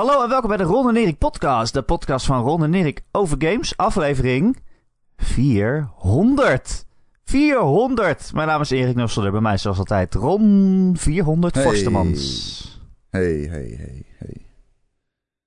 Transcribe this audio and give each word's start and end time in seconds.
Hallo 0.00 0.22
en 0.22 0.28
welkom 0.28 0.48
bij 0.48 0.56
de 0.56 0.64
Ron 0.64 0.88
en 0.88 0.96
Erik 0.96 1.18
podcast. 1.18 1.72
De 1.72 1.82
podcast 1.82 2.26
van 2.26 2.42
Ron 2.42 2.64
en 2.64 2.74
Erik 2.74 3.02
over 3.10 3.36
games. 3.38 3.76
Aflevering 3.76 4.56
400. 5.16 6.86
400! 7.24 8.32
Mijn 8.34 8.48
naam 8.48 8.60
is 8.60 8.70
Erik 8.70 8.96
Nusselder. 8.96 9.30
Bij 9.30 9.40
mij 9.40 9.58
zoals 9.58 9.78
altijd 9.78 10.14
Ron 10.14 10.94
400 10.96 11.54
Hey. 11.54 11.62
Forstemans. 11.64 12.80
Hey, 13.10 13.22
hey, 13.22 13.74
hey, 13.76 14.06
hey. 14.18 14.46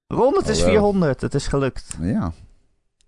Ron, 0.07 0.35
het 0.35 0.47
is 0.47 0.57
Hallo. 0.57 0.71
400. 0.71 1.21
Het 1.21 1.33
is 1.33 1.47
gelukt. 1.47 1.97
Ja. 1.99 2.31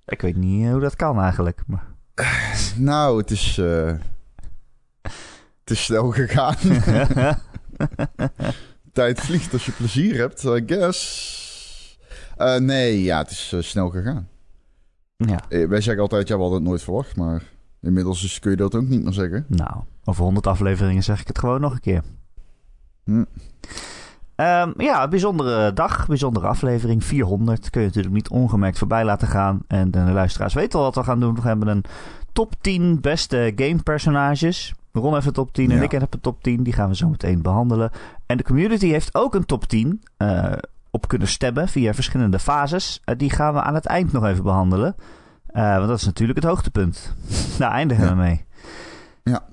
Ik 0.05 0.21
weet 0.21 0.35
niet 0.35 0.65
eh, 0.65 0.71
hoe 0.71 0.81
dat 0.81 0.95
kan 0.95 1.21
eigenlijk. 1.21 1.61
Maar... 1.67 1.87
Nou, 2.75 3.17
het 3.17 3.31
is... 3.31 3.57
eh 3.57 3.93
het 5.59 5.69
is 5.71 5.83
snel 5.83 6.11
gegaan. 6.11 6.55
Tijd 8.95 9.21
vliegt 9.21 9.53
als 9.53 9.65
je 9.65 9.71
plezier 9.71 10.15
hebt, 10.15 10.43
I 10.43 10.63
guess. 10.65 11.97
Eh, 12.37 12.55
nee, 12.57 13.03
ja, 13.03 13.17
het 13.17 13.31
is 13.31 13.51
eh, 13.53 13.61
snel 13.61 13.89
gegaan. 13.89 14.27
ja, 15.17 15.39
Eh, 15.49 15.67
wij 15.67 15.81
zeggen 15.81 16.03
altijd, 16.03 16.27
ja, 16.27 16.35
we 16.35 16.41
hadden 16.41 16.59
het 16.59 16.67
nooit 16.67 16.83
verwacht, 16.83 17.15
maar 17.15 17.43
inmiddels 17.81 18.23
is, 18.23 18.39
kun 18.39 18.51
je 18.51 18.57
dat 18.57 18.75
ook 18.75 18.87
niet 18.87 19.03
meer 19.03 19.13
zeggen. 19.13 19.45
nou, 19.47 19.83
over 20.03 20.23
100 20.23 20.47
afleveringen 20.47 21.03
zeg 21.03 21.21
ik 21.21 21.27
het 21.27 21.39
gewoon 21.39 21.61
nog 21.61 21.73
een 21.73 21.79
keer. 21.79 22.01
Hm. 23.03 23.23
Ehm, 24.35 24.71
ja, 24.77 25.07
bijzondere 25.07 25.73
dag, 25.73 26.07
bijzondere 26.07 26.47
aflevering. 26.47 27.03
400 27.03 27.69
kun 27.69 27.81
je 27.81 27.87
natuurlijk 27.87 28.15
niet 28.15 28.29
ongemerkt 28.29 28.77
voorbij 28.77 29.05
laten 29.05 29.27
gaan. 29.27 29.59
En 29.67 29.91
de 29.91 29.99
luisteraars 29.99 30.53
weten 30.53 30.79
al 30.79 30.85
wat 30.85 30.95
we 30.95 31.03
gaan 31.03 31.19
doen. 31.19 31.35
We 31.35 31.41
hebben 31.41 31.67
een 31.67 31.83
top 32.33 32.53
10 32.61 33.01
beste 33.01 33.51
gamepersonages. 33.55 34.73
Ron 35.01 35.13
heeft 35.13 35.25
een 35.25 35.33
top 35.33 35.53
10 35.53 35.71
en 35.71 35.77
Ja. 35.77 35.83
ik 35.83 35.91
heb 35.91 36.13
een 36.13 36.19
top 36.19 36.43
10. 36.43 36.63
Die 36.63 36.73
gaan 36.73 36.89
we 36.89 36.95
zo 36.95 37.09
meteen 37.09 37.41
behandelen. 37.41 37.91
En 38.25 38.37
de 38.37 38.43
community 38.43 38.87
heeft 38.87 39.15
ook 39.15 39.35
een 39.35 39.45
top 39.45 39.65
10 39.65 40.03
eh, 40.17 40.51
op 40.91 41.07
kunnen 41.07 41.27
stemmen 41.27 41.67
via 41.67 41.93
verschillende 41.93 42.39
fases. 42.39 43.01
Eh, 43.03 43.17
die 43.17 43.29
gaan 43.29 43.53
we 43.53 43.61
aan 43.61 43.73
het 43.75 43.85
eind 43.85 44.11
nog 44.11 44.25
even 44.25 44.43
behandelen. 44.43 44.95
Eh, 45.47 45.75
want 45.75 45.87
dat 45.87 45.97
is 45.97 46.05
natuurlijk 46.05 46.39
het 46.39 46.47
hoogtepunt. 46.47 47.13
Daar 47.59 47.71
eindigen 47.71 48.03
Ja. 48.03 48.09
we 48.09 48.15
mee. 48.15 48.45
Ja. 49.23 49.43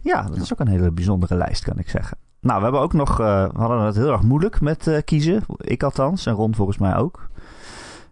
Ja, 0.00 0.22
dat 0.22 0.36
is 0.36 0.52
ook 0.52 0.60
een 0.60 0.68
hele 0.68 0.90
bijzondere 0.90 1.34
lijst, 1.36 1.64
kan 1.64 1.78
ik 1.78 1.88
zeggen. 1.88 2.16
Nou, 2.40 2.56
we 2.58 2.62
hebben 2.62 2.80
ook 2.80 2.92
nog, 2.92 3.16
we 3.16 3.50
hadden 3.56 3.80
het 3.80 3.96
heel 3.96 4.12
erg 4.12 4.22
moeilijk 4.22 4.60
met 4.60 5.02
kiezen. 5.04 5.44
Ik 5.56 5.82
althans, 5.82 6.26
en 6.26 6.32
Ron 6.34 6.54
volgens 6.54 6.78
mij 6.78 6.96
ook. 6.96 7.28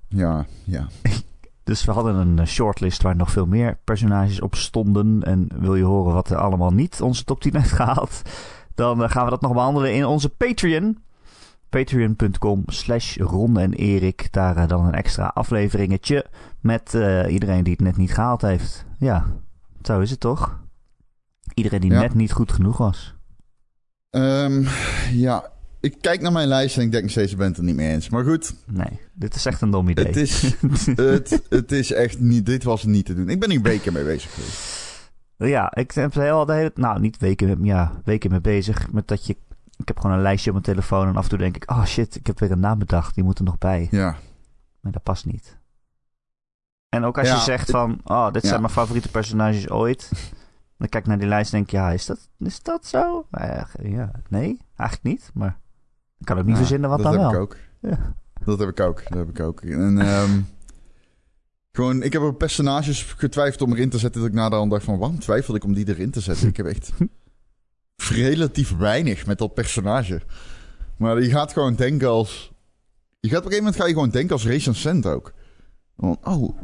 Ja, 0.08 0.44
ja. 0.64 0.86
Dus 1.64 1.84
we 1.84 1.92
hadden 1.92 2.14
een 2.14 2.38
eh, 2.38 2.46
shortlist 2.46 3.02
waar 3.02 3.16
nog 3.16 3.30
veel 3.30 3.46
meer 3.46 3.78
personages 3.84 4.40
op 4.40 4.54
stonden. 4.54 5.22
En 5.22 5.48
wil 5.58 5.74
je 5.74 5.84
horen 5.84 6.14
wat 6.14 6.30
er 6.30 6.36
allemaal 6.36 6.70
niet 6.70 7.00
onze 7.00 7.24
top 7.24 7.40
10 7.40 7.56
heeft 7.56 7.72
gehaald? 7.72 8.22
Dan 8.74 9.02
eh, 9.02 9.10
gaan 9.10 9.24
we 9.24 9.30
dat 9.30 9.40
nog 9.40 9.52
behandelen 9.52 9.94
in 9.94 10.04
onze 10.06 10.28
Patreon. 10.28 10.98
Patreon.com 11.68 12.62
slash 12.66 13.16
Ron 13.16 13.58
en 13.58 13.72
Erik. 13.72 14.28
Daar 14.32 14.56
eh, 14.56 14.68
dan 14.68 14.84
een 14.84 14.94
extra 14.94 15.26
afleveringetje 15.34 16.26
met 16.60 16.92
iedereen 17.28 17.62
die 17.64 17.72
het 17.72 17.82
net 17.82 17.96
niet 17.96 18.14
gehaald 18.14 18.42
heeft. 18.42 18.84
Ja, 18.98 19.26
zo 19.82 20.00
is 20.00 20.10
het 20.10 20.20
toch? 20.20 20.58
Iedereen 21.54 21.80
die 21.80 21.90
Ja. 21.92 22.00
net 22.00 22.14
niet 22.14 22.32
goed 22.32 22.52
genoeg 22.52 22.76
was. 22.78 23.14
Ehm, 24.10 24.64
ja, 25.12 25.50
ik 25.80 25.96
kijk 26.00 26.20
naar 26.20 26.32
mijn 26.32 26.48
lijst 26.48 26.76
en 26.76 26.82
ik 26.82 26.90
denk 26.90 27.02
nog 27.02 27.12
steeds, 27.12 27.32
ik 27.32 27.38
ben 27.38 27.46
het 27.46 27.56
er 27.56 27.64
niet 27.64 27.74
mee 27.76 27.92
eens. 27.92 28.08
Maar 28.08 28.24
goed, 28.24 28.54
Nee, 28.66 29.00
dit 29.12 29.34
is 29.34 29.46
echt 29.46 29.60
een 29.60 29.70
dom 29.70 29.88
idee. 29.88 30.06
het 30.06 30.16
is, 30.16 30.42
het, 30.94 31.42
het 31.48 31.72
is 31.72 31.92
echt 31.92 32.18
niet, 32.18 32.46
dit 32.46 32.64
was 32.64 32.84
niet 32.84 33.06
te 33.06 33.14
doen. 33.14 33.28
Ik 33.28 33.40
ben 33.40 33.50
hier 33.50 33.62
weken 33.62 33.92
mee 33.92 34.04
bezig 34.04 34.34
geweest. 34.34 34.78
Ja, 35.36 35.74
ik 35.74 35.90
heb 35.92 36.14
er 36.14 36.22
heel 36.22 36.46
de 36.46 36.52
hele, 36.52 36.70
nou 36.74 37.00
niet 37.00 37.18
weken, 37.18 37.64
ja, 37.64 38.00
weken 38.04 38.30
mee 38.30 38.40
bezig 38.40 38.92
met 38.92 39.08
dat 39.08 39.26
je, 39.26 39.36
ik 39.76 39.88
heb 39.88 39.98
gewoon 39.98 40.16
een 40.16 40.22
lijstje 40.22 40.50
op 40.50 40.62
mijn 40.62 40.74
telefoon 40.74 41.08
en 41.08 41.16
af 41.16 41.22
en 41.22 41.28
toe 41.28 41.38
denk 41.38 41.56
ik, 41.56 41.70
oh 41.70 41.84
shit, 41.84 42.14
ik 42.16 42.26
heb 42.26 42.38
weer 42.38 42.50
een 42.50 42.60
naam 42.60 42.78
bedacht, 42.78 43.14
die 43.14 43.24
moet 43.24 43.38
er 43.38 43.44
nog 43.44 43.58
bij. 43.58 43.88
Ja, 43.90 44.16
Maar 44.80 44.92
dat 44.92 45.02
past 45.02 45.26
niet. 45.26 45.58
En 46.88 47.04
ook 47.04 47.18
als 47.18 47.28
Ja, 47.28 47.34
je 47.34 47.40
zegt 47.40 47.70
van, 47.70 48.00
oh, 48.04 48.32
dit 48.32 48.42
ja. 48.42 48.48
zijn 48.48 48.60
mijn 48.60 48.72
favoriete 48.72 49.10
personages 49.10 49.68
ooit. 49.70 50.10
Dan 50.76 50.88
kijk 50.88 51.02
ik 51.02 51.08
naar 51.08 51.18
die 51.18 51.28
lijst 51.28 51.52
en 51.52 51.58
denk 51.58 51.70
ik, 51.70 51.78
ja, 51.78 51.90
is 51.90 52.06
dat, 52.06 52.28
is 52.38 52.62
dat 52.62 52.86
zo? 52.86 53.26
Eh, 53.30 53.62
ja, 53.82 54.10
nee, 54.28 54.58
eigenlijk 54.76 55.02
niet, 55.02 55.30
maar 55.34 55.58
ik 56.20 56.26
kan 56.26 56.38
ook 56.38 56.44
niet 56.44 56.52
Ja, 56.54 56.60
verzinnen 56.60 56.90
wat 56.90 57.02
dat 57.02 57.12
dan 57.12 57.22
heb 57.22 57.30
wel. 57.32 57.42
ik 57.42 57.46
ook. 57.46 57.56
Ja. 57.80 58.14
Dat 58.44 58.58
heb 58.58 58.68
ik 58.68 58.80
ook. 58.80 59.02
Dat 59.08 59.18
heb 59.18 59.28
ik 59.28 59.40
ook. 59.40 59.60
En 59.60 59.98
ehm, 59.98 60.40
gewoon, 61.72 62.02
ik 62.02 62.12
heb 62.12 62.22
op 62.22 62.38
personages 62.38 63.02
getwijfeld 63.02 63.62
om 63.62 63.72
erin 63.72 63.90
te 63.90 63.98
zetten. 63.98 64.20
Dat 64.20 64.30
ik 64.30 64.36
na 64.36 64.48
de 64.48 64.56
hand 64.56 64.70
dacht 64.70 64.84
van, 64.84 64.98
waarom 64.98 65.18
twijfelde 65.18 65.58
ik 65.58 65.64
om 65.64 65.74
die 65.74 65.88
erin 65.88 66.10
te 66.10 66.20
zetten? 66.20 66.48
Ik 66.48 66.56
heb 66.56 66.66
echt 66.66 66.90
relatief 68.10 68.76
weinig 68.76 69.26
met 69.26 69.38
dat 69.38 69.54
personage. 69.54 70.20
Maar 70.96 71.22
je 71.22 71.30
gaat 71.30 71.52
gewoon 71.52 71.74
denken 71.74 72.08
als... 72.08 72.52
Je 73.20 73.28
gaat 73.28 73.38
op 73.38 73.44
een 73.44 73.50
gegeven 73.50 73.64
moment 73.64 73.76
ga 73.76 73.86
je 73.86 73.92
gewoon 73.94 74.10
denken 74.10 74.32
als 74.32 74.46
recensent 74.46 75.06
ook. 75.06 75.32
Van, 75.96 76.18
oh, 76.24 76.58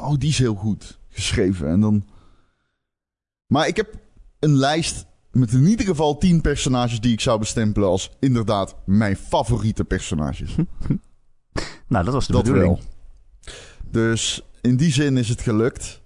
oh, 0.00 0.18
die 0.18 0.28
is 0.28 0.38
heel 0.38 0.54
goed 0.54 0.98
geschreven. 1.08 1.68
En 1.68 1.80
dan... 1.80 2.06
Maar 3.46 3.66
ik 3.68 3.76
heb 3.76 3.94
een 4.38 4.56
lijst 4.56 5.06
met 5.38 5.52
in 5.52 5.66
ieder 5.66 5.86
geval 5.86 6.18
tien 6.18 6.40
personages 6.40 7.00
die 7.00 7.12
ik 7.12 7.20
zou 7.20 7.38
bestempelen 7.38 7.88
als 7.88 8.10
inderdaad 8.20 8.74
mijn 8.84 9.16
favoriete 9.16 9.84
personages. 9.84 10.54
Nou, 11.88 12.04
dat 12.04 12.14
was 12.14 12.26
de 12.26 12.32
Dat 12.32 12.42
bedoeling. 12.44 12.68
wel. 13.42 13.52
Dus 13.90 14.42
in 14.60 14.76
die 14.76 14.92
zin 14.92 15.16
is 15.16 15.28
het 15.28 15.40
gelukt. 15.40 16.00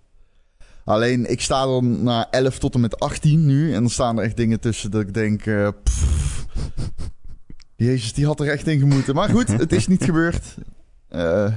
Alleen 0.85 1.31
ik 1.31 1.41
sta 1.41 1.65
dan 1.65 2.03
na 2.03 2.31
11 2.31 2.59
tot 2.59 2.75
en 2.75 2.81
met 2.81 3.01
18 3.01 3.47
nu. 3.47 3.75
En 3.75 3.81
dan 3.81 3.91
staan 3.91 4.19
er 4.19 4.25
echt 4.25 4.37
dingen 4.37 4.61
tussen 4.61 4.91
dat 4.91 5.01
ik 5.01 5.15
denk. 5.15 5.47
eh, 5.47 5.69
pff, 5.83 6.47
Jezus, 7.77 8.13
die 8.13 8.27
had 8.27 8.41
er 8.41 8.49
echt 8.49 8.67
in 8.67 8.79
gemoeten. 8.79 9.15
Maar 9.15 9.29
goed, 9.29 9.49
het 9.49 9.73
is 9.73 9.87
niet 9.87 10.05
gebeurd. 10.11 10.55
Eh, 11.09 11.53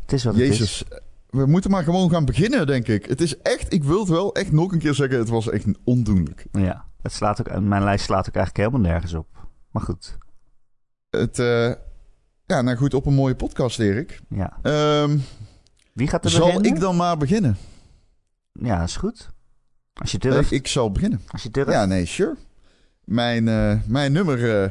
Het 0.00 0.12
is 0.12 0.24
wat 0.24 0.34
het 0.34 0.42
is. 0.60 0.82
We 1.30 1.46
moeten 1.46 1.70
maar 1.70 1.84
gewoon 1.84 2.10
gaan 2.10 2.24
beginnen, 2.24 2.66
denk 2.66 2.88
ik. 2.88 3.06
Het 3.06 3.20
is 3.20 3.38
echt, 3.38 3.72
ik 3.72 3.84
wil 3.84 3.98
het 4.00 4.08
wel 4.08 4.34
echt 4.34 4.52
nog 4.52 4.72
een 4.72 4.78
keer 4.78 4.94
zeggen. 4.94 5.18
Het 5.18 5.28
was 5.28 5.48
echt 5.50 5.64
ondoenlijk. 5.84 6.46
Ja, 6.52 6.84
het 7.02 7.12
slaat 7.12 7.40
ook, 7.40 7.60
mijn 7.60 7.82
lijst 7.84 8.04
slaat 8.04 8.28
ook 8.28 8.34
eigenlijk 8.34 8.56
helemaal 8.68 8.90
nergens 8.92 9.14
op. 9.14 9.26
Maar 9.70 9.82
goed, 9.82 10.18
Het, 11.10 11.38
eh, 11.38 11.72
ja, 12.46 12.62
nou 12.62 12.76
goed, 12.76 12.94
op 12.94 13.06
een 13.06 13.14
mooie 13.14 13.34
podcast, 13.34 13.78
Erik. 13.78 14.20
ja. 14.28 14.58
Ehm, 14.62 15.18
Wie 15.92 16.08
gaat 16.08 16.24
er 16.24 16.30
zal 16.30 16.46
beginnen? 16.46 16.74
ik 16.74 16.80
dan 16.80 16.96
maar 16.96 17.16
beginnen? 17.16 17.56
Ja, 18.52 18.82
is 18.82 18.96
goed. 18.96 19.30
Als 19.94 20.10
je 20.12 20.18
Eh, 20.18 20.30
durft. 20.30 20.50
ik 20.52 20.66
zal 20.66 20.90
beginnen. 20.92 21.20
Als 21.28 21.42
je 21.42 21.50
durft. 21.50 21.70
Ja, 21.70 21.84
nee, 21.84 22.06
sure. 22.06 22.36
Mijn, 23.04 23.48
eh, 23.48 23.76
mijn 23.86 24.12
nummer 24.12 24.62
eh 24.62 24.70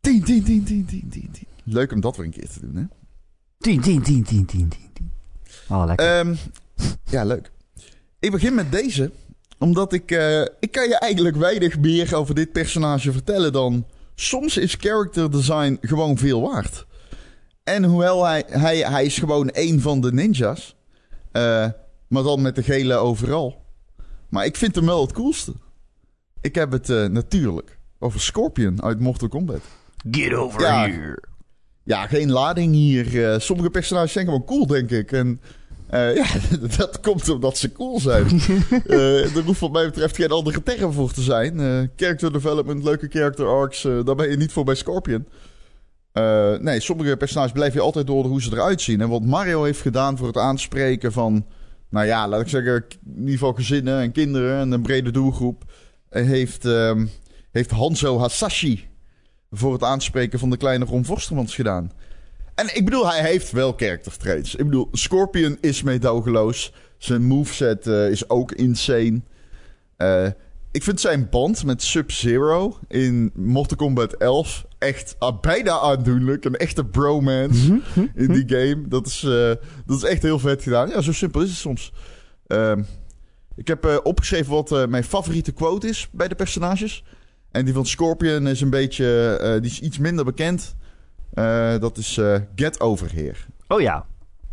10, 0.00 0.24
10, 0.24 0.42
10, 0.44 0.64
10, 0.64 0.84
10, 0.86 1.08
10, 1.08 1.30
10. 1.30 1.46
Leuk 1.64 1.92
om 1.92 2.00
dat 2.00 2.16
weer 2.16 2.26
een 2.26 2.32
keer 2.32 2.48
te 2.48 2.60
doen, 2.60 2.76
hè? 2.76 2.84
10, 3.58 3.80
10, 3.80 4.02
10, 4.02 4.22
10, 4.24 4.44
10, 4.44 4.46
10, 4.46 4.68
10. 4.68 4.89
Oh, 5.70 5.84
lekker. 5.86 6.18
Ehm, 6.18 6.34
ja, 7.04 7.24
leuk. 7.24 7.50
Ik 8.18 8.30
begin 8.30 8.54
met 8.54 8.72
deze, 8.72 9.10
omdat 9.58 9.92
ik... 9.92 10.10
eh, 10.10 10.40
ik 10.40 10.72
kan 10.72 10.88
je 10.88 10.98
eigenlijk 10.98 11.36
weinig 11.36 11.78
meer 11.78 12.14
over 12.14 12.34
dit 12.34 12.52
personage 12.52 13.12
vertellen 13.12 13.52
dan... 13.52 13.86
Soms 14.14 14.56
is 14.56 14.74
character 14.74 15.30
design 15.30 15.78
gewoon 15.80 16.18
veel 16.18 16.40
waard. 16.40 16.86
En 17.64 17.84
hoewel 17.84 18.24
hij... 18.26 18.44
Hij, 18.46 18.78
hij 18.78 19.04
is 19.04 19.18
gewoon 19.18 19.48
een 19.52 19.80
van 19.80 20.00
de 20.00 20.12
ninjas. 20.12 20.76
eh, 21.32 21.66
maar 22.08 22.22
dan 22.22 22.42
met 22.42 22.54
de 22.54 22.62
gele 22.62 22.94
overal. 22.94 23.62
Maar 24.28 24.44
ik 24.44 24.56
vind 24.56 24.74
hem 24.74 24.86
wel 24.86 25.00
het 25.00 25.12
coolste. 25.12 25.52
Ik 26.40 26.54
heb 26.54 26.70
het 26.72 26.90
eh, 26.90 27.04
natuurlijk 27.04 27.78
over 27.98 28.20
Scorpion 28.20 28.82
uit 28.82 29.00
Mortal 29.00 29.28
Kombat. 29.28 29.60
Get 30.10 30.34
over 30.34 30.60
ja. 30.60 30.88
here. 30.88 31.22
Ja, 31.84 32.06
geen 32.06 32.30
lading 32.30 32.74
hier. 32.74 33.32
Eh, 33.32 33.38
sommige 33.40 33.70
personages 33.70 34.12
zijn 34.12 34.24
gewoon 34.24 34.44
cool, 34.44 34.66
denk 34.66 34.90
ik. 34.90 35.12
En 35.12 35.40
eh, 35.90 36.14
ja, 36.14 36.26
dat 36.76 37.00
komt 37.00 37.28
omdat 37.28 37.58
ze 37.58 37.72
cool 37.72 38.00
zijn. 38.00 38.26
Eh 38.86 39.36
er 39.36 39.42
hoeft 39.42 39.60
wat 39.60 39.72
mij 39.72 39.84
betreft 39.84 40.16
geen 40.16 40.30
andere 40.30 40.62
term 40.62 40.92
voor 40.92 41.12
te 41.12 41.22
zijn. 41.22 41.60
Eh, 41.60 41.88
character 41.96 42.32
development, 42.32 42.84
leuke 42.84 43.08
character 43.08 43.46
arcs, 43.46 43.82
daar 43.82 44.14
ben 44.14 44.30
je 44.30 44.36
niet 44.36 44.52
voor 44.52 44.64
bij 44.64 44.74
Scorpion. 44.74 45.26
Nee, 46.60 46.80
sommige 46.80 47.16
personages 47.16 47.52
blijf 47.52 47.74
je 47.74 47.80
altijd 47.80 48.06
door 48.06 48.24
hoe 48.24 48.42
ze 48.42 48.52
eruit 48.52 48.80
zien. 48.80 49.00
En 49.00 49.08
wat 49.08 49.24
Mario 49.24 49.62
heeft 49.62 49.80
gedaan 49.80 50.16
voor 50.16 50.26
het 50.26 50.36
aanspreken 50.36 51.12
van... 51.12 51.46
Nou 51.90 52.06
ja, 52.06 52.28
laat 52.28 52.40
ik 52.40 52.48
zeggen, 52.48 52.84
in 53.04 53.18
ieder 53.18 53.32
geval 53.32 53.52
gezinnen 53.52 54.00
en 54.00 54.12
kinderen 54.12 54.60
en 54.60 54.72
een 54.72 54.82
brede 54.82 55.10
doelgroep... 55.10 55.64
heeft, 56.08 56.64
ehm, 56.64 57.06
heeft 57.50 57.70
Hanzo 57.70 58.18
Hasashi 58.18 58.88
voor 59.50 59.72
het 59.72 59.82
aanspreken 59.82 60.38
van 60.38 60.50
de 60.50 60.56
kleine 60.56 60.84
Ron 60.84 61.04
Forstermans 61.04 61.54
gedaan. 61.54 61.92
En 62.60 62.76
ik 62.76 62.84
bedoel, 62.84 63.10
hij 63.10 63.22
heeft 63.22 63.50
wel 63.50 63.72
character 63.76 64.16
traits. 64.16 64.54
Ik 64.54 64.64
bedoel, 64.64 64.88
Scorpion 64.92 65.58
is 65.60 65.82
meedogenloos. 65.82 66.72
Zijn 66.98 67.22
moveset 67.22 67.86
eh, 67.86 68.10
is 68.10 68.28
ook 68.28 68.52
insane. 68.52 69.20
Eh, 69.96 70.26
ik 70.70 70.82
vind 70.82 71.00
zijn 71.00 71.28
band 71.30 71.64
met 71.64 71.82
Sub-Zero 71.82 72.78
in 72.88 73.30
Mortal 73.34 73.76
Kombat 73.76 74.12
11 74.12 74.66
echt 74.78 75.16
ah, 75.18 75.40
bijna 75.40 75.78
aandoenlijk. 75.78 76.44
Een 76.44 76.56
echte 76.56 76.84
bromance 76.84 77.80
in 78.14 78.32
die 78.32 78.44
game. 78.46 78.88
Dat 78.88 79.06
is, 79.06 79.22
eh, 79.22 79.52
dat 79.86 79.96
is 79.96 80.02
echt 80.02 80.22
heel 80.22 80.38
vet 80.38 80.62
gedaan. 80.62 80.88
Ja, 80.88 81.00
zo 81.00 81.12
simpel 81.12 81.40
is 81.40 81.48
het 81.48 81.58
soms. 81.58 81.92
Ehm, 82.46 82.82
ik 83.56 83.68
heb 83.68 84.00
opgeschreven 84.02 84.52
wat 84.52 84.88
mijn 84.88 85.04
favoriete 85.04 85.52
quote 85.52 85.88
is 85.88 86.08
bij 86.12 86.28
de 86.28 86.34
personages. 86.34 87.04
En 87.50 87.64
die 87.64 87.74
van 87.74 87.86
Scorpion 87.86 88.46
is 88.46 88.60
een 88.60 88.70
beetje... 88.70 89.58
die 89.62 89.70
is 89.70 89.80
iets 89.80 89.98
minder 89.98 90.24
bekend. 90.24 90.74
Eh, 91.30 91.78
dat 91.78 91.96
is 91.96 92.16
eh, 92.18 92.40
Get 92.54 92.80
Over 92.80 93.12
Here. 93.14 93.36
Oh 93.68 93.80
ja. 93.80 94.06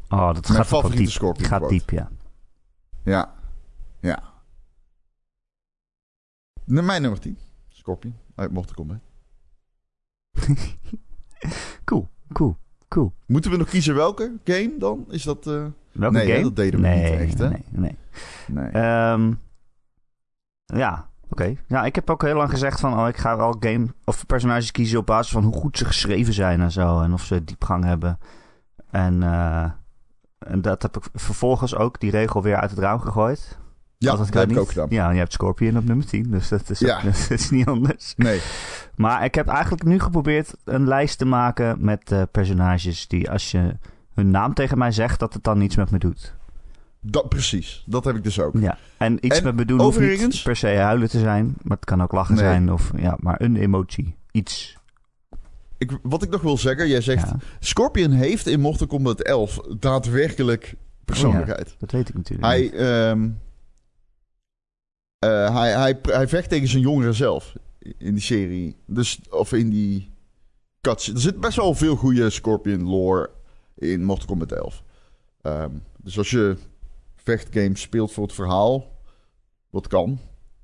Oh, 0.09 0.33
dat 0.33 0.33
Mijn 0.47 0.55
gaat 0.55 0.67
favoriete 0.67 1.01
diep. 1.03 1.11
Scorpion 1.11 1.47
gaat 1.47 1.69
diep, 1.69 1.89
ja. 1.89 2.09
Ja. 3.03 3.33
Ja. 3.99 4.23
Mijn 6.65 7.01
nummer 7.01 7.19
10. 7.19 7.37
Scorpion. 7.69 8.15
Uit 8.35 8.51
Mortal 8.51 8.75
Kombat. 8.75 8.97
Cool, 11.85 12.09
cool, 12.33 12.57
cool. 12.87 13.13
Moeten 13.25 13.51
we 13.51 13.57
nog 13.57 13.69
kiezen 13.69 13.95
welke 13.95 14.33
game 14.43 14.73
dan? 14.77 15.05
Is 15.09 15.23
dat... 15.23 15.47
eh, 15.47 15.65
Welke 15.91 16.17
Nee, 16.17 16.25
hè, 16.25 16.31
game? 16.31 16.43
dat 16.43 16.55
deden 16.55 16.81
we 16.81 16.87
niet 16.87 17.03
echt, 17.19 17.37
hè? 17.39 17.49
Nee, 17.49 17.63
nee. 17.69 17.97
Nee. 18.47 18.69
Ehm, 18.69 19.33
ja, 20.65 21.09
oké. 21.29 21.55
Ja, 21.67 21.85
ik 21.85 21.95
heb 21.95 22.09
ook 22.09 22.21
heel 22.21 22.35
lang 22.35 22.49
gezegd 22.49 22.79
van... 22.79 22.99
Oh, 22.99 23.07
ik 23.07 23.17
ga 23.17 23.37
wel 23.37 23.55
game 23.59 23.87
of 24.05 24.25
personages 24.25 24.71
kiezen 24.71 24.99
op 24.99 25.05
basis 25.05 25.31
van 25.31 25.43
hoe 25.43 25.53
goed 25.53 25.77
ze 25.77 25.85
geschreven 25.85 26.33
zijn 26.33 26.61
en 26.61 26.71
zo. 26.71 27.01
En 27.01 27.13
of 27.13 27.23
ze 27.23 27.43
diepgang 27.43 27.83
hebben. 27.83 28.19
En, 28.91 29.23
eh, 29.23 29.71
en 30.39 30.61
dat 30.61 30.81
heb 30.81 30.97
ik 30.97 31.03
vervolgens 31.13 31.75
ook 31.75 31.99
die 31.99 32.11
regel 32.11 32.41
weer 32.41 32.55
uit 32.55 32.69
het 32.69 32.79
raam 32.79 32.99
gegooid. 32.99 33.57
ja, 33.97 34.15
dat 34.15 34.33
heb 34.33 34.51
ik 34.51 34.57
ook 34.57 34.67
gedaan. 34.69 34.87
Ja, 34.89 35.11
je 35.11 35.17
hebt 35.17 35.33
Scorpion 35.33 35.77
op 35.77 35.83
nummer 35.85 36.05
10. 36.05 36.31
Dus 36.31 36.47
dat 36.47 36.69
is, 36.69 36.79
Ja. 36.79 37.01
dat 37.03 37.29
is 37.29 37.49
niet 37.49 37.67
anders. 37.67 38.13
Nee. 38.17 38.41
Maar 38.95 39.23
ik 39.23 39.35
heb 39.35 39.47
eigenlijk 39.47 39.83
nu 39.83 39.99
geprobeerd 39.99 40.53
een 40.63 40.87
lijst 40.87 41.17
te 41.17 41.25
maken 41.25 41.77
met 41.79 42.11
eh, 42.11 42.21
personages 42.31 43.07
die 43.07 43.31
als 43.31 43.51
je 43.51 43.77
hun 44.13 44.31
naam 44.31 44.53
tegen 44.53 44.77
mij 44.77 44.91
zegt, 44.91 45.19
dat 45.19 45.33
het 45.33 45.43
dan 45.43 45.57
niets 45.57 45.75
met 45.75 45.91
me 45.91 45.97
doet. 45.97 46.35
Dat, 47.01 47.29
precies. 47.29 47.83
Dat 47.85 48.05
heb 48.05 48.15
ik 48.15 48.23
dus 48.23 48.39
ook. 48.39 48.53
Ja. 48.59 48.77
En 48.97 49.25
iets 49.25 49.37
En 49.37 49.43
met 49.43 49.55
me 49.55 49.65
doen 49.65 49.79
hoeft 49.81 49.99
niet 49.99 50.07
overigens- 50.09 50.41
per 50.41 50.55
se 50.55 50.67
huilen 50.67 51.09
te 51.09 51.19
zijn, 51.19 51.55
maar 51.63 51.77
het 51.77 51.85
kan 51.85 52.01
ook 52.03 52.11
lachen 52.11 52.35
Nee. 52.35 52.43
zijn 52.43 52.71
of 52.71 52.91
ja, 52.97 53.17
maar 53.19 53.41
een 53.41 53.55
emotie, 53.55 54.15
iets. 54.31 54.77
Ik, 55.77 55.97
wat 56.01 56.23
ik 56.23 56.29
nog 56.29 56.41
wil 56.41 56.57
zeggen, 56.57 56.87
jij 56.87 57.01
zegt... 57.01 57.27
Ja, 57.29 57.37
Scorpion 57.59 58.11
heeft 58.11 58.47
in 58.47 58.59
Mortal 58.59 58.87
Kombat 58.87 59.21
11 59.21 59.59
daadwerkelijk 59.79 60.75
persoonlijkheid. 61.05 61.75
dat 61.79 61.91
weet 61.91 62.09
ik 62.09 62.15
natuurlijk. 62.15 62.47
Hij, 62.47 62.71
ehm, 62.71 63.29
eh, 65.19 65.55
hij, 65.55 65.71
hij, 65.71 65.99
hij 66.01 66.27
vecht 66.27 66.49
tegen 66.49 66.67
zijn 66.67 66.81
jongere 66.81 67.13
zelf 67.13 67.53
in 67.79 68.13
die 68.13 68.21
serie. 68.23 68.75
Dus, 68.85 69.19
of 69.29 69.53
in 69.53 69.69
die 69.69 70.11
cutscene. 70.81 71.15
Er 71.15 71.21
zit 71.21 71.39
best 71.39 71.55
wel 71.57 71.73
veel 71.73 71.95
goede 71.95 72.29
Scorpion 72.29 72.83
lore 72.83 73.29
in 73.75 74.03
Mortal 74.03 74.27
Kombat 74.27 74.51
11. 74.51 74.83
Ehm, 75.41 75.69
dus 75.97 76.17
als 76.17 76.29
je 76.29 76.57
vechtgames 77.35 77.81
speelt 77.81 78.11
voor 78.11 78.23
het 78.23 78.33
verhaal, 78.33 78.91
wat 79.69 79.87
kan, 79.87 80.19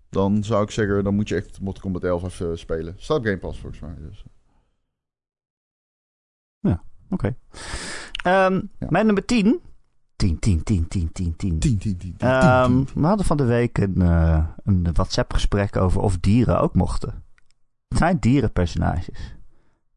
dan 0.10 0.44
zou 0.44 0.64
ik 0.64 0.72
zeggen, 0.72 1.04
dan 1.04 1.16
moet 1.16 1.28
je 1.30 1.36
echt 1.36 1.62
Mortal 1.62 1.84
Kombat 1.84 2.04
11 2.04 2.24
even 2.24 2.60
spelen. 2.60 2.94
Staat 2.98 3.18
op 3.18 3.24
Game 3.26 3.38
Pass 3.38 3.60
volgens 3.60 3.82
mij. 3.82 3.96
Dus. 4.00 4.24
Oké. 7.10 7.36
Ehm, 8.24 8.62
Ja. 8.80 8.88
Mijn 8.90 9.06
nummer 9.06 9.26
10. 9.26 9.62
10, 10.16 10.40
10, 10.40 10.64
10, 10.64 10.88
10, 10.88 11.12
10, 11.12 11.36
10. 11.36 11.60
10, 11.60 11.60
10, 11.60 11.98
10, 11.98 11.98
10, 11.98 12.16
Ehm, 12.18 12.84
we 12.94 13.08
hadden 13.08 13.26
van 13.26 13.38
de 13.38 13.46
week 13.46 13.78
een, 13.78 14.02
eh, 14.02 14.48
een 14.64 14.94
WhatsApp-gesprek 14.94 15.76
over 15.76 16.02
of 16.02 16.18
dieren 16.18 16.60
ook 16.60 16.76
mochten. 16.76 17.24
Het 17.88 17.98
zijn 17.98 18.20
dierenpersonages. 18.20 19.36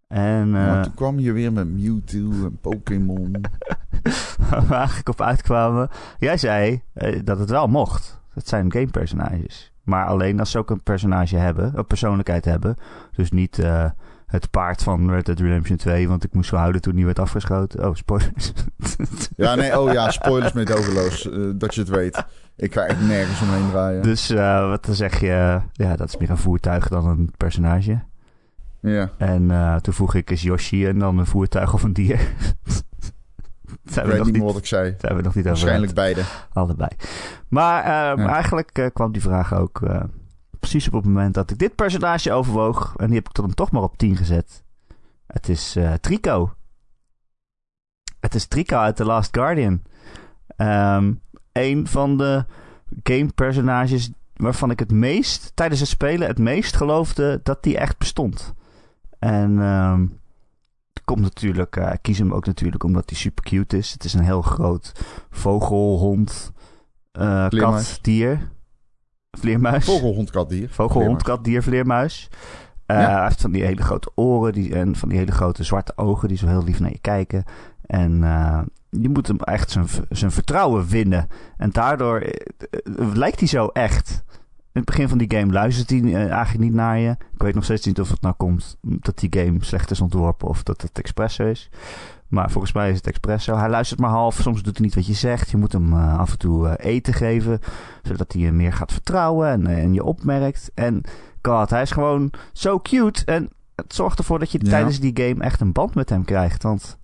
En 0.07 0.51
Maar 0.51 0.77
eh, 0.77 0.83
toen 0.83 0.95
kwam 0.95 1.19
je 1.19 1.33
weer 1.33 1.53
met 1.53 1.69
Mewtwo 1.69 2.45
en 2.45 2.59
Pokémon. 2.61 3.31
waar 4.51 4.67
we 4.67 4.75
eigenlijk 4.75 5.09
op 5.09 5.21
uitkwamen. 5.21 5.89
Jij 6.19 6.37
zei 6.37 6.83
eh, 6.93 7.21
dat 7.25 7.39
het 7.39 7.51
wel 7.51 7.67
mocht. 7.67 8.21
Het 8.35 8.49
zijn 8.49 8.73
gamepersonages. 8.73 9.73
Maar 9.83 10.07
alleen 10.07 10.39
als 10.39 10.51
ze 10.51 10.59
ook 10.59 10.71
een 10.71 10.83
personage 10.83 11.37
hebben, 11.37 11.73
een 11.75 11.87
persoonlijkheid 11.87 12.45
hebben. 12.45 12.77
Dus 13.13 13.31
niet 13.31 13.59
eh, 13.59 13.91
het 14.27 14.51
paard 14.51 14.83
van 14.83 15.11
Red 15.11 15.27
Dead 15.27 15.39
Redemption 15.41 15.77
2, 15.77 16.09
want 16.09 16.25
ik 16.25 16.35
moest 16.35 16.49
zo 16.49 16.57
huilen 16.57 16.81
toen 16.81 16.97
hij 16.97 17.05
werd 17.05 17.19
afgeschoten. 17.19 17.89
Oh, 17.89 17.95
spoilers. 17.95 18.53
Ja, 19.37 19.55
nee, 19.55 19.81
oh 19.81 19.93
ja, 19.93 20.11
spoilers 20.11 20.53
met 20.53 20.73
overloos. 20.73 21.29
dat 21.55 21.75
je 21.75 21.81
het 21.81 21.91
weet. 21.91 22.25
Ik 22.57 22.73
ga 22.73 22.85
echt 22.85 23.01
nergens 23.01 23.43
omheen 23.43 23.71
draaien. 23.71 24.03
dus 24.03 24.29
wat 24.69 24.85
dan 24.85 24.95
zeg 24.95 25.21
je? 25.21 25.61
ja, 25.73 25.97
dat 25.97 26.09
is 26.09 26.17
meer 26.17 26.31
een 26.31 26.37
voertuig 26.37 26.89
dan 26.89 27.07
een 27.07 27.33
personage. 27.37 28.01
Ja, 28.81 29.11
En 29.19 29.51
eh, 29.51 29.77
toen 29.77 29.95
vroeg 29.95 30.15
ik, 30.15 30.31
is 30.31 30.43
Yoshi 30.43 30.87
en 30.87 30.99
dan 30.99 31.19
een 31.19 31.27
voertuig 31.27 31.75
of 31.75 31.83
een 31.83 31.93
dier? 31.93 32.21
ik 33.85 34.03
weet 34.05 34.17
nog 34.19 34.27
niet 34.27 34.37
meer 34.37 34.45
wat 34.45 34.57
ik 34.57 34.67
zei. 34.67 34.95
zijn 34.99 35.17
we 35.17 35.23
nog 35.23 35.35
niet 35.35 35.45
over 35.45 35.59
Waarschijnlijk 35.59 35.95
beide. 35.95 36.23
Allebei. 36.53 36.91
Maar 37.49 37.83
eh, 37.83 38.25
Ja. 38.25 38.33
eigenlijk 38.33 38.79
eh, 38.79 38.87
kwam 38.93 39.13
die 39.13 39.23
vraag 39.23 39.55
ook 39.55 39.83
eh, 39.83 40.03
precies 40.61 40.87
op 40.87 40.93
het 40.93 41.05
moment 41.05 41.35
dat 41.35 41.51
ik 41.51 41.59
dit 41.59 41.75
personage 41.75 42.33
overwoog. 42.33 42.95
En 42.97 43.07
die 43.07 43.17
heb 43.17 43.29
ik 43.29 43.35
dan 43.35 43.55
toch 43.55 43.71
maar 43.71 43.83
op 43.83 43.99
10 43.99 44.17
gezet. 44.17 44.65
Het 45.27 45.49
is 45.49 45.77
Trico. 46.01 46.55
Het 48.21 48.35
is 48.35 48.47
Trico 48.47 48.77
uit 48.77 48.97
The 48.97 49.05
Last 49.05 49.35
Guardian. 49.37 49.83
Ehm 50.57 51.13
een 51.53 51.87
van 51.87 52.17
de 52.17 52.45
gamepersonages 53.03 54.11
waarvan 54.37 54.71
ik 54.71 54.79
het 54.79 54.93
meest, 54.93 55.53
tijdens 55.55 55.81
het 55.81 55.89
spelen, 55.89 56.29
het 56.29 56.39
meest 56.39 56.77
geloofde 56.77 57.41
dat 57.43 57.63
die 57.63 57.79
echt 57.79 57.99
bestond. 57.99 58.55
En 59.19 59.61
ehm, 59.61 60.01
het 60.93 61.05
komt 61.05 61.21
natuurlijk, 61.21 61.77
eh, 61.77 61.93
ik 61.93 61.99
kies 62.03 62.19
hem 62.19 62.33
ook 62.33 62.47
natuurlijk 62.47 62.85
omdat 62.85 63.11
hij 63.11 63.19
super 63.19 63.45
cute 63.45 63.77
is. 63.77 63.93
Het 63.93 64.05
is 64.05 64.15
een 64.15 64.25
heel 64.25 64.43
groot 64.43 64.93
vogel, 65.31 65.99
hond, 65.99 66.53
eh, 67.13 67.47
Vleermuis. 67.49 67.93
kat, 67.95 68.05
dier. 68.05 68.49
Vleermuis. 69.31 69.85
Vogel, 69.85 70.15
hond, 70.15 70.31
kat, 70.31 70.49
dier. 70.49 70.69
Vogel, 70.71 71.05
hond, 71.05 71.23
kat, 71.23 71.45
dier, 71.45 71.63
vleermuis. 71.63 72.29
Eh, 72.87 72.97
Ja. 73.01 73.11
Hij 73.15 73.23
heeft 73.25 73.41
van 73.41 73.53
die 73.53 73.63
hele 73.65 73.83
grote 73.83 74.11
oren 74.15 74.53
die, 74.53 74.75
en 74.75 74.97
van 74.97 75.09
die 75.09 75.19
hele 75.19 75.33
grote 75.33 75.65
zwarte 75.65 75.93
ogen 75.97 76.29
die 76.29 76.37
zo 76.37 76.47
heel 76.47 76.65
lief 76.65 76.81
naar 76.81 76.91
je 76.91 76.99
kijken. 77.01 77.45
En 77.87 78.25
eh, 78.25 78.61
je 78.91 79.09
moet 79.09 79.27
hem 79.27 79.39
echt 79.39 79.71
zijn, 79.71 79.87
zijn 80.11 80.31
vertrouwen 80.31 80.87
winnen. 80.89 81.27
En 81.57 81.71
daardoor 81.71 82.23
lijkt 83.15 83.39
hij 83.39 83.49
zo 83.49 83.67
echt. 83.67 84.25
In 84.77 84.83
het 84.83 84.91
begin 84.91 85.09
van 85.09 85.19
die 85.19 85.39
game 85.39 85.53
luistert 85.53 85.91
hij 85.91 85.99
eh, 85.99 86.31
eigenlijk 86.31 86.65
niet 86.65 86.75
naar 86.75 86.99
je. 86.99 87.11
Ik 87.11 87.43
weet 87.43 87.55
nog 87.55 87.65
steeds 87.65 87.87
niet 87.87 88.01
of 88.01 88.09
het 88.09 88.21
nou 88.21 88.35
komt 88.35 88.77
dat 88.81 89.19
die 89.19 89.37
game 89.39 89.65
slecht 89.65 89.91
is 89.91 90.01
ontworpen 90.01 90.49
of 90.49 90.63
dat 90.63 90.83
het 90.83 90.99
expres 90.99 91.35
zo 91.35 91.47
is. 91.47 91.71
Maar 92.29 92.51
volgens 92.51 92.73
mij 92.73 92.91
is 92.91 92.97
het 92.97 93.07
expres 93.07 93.45
zo. 93.45 93.57
Hij 93.57 93.69
luistert 93.69 94.01
maar 94.01 94.11
half. 94.11 94.35
Soms 94.35 94.63
doet 94.63 94.77
hij 94.77 94.87
niet 94.87 94.95
wat 94.95 95.07
je 95.07 95.13
zegt. 95.13 95.51
Je 95.51 95.57
moet 95.57 95.73
hem 95.73 95.93
eh, 95.93 96.19
af 96.19 96.31
en 96.31 96.39
toe 96.39 96.69
eh, 96.69 96.93
eten 96.93 97.15
geven. 97.15 97.61
Zodat 98.03 98.33
hij 98.33 98.43
je 98.43 98.53
meer 98.53 98.73
gaat 98.73 98.93
vertrouwen 98.93 99.49
en, 99.49 99.67
en 99.67 99.95
je 99.95 100.05
opmerkt. 100.05 100.71
En 100.75 101.01
god, 101.43 101.71
hij 101.71 101.83
is 101.83 101.91
gewoon 101.91 102.31
zo 102.53 102.81
cute. 102.81 103.25
En 103.25 103.51
het 103.75 103.95
zorgt 103.95 104.19
ervoor 104.19 104.39
dat 104.39 104.53
je 104.53 104.59
Ja. 104.63 104.71
tijdens 104.71 105.01
die 105.01 105.21
game 105.23 105.45
echt 105.45 105.61
een 105.61 105.73
band 105.73 105.95
met 105.95 106.09
hem 106.09 106.25
krijgt. 106.25 106.63
Want 106.63 106.99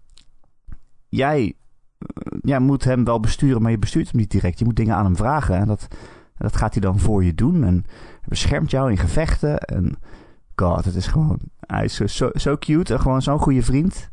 jij, 1.08 1.54
jij 2.42 2.58
moet 2.58 2.84
hem 2.84 3.04
wel 3.04 3.20
besturen, 3.20 3.62
maar 3.62 3.70
je 3.70 3.78
bestuurt 3.78 4.10
hem 4.10 4.20
niet 4.20 4.30
direct. 4.30 4.58
Je 4.58 4.64
moet 4.64 4.76
dingen 4.76 4.96
aan 4.96 5.04
hem 5.04 5.16
vragen. 5.16 5.56
En 5.56 5.66
dat, 5.66 5.88
dat 6.42 6.56
gaat 6.56 6.72
hij 6.72 6.80
dan 6.80 6.98
voor 6.98 7.24
je 7.24 7.34
doen. 7.34 7.64
En 7.64 7.84
hij 7.84 8.28
beschermt 8.28 8.70
jou 8.70 8.90
in 8.90 8.98
gevechten. 8.98 9.58
En 9.58 9.96
god, 10.54 10.84
het 10.84 10.94
is 10.94 11.06
gewoon... 11.06 11.38
Hij 11.60 11.84
is 11.84 11.94
zo, 11.94 12.30
zo, 12.34 12.56
cute 12.56 12.92
en 12.94 13.00
gewoon 13.00 13.22
zo'n 13.22 13.38
goede 13.38 13.62
vriend. 13.62 14.10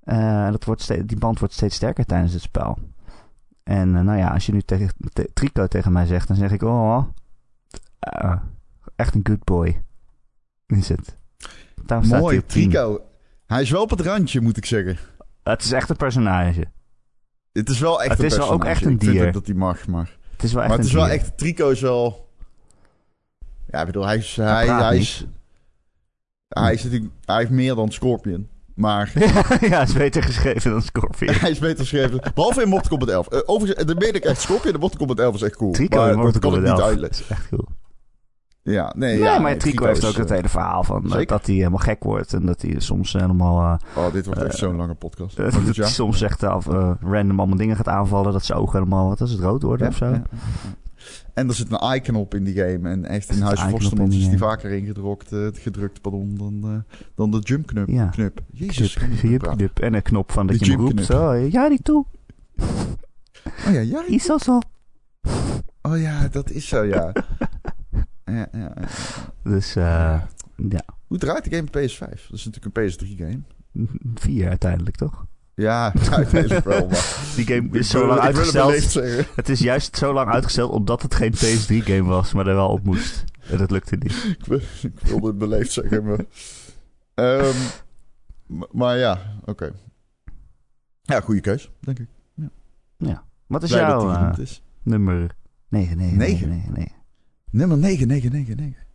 Eh, 0.00 0.50
dat 0.50 0.64
wordt 0.64 0.82
steeds, 0.82 1.06
die 1.06 1.18
band 1.18 1.38
wordt 1.38 1.54
steeds 1.54 1.76
sterker 1.76 2.04
tijdens 2.04 2.32
het 2.32 2.42
spel. 2.42 2.78
En 3.62 3.96
eh, 3.96 4.02
nou 4.02 4.18
ja, 4.18 4.28
als 4.28 4.46
je 4.46 4.52
nu 4.52 4.62
tegen 4.62 4.90
te, 5.12 5.30
Trico 5.32 5.66
tegen 5.66 5.92
mij 5.92 6.06
zegt, 6.06 6.28
dan 6.28 6.36
zeg 6.36 6.50
ik... 6.50 6.62
Oh, 6.62 7.04
eh, 7.98 8.36
echt 8.96 9.14
een 9.14 9.26
good 9.26 9.44
boy. 9.44 9.82
Is 10.66 10.88
het. 10.88 11.18
Daarom 11.84 12.06
staat 12.06 12.18
hij 12.18 12.30
Mooi, 12.30 12.46
10. 12.46 12.70
Trico. 12.70 13.00
Hij 13.46 13.62
is 13.62 13.70
wel 13.70 13.82
op 13.82 13.90
het 13.90 14.00
randje, 14.00 14.40
moet 14.40 14.56
ik 14.56 14.64
zeggen. 14.64 14.96
Het 15.42 15.62
is 15.62 15.72
echt 15.72 15.90
een 15.90 15.96
personage. 15.96 16.64
Het 17.52 17.68
is 17.68 17.78
wel 17.78 18.02
echt 18.02 18.10
Het 18.10 18.18
een 18.18 18.24
is 18.26 18.36
wel 18.36 18.50
ook 18.50 18.64
echt 18.64 18.84
een 18.84 18.92
Ik 18.92 19.00
vind 19.00 19.12
dier. 19.12 19.32
dat 19.32 19.46
hij 19.46 19.54
mag, 19.54 19.86
maar... 19.86 20.17
Het 20.38 20.46
is 20.46 20.52
wel 20.52 20.62
echt 20.62 20.70
Maar 20.70 20.78
het 20.78 20.86
is 20.86 20.92
wel 20.92 21.04
dier. 21.04 21.14
echt... 21.14 21.38
Trico 21.38 21.70
is 21.70 21.80
wel... 21.80 22.28
Ja, 23.70 23.80
ik 23.80 23.86
bedoel, 23.86 24.06
hij 24.06 24.16
is... 24.16 24.36
Hij, 24.36 24.66
hij 24.66 24.92
niet. 24.92 25.00
is... 25.00 25.26
Hij 26.48 26.72
is 26.74 26.82
natuurlijk... 26.82 27.12
Hij 27.24 27.36
heeft 27.36 27.50
meer 27.50 27.74
dan 27.74 27.92
Scorpion. 27.92 28.48
Maar 28.74 29.12
ja, 29.70 29.82
is 29.82 29.92
beter 29.92 30.22
geschreven 30.22 30.70
dan 30.70 30.82
Scorpion. 30.82 31.34
hij 31.40 31.50
is 31.50 31.58
beter 31.58 31.78
geschreven. 31.78 32.20
Behalve 32.34 32.62
in 32.62 32.68
Mortal 32.68 32.88
Kombat 32.88 33.08
11. 33.08 33.32
Uh, 33.32 33.40
overigens, 33.46 33.86
de 33.86 33.94
meen 33.94 34.14
ik 34.14 34.24
echt 34.24 34.40
Scorpion 34.40 34.74
in 34.74 34.80
Mortal 34.80 34.98
Kombat 34.98 35.18
11 35.18 35.34
is 35.34 35.42
echt 35.42 35.56
cool. 35.56 35.72
Trico 35.72 35.96
maar 35.96 36.10
in 36.10 36.18
Mortal 36.18 36.32
dat 36.32 36.50
kan 36.50 36.54
ik 36.54 36.60
niet 36.60 36.70
11. 36.70 36.80
uitleggen. 36.80 37.18
Dat 37.18 37.30
is 37.30 37.36
echt 37.36 37.48
cool. 37.48 37.68
Ja, 38.68 38.92
nee, 38.96 39.14
Nee, 39.14 39.22
ja, 39.22 39.38
maar 39.38 39.50
nee, 39.50 39.60
Trico 39.60 39.86
heeft 39.86 40.04
ook 40.04 40.16
het 40.16 40.30
eh, 40.30 40.36
hele 40.36 40.48
verhaal 40.48 40.84
van 40.84 41.12
eh, 41.12 41.26
dat 41.26 41.46
hij 41.46 41.54
helemaal 41.54 41.78
gek 41.78 42.02
wordt. 42.04 42.32
En 42.32 42.46
dat 42.46 42.62
hij 42.62 42.74
soms 42.78 43.12
helemaal... 43.12 43.60
eh, 43.60 44.04
Oh, 44.04 44.12
dit 44.12 44.26
wordt 44.26 44.42
echt 44.42 44.56
zo'n 44.56 44.76
lange 44.76 44.94
podcast. 44.94 45.36
dat 45.36 45.52
hij 45.52 45.62
ja. 45.72 45.86
soms 45.86 46.22
echt 46.22 46.42
af, 46.42 46.66
random 47.00 47.38
allemaal 47.38 47.56
dingen 47.56 47.76
gaat 47.76 47.88
aanvallen. 47.88 48.32
Dat 48.32 48.44
zijn 48.44 48.58
ogen 48.58 48.78
helemaal... 48.78 49.08
Wat 49.08 49.20
is 49.20 49.30
het? 49.30 49.40
Rood 49.40 49.62
worden 49.62 49.86
Ja, 49.86 49.92
of 49.92 49.96
zo? 49.98 50.06
ja. 50.06 50.22
En 51.34 51.48
er 51.48 51.54
zit 51.54 51.66
een 51.70 51.94
icon 51.94 52.14
op 52.16 52.34
in 52.34 52.44
die 52.44 52.54
game. 52.54 52.88
En 52.88 53.04
echt 53.04 53.30
in 53.30 53.40
Huis 53.42 53.64
is 54.08 54.28
die 54.28 54.38
vaker 54.38 54.70
ingedrukt, 54.70 55.34
gedrukt 55.52 56.00
pardon, 56.00 56.34
dan, 56.36 56.84
dan 57.14 57.30
de 57.30 57.38
jump 57.38 57.66
knup. 57.66 57.88
Ja. 57.88 58.06
knup. 58.06 58.40
Jezus, 58.52 58.92
praten. 59.38 59.58
jup. 59.58 59.78
En 59.78 59.94
een 59.94 60.02
knop 60.02 60.32
van 60.32 60.46
dat 60.46 60.58
De 60.58 60.64
je 60.64 60.70
hem 60.70 60.80
roept. 60.80 61.04
Zo, 61.04 61.32
ja, 61.32 61.68
die 61.68 61.82
toe. 61.82 62.04
Oh 63.66 63.72
ja, 63.72 63.80
ja. 63.80 64.02
Is 64.06 64.26
dat 64.26 64.42
zo? 64.42 64.58
Oh 65.82 66.00
ja, 66.00 66.28
dat 66.28 66.50
is 66.50 66.68
zo, 66.68 66.84
ja. 66.84 67.12
ja, 68.30 68.48
ja, 68.52 68.72
ja. 68.76 68.88
Dus, 69.42 69.76
eh, 69.76 70.22
ja. 70.68 70.84
Hoe 71.06 71.18
draait 71.18 71.44
de 71.44 71.50
game 71.50 71.62
op 71.62 71.76
PS5? 71.76 72.26
Dat 72.28 72.38
is 72.38 72.44
natuurlijk 72.44 72.76
een 72.76 72.90
PS3 72.90 73.16
game. 73.18 73.40
Vier 74.14 74.48
uiteindelijk, 74.48 74.96
toch? 74.96 75.26
Ja, 75.54 75.92
uiteindelijk 76.10 76.64
wel. 76.64 76.88
Maar 76.88 77.16
Die 77.36 77.46
game 77.46 77.68
is 77.78 77.88
zo 77.90 78.06
lang 78.06 78.20
uitgesteld. 78.20 78.94
Het 79.36 79.48
is 79.48 79.60
juist 79.60 79.96
zo 79.96 80.12
lang 80.12 80.30
uitgesteld 80.30 80.70
omdat 80.72 81.02
het 81.02 81.14
geen 81.14 81.34
PS3-game 81.34 82.02
was, 82.04 82.32
maar 82.32 82.46
er 82.46 82.54
wel 82.54 82.68
op 82.68 82.84
moest. 82.84 83.24
En 83.50 83.58
dat 83.58 83.70
lukte 83.70 83.96
niet. 83.96 84.12
Ik, 84.38 84.44
wil- 84.46 84.60
ik 84.82 84.98
wilde 85.02 85.26
het 85.26 85.38
beleefd 85.38 85.72
zeggen, 85.72 86.04
maar... 86.04 86.24
Ehm, 87.14 87.56
m- 88.46 88.62
maar 88.72 88.98
ja, 88.98 89.20
oké. 89.44 89.72
Ja, 91.02 91.20
goede 91.20 91.40
keus, 91.40 91.70
denk 91.80 91.98
ik. 91.98 92.08
Wat 93.46 93.62
is 93.62 93.70
Blij 93.70 93.80
dat 93.86 94.02
jouw 94.02 94.30
eh, 94.32 94.38
is. 94.38 94.62
nummer 94.82 95.34
9, 95.68 95.96
9, 95.96 96.16
Negen? 96.16 96.48
9, 96.48 96.48
9, 96.48 96.72
9. 96.72 96.92
Nummer 97.50 97.78
9999. 97.78 98.86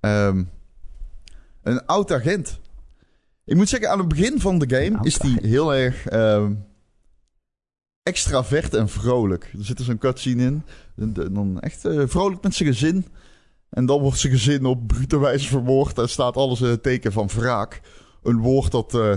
Ehm 0.00 0.44
een 1.66 1.86
oud 1.86 2.12
agent. 2.12 2.60
Ik 3.44 3.56
moet 3.56 3.68
zeggen, 3.68 3.90
aan 3.90 3.98
het 3.98 4.08
begin 4.08 4.40
van 4.40 4.58
de 4.58 4.76
game 4.76 4.98
is 5.02 5.18
die 5.18 5.38
heel 5.42 5.74
erg 5.74 6.06
ehm, 6.06 6.52
extravert 8.02 8.74
en 8.74 8.88
vrolijk. 8.88 9.50
Er 9.58 9.64
zit 9.64 9.80
zo'n 9.80 9.98
cutscene 9.98 10.42
in. 10.42 10.62
En 10.96 11.12
dan 11.12 11.60
echt 11.60 11.84
eh, 11.84 12.02
vrolijk 12.06 12.42
met 12.42 12.54
zijn 12.54 12.68
gezin. 12.68 13.06
En 13.70 13.86
dan 13.86 14.00
wordt 14.00 14.18
zijn 14.18 14.32
gezin 14.32 14.64
op 14.64 14.86
brute 14.86 15.18
wijze 15.18 15.48
vermoord. 15.48 15.98
En 15.98 16.08
staat 16.08 16.36
alles 16.36 16.60
in 16.60 16.68
het 16.68 16.82
teken 16.82 17.12
van 17.12 17.28
wraak. 17.28 17.80
Een 18.22 18.38
woord 18.38 18.72
dat 18.72 18.94
eh, 18.94 19.12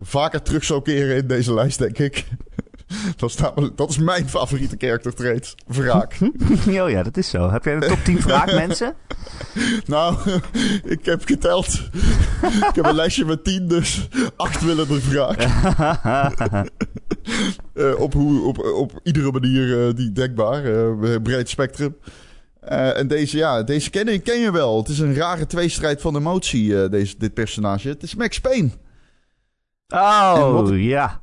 vaker 0.00 0.42
terug 0.42 0.64
zou 0.64 0.82
keren 0.82 1.16
in 1.16 1.26
deze 1.26 1.54
lijst, 1.54 1.78
denk 1.78 1.98
ik. 1.98 2.26
dat, 3.16 3.30
staat, 3.30 3.70
dat 3.76 3.90
is 3.90 3.98
mijn 3.98 4.28
favoriete 4.28 4.74
character 4.78 5.14
trait. 5.14 5.54
Wraak. 5.66 6.18
oh 6.82 6.90
ja, 6.90 7.02
dat 7.02 7.16
is 7.16 7.30
zo. 7.30 7.50
Heb 7.50 7.64
jij 7.64 7.74
een 7.74 7.80
top 7.80 7.98
10 8.04 8.20
wraakmensen? 8.20 8.94
Nou, 9.86 10.16
ik 10.84 11.04
heb 11.04 11.22
geteld. 11.24 11.68
ik 12.42 12.74
heb 12.74 12.84
een 12.84 12.94
lijstje 12.94 13.24
met 13.24 13.44
tien, 13.44 13.68
dus 13.68 14.08
acht 14.36 14.64
willen 14.64 14.88
er 14.88 15.00
wraak. 15.10 15.38
Eh, 17.74 18.00
op, 18.00 18.12
hoe, 18.12 18.42
op, 18.46 18.58
op 18.58 19.00
iedere 19.02 19.32
manier 19.32 19.86
eh, 19.88 19.94
die 19.94 20.12
denkbaar. 20.12 20.64
eh, 20.64 21.16
breed 21.22 21.48
spectrum. 21.48 21.96
En 22.60 23.08
deze, 23.08 23.36
ja, 23.36 23.62
deze 23.62 23.90
ken, 23.90 24.12
je- 24.12 24.18
ken 24.18 24.40
je 24.40 24.52
wel. 24.52 24.76
Het 24.78 24.88
is 24.88 24.98
een 24.98 25.14
rare 25.14 25.46
tweestrijd 25.46 26.00
van 26.00 26.16
emotie, 26.16 26.88
deze, 26.88 27.14
dit 27.18 27.34
personage. 27.34 27.88
Het 27.88 28.02
is 28.02 28.14
Max 28.14 28.40
Payne. 28.40 28.70
Oh, 29.88 30.52
wat- 30.52 30.70
ja. 30.74 31.19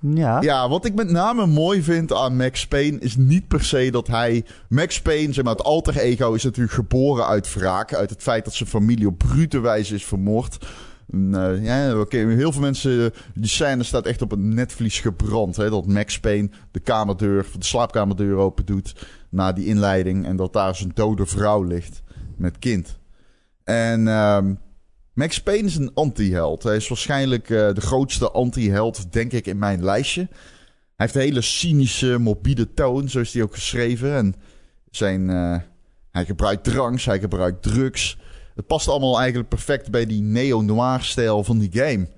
Ja. 0.00 0.40
Ja, 0.40 0.68
wat 0.68 0.84
ik 0.84 0.94
met 0.94 1.10
name 1.10 1.46
mooi 1.46 1.82
vind 1.82 2.12
aan 2.12 2.36
Max 2.36 2.66
Payne 2.66 2.98
is 2.98 3.16
niet 3.16 3.48
per 3.48 3.64
se 3.64 3.90
dat 3.90 4.06
hij. 4.06 4.44
Max 4.68 5.02
Payne, 5.02 5.32
zeg 5.32 5.44
maar, 5.44 5.52
het 5.52 5.64
alter 5.64 5.96
ego 5.96 6.32
is 6.32 6.44
natuurlijk 6.44 6.74
geboren 6.74 7.26
uit 7.26 7.54
wraak. 7.54 7.94
Uit 7.94 8.10
het 8.10 8.22
feit 8.22 8.44
dat 8.44 8.54
zijn 8.54 8.68
familie 8.68 9.06
op 9.06 9.18
brute 9.18 9.60
wijze 9.60 9.94
is 9.94 10.04
vermoord. 10.04 10.66
Eh, 11.12 11.64
ja, 11.64 12.06
heel 12.10 12.52
veel 12.52 12.60
mensen. 12.60 13.12
Die 13.34 13.48
scène 13.50 13.82
staat 13.82 14.06
echt 14.06 14.22
op 14.22 14.30
het 14.30 14.40
netvlies 14.40 15.00
gebrand. 15.00 15.56
Hè, 15.56 15.70
dat 15.70 15.86
Max 15.86 16.20
Payne 16.20 16.50
de 16.70 16.80
kamerdeur, 16.80 17.46
de 17.58 17.64
slaapkamerdeur 17.64 18.36
open 18.36 18.66
doet. 18.66 19.06
Na 19.28 19.52
die 19.52 19.66
inleiding. 19.66 20.26
En 20.26 20.36
dat 20.36 20.52
daar 20.52 20.76
zijn 20.76 20.90
dode 20.94 21.26
vrouw 21.26 21.62
ligt. 21.62 22.02
Met 22.36 22.58
kind. 22.58 22.98
En. 23.64 24.08
ehm, 24.08 24.54
Max 25.12 25.42
Payne 25.42 25.66
is 25.66 25.76
een 25.76 25.94
anti-held. 25.94 26.62
Hij 26.62 26.76
is 26.76 26.88
waarschijnlijk 26.88 27.50
eh, 27.50 27.74
de 27.74 27.80
grootste 27.80 28.30
anti-held, 28.30 29.12
denk 29.12 29.32
ik, 29.32 29.46
in 29.46 29.58
mijn 29.58 29.84
lijstje. 29.84 30.28
Hij 30.30 31.08
heeft 31.08 31.14
een 31.14 31.20
hele 31.20 31.40
cynische, 31.40 32.18
morbide 32.18 32.74
toon, 32.74 33.08
zo 33.08 33.20
is 33.20 33.32
hij 33.32 33.42
ook 33.42 33.54
geschreven. 33.54 34.14
En 34.14 34.34
zijn, 34.90 35.30
eh, 35.30 35.56
hij 36.10 36.24
gebruikt 36.24 36.64
dranks, 36.64 37.04
hij 37.04 37.20
gebruikt 37.20 37.62
drugs. 37.62 38.18
Het 38.54 38.66
past 38.66 38.88
allemaal 38.88 39.18
eigenlijk 39.18 39.48
perfect 39.48 39.90
bij 39.90 40.06
die 40.06 40.22
neo-noir-stijl 40.22 41.44
van 41.44 41.58
die 41.58 41.70
game. 41.72 42.08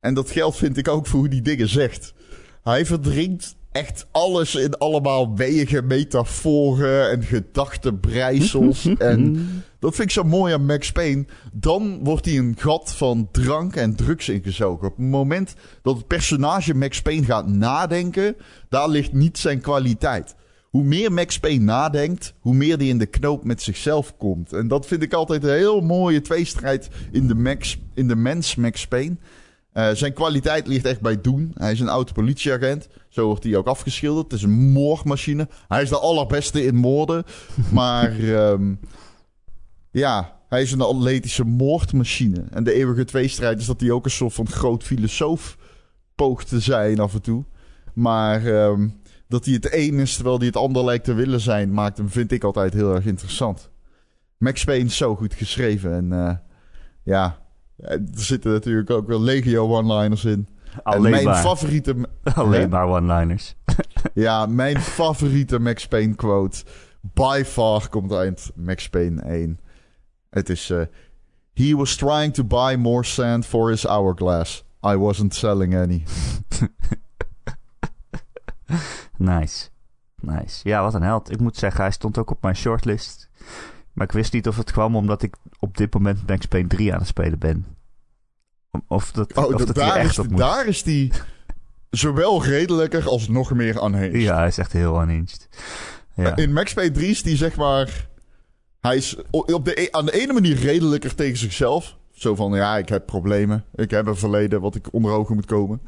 En 0.00 0.14
dat 0.14 0.30
geldt 0.30 0.56
vind 0.56 0.76
ik 0.76 0.88
ook 0.88 1.06
voor 1.06 1.18
hoe 1.18 1.28
die 1.28 1.42
dingen 1.42 1.68
zegt. 1.68 2.14
Hij 2.62 2.86
verdrinkt 2.86 3.56
echt 3.72 4.06
alles 4.10 4.54
in 4.54 4.78
allemaal 4.78 5.36
wegen, 5.36 5.86
metaforen 5.86 7.10
en 7.10 7.22
gedachtenbreisels. 7.22 8.84
en 8.98 9.48
dat 9.78 9.94
vind 9.94 10.08
ik 10.08 10.14
zo 10.14 10.24
mooi 10.24 10.54
aan 10.54 10.66
Max 10.66 10.92
Payne. 10.92 11.24
Dan 11.52 12.04
wordt 12.04 12.24
hij 12.24 12.38
een 12.38 12.56
gat 12.58 12.94
van 12.94 13.28
drank 13.32 13.76
en 13.76 13.96
drugs 13.96 14.28
ingezogen. 14.28 14.88
Op 14.88 14.96
het 14.96 15.06
moment 15.06 15.54
dat 15.82 15.96
het 15.96 16.06
personage 16.06 16.74
Max 16.74 17.02
Payne 17.02 17.24
gaat 17.24 17.48
nadenken, 17.48 18.36
daar 18.68 18.88
ligt 18.88 19.12
niet 19.12 19.38
zijn 19.38 19.60
kwaliteit. 19.60 20.34
Hoe 20.70 20.84
meer 20.84 21.12
Max 21.12 21.38
Payne 21.38 21.64
nadenkt, 21.64 22.34
hoe 22.40 22.54
meer 22.54 22.76
hij 22.76 22.86
in 22.86 22.98
de 22.98 23.06
knoop 23.06 23.44
met 23.44 23.62
zichzelf 23.62 24.16
komt. 24.16 24.52
En 24.52 24.68
dat 24.68 24.86
vind 24.86 25.02
ik 25.02 25.12
altijd 25.12 25.44
een 25.44 25.56
heel 25.56 25.80
mooie 25.80 26.20
tweestrijd 26.20 26.88
in 27.12 27.26
de, 27.26 27.34
Max, 27.34 27.78
in 27.94 28.08
de 28.08 28.16
mens 28.16 28.54
Max 28.54 28.86
Payne. 28.86 29.16
Eh, 29.72 29.90
zijn 29.92 30.12
kwaliteit 30.12 30.66
ligt 30.66 30.84
echt 30.84 31.00
bij 31.00 31.20
doen. 31.20 31.52
Hij 31.54 31.72
is 31.72 31.80
een 31.80 31.88
oud 31.88 32.12
politieagent. 32.12 32.88
Zo 33.08 33.26
wordt 33.26 33.44
hij 33.44 33.56
ook 33.56 33.66
afgeschilderd. 33.66 34.30
Het 34.30 34.40
is 34.40 34.46
een 34.46 34.70
moordmachine. 34.72 35.48
Hij 35.68 35.82
is 35.82 35.88
de 35.88 35.98
allerbeste 35.98 36.64
in 36.64 36.74
moorden. 36.74 37.24
maar 37.72 38.18
ehm, 38.18 38.74
ja, 39.90 40.36
hij 40.48 40.62
is 40.62 40.72
een 40.72 40.80
atletische 40.80 41.44
moordmachine. 41.44 42.44
En 42.50 42.64
de 42.64 42.72
eeuwige 42.72 43.04
tweestrijd 43.04 43.60
is 43.60 43.66
dat 43.66 43.80
hij 43.80 43.90
ook 43.90 44.04
een 44.04 44.10
soort 44.10 44.32
van 44.32 44.48
groot 44.48 44.82
filosoof 44.82 45.56
poogt 46.14 46.48
te 46.48 46.60
zijn 46.60 46.98
af 46.98 47.14
en 47.14 47.22
toe. 47.22 47.44
Maar 47.94 48.46
ehm, 48.46 48.88
dat 49.28 49.44
hij 49.44 49.54
het 49.54 49.74
een 49.74 49.98
is 49.98 50.14
terwijl 50.14 50.38
hij 50.38 50.46
het 50.46 50.56
ander 50.56 50.84
lijkt 50.84 51.04
te 51.04 51.12
willen 51.12 51.40
zijn, 51.40 51.72
maakt 51.72 51.98
hem, 51.98 52.08
vind 52.08 52.32
ik 52.32 52.44
altijd 52.44 52.72
heel 52.72 52.94
erg 52.94 53.04
interessant. 53.04 53.70
Max 54.38 54.64
Payne 54.64 54.84
is 54.84 54.96
zo 54.96 55.16
goed 55.16 55.34
geschreven. 55.34 55.94
En 55.94 56.12
eh, 56.12 56.36
ja, 57.02 57.39
er 57.82 58.00
zitten 58.14 58.52
natuurlijk 58.52 58.90
ook 58.90 59.06
wel 59.06 59.20
legio 59.20 59.68
one-liners 59.76 60.24
in. 60.24 60.48
En 60.74 60.82
Alleen 60.82 61.10
mijn 61.10 61.24
maar. 61.24 61.36
favoriete... 61.42 61.96
Alleen 62.34 62.60
Hè? 62.60 62.68
maar 62.68 62.86
one-liners. 62.88 63.54
Ja, 64.14 64.46
mijn 64.46 64.80
favoriete 64.80 65.58
Max 65.58 65.88
Payne 65.88 66.14
quote. 66.14 66.62
By 67.00 67.42
far 67.46 67.88
komt 67.88 68.12
uit 68.12 68.50
Max 68.54 68.88
Payne 68.88 69.22
1. 69.22 69.60
Het 70.30 70.48
is... 70.48 70.70
eh, 70.70 70.80
He 71.54 71.76
was 71.76 71.96
trying 71.96 72.34
to 72.34 72.44
buy 72.44 72.74
more 72.78 73.04
sand 73.04 73.46
for 73.46 73.68
his 73.70 73.86
hourglass. 73.86 74.64
I 74.86 74.96
wasn't 74.96 75.34
selling 75.34 75.76
any. 75.76 76.02
Nice. 79.16 79.68
Nice. 80.20 80.68
Ja, 80.68 80.82
wat 80.82 80.94
een 80.94 81.02
held. 81.02 81.30
Ik 81.30 81.40
moet 81.40 81.56
zeggen, 81.56 81.80
hij 81.82 81.90
stond 81.92 82.18
ook 82.18 82.30
op 82.30 82.42
mijn 82.42 82.56
shortlist. 82.56 83.28
Maar 83.92 84.06
ik 84.06 84.12
wist 84.12 84.32
niet 84.32 84.48
of 84.48 84.56
het 84.56 84.70
kwam 84.72 84.96
omdat 84.96 85.22
ik 85.22 85.34
op 85.58 85.76
dit 85.76 85.94
moment 85.94 86.26
Max 86.26 86.46
Payne 86.46 86.68
3 86.68 86.92
aan 86.92 86.98
het 86.98 87.08
spelen 87.08 87.38
ben. 87.38 87.66
Of 88.88 89.12
dat, 89.12 89.32
Oh, 89.36 89.44
of 89.44 89.50
da- 89.50 89.64
dat 89.64 89.76
hij 89.76 89.86
daar, 89.86 89.96
echt 89.96 90.10
is, 90.10 90.18
op 90.18 90.28
moet. 90.30 90.38
daar 90.38 90.66
is 90.66 90.82
die 90.82 91.12
zowel 91.90 92.44
redelijker 92.44 93.08
als 93.08 93.28
nog 93.28 93.52
meer 93.52 93.84
unhinged. 93.84 94.22
Ja, 94.22 94.36
hij 94.36 94.46
is 94.46 94.58
echt 94.58 94.72
heel 94.72 95.02
unhinged. 95.02 95.48
Ja. 96.14 96.36
In 96.36 96.52
Max 96.52 96.72
Payne 96.74 96.90
3 96.92 97.10
is 97.10 97.22
die 97.22 97.36
zeg 97.36 97.56
maar... 97.56 98.08
Hij 98.80 98.96
is 98.96 99.16
op 99.30 99.64
de, 99.64 99.80
e- 99.80 99.88
aan 99.90 100.04
de 100.06 100.20
ene 100.20 100.32
manier 100.32 100.56
redelijker 100.56 101.14
tegen 101.14 101.36
zichzelf. 101.38 101.96
Zo 102.12 102.34
van, 102.34 102.52
ja, 102.54 102.76
ik 102.76 102.88
heb 102.88 103.06
problemen. 103.06 103.64
Ik 103.74 103.90
heb 103.90 104.06
een 104.06 104.16
verleden 104.16 104.60
wat 104.60 104.74
ik 104.74 104.92
onder 104.92 105.12
ogen 105.12 105.34
moet 105.34 105.46
komen. 105.46 105.80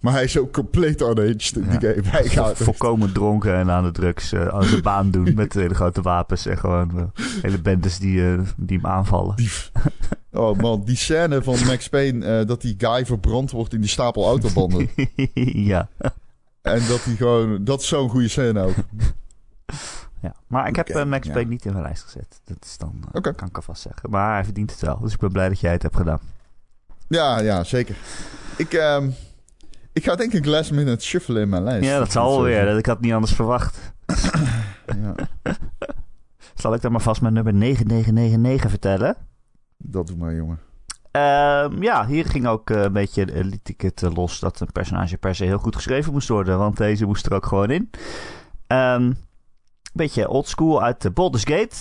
Maar 0.00 0.12
hij 0.12 0.24
is 0.24 0.38
ook 0.38 0.52
compleet 0.52 1.00
unhinged 1.00 1.56
in 1.56 1.68
die 1.68 1.80
game. 1.80 2.02
Hij 2.04 2.28
gaat 2.28 2.56
Volkomen 2.56 3.12
dronken 3.12 3.54
en 3.54 3.70
aan 3.70 3.84
de 3.84 3.90
drugs 3.90 4.32
eh 4.32 4.46
aan 4.46 4.64
zijn 4.64 4.82
baan 4.82 5.10
doen 5.10 5.34
met 5.36 5.52
hele 5.52 5.74
grote 5.74 6.02
wapens 6.02 6.46
en 6.46 6.58
gewoon 6.58 6.98
eh, 6.98 7.24
hele 7.42 7.60
bendes 7.60 7.98
die, 7.98 8.32
eh, 8.32 8.40
die 8.56 8.76
hem 8.76 8.86
aanvallen. 8.86 9.34
Oh 10.32 10.58
man, 10.58 10.82
die 10.84 10.96
scène 10.96 11.42
van 11.42 11.64
Max 11.66 11.88
Payne... 11.88 12.44
dat 12.44 12.60
die 12.60 12.74
guy 12.78 13.06
verbrand 13.06 13.50
wordt 13.50 13.72
in 13.72 13.80
die 13.80 13.90
stapel 13.90 14.26
autobanden. 14.26 14.88
ja. 15.72 15.88
en 16.62 16.86
dat 16.88 17.04
hij 17.04 17.14
gewoon... 17.16 17.64
Dat 17.64 17.80
is 17.80 17.88
zo'n 17.88 18.08
goede 18.08 18.28
scène 18.28 18.62
ook. 18.62 18.74
ja. 20.22 20.34
Maar 20.46 20.68
ik 20.68 20.76
heb 20.76 21.04
Max 21.04 21.26
ja. 21.26 21.32
Payne 21.32 21.48
niet 21.48 21.64
in 21.64 21.72
mijn 21.72 21.84
lijst 21.84 22.02
gezet. 22.02 22.40
Dat 22.44 22.56
is 22.60 22.78
dan, 22.78 23.04
kan 23.20 23.48
ik 23.48 23.56
alvast 23.56 23.82
zeggen. 23.82 24.10
Maar 24.10 24.34
hij 24.34 24.44
verdient 24.44 24.70
het 24.70 24.80
wel. 24.80 24.98
Dus 25.00 25.12
ik 25.12 25.18
ben 25.18 25.32
blij 25.32 25.48
dat 25.48 25.60
jij 25.60 25.72
het 25.72 25.82
hebt 25.82 25.96
gedaan. 25.96 26.20
Ja, 27.08 27.40
ja, 27.40 27.64
zeker. 27.64 27.96
Ik, 28.56 28.72
ehm, 28.72 29.10
ik 30.00 30.06
ga 30.06 30.14
denk 30.16 30.32
ik 30.32 30.44
last 30.46 30.72
minute 30.72 31.04
shuffelen 31.04 31.42
in 31.42 31.48
mijn 31.48 31.62
lijst. 31.62 31.88
Ja, 31.88 31.98
dat 31.98 32.12
zal 32.12 32.30
wel 32.30 32.42
weer. 32.42 32.64
Dat- 32.64 32.78
Ik 32.78 32.86
had 32.86 33.00
niet 33.00 33.12
anders 33.12 33.32
verwacht. 33.32 33.78
Ja, 35.02 35.14
Zal 36.54 36.74
ik 36.74 36.80
dan 36.80 36.92
maar 36.92 37.00
vast 37.00 37.20
mijn 37.20 37.32
nummer 37.34 37.54
9999 37.54 38.70
vertellen? 38.70 39.16
dat 39.78 40.06
doe 40.06 40.16
maar, 40.16 40.34
jongen. 40.34 40.58
Ehm, 41.10 41.82
ja, 41.82 42.06
hier 42.06 42.24
ging 42.26 42.46
ook 42.46 42.70
eh, 42.70 42.82
een 42.82 42.92
beetje, 42.92 43.24
eh, 43.24 43.44
liet 43.44 43.68
ik 43.68 43.80
het 43.80 44.02
eh, 44.02 44.14
los 44.14 44.40
dat 44.40 44.60
een 44.60 44.72
personage 44.72 45.16
per 45.16 45.34
se 45.34 45.44
heel 45.44 45.58
goed 45.58 45.76
geschreven 45.76 46.12
moest 46.12 46.28
worden. 46.28 46.58
Want 46.58 46.76
deze 46.76 47.06
moest 47.06 47.26
er 47.26 47.34
ook 47.34 47.46
gewoon 47.46 47.70
in. 47.70 47.90
Een 48.66 49.16
beetje 49.92 50.28
oldschool 50.28 50.82
uit 50.82 51.02
de 51.02 51.10
Baldur's 51.10 51.44
Gate. 51.44 51.76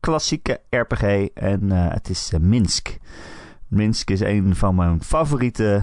Klassieke 0.00 0.60
RPG. 0.70 1.02
En 1.34 1.70
het 1.70 2.08
is 2.08 2.32
Minsk. 2.40 2.96
Minsk 3.68 4.10
is 4.10 4.20
een 4.20 4.56
van 4.56 4.74
mijn 4.74 5.02
favoriete 5.02 5.82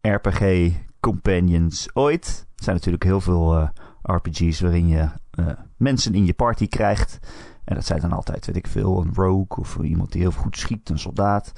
RPG 0.00 0.70
companions 1.04 1.88
ooit. 1.92 2.46
Er 2.56 2.64
zijn 2.64 2.76
natuurlijk 2.76 3.04
heel 3.04 3.20
veel 3.20 3.56
eh, 3.56 3.68
RPG's 4.02 4.60
waarin 4.60 4.88
je 4.88 5.08
eh, 5.30 5.46
mensen 5.76 6.14
in 6.14 6.26
je 6.26 6.34
party 6.34 6.68
krijgt. 6.68 7.18
En 7.64 7.74
dat 7.74 7.84
zijn 7.84 8.00
dan 8.00 8.12
altijd, 8.12 8.46
weet 8.46 8.56
ik 8.56 8.66
veel, 8.66 9.00
een 9.00 9.14
rogue 9.14 9.58
of 9.58 9.78
iemand 9.82 10.12
die 10.12 10.20
heel 10.20 10.30
goed 10.30 10.58
schiet, 10.58 10.88
een 10.88 10.98
soldaat. 10.98 11.52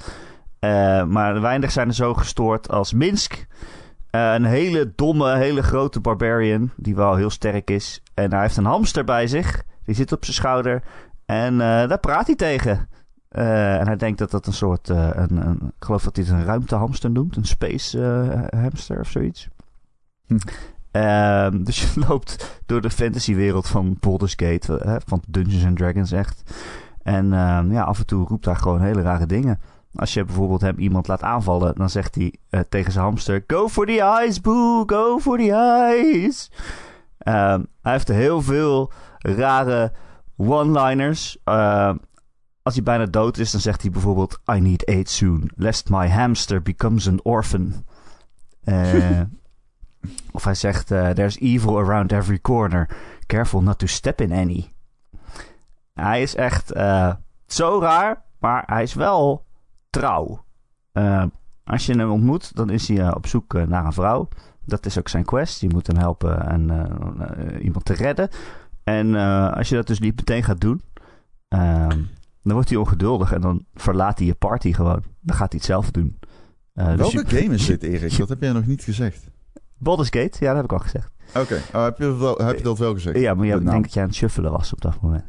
Uh, 0.59 1.03
maar 1.03 1.41
weinig 1.41 1.71
zijn 1.71 1.87
er 1.87 1.93
zo 1.93 2.13
gestoord 2.13 2.69
als 2.69 2.93
Minsk. 2.93 3.45
Een 4.09 4.45
hele 4.45 4.93
domme, 4.95 5.35
hele 5.35 5.63
grote 5.63 5.99
barbarian. 5.99 6.71
Die 6.75 6.95
wel 6.95 7.15
heel 7.15 7.29
sterk 7.29 7.69
is. 7.69 8.01
En 8.13 8.31
hij 8.31 8.41
heeft 8.41 8.57
een 8.57 8.65
hamster 8.65 9.03
bij 9.03 9.27
zich. 9.27 9.63
Die 9.83 9.95
zit 9.95 10.11
op 10.11 10.23
zijn 10.23 10.35
schouder. 10.35 10.83
En 11.25 11.57
daar 11.57 11.99
praat 11.99 12.27
hij 12.27 12.35
tegen. 12.35 12.89
En 13.29 13.85
hij 13.85 13.95
denkt 13.95 14.19
dat 14.19 14.31
dat 14.31 14.47
een 14.47 14.53
soort. 14.53 14.89
een, 14.89 15.47
een, 15.47 15.59
ik 15.77 15.85
geloof 15.85 16.03
dat 16.03 16.15
hij 16.15 16.25
het 16.25 16.33
een 16.33 16.45
ruimtehamster 16.45 17.11
noemt. 17.11 17.35
Een 17.35 17.45
space 17.45 17.99
hamster 18.55 18.99
of 18.99 19.09
zoiets. 19.09 19.47
Hm. 20.25 20.37
Ehm, 20.91 21.63
dus 21.67 21.93
je 21.93 22.05
loopt 22.07 22.61
door 22.65 22.81
de 22.81 22.89
fantasywereld 22.89 23.67
van 23.67 23.97
Baldur's 23.99 24.33
Gate. 24.35 25.01
van 25.05 25.21
Dungeons 25.27 25.65
and 25.65 25.77
Dragons 25.77 26.11
echt. 26.11 26.55
En 27.03 27.33
ehm, 27.33 27.71
ja, 27.71 27.83
af 27.83 27.99
en 27.99 28.05
toe 28.05 28.27
roept 28.27 28.45
hij 28.45 28.55
gewoon 28.55 28.81
hele 28.81 29.01
rare 29.01 29.25
dingen. 29.25 29.59
Als 29.95 30.13
je 30.13 30.25
bijvoorbeeld 30.25 30.61
hem 30.61 30.77
iemand 30.77 31.07
laat 31.07 31.21
aanvallen, 31.21 31.75
dan 31.75 31.89
zegt 31.89 32.15
hij 32.15 32.33
tegen 32.69 32.91
zijn 32.91 33.03
hamster: 33.03 33.43
Go 33.47 33.67
for 33.67 33.85
the 33.85 34.01
eyes, 34.01 34.41
boo, 34.41 34.83
go 34.85 35.19
for 35.19 35.37
the 35.37 35.51
eyes. 35.53 36.51
Um, 37.27 37.67
hij 37.81 37.91
heeft 37.91 38.07
heel 38.07 38.41
veel 38.41 38.91
rare 39.17 39.91
one-liners. 40.35 41.37
Uh, 41.45 41.93
als 42.67 42.75
hij 42.75 42.85
bijna 42.85 43.05
dood 43.05 43.37
is, 43.37 43.51
dan 43.51 43.61
zegt 43.61 43.81
hij 43.81 43.91
bijvoorbeeld: 43.91 44.39
I 44.51 44.59
need 44.59 44.85
aid 44.85 45.09
soon, 45.09 45.51
lest 45.55 45.89
my 45.89 46.09
hamster 46.09 46.61
becomes 46.61 47.07
an 47.07 47.19
orphan. 47.23 47.73
Uh, 48.63 49.21
of 50.31 50.43
hij 50.43 50.55
zegt: 50.55 50.91
uh, 50.91 51.09
There's 51.09 51.37
evil 51.37 51.79
around 51.79 52.11
every 52.11 52.39
corner. 52.41 52.89
Careful 53.25 53.61
not 53.61 53.79
to 53.79 53.87
step 53.87 54.21
in 54.21 54.31
any. 54.31 54.73
Hij 55.93 56.21
is 56.21 56.35
echt 56.35 56.75
uh, 56.75 57.13
zo 57.45 57.79
raar, 57.79 58.23
maar 58.39 58.63
hij 58.65 58.83
is 58.83 58.93
wel 58.93 59.45
trouw. 59.89 60.45
Als 61.63 61.85
je 61.85 61.97
hem 61.97 62.11
ontmoet, 62.11 62.55
dan 62.55 62.69
is 62.69 62.87
hij 62.87 63.13
op 63.13 63.27
zoek 63.27 63.53
naar 63.53 63.85
een 63.85 63.93
vrouw. 63.93 64.27
Dat 64.65 64.85
is 64.85 64.97
ook 64.97 65.07
zijn 65.07 65.25
quest. 65.25 65.61
Je 65.61 65.69
moet 65.69 65.87
hem 65.87 65.97
helpen 65.97 66.47
en 66.47 66.69
iemand 67.61 67.85
te 67.85 67.93
redden. 67.93 68.29
En 68.83 69.15
als 69.53 69.69
je 69.69 69.75
dat 69.75 69.87
dus 69.87 69.99
niet 69.99 70.15
meteen 70.15 70.43
gaat 70.43 70.61
doen, 70.61 70.81
ehm, 71.47 72.01
dan 72.47 72.55
wordt 72.55 72.69
hij 72.69 72.77
ongeduldig 72.77 73.31
en 73.31 73.41
dan 73.41 73.65
verlaat 73.73 74.17
hij 74.17 74.27
je 74.27 74.35
party 74.35 74.73
gewoon. 74.73 75.03
Dan 75.21 75.35
gaat 75.35 75.51
hij 75.51 75.59
het 75.59 75.63
zelf 75.63 75.91
doen. 75.91 76.17
Dus 76.73 76.95
Welke 76.95 77.23
dus 77.23 77.39
game 77.39 77.53
is 77.53 77.65
dit, 77.65 77.83
Erik? 77.93 78.17
Dat 78.17 78.29
heb 78.29 78.41
jij 78.41 78.51
nog 78.51 78.65
niet 78.65 78.83
gezegd. 78.83 79.29
Baldur's 79.77 80.09
Gate, 80.09 80.37
ja, 80.39 80.47
dat 80.47 80.55
heb 80.55 80.65
ik 80.65 80.71
al 80.71 80.79
gezegd. 80.79 81.11
Oké, 81.35 81.61
oh, 81.73 81.83
heb, 81.83 81.97
je 81.97 82.17
wel, 82.17 82.37
heb 82.37 82.57
je 82.57 82.63
dat 82.63 82.77
wel 82.77 82.93
gezegd? 82.93 83.19
Ja, 83.19 83.33
maar 83.33 83.45
ik 83.45 83.65
denk 83.65 83.83
dat 83.83 83.93
jij 83.93 84.03
aan 84.03 84.09
het 84.09 84.17
shuffelen 84.17 84.51
was 84.51 84.73
op 84.73 84.81
dat 84.81 85.01
moment. 85.01 85.23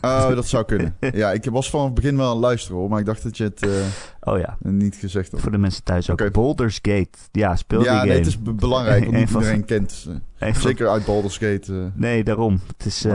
Oh, 0.00 0.28
dat 0.34 0.46
zou 0.46 0.64
kunnen. 0.64 0.96
Ja, 1.00 1.32
ik 1.32 1.44
was 1.44 1.70
van 1.70 1.84
het 1.84 1.94
begin 1.94 2.16
wel 2.16 2.26
aan 2.26 2.32
het 2.32 2.40
luisteren 2.40 2.78
hoor, 2.78 2.88
maar 2.88 2.98
ik 3.00 3.06
dacht 3.06 3.22
dat 3.22 3.36
je 3.36 3.44
het 3.44 3.66
uh, 3.66 3.72
oh, 4.20 4.38
ja. 4.38 4.56
niet 4.60 4.96
gezegd 4.96 5.32
had. 5.32 5.40
Voor 5.40 5.50
de 5.50 5.58
mensen 5.58 5.84
thuis 5.84 6.10
ook. 6.10 6.20
Okay. 6.20 6.30
Baldur's 6.30 6.78
Gate. 6.82 7.18
Ja, 7.32 7.56
speel 7.56 7.82
ja, 7.82 7.90
die 7.90 7.98
game. 7.98 8.12
Ja, 8.12 8.18
het 8.18 8.26
is 8.26 8.42
belangrijk, 8.42 9.04
want 9.04 9.16
niet 9.16 9.30
iedereen 9.30 9.64
kent. 9.64 10.08
Uh, 10.42 10.54
zeker 10.54 10.88
uit 10.88 11.04
Baldur's 11.04 11.38
Gate. 11.38 11.72
Uh, 11.72 11.84
nee, 11.94 12.24
daarom. 12.24 12.60
Het 12.76 12.86
is 12.86 13.06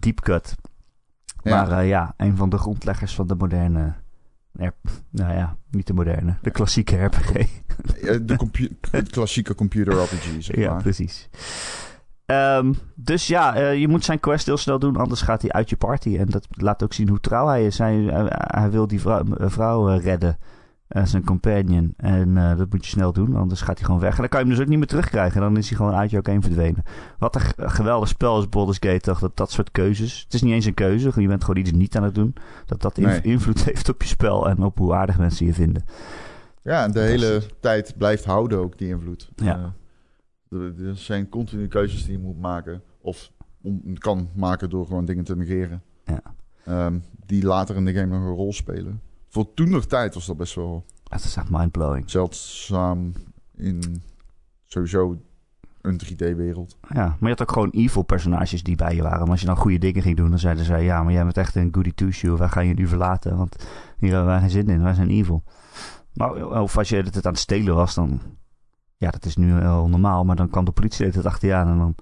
Deep 0.00 0.20
Cut. 0.20 0.54
Ja. 1.42 1.64
Maar 1.64 1.84
ja, 1.84 2.14
een 2.16 2.36
van 2.36 2.48
de 2.48 2.58
grondleggers 2.58 3.14
van 3.14 3.26
de 3.26 3.34
moderne... 3.34 3.94
nou 5.10 5.34
ja, 5.34 5.56
niet 5.70 5.86
de 5.86 5.92
moderne. 5.92 6.36
De 6.42 6.50
klassieke 6.50 7.04
RPG. 7.04 7.32
de, 8.02 8.38
de 8.90 9.02
klassieke 9.10 9.54
computer 9.54 10.02
RPG, 10.02 10.36
zeg 10.38 10.56
maar. 10.56 10.64
Ja, 10.64 10.74
precies. 10.74 11.28
Um, 12.26 12.74
dus 12.94 13.26
ja, 13.26 13.56
uh, 13.56 13.80
je 13.80 13.88
moet 13.88 14.04
zijn 14.04 14.20
quest 14.20 14.46
heel 14.46 14.56
snel 14.56 14.78
doen, 14.78 14.96
anders 14.96 15.20
gaat 15.20 15.42
hij 15.42 15.50
uit 15.50 15.70
je 15.70 15.76
party. 15.76 16.16
En 16.16 16.26
dat 16.26 16.46
laat 16.50 16.82
ook 16.82 16.92
zien 16.92 17.08
hoe 17.08 17.20
trouw 17.20 17.46
hij 17.46 17.66
is. 17.66 17.78
Hij, 17.78 18.04
hij 18.30 18.70
wil 18.70 18.86
die 18.86 19.00
vrouw, 19.00 19.22
vrouw 19.38 19.86
redden, 19.86 20.38
zijn 20.88 21.24
companion. 21.24 21.94
En 21.96 22.34
dat 22.34 22.70
moet 22.70 22.84
je 22.84 22.90
snel 22.90 23.12
doen, 23.12 23.36
anders 23.36 23.60
gaat 23.60 23.76
hij 23.76 23.84
gewoon 23.84 24.00
weg. 24.00 24.14
En 24.14 24.18
dan 24.18 24.28
kan 24.28 24.40
je 24.40 24.44
hem 24.44 24.54
dus 24.54 24.64
ook 24.64 24.70
niet 24.70 24.78
meer 24.78 24.86
terugkrijgen. 24.86 25.40
Dan 25.40 25.56
is 25.56 25.68
hij 25.68 25.76
gewoon 25.76 25.94
uit 25.94 26.14
ook 26.14 26.26
heen 26.26 26.42
verdwenen. 26.42 26.82
Wat 27.18 27.34
een 27.34 27.70
geweldig 27.70 28.08
spel 28.08 28.38
is 28.38 28.48
Baldur's 28.48 28.78
Gate, 28.80 29.00
toch? 29.00 29.18
Dat 29.18 29.36
dat 29.36 29.50
soort 29.50 29.70
keuzes. 29.70 30.22
Het 30.24 30.34
is 30.34 30.42
niet 30.42 30.52
eens 30.52 30.64
een 30.64 30.74
keuze, 30.74 31.20
je 31.20 31.28
bent 31.28 31.44
gewoon 31.44 31.60
iets 31.60 31.72
niet 31.72 31.96
aan 31.96 32.02
het 32.02 32.14
doen. 32.14 32.34
Dat 32.66 32.82
dat 32.82 32.96
nee. 32.96 33.20
invloed 33.20 33.64
heeft 33.70 33.88
op 33.88 34.02
je 34.02 34.08
spel 34.08 34.48
en 34.48 34.62
op 34.62 34.78
hoe 34.78 34.94
aardig 34.94 35.18
mensen 35.18 35.46
je 35.46 35.54
vinden. 35.54 35.84
Ja, 36.62 36.84
en 36.84 36.92
de 36.92 37.00
hele 37.00 37.42
tijd 37.60 37.94
blijft 37.96 38.24
houden 38.24 38.58
ook 38.58 38.78
die 38.78 38.88
invloed. 38.88 39.30
Ja. 39.36 39.74
Er 40.50 40.96
zijn 40.96 41.28
continu 41.28 41.68
keuzes 41.68 42.04
die 42.04 42.12
je 42.12 42.18
moet 42.18 42.40
maken. 42.40 42.82
Of 43.00 43.30
kan 43.98 44.28
maken 44.34 44.70
door 44.70 44.86
gewoon 44.86 45.04
dingen 45.04 45.24
te 45.24 45.36
negeren. 45.36 45.82
Ja. 46.04 46.22
Um, 46.86 47.02
die 47.26 47.44
later 47.44 47.76
in 47.76 47.84
de 47.84 47.92
game 47.92 48.06
nog 48.18 48.26
een 48.26 48.34
rol 48.34 48.52
spelen. 48.52 49.00
Voor 49.38 49.54
toen 49.54 49.70
nog 49.70 49.84
tijd 49.84 50.14
was 50.14 50.26
dat 50.26 50.36
best 50.36 50.54
wel... 50.54 50.84
Dat 51.02 51.24
is 51.24 51.36
echt 51.36 51.50
mindblowing. 51.50 52.10
Zeldzaam 52.10 53.12
in 53.56 54.02
sowieso 54.66 55.16
een 55.80 56.00
3D-wereld. 56.04 56.76
Ja, 56.88 57.04
maar 57.06 57.16
je 57.20 57.28
had 57.28 57.42
ook 57.42 57.52
gewoon 57.52 57.70
evil 57.70 58.02
personages 58.02 58.62
die 58.62 58.76
bij 58.76 58.94
je 58.94 59.02
waren. 59.02 59.20
Maar 59.20 59.30
als 59.30 59.40
je 59.40 59.46
dan 59.46 59.56
goede 59.56 59.78
dingen 59.78 60.02
ging 60.02 60.16
doen, 60.16 60.30
dan 60.30 60.38
zeiden 60.38 60.64
ze... 60.64 60.76
Ja, 60.76 61.02
maar 61.02 61.12
jij 61.12 61.22
bent 61.22 61.36
echt 61.36 61.54
een 61.54 61.68
goody 61.72 61.92
two-shoe. 61.94 62.38
Wij 62.38 62.48
gaan 62.48 62.66
je 62.66 62.74
nu 62.74 62.86
verlaten, 62.86 63.36
want 63.36 63.68
hier 63.98 64.10
hebben 64.10 64.28
wij 64.28 64.40
geen 64.40 64.50
zin 64.50 64.68
in. 64.68 64.82
Wij 64.82 64.94
zijn 64.94 65.10
evil. 65.10 65.42
Maar, 66.14 66.60
of 66.62 66.78
als 66.78 66.88
je 66.88 66.96
het 66.96 67.26
aan 67.26 67.32
het 67.32 67.40
stelen 67.40 67.74
was, 67.74 67.94
dan 67.94 68.20
ja, 68.96 69.10
dat 69.10 69.24
is 69.24 69.36
nu 69.36 69.60
heel 69.60 69.88
normaal, 69.88 70.24
maar 70.24 70.36
dan 70.36 70.50
kwam 70.50 70.64
de 70.64 70.72
politie 70.72 71.06
het 71.06 71.26
achter 71.26 71.48
je 71.48 71.54
aan 71.54 71.68
en 71.68 71.78
dan 71.78 71.94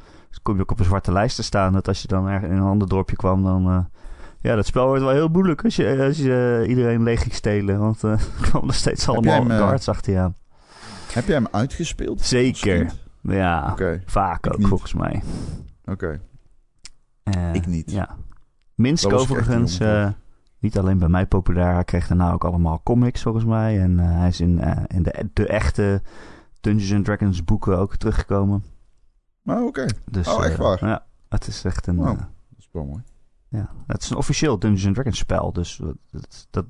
kom 0.43 0.55
je 0.55 0.63
ook 0.63 0.71
op 0.71 0.79
een 0.79 0.85
zwarte 0.85 1.13
lijst 1.13 1.37
te 1.37 1.43
staan. 1.43 1.73
Dat 1.73 1.89
als 1.89 2.03
je 2.03 2.09
dan 2.09 2.27
ergens 2.27 2.53
in 2.53 2.57
een 2.57 2.63
ander 2.63 2.89
dorpje 2.89 3.17
kwam, 3.17 3.43
dan... 3.43 3.71
Uh, 3.71 3.85
ja, 4.47 4.55
dat 4.55 4.67
spel 4.67 4.87
wordt 4.87 5.03
wel 5.03 5.13
heel 5.13 5.29
moeilijk 5.29 5.65
als 5.65 5.77
je, 5.77 6.05
als 6.07 6.17
je 6.17 6.61
uh, 6.63 6.69
iedereen 6.69 7.03
leeg 7.03 7.23
ging 7.23 7.35
stelen. 7.35 7.79
Want 7.79 8.03
uh, 8.03 8.11
er 8.41 8.49
kwam 8.49 8.69
er 8.69 8.75
steeds 8.75 9.09
allemaal 9.09 9.47
hem, 9.47 9.49
guards 9.49 9.89
achter 9.89 10.13
je 10.13 10.19
aan. 10.19 10.37
Heb 11.13 11.27
jij 11.27 11.35
hem 11.35 11.49
uitgespeeld? 11.51 12.21
Zeker. 12.21 12.93
Ja, 13.21 13.71
okay. 13.73 14.03
vaak 14.07 14.55
ook 14.55 14.67
volgens 14.67 14.95
mij. 14.95 15.23
Oké. 15.85 16.21
ik 17.53 17.67
niet. 17.67 17.91
Ja. 17.91 18.17
Minsk 18.75 19.13
overigens, 19.13 19.79
niet 20.59 20.79
alleen 20.79 20.99
bij 20.99 21.09
mij 21.09 21.27
populair. 21.27 21.75
Hij 21.75 21.85
kreeg 21.85 22.07
daarna 22.07 22.33
ook 22.33 22.45
allemaal 22.45 22.81
comics 22.85 23.23
volgens 23.23 23.45
mij. 23.45 23.81
En 23.81 23.99
hij 23.99 24.29
is 24.29 24.41
in, 24.41 24.61
in 24.87 25.03
de, 25.03 25.29
de 25.33 25.47
echte 25.47 26.03
Dungeons 26.61 26.93
and 26.93 27.05
Dragons 27.05 27.45
boeken 27.45 27.79
ook 27.79 27.97
teruggekomen. 27.97 28.65
Oh, 29.45 29.67
oké. 29.67 29.87
Dus, 30.11 30.29
oh, 30.29 30.45
echt 30.45 30.53
eh, 30.53 30.59
waar? 30.59 30.87
ja, 30.87 31.07
het 31.29 31.47
is 31.47 31.65
echt 31.65 31.87
een... 31.87 32.01
Oh, 32.01 32.07
dat 32.07 32.19
is 32.59 32.69
wel 32.73 32.85
mooi. 32.85 33.03
Ja, 33.49 33.71
het 33.87 34.03
is 34.03 34.11
een 34.11 34.17
officieel 34.17 34.59
Dungeons 34.59 34.87
and 34.87 34.95
Dragons 34.95 35.19
spel, 35.19 35.53
dus 35.53 35.77
dat, 36.11 36.47
dat, 36.51 36.67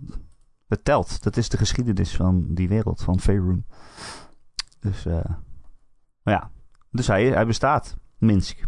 het 0.66 0.84
telt. 0.84 1.22
Dat 1.22 1.36
is 1.36 1.48
de 1.48 1.56
geschiedenis 1.56 2.16
van 2.16 2.54
die 2.54 2.68
wereld, 2.68 3.02
van 3.02 3.20
Faerun. 3.20 3.66
Dus, 4.80 5.06
uh, 5.06 5.24
ja. 6.22 6.50
Dus 6.90 7.06
hij, 7.06 7.26
hij 7.26 7.46
bestaat, 7.46 7.96
Minsk. 8.18 8.66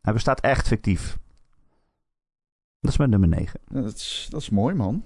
Hij 0.00 0.12
bestaat 0.12 0.40
echt 0.40 0.68
fictief. 0.68 1.18
Dat 2.80 2.90
is 2.90 2.96
mijn 2.96 3.10
nummer 3.10 3.28
9. 3.28 3.60
Ja, 3.68 3.80
dat, 3.80 3.94
is, 3.94 4.26
dat 4.30 4.40
is 4.40 4.50
mooi, 4.50 4.74
man. 4.74 5.02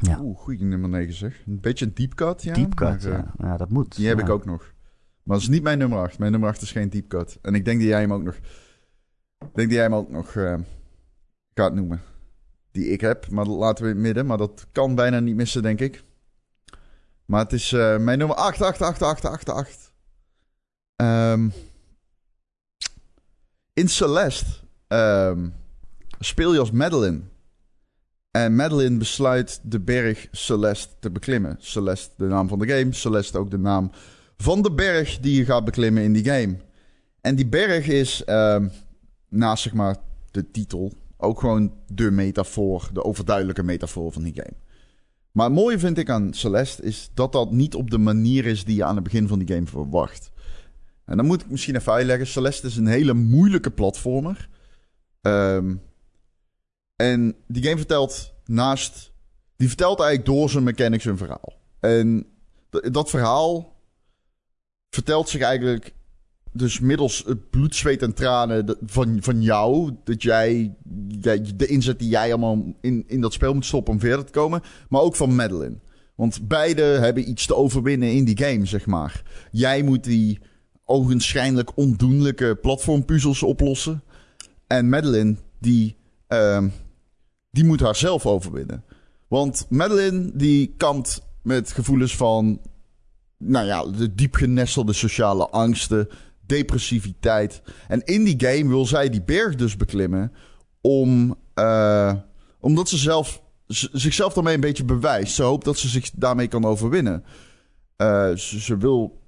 Ja. 0.00 0.20
Oeh, 0.20 0.38
goeie 0.38 0.64
nummer 0.64 0.88
9 0.88 1.14
zeg. 1.14 1.42
Een 1.46 1.60
beetje 1.60 1.84
een 1.84 1.94
deep 1.94 2.14
cut, 2.14 2.42
ja. 2.42 2.54
Deep 2.54 2.74
cut, 2.74 3.02
ja. 3.02 3.10
Eh, 3.10 3.22
ja. 3.38 3.56
dat 3.56 3.70
moet. 3.70 3.96
Die 3.96 4.08
heb 4.08 4.18
ik 4.18 4.28
ook 4.28 4.44
nog. 4.44 4.74
Maar 5.22 5.36
dat 5.36 5.44
is 5.44 5.48
niet 5.48 5.62
mijn 5.62 5.78
nummer 5.78 5.98
8. 5.98 6.18
Mijn 6.18 6.30
nummer 6.30 6.50
8 6.50 6.62
is 6.62 6.72
geen 6.72 6.88
deep 6.88 7.08
cut. 7.08 7.38
En 7.42 7.54
ik 7.54 7.64
denk 7.64 7.78
dat 7.80 7.88
jij 7.88 8.00
hem 8.00 8.12
ook 8.12 8.22
nog. 8.22 8.34
Ik 8.34 9.54
denk 9.54 9.68
dat 9.68 9.70
jij 9.70 9.82
hem 9.82 9.94
ook 9.94 10.10
nog 10.10 10.34
uh, 10.34 10.58
gaat 11.56 11.74
noemen. 11.74 12.02
Die 12.70 12.88
ik 12.88 13.00
heb. 13.00 13.30
Maar 13.30 13.46
laten 13.46 13.84
we 13.84 13.90
in 13.90 13.96
het 13.96 14.04
midden. 14.04 14.26
Maar 14.26 14.38
dat 14.38 14.66
kan 14.72 14.94
bijna 14.94 15.20
niet 15.20 15.36
missen, 15.36 15.62
denk 15.62 15.80
ik. 15.80 16.02
Maar 17.24 17.42
het 17.42 17.52
is 17.52 17.72
uh, 17.72 17.98
mijn 17.98 18.18
nummer 18.18 18.36
8, 18.36 18.62
8, 18.62 18.82
8, 18.82 19.02
8, 19.02 19.24
8, 19.24 19.48
8. 19.48 19.92
Um, 20.96 21.52
in 23.72 23.88
Celeste 23.88 24.50
um, 24.88 25.54
speel 26.18 26.52
je 26.52 26.58
als 26.58 26.70
Madeline. 26.70 27.20
En 28.30 28.54
Madeline 28.54 28.96
besluit 28.96 29.60
de 29.62 29.80
berg 29.80 30.28
Celeste 30.30 30.94
te 31.00 31.10
beklimmen. 31.10 31.56
Celeste, 31.58 32.14
de 32.16 32.24
naam 32.24 32.48
van 32.48 32.58
de 32.58 32.68
game. 32.68 32.92
Celeste 32.92 33.38
ook 33.38 33.50
de 33.50 33.58
naam 33.58 33.90
van 34.36 34.62
de 34.62 34.72
berg 34.72 35.18
die 35.18 35.36
je 35.36 35.44
gaat 35.44 35.64
beklimmen 35.64 36.02
in 36.02 36.12
die 36.12 36.24
game. 36.24 36.56
En 37.20 37.34
die 37.34 37.46
berg 37.46 37.86
is, 37.86 38.22
uh, 38.26 38.64
naast 39.28 39.62
zeg 39.62 39.72
maar 39.72 39.96
de 40.30 40.50
titel, 40.50 40.92
ook 41.26 41.40
gewoon 41.40 41.72
de 41.86 42.10
metafoor, 42.10 42.90
de 42.92 43.04
overduidelijke 43.04 43.62
metafoor 43.62 44.12
van 44.12 44.22
die 44.22 44.34
game. 44.34 44.56
Maar 45.32 45.46
het 45.46 45.54
mooie 45.54 45.78
vind 45.78 45.98
ik 45.98 46.10
aan 46.10 46.34
Celeste 46.34 46.82
is 46.82 47.10
dat 47.14 47.32
dat 47.32 47.52
niet 47.52 47.74
op 47.74 47.90
de 47.90 47.98
manier 47.98 48.46
is 48.46 48.64
die 48.64 48.76
je 48.76 48.84
aan 48.84 48.94
het 48.94 49.04
begin 49.04 49.28
van 49.28 49.38
die 49.38 49.54
game 49.54 49.66
verwacht. 49.66 50.30
En 51.04 51.16
dan 51.16 51.26
moet 51.26 51.42
ik 51.42 51.50
misschien 51.50 51.76
even 51.76 51.92
uitleggen. 51.92 52.26
Celeste 52.26 52.66
is 52.66 52.76
een 52.76 52.86
hele 52.86 53.14
moeilijke 53.14 53.70
platformer. 53.70 54.48
Um, 55.22 55.82
en 56.96 57.36
die 57.46 57.62
game 57.62 57.76
vertelt 57.76 58.34
naast... 58.44 59.14
Die 59.56 59.68
vertelt 59.68 60.00
eigenlijk 60.00 60.28
door 60.28 60.50
zijn 60.50 60.64
mechanics 60.64 61.04
een 61.04 61.16
verhaal. 61.16 61.58
En 61.80 62.26
dat 62.70 63.10
verhaal 63.10 63.76
vertelt 64.90 65.28
zich 65.28 65.40
eigenlijk 65.40 65.94
dus 66.56 66.80
middels 66.80 67.22
het 67.26 67.50
bloed, 67.50 67.74
zweet 67.74 68.02
en 68.02 68.14
tranen 68.14 68.76
van, 68.86 69.16
van 69.20 69.42
jou. 69.42 69.90
Dat 70.04 70.22
jij, 70.22 70.74
de 71.56 71.66
inzet 71.66 71.98
die 71.98 72.08
jij 72.08 72.28
allemaal 72.28 72.74
in, 72.80 73.04
in 73.06 73.20
dat 73.20 73.32
spel 73.32 73.54
moet 73.54 73.66
stoppen 73.66 73.92
om 73.92 74.00
verder 74.00 74.24
te 74.24 74.32
komen. 74.32 74.62
Maar 74.88 75.00
ook 75.00 75.16
van 75.16 75.34
Madeline. 75.34 75.78
Want 76.14 76.48
beide 76.48 76.82
hebben 76.82 77.28
iets 77.30 77.46
te 77.46 77.54
overwinnen 77.54 78.12
in 78.12 78.24
die 78.24 78.38
game, 78.38 78.66
zeg 78.66 78.86
maar. 78.86 79.22
Jij 79.50 79.82
moet 79.82 80.04
die 80.04 80.38
ogenschijnlijk 80.84 81.76
ondoenlijke 81.76 82.58
platformpuzzels 82.60 83.42
oplossen. 83.42 84.02
En 84.66 84.88
Madeline, 84.88 85.36
die, 85.58 85.96
ehm, 86.26 86.68
die 87.50 87.64
moet 87.64 87.80
haar 87.80 87.96
zelf 87.96 88.26
overwinnen. 88.26 88.84
Want 89.28 89.66
Madeline, 89.68 90.30
die 90.34 90.74
kampt 90.76 91.22
met 91.42 91.72
gevoelens 91.72 92.16
van... 92.16 92.60
Nou 93.38 93.66
ja, 93.66 93.86
de 93.86 94.14
diep 94.14 94.34
genestelde 94.34 94.92
sociale 94.92 95.48
angsten, 95.48 96.08
depressiviteit. 96.46 97.62
En 97.88 98.04
in 98.04 98.24
die 98.24 98.34
game 98.46 98.68
wil 98.68 98.86
zij 98.86 99.08
die 99.08 99.22
berg 99.22 99.54
dus 99.54 99.76
beklimmen... 99.76 100.32
om, 100.80 101.36
eh, 101.54 102.12
omdat 102.60 102.88
ze 102.88 102.96
zelf, 102.96 103.42
zichzelf 103.92 104.32
daarmee 104.32 104.54
een 104.54 104.60
beetje 104.60 104.84
bewijst. 104.84 105.34
Ze 105.34 105.42
hoopt 105.42 105.64
dat 105.64 105.78
ze 105.78 105.88
zich 105.88 106.10
daarmee 106.10 106.48
kan 106.48 106.64
overwinnen. 106.64 107.24
Eh, 107.96 108.34
ze, 108.34 108.76
wil, 108.76 109.20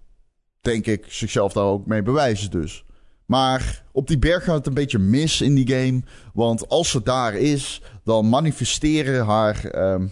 denk 0.60 0.86
ik, 0.86 1.04
zichzelf 1.08 1.52
daar 1.52 1.64
ook 1.64 1.86
mee 1.86 2.02
bewijzen 2.02 2.50
dus. 2.50 2.84
Maar 3.26 3.84
op 3.92 4.06
die 4.06 4.18
berg 4.18 4.44
gaat 4.44 4.56
het 4.56 4.66
een 4.66 4.74
beetje 4.74 4.98
mis 4.98 5.40
in 5.40 5.54
die 5.54 5.68
game. 5.68 6.02
Want 6.32 6.68
als 6.68 6.90
ze 6.90 7.02
daar 7.02 7.34
is, 7.34 7.82
dan 8.04 8.28
manifesteren 8.28 9.24
haar 9.24 9.64
ehm, 9.64 10.06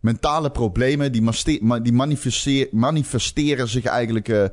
mentale 0.00 0.50
problemen. 0.50 1.12
Die, 1.12 1.30
die 1.82 1.92
manifesteer- 1.92 2.68
manifesteren 2.70 3.68
zich 3.68 3.84
eigenlijk 3.84 4.28
eh, 4.28 4.44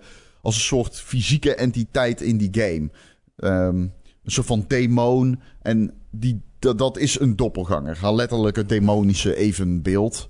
als 0.47 0.55
een 0.55 0.61
soort 0.61 0.99
fysieke 0.99 1.55
entiteit 1.55 2.21
in 2.21 2.37
die 2.37 2.49
game. 2.51 2.89
Ehm, 3.35 3.77
een 3.77 4.31
soort 4.31 4.47
van 4.47 4.65
demon. 4.67 5.39
En 5.61 5.93
die, 6.11 6.41
dat, 6.59 6.77
dat 6.77 6.97
is 6.97 7.19
een 7.19 7.35
doppelganger. 7.35 7.97
Haar 7.97 8.13
letterlijke 8.13 8.65
demonische 8.65 9.35
evenbeeld. 9.35 10.27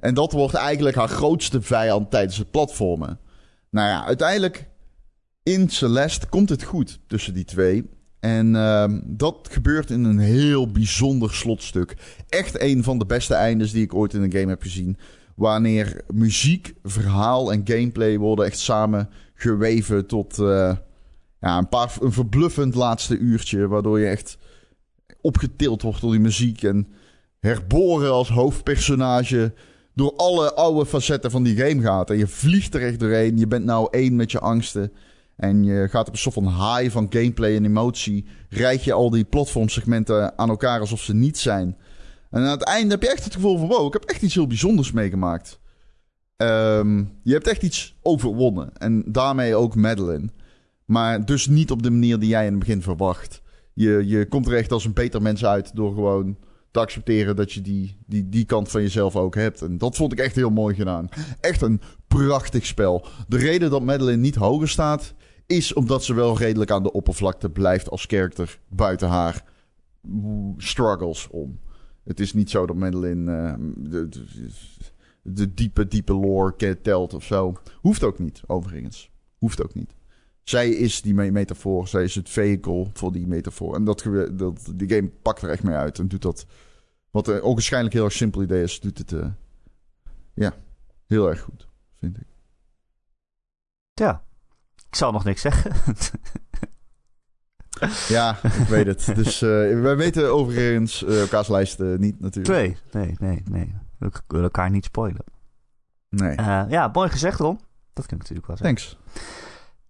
En 0.00 0.14
dat 0.14 0.32
wordt 0.32 0.54
eigenlijk 0.54 0.96
haar 0.96 1.08
grootste 1.08 1.62
vijand 1.62 2.10
tijdens 2.10 2.36
het 2.36 2.50
platformen. 2.50 3.18
Nou 3.70 3.88
ja, 3.88 4.04
uiteindelijk 4.04 4.68
in 5.42 5.68
Celeste 5.68 6.26
komt 6.26 6.48
het 6.48 6.62
goed 6.62 7.00
tussen 7.06 7.34
die 7.34 7.44
twee. 7.44 7.90
En 8.20 8.56
ehm, 8.56 9.00
dat 9.04 9.48
gebeurt 9.50 9.90
in 9.90 10.04
een 10.04 10.18
heel 10.18 10.70
bijzonder 10.70 11.34
slotstuk. 11.34 11.96
Echt 12.28 12.60
een 12.60 12.82
van 12.82 12.98
de 12.98 13.06
beste 13.06 13.34
eindes 13.34 13.72
die 13.72 13.84
ik 13.84 13.94
ooit 13.94 14.14
in 14.14 14.22
een 14.22 14.32
game 14.32 14.48
heb 14.48 14.62
gezien. 14.62 14.98
Wanneer 15.36 16.00
muziek, 16.14 16.74
verhaal 16.82 17.52
en 17.52 17.60
gameplay 17.64 18.18
worden 18.18 18.44
echt 18.44 18.58
samen 18.58 19.08
geweven 19.36 20.06
tot 20.06 20.38
eh, 20.38 20.76
ja, 21.40 21.58
een, 21.58 21.68
paar, 21.68 21.96
een 22.00 22.12
verbluffend 22.12 22.74
laatste 22.74 23.18
uurtje. 23.18 23.68
Waardoor 23.68 24.00
je 24.00 24.06
echt 24.06 24.38
opgetild 25.20 25.82
wordt 25.82 26.00
door 26.00 26.10
die 26.10 26.20
muziek. 26.20 26.62
En 26.62 26.88
herboren 27.40 28.12
als 28.12 28.28
hoofdpersonage 28.28 29.54
door 29.94 30.16
alle 30.16 30.54
oude 30.54 30.86
facetten 30.86 31.30
van 31.30 31.42
die 31.42 31.56
game 31.56 31.82
gaat. 31.82 32.10
En 32.10 32.18
je 32.18 32.26
vliegt 32.26 32.74
er 32.74 32.82
echt 32.82 33.00
doorheen. 33.00 33.38
Je 33.38 33.46
bent 33.46 33.64
nou 33.64 33.88
één 33.90 34.16
met 34.16 34.30
je 34.30 34.40
angsten. 34.40 34.92
En 35.36 35.64
je 35.64 35.88
gaat 35.88 36.06
op 36.06 36.12
een 36.12 36.18
soort 36.18 36.34
van 36.34 36.48
high 36.48 36.90
van 36.90 37.06
gameplay 37.10 37.56
en 37.56 37.64
emotie. 37.64 38.26
Rijd 38.48 38.84
je 38.84 38.92
al 38.92 39.10
die 39.10 39.24
platformsegmenten 39.24 40.38
aan 40.38 40.48
elkaar 40.48 40.80
alsof 40.80 41.00
ze 41.00 41.14
niet 41.14 41.38
zijn. 41.38 41.76
En 42.30 42.42
aan 42.42 42.50
het 42.50 42.64
einde 42.64 42.90
heb 42.90 43.02
je 43.02 43.10
echt 43.10 43.24
het 43.24 43.34
gevoel 43.34 43.58
van... 43.58 43.68
wow, 43.68 43.86
ik 43.86 43.92
heb 43.92 44.04
echt 44.04 44.22
iets 44.22 44.34
heel 44.34 44.46
bijzonders 44.46 44.92
meegemaakt. 44.92 45.58
Ehm, 46.36 47.04
je 47.22 47.32
hebt 47.32 47.46
echt 47.46 47.62
iets 47.62 47.96
overwonnen. 48.02 48.76
En 48.76 49.04
daarmee 49.06 49.54
ook 49.54 49.74
Madeline. 49.74 50.28
Maar 50.84 51.24
dus 51.24 51.46
niet 51.46 51.70
op 51.70 51.82
de 51.82 51.90
manier 51.90 52.18
die 52.18 52.28
jij 52.28 52.44
in 52.44 52.50
het 52.50 52.58
begin 52.58 52.82
verwacht. 52.82 53.42
Je, 53.72 54.02
je 54.06 54.28
komt 54.28 54.46
er 54.46 54.56
echt 54.56 54.72
als 54.72 54.84
een 54.84 54.92
beter 54.92 55.22
mens 55.22 55.44
uit 55.44 55.76
door 55.76 55.94
gewoon 55.94 56.36
te 56.70 56.80
accepteren 56.80 57.36
dat 57.36 57.52
je 57.52 57.60
die, 57.60 57.96
die, 58.06 58.28
die 58.28 58.44
kant 58.44 58.68
van 58.68 58.82
jezelf 58.82 59.16
ook 59.16 59.34
hebt. 59.34 59.62
En 59.62 59.78
dat 59.78 59.96
vond 59.96 60.12
ik 60.12 60.18
echt 60.18 60.34
heel 60.34 60.50
mooi 60.50 60.74
gedaan. 60.74 61.08
Echt 61.40 61.62
een 61.62 61.80
prachtig 62.06 62.66
spel. 62.66 63.06
De 63.28 63.36
reden 63.36 63.70
dat 63.70 63.82
Madeline 63.82 64.22
niet 64.22 64.34
hoger 64.34 64.68
staat, 64.68 65.14
is 65.46 65.72
omdat 65.72 66.04
ze 66.04 66.14
wel 66.14 66.38
redelijk 66.38 66.70
aan 66.70 66.82
de 66.82 66.92
oppervlakte 66.92 67.50
blijft 67.50 67.90
als 67.90 68.04
character 68.04 68.58
buiten 68.68 69.08
haar 69.08 69.44
struggles 70.56 71.28
om. 71.30 71.58
Het 72.04 72.20
is 72.20 72.32
niet 72.32 72.50
zo 72.50 72.66
dat 72.66 72.76
Madeline 72.76 73.32
eh, 73.32 74.02
de, 75.26 75.54
diepe, 75.54 75.88
diepe 75.88 76.12
lore 76.14 76.80
telt 76.82 77.14
of 77.14 77.24
zo. 77.24 77.56
Hoeft 77.80 78.04
ook 78.04 78.18
niet, 78.18 78.40
overigens. 78.46 79.10
Hoeft 79.38 79.62
ook 79.62 79.74
niet. 79.74 79.94
Zij 80.42 80.70
is 80.70 81.02
die 81.02 81.14
me- 81.14 81.30
metafoor. 81.30 81.88
Zij 81.88 82.04
is 82.04 82.14
het 82.14 82.28
vehicle 82.28 82.86
voor 82.92 83.12
die 83.12 83.26
metafoor. 83.26 83.74
En 83.74 83.84
dat, 83.84 84.04
dat, 84.32 84.72
die 84.74 84.88
game 84.88 85.08
pakt 85.08 85.42
er 85.42 85.50
echt 85.50 85.62
mee 85.62 85.74
uit. 85.74 85.98
En 85.98 86.08
doet 86.08 86.22
dat. 86.22 86.46
Wat 87.10 87.28
ook 87.40 87.52
waarschijnlijk 87.54 87.94
heel 87.94 88.04
erg 88.04 88.12
simpel 88.12 88.42
idee 88.42 88.62
is. 88.62 88.80
Doet 88.80 88.98
het. 88.98 89.12
eh, 89.12 89.26
ja, 90.34 90.54
heel 91.06 91.28
erg 91.28 91.40
goed. 91.40 91.68
Vind 91.94 92.16
ik. 92.16 92.26
Ja, 93.94 94.24
ik 94.88 94.94
zal 94.94 95.12
nog 95.12 95.24
niks 95.24 95.40
zeggen. 95.40 95.72
Ja, 98.08 98.42
ik 98.44 98.66
weet 98.68 98.86
het. 98.86 99.12
Dus 99.14 99.42
eh, 99.42 99.48
wij 99.80 99.96
weten 99.96 100.32
overigens 100.32 101.04
eh, 101.04 101.20
elkaars 101.20 101.48
lijsten 101.48 102.00
niet 102.00 102.20
natuurlijk. 102.20 102.58
nee, 102.58 102.76
nee, 103.02 103.16
nee, 103.18 103.42
nee. 103.50 103.74
We 103.98 104.10
willen 104.26 104.44
elkaar 104.44 104.70
niet 104.70 104.84
spoilen. 104.84 105.24
Nee. 106.08 106.36
Eh, 106.36 106.62
ja, 106.68 106.90
mooi 106.92 107.10
gezegd, 107.10 107.38
Ron. 107.38 107.60
Dat 107.92 108.06
kan 108.06 108.18
ik 108.18 108.22
natuurlijk 108.22 108.46
wel 108.46 108.56
zeggen. 108.56 108.76
Thanks. 108.76 108.98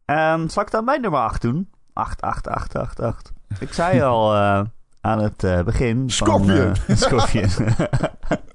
Ehm, 0.05 0.49
zal 0.49 0.63
ik 0.63 0.71
dan 0.71 0.85
mijn 0.85 1.01
nummer 1.01 1.21
8 1.21 1.43
doen? 1.43 1.71
8, 1.93 2.23
8, 2.23 2.49
8, 2.49 2.77
8, 2.77 3.01
8. 3.01 3.33
Ik 3.61 3.73
zei 3.73 4.03
al 4.03 4.35
eh, 4.35 4.63
aan 5.01 5.19
het 5.19 5.45
eh, 5.45 5.63
begin. 5.63 6.11
Scorpion. 6.11 6.77
Van, 6.77 6.97
Scorpion. 6.97 7.49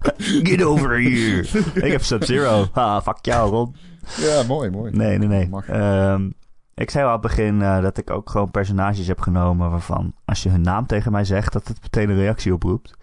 Get 0.47 0.63
over 0.63 1.01
here. 1.01 1.41
ik 1.73 1.91
heb 1.91 2.03
Sub-Zero. 2.03 2.67
Ah, 2.73 3.01
fuck 3.01 3.17
jou, 3.21 3.49
Ron. 3.49 3.75
Ja, 4.17 4.43
mooi, 4.43 4.69
mooi. 4.69 4.91
Nee, 4.91 5.17
nee, 5.17 5.27
nee. 5.27 5.49
Ehm, 5.67 6.29
ik 6.73 6.89
zei 6.89 7.03
al 7.03 7.09
aan 7.11 7.19
het 7.19 7.27
begin 7.27 7.59
dat 7.59 7.97
ik 7.97 8.09
ook 8.09 8.29
gewoon 8.29 8.51
personages 8.51 9.07
heb 9.07 9.19
genomen 9.19 9.69
waarvan 9.69 10.13
als 10.25 10.43
je 10.43 10.49
hun 10.49 10.61
naam 10.61 10.85
tegen 10.85 11.11
mij 11.11 11.25
zegt, 11.25 11.53
dat 11.53 11.67
het 11.67 11.81
meteen 11.81 12.09
een 12.09 12.15
reactie 12.15 12.53
oproept. 12.53 12.93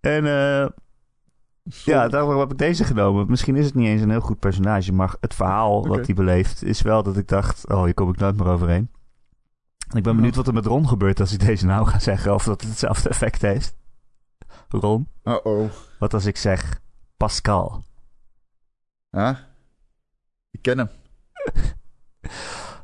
En 0.00 0.24
ja, 1.62 2.08
daarom 2.08 2.38
heb 2.40 2.50
ik 2.52 2.58
deze 2.58 2.84
genomen. 2.84 3.26
Misschien 3.30 3.56
is 3.56 3.64
het 3.64 3.74
niet 3.74 3.86
eens 3.86 4.02
een 4.02 4.10
heel 4.10 4.20
goed 4.20 4.38
personage, 4.38 4.92
maar 4.92 5.14
het 5.20 5.34
verhaal 5.34 5.86
wat 5.86 6.06
hij 6.06 6.14
beleeft 6.14 6.62
is 6.62 6.82
wel 6.82 7.02
dat 7.02 7.16
ik 7.16 7.28
dacht, 7.28 7.68
oh, 7.68 7.84
hier 7.84 7.94
kom 7.94 8.08
ik 8.10 8.16
nooit 8.16 8.36
meer 8.36 8.46
overheen. 8.46 8.90
En 9.88 9.96
ik 9.98 10.02
ben 10.02 10.16
benieuwd 10.16 10.34
wat 10.36 10.46
er 10.46 10.54
met 10.54 10.66
Ron 10.66 10.88
gebeurt 10.88 11.20
als 11.20 11.32
ik 11.32 11.40
deze 11.46 11.66
naam 11.66 11.84
ga 11.84 11.98
zeggen, 11.98 12.34
of 12.34 12.44
dat 12.44 12.60
het 12.60 12.70
hetzelfde 12.70 13.08
effect 13.08 13.42
heeft. 13.42 13.76
Ron, 14.68 15.08
Uh-oh. 15.24 15.70
wat 15.98 16.14
als 16.14 16.24
ik 16.26 16.36
zeg 16.36 16.80
Pascal? 17.16 17.84
Ja? 19.10 19.48
Ik 20.50 20.62
ken 20.62 20.78
hem. 20.78 20.88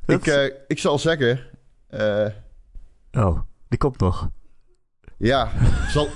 Dat- 0.06 0.16
Ik, 0.20 0.26
eh, 0.26 0.54
ik 0.66 0.78
zal 0.78 0.98
zeggen... 0.98 1.40
eh, 1.88 2.26
Oh, 3.10 3.40
die 3.68 3.78
komt 3.78 3.98
nog. 4.00 4.30
ja, 5.18 5.50
zal, 5.88 6.08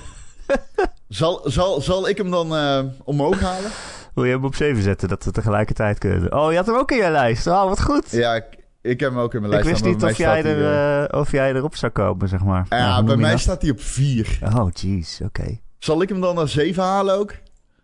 zal, 1.15 1.41
zal, 1.43 1.81
zal 1.81 2.09
ik 2.09 2.17
hem 2.17 2.31
dan 2.31 2.55
eh, 2.55 2.79
omhoog 3.03 3.39
halen? 3.39 3.71
Wil 4.15 4.23
je 4.23 4.31
hem 4.31 4.45
op 4.45 4.55
7 4.55 4.83
zetten, 4.83 5.07
dat 5.07 5.23
we 5.23 5.31
tegelijkertijd 5.31 5.97
kunnen? 5.97 6.33
Oh, 6.33 6.51
je 6.51 6.57
had 6.57 6.65
hem 6.65 6.75
ook 6.75 6.91
in 6.91 6.97
je 6.97 7.09
lijst. 7.09 7.47
Oh, 7.47 7.63
wat 7.63 7.81
goed. 7.81 8.11
Ja, 8.11 8.33
ik, 8.35 8.45
ik 8.81 8.99
heb 8.99 9.09
hem 9.09 9.19
ook 9.19 9.33
in 9.33 9.41
mijn 9.41 9.53
ik 9.53 9.63
lijst. 9.63 9.81
wist 9.81 9.95
staan, 9.97 10.09
niet 10.09 10.11
of 10.11 10.17
jij, 10.17 10.43
er, 10.43 10.61
eh, 10.61 11.03
eh, 11.03 11.19
of 11.19 11.31
jij 11.31 11.53
erop 11.53 11.75
zou 11.75 11.91
komen, 11.91 12.27
zeg 12.29 12.43
maar. 12.43 12.65
Nou, 12.69 12.81
ja, 12.81 12.95
hoe 12.95 13.03
bij 13.03 13.15
mij 13.15 13.31
dat? 13.31 13.39
staat 13.39 13.61
hij 13.61 13.71
op 13.71 13.81
4. 13.81 14.39
Oh, 14.43 14.67
jeez, 14.73 15.21
oké. 15.21 15.59
Zal 15.79 16.01
ik 16.01 16.09
hem 16.09 16.21
dan 16.21 16.35
naar 16.35 16.47
7 16.47 16.83
halen 16.83 17.15
ook? 17.15 17.35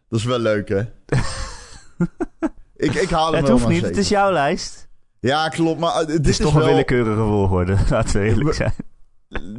Dat 0.09 0.19
is 0.19 0.25
wel 0.25 0.39
leuk, 0.39 0.69
hè? 0.69 0.79
ik, 2.75 2.93
ik 2.93 3.09
haal 3.09 3.33
hem 3.33 3.41
Het 3.41 3.51
hoeft 3.51 3.67
niet, 3.67 3.81
het 3.81 3.85
7. 3.85 4.01
is 4.01 4.09
jouw 4.09 4.31
lijst. 4.31 4.87
Ja, 5.19 5.49
klopt. 5.49 5.79
Maar 5.79 6.05
dit 6.05 6.17
Het 6.17 6.27
is 6.27 6.37
toch 6.37 6.53
wel... 6.53 6.61
een 6.61 6.69
willekeurige 6.69 7.21
volgorde, 7.21 7.77
laten 7.89 8.21
we 8.21 8.27
eerlijk 8.27 8.55
zijn. 8.55 8.73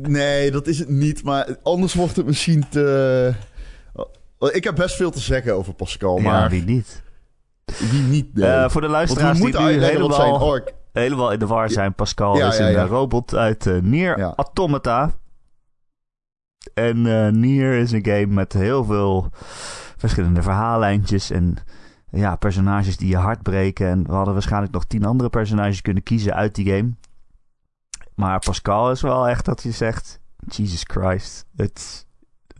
Nee, 0.00 0.50
dat 0.50 0.66
is 0.66 0.78
het 0.78 0.88
niet. 0.88 1.22
Maar 1.22 1.56
anders 1.62 1.94
wordt 1.94 2.16
het 2.16 2.26
misschien 2.26 2.68
te... 2.68 3.34
Ik 4.48 4.64
heb 4.64 4.74
best 4.74 4.96
veel 4.96 5.10
te 5.10 5.20
zeggen 5.20 5.54
over 5.54 5.74
Pascal, 5.74 6.16
Ja, 6.16 6.22
maar 6.22 6.50
wie 6.50 6.62
niet? 6.64 7.02
wie 7.90 8.02
niet? 8.02 8.34
Nee. 8.34 8.50
Eh, 8.50 8.68
voor 8.70 8.80
de 8.80 8.88
luisteraars 8.88 9.38
die 9.38 9.46
nu 9.46 9.52
wat 9.52 9.60
zijn 9.60 9.80
helemaal, 9.80 10.60
helemaal 10.92 11.32
in 11.32 11.38
de 11.38 11.46
war 11.46 11.70
zijn. 11.70 11.94
Pascal 11.94 12.36
Ja, 12.36 12.48
is 12.48 12.56
ja, 12.58 12.66
een 12.66 12.72
ja. 12.72 12.82
eh, 12.82 12.88
robot 12.88 13.34
uit 13.34 13.66
eh, 13.66 13.78
Nier 13.80 14.18
Ja. 14.18 14.32
Automata. 14.36 15.12
En 16.74 17.40
Nier 17.40 17.72
is 17.72 17.92
een 17.92 18.04
game 18.04 18.26
met 18.26 18.52
heel 18.52 18.84
veel 18.84 19.28
verschillende 19.96 20.42
verhaallijntjes 20.42 21.30
en 21.30 21.56
ja, 22.10 22.36
personages 22.36 22.96
die 22.96 23.08
je 23.08 23.16
hart 23.16 23.42
breken. 23.42 23.86
En 23.88 24.06
we 24.06 24.12
hadden 24.12 24.32
waarschijnlijk 24.34 24.72
nog 24.72 24.84
tien 24.84 25.04
andere 25.04 25.30
personages 25.30 25.82
kunnen 25.82 26.02
kiezen 26.02 26.34
uit 26.34 26.54
die 26.54 26.66
game. 26.74 26.90
Maar 28.14 28.38
Pascal 28.38 28.90
is 28.90 29.00
wel 29.00 29.28
echt 29.28 29.44
dat 29.44 29.62
je 29.62 29.70
zegt, 29.70 30.20
Jesus 30.46 30.82
Christ, 30.84 31.44
het, 31.56 32.06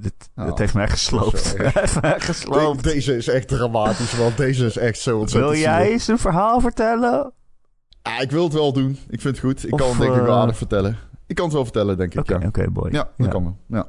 het, 0.02 0.30
Oh, 0.36 0.56
heeft 0.58 0.74
mij 0.74 0.88
gesloopt. 0.88 1.56
De- 1.56 2.14
gesloopt. 2.18 2.82
deze 2.84 3.16
is 3.16 3.28
echt 3.28 3.48
dramatisch, 3.48 4.16
want 4.16 4.36
deze 4.36 4.66
is 4.66 4.76
echt 4.76 4.98
zo 4.98 5.18
ontzettend 5.18 5.52
Wil 5.52 5.60
jij 5.62 5.90
eens 5.90 6.08
een 6.08 6.18
verhaal 6.18 6.60
vertellen? 6.60 7.32
Ah, 8.02 8.20
ik 8.22 8.30
wil 8.30 8.44
het 8.44 8.52
wel 8.52 8.72
doen. 8.72 8.90
Ik 9.08 9.20
vind 9.20 9.36
het 9.36 9.44
goed. 9.44 9.66
Ik 9.66 9.72
Of, 9.72 9.78
kan 9.80 9.88
het 9.88 9.98
denk 9.98 10.14
ik 10.14 10.20
wel 10.20 10.34
eh, 10.34 10.40
aardig 10.40 10.56
vertellen. 10.56 10.96
Ik 11.26 11.34
kan 11.36 11.44
het 11.44 11.54
wel 11.54 11.64
vertellen, 11.64 11.96
denk 11.96 12.14
ik. 12.14 12.20
Oké, 12.20 12.38
ja. 12.38 12.46
oké, 12.46 12.70
boy. 12.70 12.88
Ja, 12.92 13.10
dat 13.16 13.28
kan 13.28 13.42
wel. 13.42 13.56
Ja. 13.68 13.88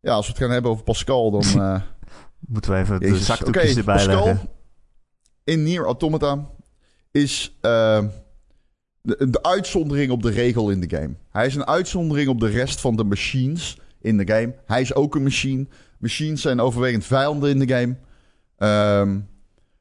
ja, 0.00 0.12
als 0.12 0.26
we 0.26 0.32
het 0.32 0.40
gaan 0.42 0.50
hebben 0.50 0.70
over 0.70 0.84
Pascal, 0.84 1.30
dan... 1.30 1.42
eh 1.62 1.80
Moeten 2.38 2.70
we 2.72 2.78
even 2.78 3.00
de 3.00 3.16
zakdoekjes 3.18 3.76
erbij 3.76 3.94
Pascal. 3.94 4.24
leggen. 4.24 4.48
in 5.44 5.62
Nier 5.62 5.84
Automata 5.84 6.50
is 7.10 7.56
uh, 7.62 8.04
de, 9.00 9.30
de, 9.30 9.42
uitzondering 9.42 10.10
op 10.10 10.22
de 10.22 10.30
regel 10.30 10.70
in 10.70 10.80
de 10.80 10.96
game. 10.96 11.14
Hij 11.30 11.46
is 11.46 11.54
een 11.54 11.66
uitzondering 11.66 12.28
op 12.28 12.40
de 12.40 12.48
rest 12.48 12.80
van 12.80 12.96
de 12.96 13.04
machines 13.04 13.78
in 14.06 14.16
de 14.16 14.32
game. 14.32 14.54
Hij 14.66 14.80
is 14.80 14.94
ook 14.94 15.14
een 15.14 15.22
machine. 15.22 15.66
Machines 15.98 16.40
zijn 16.40 16.60
overwegend 16.60 17.04
vijanden 17.04 17.50
in 17.50 17.58
de 17.58 17.68
game. 17.68 17.96
Um, 19.00 19.28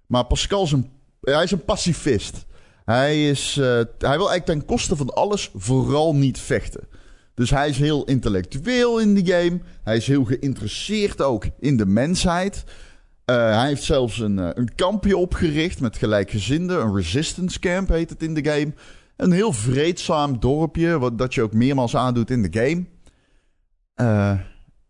maar 0.07 0.25
Pascal 0.25 0.63
is 0.63 0.71
een, 0.71 0.89
hij 1.21 1.43
is 1.43 1.51
een 1.51 1.65
pacifist. 1.65 2.45
Hij, 2.85 3.29
is, 3.29 3.57
uh, 3.59 3.65
hij 3.65 4.17
wil 4.17 4.29
eigenlijk 4.29 4.45
ten 4.45 4.65
koste 4.65 4.95
van 4.95 5.13
alles 5.13 5.51
vooral 5.55 6.15
niet 6.15 6.39
vechten. 6.39 6.87
Dus 7.33 7.49
hij 7.49 7.69
is 7.69 7.77
heel 7.77 8.03
intellectueel 8.03 8.99
in 8.99 9.15
de 9.15 9.25
game. 9.25 9.59
Hij 9.83 9.95
is 9.95 10.07
heel 10.07 10.23
geïnteresseerd 10.23 11.21
ook 11.21 11.45
in 11.59 11.77
de 11.77 11.85
mensheid. 11.85 12.63
Uh, 13.25 13.35
hij 13.35 13.67
heeft 13.67 13.83
zelfs 13.83 14.19
een, 14.19 14.37
uh, 14.37 14.49
een 14.53 14.75
kampje 14.75 15.17
opgericht 15.17 15.79
met 15.79 15.97
gelijkgezinden. 15.97 16.81
Een 16.81 16.95
resistance 16.95 17.59
camp 17.59 17.89
heet 17.89 18.09
het 18.09 18.23
in 18.23 18.33
de 18.33 18.45
game. 18.45 18.73
Een 19.15 19.31
heel 19.31 19.53
vreedzaam 19.53 20.39
dorpje, 20.39 20.99
wat, 20.99 21.17
dat 21.17 21.33
je 21.33 21.41
ook 21.41 21.53
meermaals 21.53 21.95
aandoet 21.95 22.31
in 22.31 22.41
de 22.41 22.59
game. 22.59 22.85
Uh, 24.01 24.39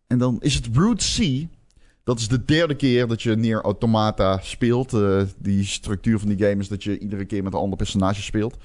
en 0.08 0.18
dan 0.18 0.38
is 0.40 0.54
het 0.54 0.68
Root 0.74 1.16
C. 1.18 1.48
Dat 2.04 2.20
is 2.20 2.28
de 2.28 2.46
derde 2.46 2.76
keer 2.76 3.08
dat 3.08 3.22
je 3.22 3.36
Nier 3.36 3.62
Automata 3.62 4.40
speelt. 4.42 4.94
Uh, 4.94 5.22
die 5.38 5.66
structuur 5.66 6.20
van 6.20 6.28
die 6.28 6.48
game 6.48 6.62
is 6.62 6.68
dat 6.68 6.84
je 6.84 7.00
iedere 7.00 7.26
keer 7.26 7.44
met 7.44 7.54
een 7.54 7.60
ander 7.60 7.78
personage 7.78 8.22
speelt. 8.22 8.58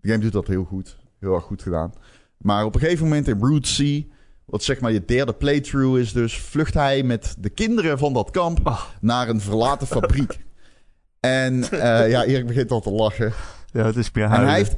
De 0.00 0.08
game 0.08 0.22
doet 0.22 0.32
dat 0.32 0.46
heel 0.46 0.64
goed. 0.64 0.96
Heel 1.18 1.34
erg 1.34 1.44
goed 1.44 1.62
gedaan. 1.62 1.92
Maar 2.36 2.64
op 2.64 2.74
een 2.74 2.80
gegeven 2.80 3.04
moment 3.04 3.28
in 3.28 3.38
Root 3.38 3.76
C, 3.76 4.04
wat 4.44 4.62
zeg 4.62 4.80
maar 4.80 4.92
je 4.92 5.04
derde 5.04 5.32
playthrough 5.32 5.98
is 5.98 6.12
dus, 6.12 6.38
vlucht 6.38 6.74
hij 6.74 7.02
met 7.02 7.36
de 7.38 7.48
kinderen 7.48 7.98
van 7.98 8.12
dat 8.12 8.30
kamp 8.30 8.66
oh. 8.66 8.84
naar 9.00 9.28
een 9.28 9.40
verlaten 9.40 9.86
fabriek. 9.86 10.38
en 11.20 11.54
uh, 11.54 12.10
ja, 12.10 12.24
Erik 12.24 12.46
begint 12.46 12.70
al 12.70 12.80
te 12.80 12.90
lachen. 12.90 13.32
Ja, 13.72 13.84
het 13.84 13.96
is 13.96 14.12
meer 14.12 14.24
En 14.24 14.46
hij 14.46 14.54
heeft, 14.54 14.76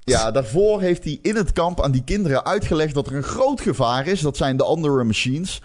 ja, 0.00 0.30
daarvoor 0.30 0.80
heeft 0.80 1.04
hij 1.04 1.18
in 1.22 1.36
het 1.36 1.52
kamp 1.52 1.82
aan 1.82 1.92
die 1.92 2.04
kinderen 2.04 2.44
uitgelegd 2.44 2.94
dat 2.94 3.06
er 3.06 3.14
een 3.14 3.22
groot 3.22 3.60
gevaar 3.60 4.06
is. 4.06 4.20
Dat 4.20 4.36
zijn 4.36 4.56
de 4.56 4.64
andere 4.64 5.04
machines. 5.04 5.62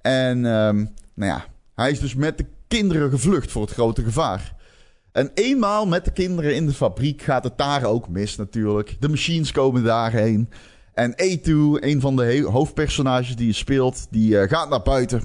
En 0.00 0.44
um, 0.44 0.94
nou 1.14 1.32
ja, 1.32 1.44
hij 1.74 1.90
is 1.90 2.00
dus 2.00 2.14
met 2.14 2.38
de 2.38 2.46
kinderen 2.68 3.10
gevlucht 3.10 3.50
voor 3.50 3.62
het 3.62 3.72
grote 3.72 4.02
gevaar. 4.02 4.54
En 5.12 5.30
eenmaal 5.34 5.86
met 5.86 6.04
de 6.04 6.12
kinderen 6.12 6.54
in 6.54 6.66
de 6.66 6.72
fabriek 6.72 7.22
gaat 7.22 7.44
het 7.44 7.58
daar 7.58 7.84
ook 7.84 8.08
mis 8.08 8.36
natuurlijk. 8.36 8.96
De 9.00 9.08
machines 9.08 9.52
komen 9.52 9.84
daarheen. 9.84 10.50
En 10.94 11.12
A2, 11.12 11.50
een 11.80 12.00
van 12.00 12.16
de 12.16 12.42
hoofdpersonages 12.50 13.36
die 13.36 13.46
je 13.46 13.52
speelt, 13.52 14.06
die 14.10 14.30
uh, 14.30 14.48
gaat 14.48 14.68
naar 14.68 14.82
buiten 14.82 15.22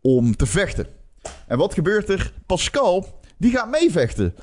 om 0.00 0.36
te 0.36 0.46
vechten. 0.46 0.86
En 1.46 1.58
wat 1.58 1.74
gebeurt 1.74 2.08
er? 2.08 2.32
Pascal, 2.46 3.20
die 3.36 3.50
gaat 3.50 3.70
meevechten. 3.70 4.34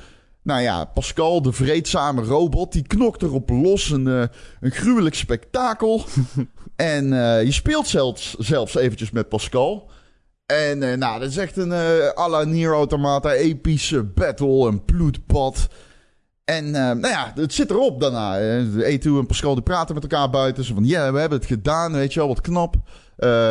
Nou 0.46 0.62
ja, 0.62 0.86
Pascal, 0.86 1.42
de 1.42 1.54
vreedzame 1.54 2.22
robot, 2.22 2.72
die 2.72 2.88
knokt 2.88 3.22
erop 3.22 3.50
los. 3.50 3.90
Een, 3.90 4.08
uh, 4.08 4.24
een 4.60 4.72
gruwelijk 4.72 5.16
spektakel. 5.16 6.06
en 6.76 7.06
uh, 7.06 7.44
je 7.44 7.52
speelt 7.52 7.88
zelfs, 7.88 8.36
zelfs 8.38 8.76
eventjes 8.76 9.12
met 9.12 9.30
Pascal. 9.30 9.90
En 10.46 10.82
uh, 10.82 10.94
nou, 10.94 11.20
dat 11.20 11.30
is 11.30 11.38
echt 11.38 11.58
een 11.58 11.70
uh, 11.70 12.10
à 12.18 12.30
la 12.30 12.44
Nier 12.44 12.72
Automata 12.72 13.32
epische 13.32 14.04
battle, 14.04 14.68
een 14.68 14.86
bloedbad. 14.86 15.68
En 16.44 16.72
nou 16.72 17.08
ja, 17.08 17.32
het 17.36 17.54
zit 17.54 17.70
erop 17.70 18.00
daarna. 18.00 18.40
E2 18.70 19.04
en 19.04 19.26
Pascal 19.26 19.54
die 19.54 19.64
praten 19.64 19.96
met 19.96 20.04
elkaar 20.04 20.30
buiten. 20.30 20.64
Ze 20.64 20.74
van, 20.74 20.86
ja, 20.86 21.12
we 21.12 21.20
hebben 21.20 21.38
het 21.38 21.48
gedaan, 21.48 21.94
weet 21.94 22.14
je 22.14 22.20
wel, 22.20 22.28
wat 22.28 22.42
knap. 22.42 22.76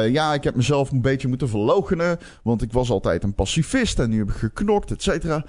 ja, 0.08 0.34
ik 0.34 0.44
heb 0.44 0.54
mezelf 0.54 0.90
een 0.90 1.02
beetje 1.02 1.28
moeten 1.28 1.48
verloochenen. 1.48 2.18
Want 2.42 2.62
ik 2.62 2.72
was 2.72 2.90
altijd 2.90 3.22
een 3.22 3.34
pacifist 3.34 3.98
en 3.98 4.10
nu 4.10 4.18
heb 4.18 4.28
ik 4.28 4.34
geknokt, 4.34 4.90
et 4.90 5.02
cetera. 5.02 5.44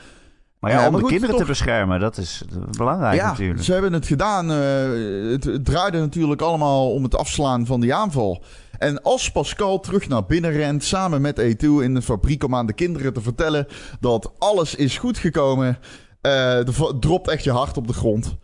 Maar 0.65 0.73
ja, 0.73 0.88
om 0.88 0.95
de 0.95 1.06
kinderen 1.06 1.30
toch... 1.30 1.39
te 1.39 1.45
beschermen, 1.47 1.99
dat 1.99 2.17
is 2.17 2.43
belangrijk 2.78 3.15
ja, 3.15 3.30
natuurlijk. 3.30 3.63
ze 3.63 3.71
hebben 3.73 3.93
het 3.93 4.06
gedaan. 4.06 4.49
Het, 4.49 5.43
het 5.43 5.65
draaide 5.65 5.99
natuurlijk 5.99 6.41
allemaal 6.41 6.91
om 6.91 7.04
het 7.04 7.15
afslaan 7.15 7.65
van 7.65 7.80
die 7.80 7.93
aanval. 7.93 8.43
En 8.78 9.01
als 9.01 9.32
Pascal 9.32 9.80
terug 9.80 10.08
naar 10.08 10.25
binnen 10.25 10.51
rent, 10.51 10.84
samen 10.84 11.21
met 11.21 11.41
E2 11.41 11.67
in 11.82 11.93
de 11.93 12.01
fabriek 12.01 12.43
om 12.43 12.56
aan 12.56 12.65
de 12.65 12.73
kinderen 12.73 13.13
te 13.13 13.21
vertellen 13.21 13.67
dat 13.99 14.32
alles 14.38 14.75
is 14.75 14.97
goed 14.97 15.17
gekomen, 15.17 15.78
uh, 16.21 16.60
dropt 16.99 17.28
echt 17.28 17.43
je 17.43 17.51
hart 17.51 17.78
op 17.78 17.88
de 17.88 17.93
grond. 17.93 18.36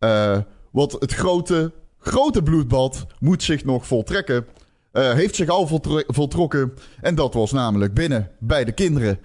Uh, 0.00 0.36
want 0.70 0.92
het 0.92 1.14
grote, 1.14 1.72
grote 1.98 2.42
bloedbad 2.42 3.06
moet 3.18 3.42
zich 3.42 3.64
nog 3.64 3.86
voltrekken. 3.86 4.46
Heeft 4.92 5.36
zich 5.36 5.48
al 5.48 5.66
voltro 5.66 6.00
voltrokken. 6.06 6.74
En 7.00 7.14
dat 7.14 7.34
was 7.34 7.52
namelijk 7.52 7.94
binnen, 7.94 8.30
bij 8.38 8.64
de 8.64 8.72
kinderen. 8.72 9.18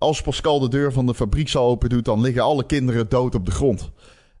Als 0.00 0.22
Pascal 0.22 0.58
de 0.58 0.68
deur 0.68 0.92
van 0.92 1.06
de 1.06 1.14
fabriek 1.14 1.48
zal 1.48 1.68
open 1.68 1.88
doet, 1.88 2.04
dan 2.04 2.20
liggen 2.20 2.42
alle 2.42 2.66
kinderen 2.66 3.08
dood 3.08 3.34
op 3.34 3.46
de 3.46 3.52
grond. 3.52 3.90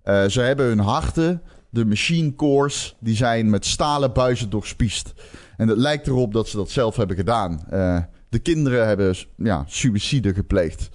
ze 0.04 0.40
hebben 0.40 0.66
hun 0.66 0.78
harten, 0.78 1.42
de 1.70 1.84
machine 1.84 2.34
cores, 2.34 2.96
die 3.00 3.16
zijn 3.16 3.50
met 3.50 3.66
stalen 3.66 4.12
buizen 4.12 4.50
doorspiest. 4.50 5.12
En 5.56 5.68
het 5.68 5.78
lijkt 5.78 6.06
erop 6.06 6.32
dat 6.32 6.48
ze 6.48 6.56
dat 6.56 6.70
zelf 6.70 6.96
hebben 6.96 7.16
gedaan. 7.16 7.64
Uh, 7.72 7.98
de 8.28 8.38
kinderen 8.38 8.86
hebben 8.86 9.14
ja, 9.36 9.64
suïcide 9.66 10.34
gepleegd. 10.34 10.90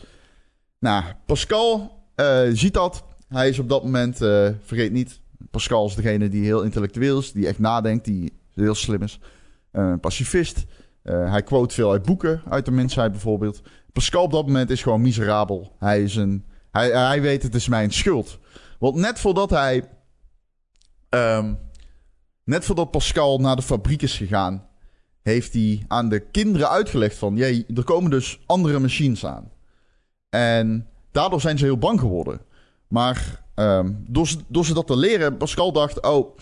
Nou, 0.79 1.03
Pascal 1.25 2.01
uh, 2.15 2.41
ziet 2.53 2.73
dat. 2.73 3.03
Hij 3.27 3.49
is 3.49 3.59
op 3.59 3.69
dat 3.69 3.83
moment, 3.83 4.17
vergeet 4.61 4.91
niet, 4.91 5.19
Pascal 5.51 5.85
is 5.85 5.95
degene 5.95 6.29
die 6.29 6.43
heel 6.43 6.63
intellectueel 6.63 7.19
is, 7.19 7.31
die 7.31 7.47
echt 7.47 7.59
nadenkt, 7.59 8.05
die 8.05 8.33
heel 8.53 8.75
slim 8.75 9.01
is. 9.01 9.19
Een 9.71 9.99
pacifist. 9.99 10.65
hij 11.03 11.43
quote 11.43 11.73
veel 11.73 11.91
uit 11.91 12.03
boeken, 12.03 12.41
uit 12.49 12.65
de 12.65 12.71
mensheid 12.71 13.11
bijvoorbeeld. 13.11 13.61
Pascal 13.95 14.23
op 14.23 14.31
dat 14.31 14.45
moment 14.45 14.69
is 14.69 14.81
gewoon 14.81 15.01
miserabel. 15.01 15.75
Hij, 15.79 16.03
is 16.03 16.15
een, 16.15 16.45
hij, 16.71 16.89
hij 16.89 17.21
weet 17.21 17.43
het 17.43 17.55
is 17.55 17.67
mijn 17.67 17.91
schuld. 17.91 18.39
Want 18.79 18.95
net 18.95 19.19
voordat 19.19 19.49
hij 19.49 19.89
um, 21.09 21.59
Net 22.45 22.65
voordat 22.65 22.91
Pascal 22.91 23.39
naar 23.39 23.55
de 23.55 23.61
fabriek 23.61 24.01
is 24.01 24.17
gegaan, 24.17 24.67
heeft 25.21 25.53
hij 25.53 25.85
aan 25.87 26.09
de 26.09 26.19
kinderen 26.19 26.69
uitgelegd 26.69 27.17
van... 27.17 27.35
Jee, 27.35 27.65
er 27.75 27.83
komen 27.83 28.11
dus 28.11 28.39
andere 28.45 28.79
machines 28.79 29.25
aan. 29.25 29.51
En 30.29 30.89
daardoor 31.11 31.41
zijn 31.41 31.57
ze 31.57 31.65
heel 31.65 31.77
bang 31.77 31.99
geworden. 31.99 32.41
Maar 32.87 33.43
um, 33.55 34.05
door, 34.07 34.27
ze, 34.27 34.37
door 34.47 34.65
ze 34.65 34.73
dat 34.73 34.87
te 34.87 34.97
leren, 34.97 35.37
Pascal 35.37 35.71
dacht... 35.71 36.01
Oh, 36.01 36.37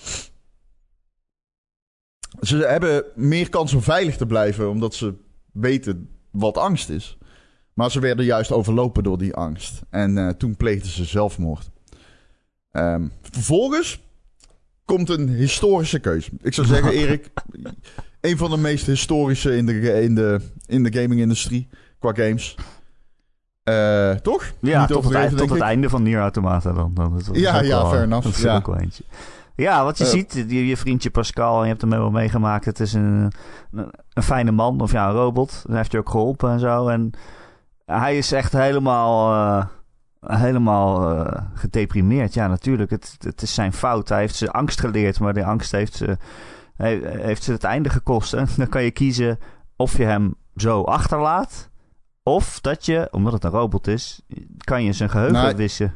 ze 2.42 2.58
hebben 2.58 3.04
meer 3.16 3.50
kans 3.50 3.74
om 3.74 3.82
veilig 3.82 4.18
te 4.18 4.26
blijven... 4.26 4.70
omdat 4.70 4.94
ze 4.94 5.14
weten 5.52 6.10
wat 6.32 6.58
angst 6.58 6.90
is. 6.90 7.18
Maar 7.74 7.92
ze 7.92 8.00
werden 8.00 8.26
juist 8.26 8.52
overlopen 8.52 9.04
door 9.04 9.18
die 9.18 9.34
angst. 9.34 9.82
En 9.90 10.18
uh, 10.18 10.30
toen 10.30 10.56
pleegden 10.56 10.92
ze 10.92 11.04
zelfmoord. 11.04 11.70
Um, 12.72 13.12
vervolgens 13.22 14.02
komt 14.86 15.10
een 15.10 15.30
historische 15.30 16.00
keuze. 16.00 16.30
Ik 16.42 16.54
zou 16.54 16.68
zeggen, 16.68 16.92
Erik, 17.02 17.30
een 18.22 18.38
van 18.38 18.50
de 18.50 18.58
meest 18.58 18.86
historische 18.86 19.56
in 19.56 19.66
de, 19.66 20.02
in 20.02 20.16
de, 20.16 20.40
in 20.66 20.84
de 20.84 20.94
gaming-industrie 20.94 21.68
qua 22.00 22.14
games. 22.14 22.56
Uh, 23.64 24.12
toch? 24.12 24.54
Ja, 24.60 24.80
Niet 24.80 24.88
tot, 24.88 25.04
het, 25.04 25.14
einde, 25.14 25.36
tot 25.36 25.50
het 25.50 25.62
einde 25.62 25.90
van 25.90 26.04
Nier 26.04 26.20
Automata 26.20 26.74
dan. 26.74 26.92
dan 26.94 27.14
dat, 27.14 27.30
ja, 27.32 27.62
ja, 27.62 27.68
wel, 27.68 27.90
fair 27.90 28.04
enough. 28.04 28.26
Dat 28.26 28.36
is 28.36 28.42
ja. 28.52 28.56
ook 28.56 28.66
wel 28.66 28.78
eentje. 28.78 29.04
Ja, 29.56 29.84
wat 29.84 29.98
je 29.98 30.04
uh, 30.04 30.10
ziet, 30.10 30.34
je, 30.48 30.68
je, 30.68 30.78
vriendje 30.78 31.10
Pascal, 31.10 31.62
je 31.62 31.68
hebt 31.68 31.82
hem 31.82 31.90
wel 31.90 32.12
meegemaakt. 32.12 32.66
Het 32.66 32.80
is 32.80 32.94
een, 32.94 33.32
een, 33.72 33.92
een, 34.14 34.24
fijne 34.24 34.52
man, 34.52 34.82
of 34.82 34.92
ja, 34.92 35.08
een 35.08 35.16
robot. 35.16 35.64
Hij 35.68 35.78
heeft 35.78 35.92
je 35.92 35.98
ook 35.98 36.10
geholpen 36.10 36.52
en 36.52 36.60
zo. 36.60 36.88
En 36.88 37.12
hij 37.86 38.18
is 38.18 38.32
echt 38.32 38.52
helemaal... 38.52 39.34
Uh, 39.34 39.66
helemaal 40.26 41.16
uh, 41.16 41.42
gedeprimeerd. 41.54 42.34
Ja, 42.34 42.48
natuurlijk. 42.48 42.92
Het, 42.92 43.16
het 43.20 43.42
is 43.42 43.54
zijn 43.54 43.74
fout. 43.74 44.10
Hij 44.10 44.20
heeft 44.20 44.36
ze 44.36 44.52
angst 44.52 44.80
geleerd, 44.80 45.20
maar 45.20 45.34
die 45.34 45.46
angst 45.46 45.72
heeft 45.72 45.94
ze, 45.96 46.18
heeft 46.78 47.44
ze 47.44 47.52
het 47.52 47.64
einde 47.64 47.90
gekost. 47.90 48.34
En 48.34 48.48
dan 48.58 48.70
kan 48.70 48.84
je 48.84 48.92
kiezen 48.92 49.40
of 49.76 49.98
je 49.98 50.04
hem 50.04 50.36
zo 50.56 50.82
achterlaat. 50.82 51.70
Of 52.24 52.62
dat 52.62 52.86
je, 52.86 53.08
omdat 53.12 53.34
het 53.34 53.44
een 53.44 53.50
robot 53.50 53.88
is, 53.88 54.22
kan 54.58 54.84
je 54.84 54.94
zijn 54.94 55.10
geheugen 55.10 55.36
nou, 55.36 55.56
wissen. 55.56 55.94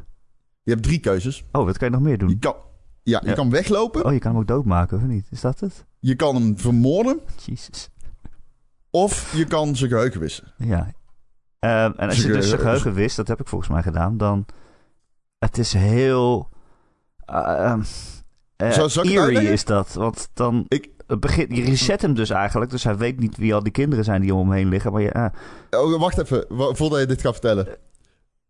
Je 0.64 0.72
hebt 0.72 0.84
drie 0.84 1.00
keuzes. 1.00 1.44
Oh, 1.52 1.66
wat 1.66 1.78
kan 1.78 1.88
je 1.88 1.94
nog 1.94 2.04
meer 2.04 2.18
doen? 2.18 2.30
Je 2.30 2.40
kan, 2.40 2.56
ja, 3.04 3.20
je 3.24 3.30
ja. 3.30 3.34
kan 3.34 3.50
weglopen. 3.50 4.06
Oh, 4.06 4.14
je 4.14 4.20
kan 4.20 4.32
hem 4.32 4.40
ook 4.40 4.48
doodmaken, 4.48 4.98
of 4.98 5.04
niet? 5.04 5.28
Is 5.30 5.42
dat 5.42 5.60
het? 5.60 5.86
Je 6.00 6.16
kan 6.16 6.36
hem 6.36 6.58
vermoorden. 6.58 7.20
Jezus. 7.46 7.90
Of 8.90 9.36
je 9.36 9.46
kan 9.46 9.76
zijn 9.76 9.90
geheugen 9.90 10.20
wissen. 10.20 10.54
Ja, 10.58 10.92
en 11.60 11.96
als 11.96 12.22
je 12.22 12.28
dus 12.28 12.50
je 12.50 12.58
geheugen 12.58 12.94
wist, 12.94 13.16
dat 13.16 13.28
heb 13.28 13.40
ik 13.40 13.48
volgens 13.48 13.70
mij 13.72 13.82
gedaan, 13.82 14.18
dan... 14.18 14.46
Het 15.38 15.58
is 15.58 15.74
heel... 15.74 16.50
Uh, 17.32 17.74
uh, 18.58 18.88
Zo, 18.88 19.02
eerie 19.02 19.52
is 19.52 19.66
dat, 19.66 19.94
want 19.94 20.30
dan... 20.34 20.66
Ik, 20.68 20.90
begin, 21.20 21.56
je 21.56 21.64
reset 21.64 22.02
hem 22.02 22.14
dus 22.14 22.30
eigenlijk, 22.30 22.72
dus 22.72 22.84
hij 22.84 22.98
weet 22.98 23.20
niet 23.20 23.38
wie 23.38 23.54
al 23.54 23.64
die 23.64 23.72
kinderen 23.72 24.04
zijn 24.04 24.22
die 24.22 24.34
om 24.34 24.40
hem 24.40 24.58
heen 24.58 24.70
liggen. 24.70 24.92
Maar 24.92 25.02
je, 25.02 25.32
oh, 25.70 26.00
wacht 26.00 26.18
even, 26.18 26.46
voordat 26.50 27.00
je 27.00 27.06
dit 27.06 27.22
gaat 27.22 27.32
vertellen. 27.32 27.68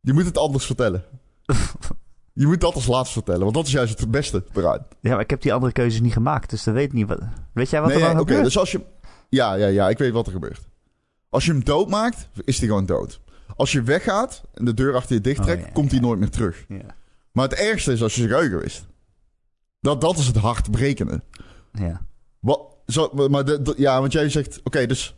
Je 0.01 0.13
moet 0.13 0.25
het 0.25 0.37
anders 0.37 0.65
vertellen. 0.65 1.03
je 2.33 2.47
moet 2.47 2.61
dat 2.61 2.75
als 2.75 2.87
laatste 2.87 3.13
vertellen, 3.13 3.41
want 3.41 3.53
dat 3.53 3.65
is 3.65 3.71
juist 3.71 3.99
het 3.99 4.11
beste 4.11 4.43
eruit. 4.53 4.81
Ja, 4.99 5.11
maar 5.11 5.19
ik 5.19 5.29
heb 5.29 5.41
die 5.41 5.53
andere 5.53 5.71
keuzes 5.71 6.01
niet 6.01 6.13
gemaakt, 6.13 6.49
dus 6.49 6.63
dan 6.63 6.73
weet 6.73 6.93
niet 6.93 7.07
wat... 7.07 7.19
Weet 7.53 7.69
jij 7.69 7.81
wat 7.81 7.89
nee, 7.89 7.99
er 7.99 8.03
dan 8.03 8.17
gebeurt? 8.17 8.37
Oké, 8.37 8.43
dus 8.43 8.57
als 8.57 8.71
je... 8.71 8.81
Ja, 9.29 9.53
ja, 9.53 9.67
ja, 9.67 9.89
ik 9.89 9.97
weet 9.97 10.11
wat 10.11 10.25
er 10.25 10.31
gebeurt. 10.31 10.67
Als 11.29 11.45
je 11.45 11.51
hem 11.51 11.63
doodmaakt, 11.63 12.29
is 12.43 12.57
hij 12.57 12.67
gewoon 12.67 12.85
dood. 12.85 13.19
Als 13.55 13.71
je 13.71 13.81
weggaat 13.81 14.41
en 14.53 14.65
de 14.65 14.73
deur 14.73 14.95
achter 14.95 15.15
je 15.15 15.21
dicht 15.21 15.41
trekt, 15.43 15.61
Oh, 15.61 15.67
ja, 15.67 15.73
komt 15.73 15.91
hij 15.91 15.99
ja. 15.99 16.05
nooit 16.05 16.19
meer 16.19 16.29
terug. 16.29 16.65
Ja. 16.67 16.95
Maar 17.31 17.49
het 17.49 17.59
ergste 17.59 17.91
is 17.91 18.01
als 18.03 18.13
je 18.15 18.21
zijn 18.21 18.33
geheugen 18.33 18.59
wist. 18.59 18.85
Dat, 19.79 20.01
dat 20.01 20.17
is 20.17 20.27
het 20.27 20.35
hartbrekende. 20.35 21.21
Ja. 21.71 22.05
Wat, 22.39 22.61
zo, 22.85 23.27
maar 23.29 23.45
de, 23.45 23.61
de- 23.61 23.73
ja, 23.77 23.99
want 23.99 24.11
jij 24.11 24.29
zegt, 24.29 24.59
oké, 24.63 24.85
dus 24.85 25.15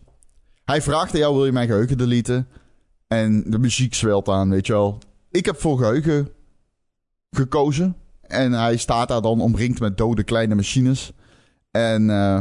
hij 0.65 0.81
vraagt 0.81 1.13
aan 1.13 1.19
jou, 1.19 1.35
wil 1.35 1.45
je 1.45 1.51
mijn 1.51 1.67
geheugen 1.67 1.97
deleten? 1.97 2.47
En 3.07 3.43
de 3.51 3.59
muziek 3.59 3.93
zwelt 3.93 4.27
aan, 4.29 4.49
weet 4.49 4.65
je 4.67 4.73
wel. 4.73 4.97
Ik 5.31 5.45
heb 5.45 5.59
voor 5.59 5.77
geheugen 5.77 6.29
gekozen. 7.31 7.95
En 8.21 8.51
hij 8.51 8.77
staat 8.77 9.07
daar 9.07 9.21
dan 9.21 9.41
omringd 9.41 9.79
met 9.79 9.97
dode 9.97 10.23
kleine 10.23 10.55
machines. 10.55 11.11
En 11.71 12.09
eh, 12.09 12.39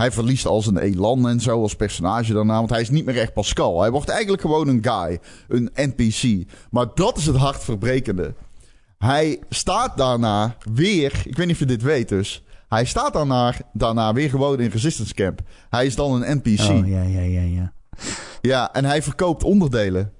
hij 0.00 0.12
verliest 0.12 0.46
al 0.46 0.62
zijn 0.62 0.78
elan 0.78 1.28
en 1.28 1.40
zo 1.40 1.62
als 1.62 1.76
personage 1.76 2.32
daarna. 2.32 2.54
Want 2.54 2.70
hij 2.70 2.80
is 2.80 2.90
niet 2.90 3.04
meer 3.04 3.18
echt 3.18 3.32
Pascal. 3.32 3.80
Hij 3.80 3.90
wordt 3.90 4.08
eigenlijk 4.08 4.40
gewoon 4.42 4.68
een 4.68 4.84
guy. 4.84 5.18
Een 5.48 5.70
NPC. 5.74 6.50
Maar 6.70 6.86
dat 6.94 7.16
is 7.16 7.26
het 7.26 7.36
hartverbrekende. 7.36 8.34
Hij 8.98 9.40
staat 9.48 9.96
daarna 9.96 10.56
weer... 10.72 11.22
Ik 11.24 11.36
weet 11.36 11.46
niet 11.46 11.54
of 11.54 11.58
je 11.58 11.66
dit 11.66 11.82
weet 11.82 12.08
dus. 12.08 12.44
Hij 12.68 12.84
staat 12.84 13.12
daarna, 13.12 13.54
daarna 13.72 14.12
weer 14.12 14.30
gewoon 14.30 14.60
in 14.60 14.70
Resistance 14.70 15.14
Camp. 15.14 15.40
Hij 15.70 15.86
is 15.86 15.94
dan 15.94 16.22
een 16.22 16.36
NPC. 16.36 16.60
Oh, 16.60 16.88
ja, 16.88 17.02
ja, 17.02 17.20
ja, 17.20 17.40
ja. 17.40 17.72
Ja, 18.40 18.72
en 18.72 18.84
hij 18.84 19.02
verkoopt 19.02 19.44
onderdelen. 19.44 20.12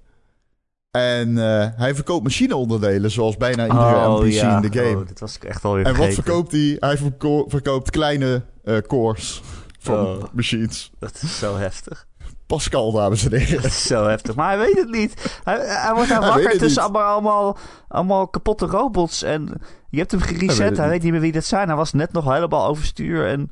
En 0.91 1.39
eh, 1.39 1.69
hij 1.77 1.95
verkoopt 1.95 2.23
machineonderdelen, 2.23 3.11
zoals 3.11 3.37
bijna 3.37 3.63
iedere 3.63 4.09
oh, 4.09 4.21
NPC 4.21 4.33
ja. 4.33 4.57
in 4.57 4.71
de 4.71 4.79
game. 4.79 4.97
Oh, 5.01 5.07
dit 5.07 5.21
was 5.21 5.37
ik 5.37 5.45
echt 5.45 5.65
alweer 5.65 5.85
en 5.87 5.97
wat 5.97 6.15
verkoopt 6.15 6.53
hij? 6.53 6.77
Hij 6.81 6.97
verko- 6.97 7.49
verkoopt 7.49 7.91
kleine 7.91 8.43
eh, 8.65 8.79
cores 8.79 9.43
van 9.81 10.07
Oh. 10.07 10.23
machines. 10.33 10.91
Dat 10.99 11.19
is 11.23 11.39
zo 11.39 11.57
heftig. 11.57 12.07
Pascal, 12.47 12.93
dames 12.93 13.25
en 13.25 13.39
heren. 13.39 13.63
Dat 13.63 13.71
is 13.71 13.87
zo 13.87 14.07
heftig. 14.07 14.35
Maar 14.35 14.49
hij 14.49 14.59
weet 14.59 14.77
het 14.79 14.91
niet. 14.91 15.41
Hij, 15.45 15.59
hij 15.67 15.95
wordt 15.95 16.09
daar 16.09 16.21
wakker 16.21 16.59
tussen 16.59 16.83
allemaal, 16.83 17.03
allemaal, 17.13 17.57
allemaal 17.89 18.29
kapotte 18.29 18.67
robots. 18.67 19.23
En 19.23 19.61
je 19.89 19.99
hebt 19.99 20.11
hem 20.11 20.21
Hij 20.21 20.29
weet 20.31 20.39
gereset. 20.39 20.77
Hij 20.77 20.89
weet 20.89 21.03
niet 21.03 21.13
meer 21.13 21.21
wie 21.21 21.33
dat 21.33 21.45
zijn. 21.45 21.67
Hij 21.69 21.77
was 21.77 21.93
net 21.93 22.13
nog 22.13 22.33
helemaal 22.33 22.67
overstuur 22.67 23.27
en 23.29 23.49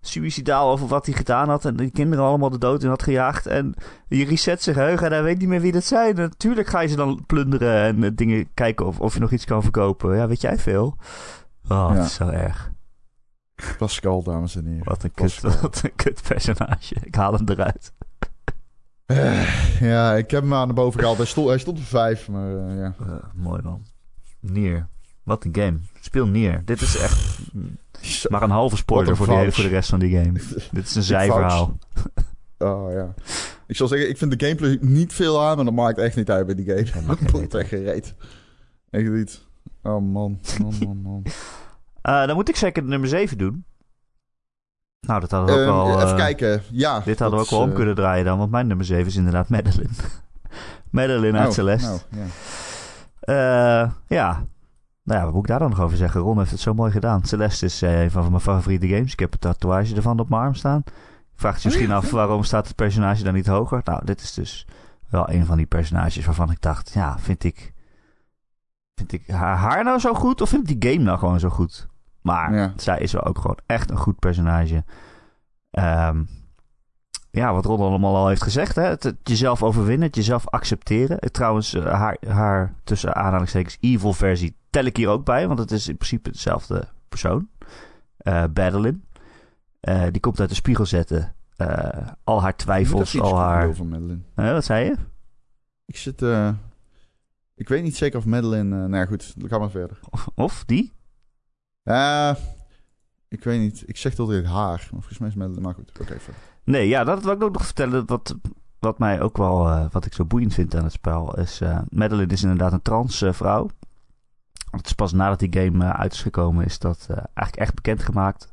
suicidaal 0.00 0.70
over 0.70 0.86
wat 0.86 1.06
hij 1.06 1.14
gedaan 1.14 1.48
had. 1.48 1.64
En 1.64 1.76
die 1.76 1.90
kinderen 1.90 2.24
allemaal 2.24 2.50
de 2.50 2.58
dood 2.58 2.82
in 2.82 2.88
had 2.88 3.02
gejaagd. 3.02 3.46
En 3.46 3.74
je 4.08 4.24
reset 4.24 4.62
zijn 4.62 4.76
geheugen 4.76 5.06
en 5.06 5.12
hij 5.12 5.22
weet 5.22 5.38
niet 5.38 5.48
meer 5.48 5.60
wie 5.60 5.72
dat 5.72 5.84
zijn. 5.84 6.14
Natuurlijk 6.14 6.68
ga 6.68 6.80
je 6.80 6.88
ze 6.88 6.96
dan 6.96 7.24
plunderen 7.26 7.82
en 7.82 8.04
eh, 8.04 8.10
dingen 8.14 8.48
kijken 8.54 8.86
of, 8.86 9.00
of 9.00 9.14
je 9.14 9.20
nog 9.20 9.30
iets 9.32 9.44
kan 9.44 9.62
verkopen. 9.62 10.16
Ja, 10.16 10.26
weet 10.26 10.40
jij 10.40 10.58
veel? 10.58 10.96
Oh, 11.68 11.88
Ja. 11.90 11.94
dat 11.94 12.04
is 12.04 12.14
zo 12.14 12.28
erg. 12.28 12.70
Pascal, 13.78 14.22
dames 14.22 14.56
en 14.56 14.66
heren. 14.66 14.84
Wat 14.84 15.02
een 15.02 15.12
kut, 15.14 15.40
wat 15.60 15.80
een 15.84 15.94
kut 15.96 16.22
personage. 16.28 16.94
Ik 17.02 17.14
haal 17.14 17.32
hem 17.32 17.48
eruit. 17.48 17.92
Eh, 19.06 19.80
ja, 19.80 20.14
ik 20.14 20.30
heb 20.30 20.42
hem 20.42 20.54
aan 20.54 20.68
de 20.68 20.74
boven 20.74 21.00
gehaald. 21.00 21.18
Hij 21.18 21.26
stond, 21.26 21.48
hij 21.48 21.58
stond 21.58 21.78
op 21.78 21.84
vijf, 21.84 22.28
maar 22.28 22.56
eh, 22.56 22.76
ja. 22.76 22.94
Eh, 23.00 23.12
mooi 23.34 23.62
man. 23.62 23.82
Nier. 24.40 24.88
Wat 25.22 25.44
een 25.44 25.54
game. 25.54 25.78
Speel 26.00 26.26
Nier. 26.26 26.62
Dit 26.64 26.80
is 26.80 26.96
echt 26.96 27.38
maar 28.28 28.42
een 28.42 28.50
halve 28.50 28.76
spoiler 28.76 29.10
een 29.10 29.16
voor, 29.16 29.26
voor 29.26 29.64
de 29.64 29.70
rest 29.70 29.88
van 29.88 29.98
die 29.98 30.16
game. 30.18 30.32
Dit 30.72 30.84
is 30.84 30.94
een 30.94 31.02
zijverhaal. 31.02 31.76
Oh 32.58 32.92
ja. 32.92 33.14
Ik 33.66 33.76
zal 33.76 33.88
zeggen, 33.88 34.08
ik 34.08 34.18
vind 34.18 34.38
de 34.38 34.46
gameplay 34.46 34.78
niet 34.80 35.12
veel 35.12 35.42
aan, 35.42 35.56
maar 35.56 35.64
dat 35.64 35.74
maakt 35.74 35.98
echt 35.98 36.16
niet 36.16 36.30
uit 36.30 36.46
bij 36.46 36.54
die 36.54 36.64
game. 36.64 37.06
Dat 37.06 37.32
maakt 37.32 37.54
echt 37.54 37.68
geen 37.68 37.82
reet. 37.82 38.14
Echt 38.90 39.08
niet. 39.08 39.46
Oh 39.82 39.92
man, 39.92 40.40
man, 40.60 40.74
man, 40.84 40.96
man. 41.02 41.22
Eh, 42.02 42.26
dan 42.26 42.34
moet 42.34 42.48
ik 42.48 42.56
zeker 42.56 42.82
de 42.82 42.88
nummer 42.88 43.08
7 43.08 43.38
doen. 43.38 43.64
Nou, 45.06 45.20
dat 45.20 45.30
hadden 45.30 45.54
we 45.54 45.60
ook 45.60 45.66
Ehm, 45.68 45.76
al... 45.76 45.96
even 45.96 46.08
eh, 46.08 46.16
kijken. 46.16 46.62
Ja. 46.70 47.00
Dit 47.00 47.18
hadden 47.18 47.38
we 47.38 47.44
ook 47.44 47.50
wel 47.50 47.60
om 47.60 47.68
eh, 47.68 47.74
kunnen 47.74 47.94
draaien 47.94 48.24
dan, 48.24 48.38
want 48.38 48.50
mijn 48.50 48.66
nummer 48.66 48.86
7 48.86 49.06
is 49.06 49.16
inderdaad 49.16 49.48
Madeline. 49.48 49.88
Madeline 50.90 51.38
uit 51.38 51.48
oh, 51.48 51.54
Celeste. 51.54 52.00
nou, 52.10 52.26
ja. 53.26 53.92
Ja. 54.06 54.44
Nou 55.04 55.18
ja, 55.18 55.24
wat 55.24 55.34
moet 55.34 55.42
ik 55.42 55.48
daar 55.48 55.58
dan 55.58 55.70
nog 55.70 55.80
over 55.80 55.96
zeggen? 55.96 56.20
Ron 56.20 56.38
heeft 56.38 56.50
het 56.50 56.60
zo 56.60 56.74
mooi 56.74 56.92
gedaan. 56.92 57.24
Celeste 57.24 57.64
is 57.64 57.82
eh, 57.82 58.02
een 58.02 58.10
van 58.10 58.28
mijn 58.28 58.40
favoriete 58.40 58.88
games. 58.88 59.12
Ik 59.12 59.18
heb 59.18 59.32
een 59.32 59.38
tatoeage 59.38 59.94
ervan 59.94 60.20
op 60.20 60.28
mijn 60.28 60.42
arm 60.42 60.54
staan. 60.54 60.82
Vraagt 61.34 61.62
je 61.62 61.68
misschien 61.68 61.92
af 61.92 62.10
waarom 62.10 62.44
staat 62.44 62.66
het 62.66 62.76
personage 62.76 63.22
dan 63.22 63.34
niet 63.34 63.46
hoger? 63.46 63.80
Nou, 63.84 64.04
dit 64.04 64.20
is 64.20 64.32
dus 64.32 64.66
wel 65.08 65.30
een 65.30 65.46
van 65.46 65.56
die 65.56 65.66
personages 65.66 66.24
waarvan 66.24 66.50
ik 66.50 66.60
dacht, 66.60 66.90
ja, 66.92 67.18
vind 67.18 67.44
ik, 67.44 67.72
vind 68.94 69.12
ik 69.12 69.26
haar, 69.26 69.56
haar 69.56 69.84
nou 69.84 69.98
zo 69.98 70.14
goed 70.14 70.40
of 70.40 70.48
vind 70.48 70.70
ik 70.70 70.80
die 70.80 70.92
game 70.92 71.04
nou 71.04 71.18
gewoon 71.18 71.40
zo 71.40 71.48
goed? 71.48 71.88
Maar 72.22 72.54
Ja. 72.54 72.72
zij 72.76 72.98
is 72.98 73.12
wel 73.12 73.24
ook 73.24 73.38
gewoon 73.38 73.58
echt 73.66 73.90
een 73.90 73.96
goed 73.96 74.18
personage. 74.18 74.84
Ehm, 75.70 76.22
ja, 77.30 77.52
wat 77.52 77.64
Ron 77.64 77.80
allemaal 77.80 78.16
al 78.16 78.28
heeft 78.28 78.42
gezegd. 78.42 78.76
Hè? 78.76 78.82
Het, 78.82 79.02
het 79.02 79.16
jezelf 79.22 79.62
overwinnen, 79.62 80.06
het 80.06 80.16
jezelf 80.16 80.48
accepteren. 80.48 81.32
Trouwens, 81.32 81.74
eh, 81.74 81.92
haar, 81.92 82.16
haar 82.26 82.74
tussen 82.84 83.14
aanhalingstekens 83.14 83.76
evil 83.80 84.12
versie 84.12 84.56
tel 84.70 84.84
ik 84.84 84.96
hier 84.96 85.08
ook 85.08 85.24
bij. 85.24 85.46
Want 85.46 85.58
het 85.58 85.70
is 85.70 85.88
in 85.88 85.96
principe 85.96 86.30
dezelfde 86.30 86.88
persoon. 87.08 87.48
Eh, 88.18 88.44
die 90.10 90.20
komt 90.20 90.40
uit 90.40 90.48
de 90.48 90.54
spiegel 90.54 90.86
zetten. 90.86 91.34
Al 92.24 92.42
haar 92.42 92.56
twijfels, 92.56 93.20
al 93.20 93.38
haar... 93.38 93.66
over 93.68 93.86
Madeline. 93.86 94.20
Eh, 94.34 94.52
wat 94.52 94.64
zei 94.64 94.84
je? 94.84 94.96
Ik 95.86 95.96
zit... 95.96 96.22
ik 97.54 97.68
weet 97.68 97.82
niet 97.82 97.96
zeker 97.96 98.18
of 98.18 98.24
Madeline... 98.24 98.76
nou 98.76 98.96
ja, 98.96 99.06
goed. 99.06 99.40
Dan 99.40 99.48
gaan 99.48 99.60
we 99.60 99.68
verder. 99.68 99.98
Of, 100.10 100.28
of 100.34 100.64
die? 100.66 100.92
Ja, 101.82 102.36
ik 103.28 103.44
weet 103.44 103.60
niet. 103.60 103.82
Ik 103.86 103.96
zeg 103.96 104.18
altijd 104.18 104.44
haar. 104.44 104.78
Maar 104.78 104.88
volgens 104.88 105.18
mij 105.18 105.28
is 105.28 105.34
Madeline... 105.34 105.60
Maar 105.60 105.74
goed, 105.74 105.92
oké. 106.00 106.16
Nee, 106.64 106.88
ja, 106.88 107.04
dat 107.04 107.22
wil 107.22 107.32
ik 107.32 107.42
ook 107.42 107.52
nog 107.52 107.64
vertellen. 107.64 108.06
Wat, 108.06 108.36
wat 108.78 108.98
mij 108.98 109.20
ook 109.20 109.36
wel, 109.36 109.68
eh, 109.68 109.86
wat 109.90 110.04
ik 110.04 110.12
zo 110.12 110.24
boeiend 110.24 110.54
vind 110.54 110.76
aan 110.76 110.84
het 110.84 110.92
spel, 110.92 111.38
is 111.38 111.60
uh, 111.60 111.78
Madeline 111.88 112.32
is 112.32 112.42
inderdaad 112.42 112.72
een 112.72 112.82
trans 112.82 113.22
uh, 113.22 113.32
vrouw. 113.32 113.68
Het 114.70 114.86
is 114.86 114.92
pas 114.92 115.12
nadat 115.12 115.38
die 115.38 115.62
game 115.62 115.84
uh, 115.84 115.90
uit 115.90 116.12
is 116.12 116.22
gekomen, 116.22 116.64
is 116.64 116.78
dat 116.78 117.06
uh, 117.10 117.16
eigenlijk 117.16 117.56
echt 117.56 117.74
bekendgemaakt. 117.74 118.50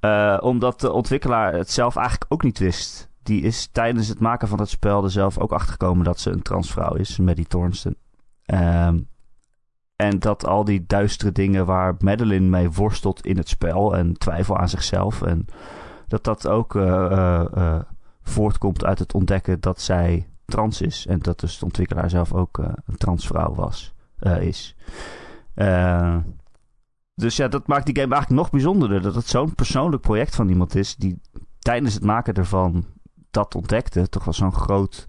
Uh, 0.00 0.38
omdat 0.40 0.80
de 0.80 0.92
ontwikkelaar 0.92 1.52
het 1.52 1.70
zelf 1.70 1.96
eigenlijk 1.96 2.32
ook 2.32 2.42
niet 2.42 2.58
wist. 2.58 3.08
Die 3.22 3.42
is 3.42 3.68
tijdens 3.72 4.08
het 4.08 4.20
maken 4.20 4.48
van 4.48 4.58
het 4.58 4.68
spel 4.68 5.04
er 5.04 5.10
zelf 5.10 5.38
ook 5.38 5.52
achtergekomen 5.52 6.04
dat 6.04 6.20
ze 6.20 6.30
een 6.30 6.42
transvrouw 6.42 6.94
is, 6.94 7.18
Maddie 7.18 7.46
Thornston. 7.46 7.96
Um, 8.46 9.08
en 9.98 10.18
dat 10.18 10.46
al 10.46 10.64
die 10.64 10.84
duistere 10.86 11.32
dingen 11.32 11.66
waar 11.66 11.94
Madeline 11.98 12.48
mee 12.48 12.70
worstelt 12.70 13.26
in 13.26 13.36
het 13.36 13.48
spel 13.48 13.96
en 13.96 14.18
twijfel 14.18 14.58
aan 14.58 14.68
zichzelf 14.68 15.22
en 15.22 15.46
dat 16.06 16.24
dat 16.24 16.48
ook 16.48 16.74
uh, 16.74 16.84
uh, 16.84 17.44
uh, 17.56 17.78
voortkomt 18.22 18.84
uit 18.84 18.98
het 18.98 19.14
ontdekken 19.14 19.60
dat 19.60 19.80
zij 19.80 20.28
trans 20.44 20.80
is. 20.80 21.06
En 21.06 21.18
dat 21.18 21.40
dus 21.40 21.58
de 21.58 21.64
ontwikkelaar 21.64 22.10
zelf 22.10 22.32
ook 22.32 22.58
een 22.58 22.96
transvrouw 22.96 23.54
was, 23.54 23.94
is. 24.40 24.76
Dus 27.14 27.36
ja, 27.36 27.48
dat 27.48 27.66
maakt 27.66 27.86
die 27.86 27.96
game 28.00 28.14
eigenlijk 28.14 28.42
nog 28.42 28.50
bijzonderder. 28.50 29.02
Dat 29.02 29.14
het 29.14 29.26
zo'n 29.26 29.54
persoonlijk 29.54 30.02
project 30.02 30.34
van 30.34 30.48
iemand 30.48 30.74
is 30.74 30.96
die 30.96 31.20
tijdens 31.58 31.94
het 31.94 32.04
maken 32.04 32.34
ervan 32.34 32.86
dat 33.30 33.54
ontdekte. 33.54 34.08
Toch 34.08 34.24
wel 34.24 34.34
zo'n 34.34 34.52
groot 34.52 35.06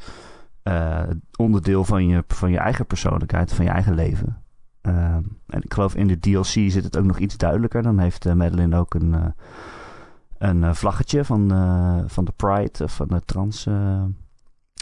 onderdeel 1.36 1.84
van 1.84 2.08
je, 2.08 2.24
van 2.28 2.52
je 2.52 2.58
eigen 2.58 2.86
persoonlijkheid, 2.86 3.54
van 3.54 3.66
je 3.66 3.72
eigen 3.72 3.94
leven. 3.94 4.44
Uh, 4.90 5.14
en 5.48 5.62
ik 5.62 5.74
geloof 5.74 5.96
in 5.96 6.08
de 6.08 6.20
DLC 6.20 6.46
zit 6.46 6.84
het 6.84 6.98
ook 6.98 7.06
nog 7.06 7.20
iets 7.20 7.38
duidelijker. 7.38 7.82
Dan 7.84 8.00
heeft 8.00 8.26
uh, 8.26 8.34
Madeline 8.34 8.78
ook 8.78 8.94
een 8.94 9.14
uh, 9.14 9.26
een 10.38 10.58
uh, 10.62 10.74
vlaggetje 10.74 11.26
van, 11.26 11.50
van 12.08 12.26
de 12.26 12.32
Pride, 12.36 12.88
van 12.88 13.08
de 13.08 13.22
trans 13.26 13.66
uh, 13.66 14.04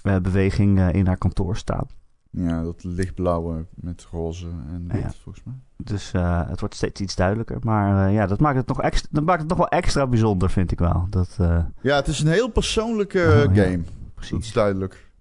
beweging 0.03 0.91
in 0.91 1.07
haar 1.07 1.17
kantoor 1.17 1.57
staan. 1.57 1.87
Ja, 2.29 2.63
dat 2.63 2.83
lichtblauwe 2.83 3.65
met 3.75 4.07
roze 4.11 4.47
en 4.73 4.85
wit, 4.87 5.01
Ja. 5.01 5.11
volgens 5.23 5.43
mij. 5.45 5.53
Dus 5.83 6.13
uh, 6.13 6.47
het 6.49 6.59
wordt 6.59 6.75
steeds 6.75 7.01
iets 7.01 7.15
duidelijker. 7.15 7.57
Maar 7.61 8.07
uh, 8.07 8.13
ja, 8.13 8.25
dat 8.27 8.39
maakt, 8.39 8.57
het 8.57 8.67
nog 8.67 8.81
extra, 8.81 9.09
dat 9.11 9.23
maakt 9.23 9.39
het 9.39 9.49
nog 9.49 9.57
wel 9.57 9.67
extra 9.67 10.07
bijzonder, 10.07 10.49
vind 10.49 10.71
ik 10.71 10.79
wel. 10.79 11.07
Dat, 11.09 11.37
uh, 11.41 11.59
Ja, 11.81 11.95
het 11.95 12.07
is 12.07 12.19
een 12.19 12.27
heel 12.31 12.47
persoonlijke 12.49 13.45
Oh, 13.47 13.55
ja. 13.55 13.63
game. 13.63 13.77
Dat 13.83 13.85
is 14.23 14.29
precies. 14.29 14.53
duidelijk. 14.53 15.11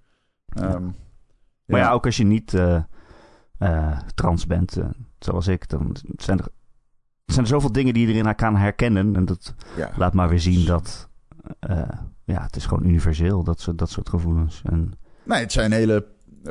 Um, 0.61 0.95
Maar 1.66 1.80
ja, 1.80 1.91
ook 1.91 2.05
als 2.07 2.16
je 2.16 2.24
niet 2.24 2.53
uh, 3.59 3.68
uh, 3.68 3.98
trans 4.14 4.46
bent, 4.46 4.78
uh, 4.78 4.84
zoals 5.18 5.46
ik, 5.46 5.68
dan 5.68 5.96
zijn 6.16 6.38
er, 6.38 6.48
zijn 7.24 7.40
er 7.40 7.50
zoveel 7.50 7.72
dingen 7.72 7.94
die 7.94 8.07
je 8.07 8.14
erin 8.14 8.34
kan 8.34 8.57
herkennen. 8.57 9.16
En 9.16 9.24
dat 9.24 9.54
ja. 9.76 9.90
laat 9.96 10.14
maar 10.14 10.28
weer 10.28 10.40
zien 10.40 10.66
dat 10.66 11.09
uh, 11.70 11.88
ja, 12.24 12.42
het 12.42 12.57
is 12.57 12.66
gewoon 12.66 12.88
universeel, 12.88 13.42
dat 13.44 13.61
soort, 13.61 13.78
dat 13.78 13.90
soort 13.90 14.09
gevoelens. 14.09 14.62
En, 14.64 14.92
Nee, 15.22 15.40
het 15.40 15.52
zijn 15.52 15.72
hele 15.72 16.07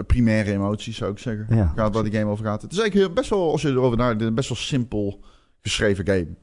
primaire 0.08 0.52
emoties, 0.52 0.98
zou 0.98 1.12
ik 1.12 1.18
zeggen. 1.18 1.56
ja, 1.56 1.72
Gaat 1.76 1.94
waar 1.94 2.04
die 2.04 2.14
game 2.14 2.32
over 2.32 2.46
gaat. 2.46 2.62
Het 2.62 2.72
is 2.72 2.80
eigenlijk 2.80 3.14
best 3.14 3.30
wel, 3.30 3.52
als 3.52 3.62
je 3.62 3.70
erover 3.70 3.98
nadenkt, 3.98 4.36
best 4.36 4.50
wel 4.50 4.58
simpel 4.58 5.24
geschreven 5.62 6.06
game. 6.06 6.36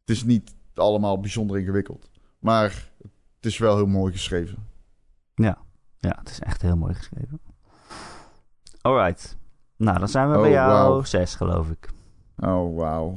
Het 0.00 0.16
is 0.16 0.24
niet 0.24 0.54
allemaal 0.74 1.20
bijzonder 1.20 1.58
ingewikkeld. 1.58 2.10
Maar 2.38 2.90
het 3.36 3.46
is 3.46 3.58
wel 3.58 3.76
heel 3.76 3.86
mooi 3.86 4.12
geschreven. 4.12 4.68
ja, 5.98 6.16
het 6.18 6.30
is 6.30 6.40
echt 6.40 6.62
heel 6.62 6.76
mooi 6.76 6.94
geschreven. 6.94 7.40
Alright. 8.80 9.36
Nou, 9.80 9.98
dan 9.98 10.08
zijn 10.08 10.30
we 10.30 10.36
Oh, 10.36 10.40
bij 10.42 10.50
jou 10.50 10.68
wauw. 10.72 11.02
zes, 11.02 11.34
geloof 11.34 11.68
ik. 11.70 11.88
Oh, 12.36 12.76
wauw. 12.76 13.14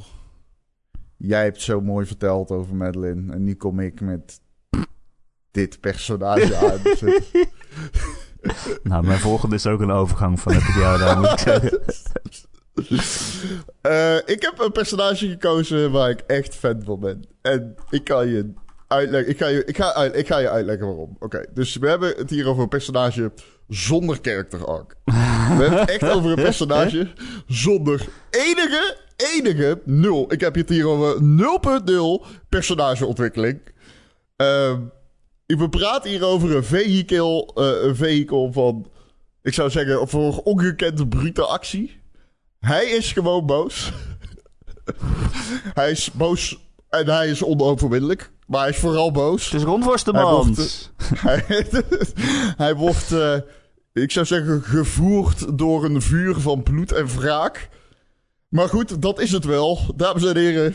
Jij 1.17 1.43
hebt 1.43 1.61
zo 1.61 1.81
mooi 1.81 2.05
verteld 2.05 2.51
over 2.51 2.75
Madeline. 2.75 3.33
En 3.33 3.43
nu 3.43 3.55
kom 3.55 3.79
ik 3.79 4.01
met 4.01 4.41
dit 5.51 5.79
personage 5.79 6.55
aan. 6.67 6.79
Nou, 8.83 9.05
mijn 9.05 9.19
volgende 9.19 9.55
is 9.55 9.67
ook 9.67 9.79
een 9.81 9.91
overgang 9.91 10.39
van 10.39 10.53
het 10.53 10.63
jou 10.75 10.99
daar, 10.99 11.19
moet 11.19 11.31
ik 11.31 11.39
zeggen. 11.39 11.81
Uh, 13.81 14.17
ik 14.35 14.41
heb 14.41 14.59
een 14.59 14.71
personage 14.71 15.29
gekozen 15.29 15.91
waar 15.91 16.09
ik 16.09 16.19
echt 16.19 16.55
fan 16.55 16.81
van 16.83 16.99
ben. 16.99 17.27
En 17.41 17.75
ik 17.89 18.03
kan 18.03 18.27
je 18.27 18.53
uitleggen. 18.87 19.29
Ik 19.31 19.37
ga 19.37 19.47
je, 19.47 19.65
ik 19.65 19.77
ga, 19.77 20.03
ik 20.03 20.27
ga 20.27 20.37
je 20.37 20.49
uitleggen 20.49 20.87
waarom. 20.87 21.15
Oké, 21.19 21.45
dus 21.53 21.75
we 21.75 21.87
hebben 21.89 22.13
het 22.17 22.29
hier 22.29 22.47
over 22.47 22.63
een 22.63 22.69
personage 22.69 23.31
zonder 23.67 24.17
character 24.21 24.65
arc. 24.65 24.95
We 25.47 25.61
hebben 25.61 25.79
het 25.79 25.89
echt 25.89 26.11
over 26.11 26.29
een 26.29 26.43
personage 26.49 27.11
zonder 27.47 28.07
enige, 28.29 28.97
enige 29.15 29.81
nul. 29.85 30.31
Ik 30.33 30.39
heb 30.39 30.55
het 30.55 30.69
hier 30.69 30.87
over 30.87 31.21
0.0 32.21 32.27
personageontwikkeling. 32.49 33.59
Uh, 34.37 34.73
we 35.45 35.69
praten 35.69 36.09
hier 36.09 36.25
over 36.25 36.55
een 36.55 36.63
vehikel, 36.63 37.51
uh, 37.55 37.83
een 37.83 37.95
vehikel 37.95 38.51
van, 38.51 38.87
ik 39.41 39.53
zou 39.53 39.69
zeggen, 39.69 40.07
voor 40.07 40.37
ongekende 40.37 41.07
brute 41.07 41.45
actie. 41.45 42.01
Hij 42.59 42.85
is 42.85 43.11
gewoon 43.11 43.45
boos. 43.45 43.91
hij 45.79 45.91
is 45.91 46.11
boos 46.11 46.59
en 46.89 47.09
hij 47.09 47.27
is 47.27 47.43
onoverwinnelijk. 47.43 48.31
Maar 48.47 48.61
hij 48.61 48.69
is 48.69 48.77
vooral 48.77 49.11
boos. 49.11 49.45
Het 49.45 49.53
is 49.53 49.63
rondworstenmand. 49.67 50.55
Hij 50.55 50.55
wordt, 50.55 50.91
hij, 51.27 51.65
hij 52.57 52.75
wordt 52.75 53.11
uh, 53.11 53.35
ik 53.93 54.11
zou 54.11 54.25
zeggen, 54.25 54.61
gevoerd 54.61 55.57
door 55.57 55.85
een 55.85 56.01
vuur 56.01 56.35
van 56.35 56.63
bloed 56.63 56.91
en 56.91 57.07
wraak. 57.07 57.69
Maar 58.49 58.69
goed, 58.69 59.01
dat 59.01 59.19
is 59.19 59.31
het 59.31 59.45
wel. 59.45 59.79
Dames 59.95 60.25
en 60.25 60.37
heren, 60.37 60.73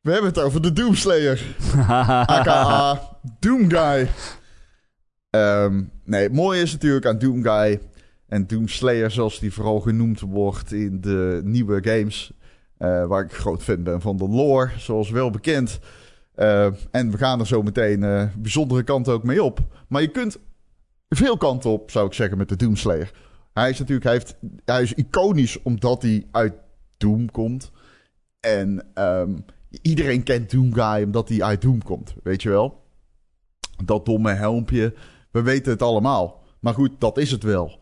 we 0.00 0.10
hebben 0.10 0.30
het 0.30 0.40
over 0.40 0.62
de 0.62 0.72
Doomslayer. 0.72 1.56
AKA 2.26 3.00
Doomguy. 3.38 4.08
Um, 5.30 5.90
nee, 6.04 6.22
het 6.22 6.32
mooie 6.32 6.62
is 6.62 6.72
natuurlijk 6.72 7.06
aan 7.06 7.18
Doomguy 7.18 7.80
en 8.28 8.46
Doomslayer, 8.46 9.10
zoals 9.10 9.38
die 9.38 9.52
vooral 9.52 9.80
genoemd 9.80 10.20
wordt 10.20 10.72
in 10.72 11.00
de 11.00 11.40
nieuwe 11.44 11.80
games. 11.82 12.32
Uh, 12.78 13.06
waar 13.06 13.24
ik 13.24 13.32
groot 13.32 13.62
fan 13.62 13.82
ben 13.82 14.00
van 14.00 14.16
de 14.16 14.28
lore, 14.28 14.70
zoals 14.76 15.10
wel 15.10 15.30
bekend. 15.30 15.80
Uh, 16.36 16.64
en 16.90 17.10
we 17.10 17.16
gaan 17.16 17.40
er 17.40 17.46
zo 17.46 17.62
meteen 17.62 18.02
uh, 18.02 18.24
bijzondere 18.36 18.82
kanten 18.82 19.12
ook 19.12 19.24
mee 19.24 19.42
op. 19.42 19.60
Maar 19.88 20.02
je 20.02 20.08
kunt 20.08 20.38
veel 21.08 21.36
kanten 21.36 21.70
op, 21.70 21.90
zou 21.90 22.06
ik 22.06 22.12
zeggen, 22.12 22.38
met 22.38 22.48
de 22.48 22.56
Doomslayer. 22.56 23.10
Hij 23.52 23.70
is 23.70 23.78
natuurlijk, 23.78 24.06
hij, 24.06 24.14
heeft, 24.14 24.36
hij 24.64 24.82
is 24.82 24.94
iconisch 24.94 25.62
omdat 25.62 26.02
hij 26.02 26.26
uit 26.30 26.54
Doom 26.96 27.30
komt. 27.30 27.70
En 28.40 28.86
um, 28.94 29.44
iedereen 29.82 30.22
kent 30.22 30.50
Doomguy 30.50 31.02
omdat 31.02 31.28
hij 31.28 31.42
uit 31.42 31.62
Doom 31.62 31.82
komt, 31.82 32.14
weet 32.22 32.42
je 32.42 32.48
wel? 32.48 32.82
Dat 33.84 34.06
domme 34.06 34.32
helmpje, 34.32 34.94
we 35.30 35.42
weten 35.42 35.72
het 35.72 35.82
allemaal. 35.82 36.42
Maar 36.60 36.74
goed, 36.74 36.90
dat 36.98 37.18
is 37.18 37.30
het 37.30 37.42
wel. 37.42 37.78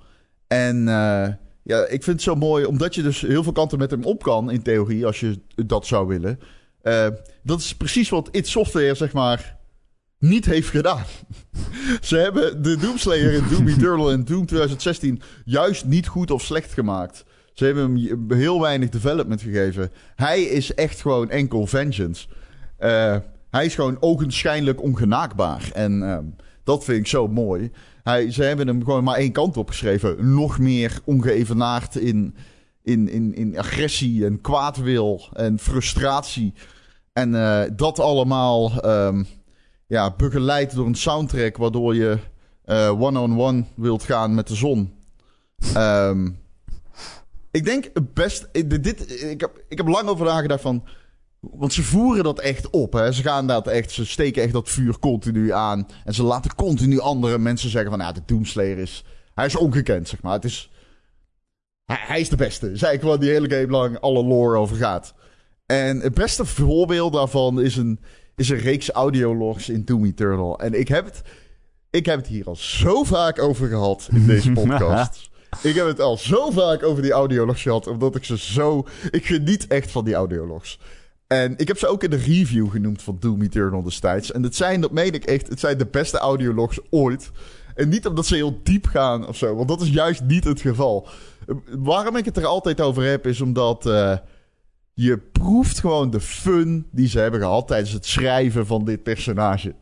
En 0.47 0.77
uh, 0.77 1.29
ja, 1.62 1.85
ik 1.85 2.03
vind 2.03 2.07
het 2.07 2.22
zo 2.22 2.35
mooi, 2.35 2.64
omdat 2.64 2.95
je 2.95 3.03
dus 3.03 3.20
heel 3.20 3.43
veel 3.43 3.53
kanten 3.53 3.79
met 3.79 3.91
hem 3.91 4.05
op 4.05 4.22
kan, 4.22 4.51
in 4.51 4.62
theorie, 4.62 5.07
als 5.07 5.20
je 5.20 5.41
dat 5.66 5.87
zou 5.87 6.07
willen. 6.07 6.39
Uh, 6.83 7.07
dat 7.43 7.59
is 7.59 7.77
precies 7.77 8.09
wat 8.09 8.29
It 8.31 8.49
Software, 8.49 8.95
zeg 8.95 9.12
maar, 9.12 9.59
niet 10.19 10.45
heeft 10.45 10.69
gedaan. 10.69 11.05
Ze 12.01 12.17
hebben 12.17 12.62
de 12.62 12.77
Doomslayer 12.77 13.33
in 13.33 13.45
Doom 13.51 13.69
Eternal 13.69 14.11
en 14.11 14.25
Doom 14.25 14.47
2016 14.47 15.23
juist 15.45 15.85
niet 15.85 16.07
goed 16.07 16.31
of 16.31 16.43
slecht 16.43 16.73
gemaakt. 16.73 17.25
Ze 17.53 17.64
hebben 17.64 17.97
hem 17.97 18.33
heel 18.33 18.61
weinig 18.61 18.89
development 18.89 19.43
gegeven. 19.43 19.91
Hij 20.14 20.43
is 20.43 20.75
echt 20.75 21.01
gewoon 21.01 21.31
enkel 21.31 21.67
vengeance. 21.67 22.27
Uh, 22.81 23.17
hij 23.51 23.64
is 23.64 23.75
gewoon 23.75 23.97
ogenschijnlijk 24.01 24.83
ongenaakbaar. 24.83 25.71
En 25.73 26.03
uh, 26.03 26.19
dat 26.64 26.85
vind 26.85 26.99
ik 26.99 27.07
zo 27.07 27.29
mooi. 27.29 27.71
Hij, 28.03 28.31
ze 28.31 28.43
hebben 28.43 28.67
hem 28.67 28.85
gewoon 28.85 29.05
maar 29.05 29.17
één 29.17 29.33
kant 29.33 29.57
op 29.57 29.69
geschreven. 29.69 30.35
Nog 30.35 30.59
meer 30.59 31.01
ongeëvenaard 31.05 31.97
in, 31.97 32.35
in, 32.83 33.09
in, 33.09 33.35
in 33.35 33.59
agressie 33.59 34.25
en 34.27 34.41
kwaadwil 34.41 35.29
en 35.33 35.59
frustratie. 35.59 36.55
En 37.12 37.33
uh, 37.33 37.62
dat 37.77 37.99
allemaal 37.99 38.85
um, 38.85 39.27
ja, 39.87 40.14
begeleid 40.16 40.74
door 40.74 40.87
een 40.87 40.95
soundtrack 40.95 41.57
waardoor 41.57 41.95
je 41.95 42.18
one-on-one 42.68 43.18
-on 43.18 43.37
-one 43.37 43.64
wilt 43.74 44.03
gaan 44.03 44.34
met 44.34 44.49
de 44.49 44.55
zon. 44.55 44.95
Um, 45.76 46.39
ik 47.57 47.64
denk 47.64 47.91
best. 48.14 48.49
Dit, 48.53 49.22
ik, 49.22 49.41
heb, 49.41 49.64
ik 49.68 49.76
heb 49.76 49.87
lang 49.87 50.09
over 50.09 50.26
nagedacht 50.26 50.62
van. 50.62 50.84
Want 51.41 51.72
ze 51.72 51.82
voeren 51.82 52.24
dat 52.24 52.41
echt 52.41 52.70
op. 52.70 52.93
Hè? 52.93 53.12
Ze 53.12 53.22
gaan 53.22 53.47
dat 53.47 53.66
echt. 53.66 53.91
Ze 53.91 54.07
steken 54.07 54.43
echt 54.43 54.53
dat 54.53 54.68
vuur 54.68 54.99
continu 54.99 55.53
aan. 55.53 55.89
En 56.05 56.14
ze 56.14 56.22
laten 56.22 56.55
continu 56.55 57.01
andere 57.01 57.39
mensen 57.39 57.70
zeggen 57.70 57.91
van 57.91 58.01
ja, 58.01 58.12
de 58.12 58.22
Doomslayer 58.26 58.78
is. 58.78 59.05
Hij 59.34 59.47
is 59.47 59.57
ongekend, 59.57 60.09
zeg 60.09 60.22
maar. 60.22 60.32
Het 60.32 60.45
is. 60.45 60.70
Hij, 61.84 61.99
hij 62.01 62.20
is 62.20 62.28
de 62.28 62.37
beste. 62.37 62.70
Is 62.70 62.82
eigenlijk 62.82 63.03
waar 63.03 63.28
die 63.28 63.37
hele 63.39 63.51
game 63.51 63.72
lang 63.72 64.01
alle 64.01 64.24
lore 64.24 64.59
over 64.59 64.76
gaat. 64.76 65.14
En 65.66 66.01
het 66.01 66.14
beste 66.14 66.45
voorbeeld 66.45 67.12
daarvan 67.12 67.61
is 67.61 67.76
een, 67.76 68.01
is 68.37 68.49
een 68.49 68.59
reeks 68.59 68.91
audiologs 68.91 69.68
in 69.68 69.84
Doom 69.84 70.05
Eternal. 70.05 70.59
En 70.59 70.78
ik 70.78 70.89
heb 70.89 71.05
het. 71.05 71.22
Ik 71.91 72.07
heb 72.07 72.16
het 72.18 72.26
hier 72.26 72.47
al 72.47 72.57
zo 72.57 73.05
vaak 73.05 73.39
over 73.39 73.68
gehad 73.68 74.09
in 74.12 74.26
deze 74.26 74.53
podcast. 74.62 75.30
Ik 75.62 75.74
heb 75.74 75.87
het 75.87 76.01
al 76.01 76.16
zo 76.16 76.51
vaak 76.51 76.82
over 76.82 77.03
die 77.03 77.12
audiologs 77.12 77.62
gehad, 77.62 77.87
omdat 77.87 78.16
ik 78.16 78.24
ze 78.24 78.39
zo... 78.39 78.87
Ik 79.11 79.26
geniet 79.26 79.66
echt 79.66 79.91
van 79.91 80.05
die 80.05 80.14
audiologs. 80.14 80.78
En 81.26 81.55
ik 81.57 81.68
heb 81.68 81.78
ze 81.78 81.87
ook 81.87 82.03
in 82.03 82.11
de 82.11 82.16
review 82.16 82.70
genoemd 82.70 83.03
van 83.03 83.16
Doom 83.20 83.43
Eternal 83.43 83.82
destijds. 83.82 84.32
En 84.32 84.43
het 84.43 84.57
zijn, 84.57 84.80
dat 84.80 84.91
meen 84.91 85.12
ik 85.12 85.24
echt, 85.24 85.49
het 85.49 85.61
zijn 85.61 85.78
de 85.78 85.87
beste 85.87 86.18
audiologs 86.18 86.78
ooit. 86.91 87.30
En 87.74 87.89
niet 87.89 88.07
omdat 88.07 88.26
ze 88.26 88.34
heel 88.34 88.61
diep 88.62 88.87
gaan 88.87 89.26
of 89.26 89.37
zo, 89.37 89.55
want 89.55 89.68
dat 89.68 89.80
is 89.80 89.89
juist 89.89 90.22
niet 90.22 90.45
het 90.45 90.61
geval. 90.61 91.09
Waarom 91.70 92.16
ik 92.16 92.24
het 92.24 92.37
er 92.37 92.47
altijd 92.47 92.80
over 92.80 93.05
heb, 93.05 93.26
is 93.26 93.41
omdat 93.41 93.87
uh, 93.87 94.16
je 94.99 95.18
proeft 95.18 95.80
gewoon 95.80 96.11
de 96.11 96.20
fun 96.20 96.86
die 96.90 97.09
ze 97.09 97.18
hebben 97.18 97.40
gehad 97.40 97.66
tijdens 97.66 97.92
het 97.92 98.07
schrijven 98.07 98.66
van 98.66 98.84
dit 98.84 99.03
personage. 99.03 99.74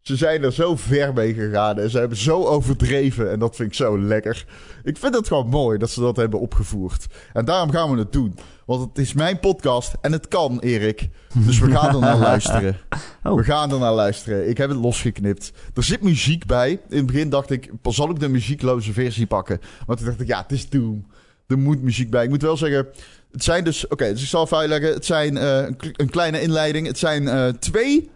Ze 0.00 0.16
zijn 0.16 0.42
er 0.42 0.52
zo 0.52 0.76
ver 0.76 1.12
mee 1.12 1.34
gegaan 1.34 1.78
en 1.78 1.90
ze 1.90 1.98
hebben 1.98 2.18
zo 2.18 2.44
overdreven. 2.44 3.30
En 3.30 3.38
dat 3.38 3.56
vind 3.56 3.68
ik 3.68 3.74
zo 3.74 3.98
lekker. 3.98 4.46
Ik 4.82 4.96
vind 4.96 5.14
het 5.14 5.28
gewoon 5.28 5.48
mooi 5.48 5.78
dat 5.78 5.90
ze 5.90 6.00
dat 6.00 6.16
hebben 6.16 6.40
opgevoerd. 6.40 7.06
En 7.32 7.44
daarom 7.44 7.70
gaan 7.70 7.90
we 7.90 7.98
het 7.98 8.12
doen. 8.12 8.34
Want 8.66 8.80
het 8.80 8.98
is 8.98 9.12
mijn 9.12 9.40
podcast 9.40 9.94
en 10.00 10.12
het 10.12 10.28
kan, 10.28 10.60
Erik. 10.60 11.08
Dus 11.34 11.58
we 11.58 11.70
gaan 11.70 11.94
er 11.94 12.00
naar 12.00 12.18
luisteren. 12.30 12.76
Oh. 13.22 13.34
We 13.34 13.44
gaan 13.44 13.72
er 13.72 13.78
naar 13.78 13.94
luisteren. 13.94 14.48
Ik 14.48 14.58
heb 14.58 14.68
het 14.68 14.78
losgeknipt. 14.78 15.52
Er 15.74 15.82
zit 15.82 16.02
muziek 16.02 16.46
bij. 16.46 16.70
In 16.70 16.96
het 16.96 17.06
begin 17.06 17.30
dacht 17.30 17.50
ik, 17.50 17.70
zal 17.82 18.10
ik 18.10 18.20
de 18.20 18.28
muziekloze 18.28 18.92
versie 18.92 19.26
pakken? 19.26 19.60
Maar 19.86 19.96
toen 19.96 20.06
dacht 20.06 20.20
ik, 20.20 20.26
ja, 20.26 20.42
het 20.42 20.52
is 20.52 20.68
Doom. 20.68 21.06
Er 21.46 21.58
moet 21.58 21.82
muziek 21.82 22.10
bij. 22.10 22.24
Ik 22.24 22.30
moet 22.30 22.42
wel 22.42 22.56
zeggen, 22.56 22.86
het 23.34 23.44
zijn 23.44 23.64
dus... 23.64 23.86
Oké, 23.88 24.12
dus 24.12 24.22
ik 24.22 24.28
zal 24.28 24.44
even 24.44 24.56
uitleggen. 24.56 24.92
Het 24.92 25.04
zijn 25.04 25.36
uh, 25.36 25.66
een 25.92 26.10
kleine 26.10 26.40
inleiding. 26.40 26.86
Het 26.86 26.98
zijn 26.98 27.22
uh, 27.22 27.48
twee 27.48 28.10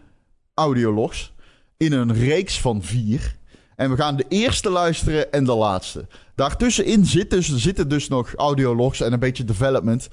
audiologs 0.54 1.32
in 1.76 1.92
een 1.92 2.14
reeks 2.14 2.60
van 2.60 2.82
vier. 2.82 3.36
En 3.76 3.90
we 3.90 3.96
gaan 3.96 4.16
de 4.16 4.24
eerste 4.28 4.70
luisteren 4.70 5.32
en 5.32 5.44
de 5.44 5.54
laatste. 5.54 6.06
Daartussenin 6.34 7.06
zit 7.06 7.30
dus, 7.30 7.56
zitten 7.56 7.88
dus 7.88 8.08
nog 8.08 8.34
audiologs 8.34 9.00
en 9.00 9.12
een 9.12 9.18
beetje 9.18 9.44
development. 9.44 10.08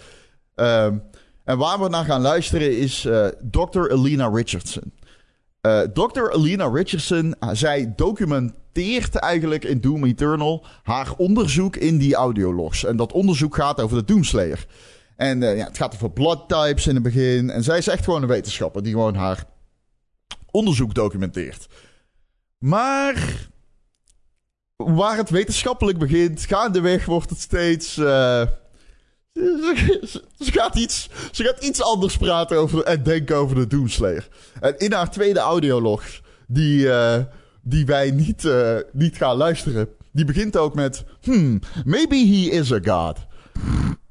Um, 0.55 1.03
en 1.43 1.57
waar 1.57 1.79
we 1.79 1.89
naar 1.89 2.05
gaan 2.05 2.21
luisteren 2.21 2.77
is 2.77 3.05
uh, 3.05 3.27
Dr. 3.51 3.91
Alina 3.91 4.27
Richardson. 4.27 4.93
Dr. 5.93 6.31
Alina 6.31 6.67
Richardson, 6.67 7.35
zij 7.51 7.93
documenteert 7.95 9.15
eigenlijk 9.15 9.63
in 9.63 9.81
Doom 9.81 10.05
Eternal 10.05 10.65
haar 10.83 11.13
onderzoek 11.17 11.75
in 11.75 11.97
die 11.97 12.15
audiologs. 12.15 12.85
En 12.85 12.97
dat 12.97 13.11
onderzoek 13.11 13.55
gaat 13.55 13.81
over 13.81 13.97
de 13.97 14.13
Doomslayer. 14.13 14.65
En 15.15 15.41
uh, 15.41 15.57
ja, 15.57 15.65
het 15.65 15.77
gaat 15.77 15.93
over 15.93 16.11
blood 16.11 16.49
types 16.49 16.87
in 16.87 16.93
het 16.93 17.03
begin. 17.03 17.49
En 17.49 17.63
zij 17.63 17.77
is 17.77 17.87
echt 17.87 18.03
gewoon 18.03 18.21
een 18.21 18.27
wetenschapper 18.27 18.83
die 18.83 18.93
gewoon 18.93 19.15
haar 19.15 19.43
onderzoek 20.51 20.93
documenteert. 20.93 21.67
Maar 22.57 23.47
waar 24.75 25.17
het 25.17 25.29
wetenschappelijk 25.29 25.97
begint, 25.97 26.45
gaandeweg 26.45 27.05
wordt 27.05 27.29
het 27.29 27.39
steeds. 27.39 27.97
Uh, 29.37 29.75
ze, 30.39 30.51
gaat 30.51 30.75
iets, 30.75 31.09
ze 31.31 31.43
gaat 31.43 31.63
iets 31.63 31.81
anders 31.81 32.17
praten 32.17 32.57
over 32.57 32.83
en 32.83 33.03
denken 33.03 33.35
over 33.35 33.55
de 33.55 33.67
Doomslayer. 33.67 34.27
En 34.59 34.77
in 34.77 34.91
haar 34.91 35.11
tweede 35.11 35.39
audiolog, 35.39 36.03
die, 36.47 36.79
uh, 36.79 37.17
die 37.61 37.85
wij 37.85 38.11
niet, 38.11 38.47
niet 38.91 39.17
gaan 39.17 39.35
luisteren, 39.35 39.89
die 40.11 40.25
begint 40.25 40.57
ook 40.57 40.75
met: 40.75 41.03
Hmm, 41.21 41.59
maybe 41.85 42.15
he 42.15 42.49
is 42.51 42.71
a 42.71 42.79
god. 42.83 43.17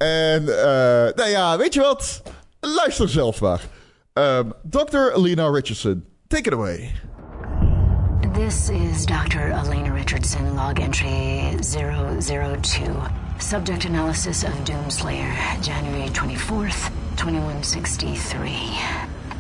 En, 0.04 0.44
nou 1.16 1.28
ja, 1.30 1.56
weet 1.56 1.74
je 1.74 1.80
wat? 1.80 2.22
Luister 2.60 3.08
zelf 3.08 3.40
maar. 3.40 3.60
Um, 4.12 4.52
Dr. 4.62 5.12
Alina 5.14 5.50
Richardson, 5.50 6.04
Take 6.28 6.48
it 6.48 6.52
away. 6.52 6.90
This 8.32 8.68
is 8.68 9.06
Dr. 9.06 9.52
Elena 9.52 9.92
Richardson, 9.92 10.56
log 10.56 10.80
entry 10.80 11.56
002. 11.60 13.02
Subject 13.38 13.84
analysis 13.84 14.42
of 14.42 14.52
Doomslayer, 14.64 15.32
January 15.62 16.08
24th, 16.08 16.90
2163. 17.16 18.80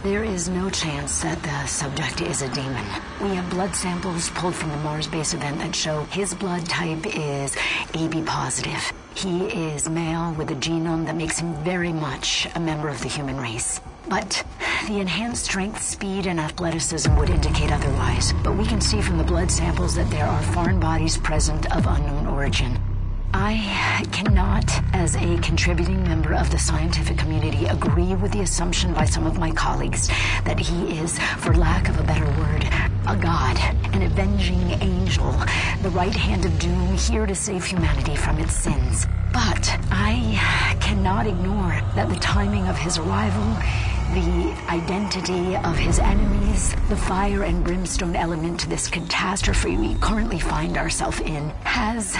There 0.04 0.22
is 0.22 0.50
no 0.50 0.68
chance 0.68 1.22
that 1.22 1.42
the 1.42 1.64
subject 1.64 2.20
is 2.20 2.42
a 2.42 2.48
demon. 2.50 2.84
We 3.22 3.34
have 3.36 3.48
blood 3.48 3.74
samples 3.74 4.28
pulled 4.28 4.54
from 4.54 4.68
the 4.68 4.76
Mars 4.76 5.06
base 5.06 5.32
event 5.32 5.60
that 5.60 5.74
show 5.74 6.04
his 6.10 6.34
blood 6.34 6.66
type 6.66 7.06
is 7.06 7.56
AB 7.94 8.20
positive. 8.24 8.92
He 9.14 9.46
is 9.46 9.88
male 9.88 10.34
with 10.34 10.50
a 10.50 10.56
genome 10.56 11.06
that 11.06 11.16
makes 11.16 11.38
him 11.38 11.54
very 11.64 11.90
much 11.90 12.46
a 12.54 12.60
member 12.60 12.90
of 12.90 13.00
the 13.00 13.08
human 13.08 13.40
race. 13.40 13.80
But 14.06 14.44
the 14.88 15.00
enhanced 15.00 15.46
strength, 15.46 15.80
speed, 15.82 16.26
and 16.26 16.38
athleticism 16.38 17.16
would 17.16 17.30
indicate 17.30 17.72
otherwise. 17.72 18.34
But 18.44 18.58
we 18.58 18.66
can 18.66 18.82
see 18.82 19.00
from 19.00 19.16
the 19.16 19.24
blood 19.24 19.50
samples 19.50 19.94
that 19.94 20.10
there 20.10 20.26
are 20.26 20.42
foreign 20.42 20.80
bodies 20.80 21.16
present 21.16 21.74
of 21.74 21.86
unknown 21.86 22.26
origin. 22.26 22.78
I 23.36 24.06
cannot, 24.12 24.64
as 24.94 25.16
a 25.16 25.36
contributing 25.38 26.04
member 26.04 26.34
of 26.34 26.52
the 26.52 26.58
scientific 26.58 27.18
community, 27.18 27.66
agree 27.66 28.14
with 28.14 28.30
the 28.30 28.42
assumption 28.42 28.94
by 28.94 29.06
some 29.06 29.26
of 29.26 29.38
my 29.38 29.50
colleagues 29.50 30.06
that 30.44 30.60
he 30.60 31.00
is, 31.00 31.18
for 31.38 31.52
lack 31.52 31.88
of 31.88 31.98
a 31.98 32.04
better 32.04 32.26
word, 32.38 32.62
a 33.08 33.16
god, 33.16 33.58
an 33.92 34.02
avenging 34.02 34.70
angel, 34.80 35.32
the 35.82 35.90
right 35.90 36.14
hand 36.14 36.44
of 36.44 36.56
doom 36.60 36.96
here 36.96 37.26
to 37.26 37.34
save 37.34 37.64
humanity 37.64 38.14
from 38.14 38.38
its 38.38 38.54
sins. 38.54 39.08
But 39.32 39.80
I 39.90 40.76
cannot 40.80 41.26
ignore 41.26 41.82
that 41.96 42.08
the 42.08 42.20
timing 42.20 42.68
of 42.68 42.78
his 42.78 42.98
arrival 42.98 43.56
the 44.12 44.54
identity 44.68 45.56
of 45.56 45.76
his 45.76 45.98
enemies, 45.98 46.74
the 46.88 46.96
fire 46.96 47.42
and 47.42 47.64
brimstone 47.64 48.14
element 48.14 48.60
to 48.60 48.68
this 48.68 48.88
catastrophe 48.88 49.76
we 49.76 49.94
currently 49.96 50.38
find 50.38 50.76
ourselves 50.76 51.20
in 51.20 51.48
has. 51.64 52.16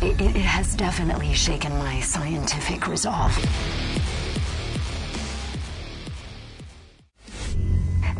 It, 0.00 0.20
it 0.20 0.36
has 0.36 0.74
definitely 0.74 1.32
shaken 1.34 1.72
my 1.78 2.00
scientific 2.00 2.88
resolve. 2.88 3.36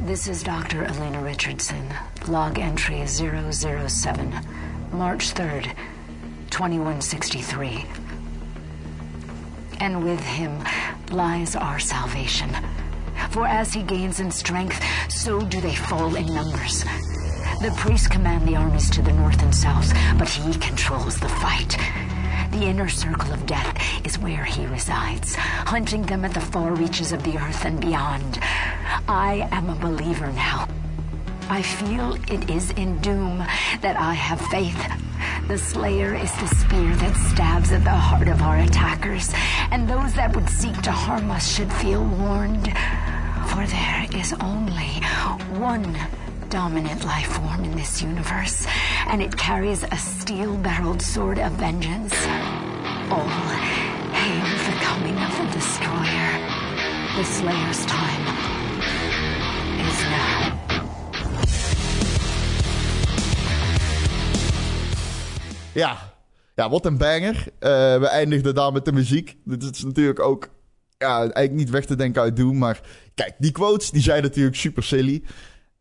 This 0.00 0.28
is 0.28 0.42
Dr. 0.42 0.84
Elena 0.84 1.22
Richardson, 1.22 1.92
log 2.28 2.58
entry 2.58 3.06
007, 3.06 4.34
March 4.92 5.32
3rd, 5.32 5.74
2163 6.50 7.86
and 9.82 10.04
with 10.04 10.20
him 10.20 10.62
lies 11.10 11.56
our 11.56 11.80
salvation. 11.80 12.48
For 13.30 13.48
as 13.48 13.74
he 13.74 13.82
gains 13.82 14.20
in 14.20 14.30
strength, 14.30 14.80
so 15.10 15.40
do 15.40 15.60
they 15.60 15.74
fall 15.74 16.14
in 16.14 16.26
numbers. 16.32 16.84
The 17.60 17.74
priests 17.76 18.06
command 18.06 18.46
the 18.46 18.54
armies 18.54 18.88
to 18.90 19.02
the 19.02 19.12
north 19.12 19.42
and 19.42 19.52
south, 19.52 19.92
but 20.18 20.28
he 20.28 20.54
controls 20.60 21.18
the 21.18 21.28
fight. 21.28 21.76
The 22.52 22.66
inner 22.66 22.88
circle 22.88 23.32
of 23.32 23.44
death 23.44 23.76
is 24.06 24.20
where 24.20 24.44
he 24.44 24.66
resides, 24.66 25.34
hunting 25.34 26.02
them 26.02 26.24
at 26.24 26.34
the 26.34 26.40
far 26.40 26.74
reaches 26.74 27.10
of 27.10 27.24
the 27.24 27.36
earth 27.38 27.64
and 27.64 27.80
beyond. 27.80 28.38
I 29.08 29.48
am 29.50 29.68
a 29.68 29.74
believer 29.74 30.30
now. 30.32 30.68
I 31.48 31.62
feel 31.62 32.14
it 32.28 32.50
is 32.50 32.70
in 32.72 32.98
doom 33.00 33.38
that 33.80 33.96
I 33.96 34.14
have 34.14 34.40
faith. 34.48 34.80
The 35.48 35.58
Slayer 35.58 36.14
is 36.14 36.32
the 36.36 36.46
spear 36.46 36.94
that 36.96 37.16
stabs 37.32 37.72
at 37.72 37.84
the 37.84 37.90
heart 37.90 38.28
of 38.28 38.42
our 38.42 38.58
attackers, 38.58 39.32
and 39.70 39.88
those 39.88 40.14
that 40.14 40.34
would 40.34 40.48
seek 40.48 40.80
to 40.82 40.92
harm 40.92 41.30
us 41.30 41.54
should 41.54 41.72
feel 41.72 42.04
warned. 42.04 42.66
For 43.48 43.66
there 43.66 44.06
is 44.14 44.32
only 44.34 45.02
one 45.58 45.96
dominant 46.48 47.04
life 47.04 47.32
form 47.32 47.64
in 47.64 47.76
this 47.76 48.02
universe, 48.02 48.66
and 49.06 49.22
it 49.22 49.36
carries 49.36 49.82
a 49.84 49.96
steel 49.96 50.56
barreled 50.56 51.02
sword 51.02 51.38
of 51.38 51.52
vengeance. 51.52 52.14
All 53.10 53.28
hail 54.12 54.44
the 54.66 54.78
coming 54.80 55.16
of 55.18 55.36
the 55.38 55.58
Destroyer. 55.58 56.32
The 57.16 57.24
Slayer's 57.24 57.84
time 57.86 58.22
is 59.80 60.00
now. 60.04 60.41
Ja, 65.72 66.12
ja 66.54 66.70
wat 66.70 66.86
een 66.86 66.98
banger. 66.98 67.36
Uh, 67.36 67.48
we 67.98 68.06
eindigden 68.06 68.54
daar 68.54 68.72
met 68.72 68.84
de 68.84 68.92
muziek. 68.92 69.36
Dit 69.44 69.62
is 69.62 69.84
natuurlijk 69.84 70.20
ook 70.20 70.48
ja, 70.98 71.18
eigenlijk 71.18 71.52
niet 71.52 71.70
weg 71.70 71.84
te 71.84 71.96
denken 71.96 72.22
uit 72.22 72.36
Doom. 72.36 72.58
Maar 72.58 72.80
kijk, 73.14 73.34
die 73.38 73.52
quotes 73.52 73.90
die 73.90 74.02
zijn 74.02 74.22
natuurlijk 74.22 74.56
super 74.56 74.82
silly. 74.82 75.22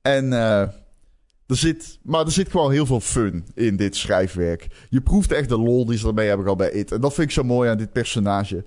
En 0.02 0.26
uh, 0.26 0.62
er 0.62 1.58
zit, 1.58 2.00
maar 2.04 2.26
er 2.26 2.32
zit 2.32 2.52
gewoon 2.52 2.72
heel 2.72 2.86
veel 2.86 3.00
fun 3.00 3.46
in 3.54 3.76
dit 3.76 3.96
schrijfwerk. 3.96 4.68
Je 4.90 5.02
proeft 5.02 5.32
echt 5.32 5.50
de 5.50 5.58
lol 5.58 5.86
die 5.86 5.98
ze 5.98 6.08
ermee 6.08 6.28
hebben 6.28 6.44
gehad 6.44 6.60
bij 6.60 6.72
It. 6.72 6.92
En 6.92 7.02
dat 7.02 7.14
vind 7.14 7.28
ik 7.28 7.34
zo 7.34 7.44
mooi 7.44 7.70
aan 7.70 7.78
dit 7.78 7.92
personage. 7.92 8.64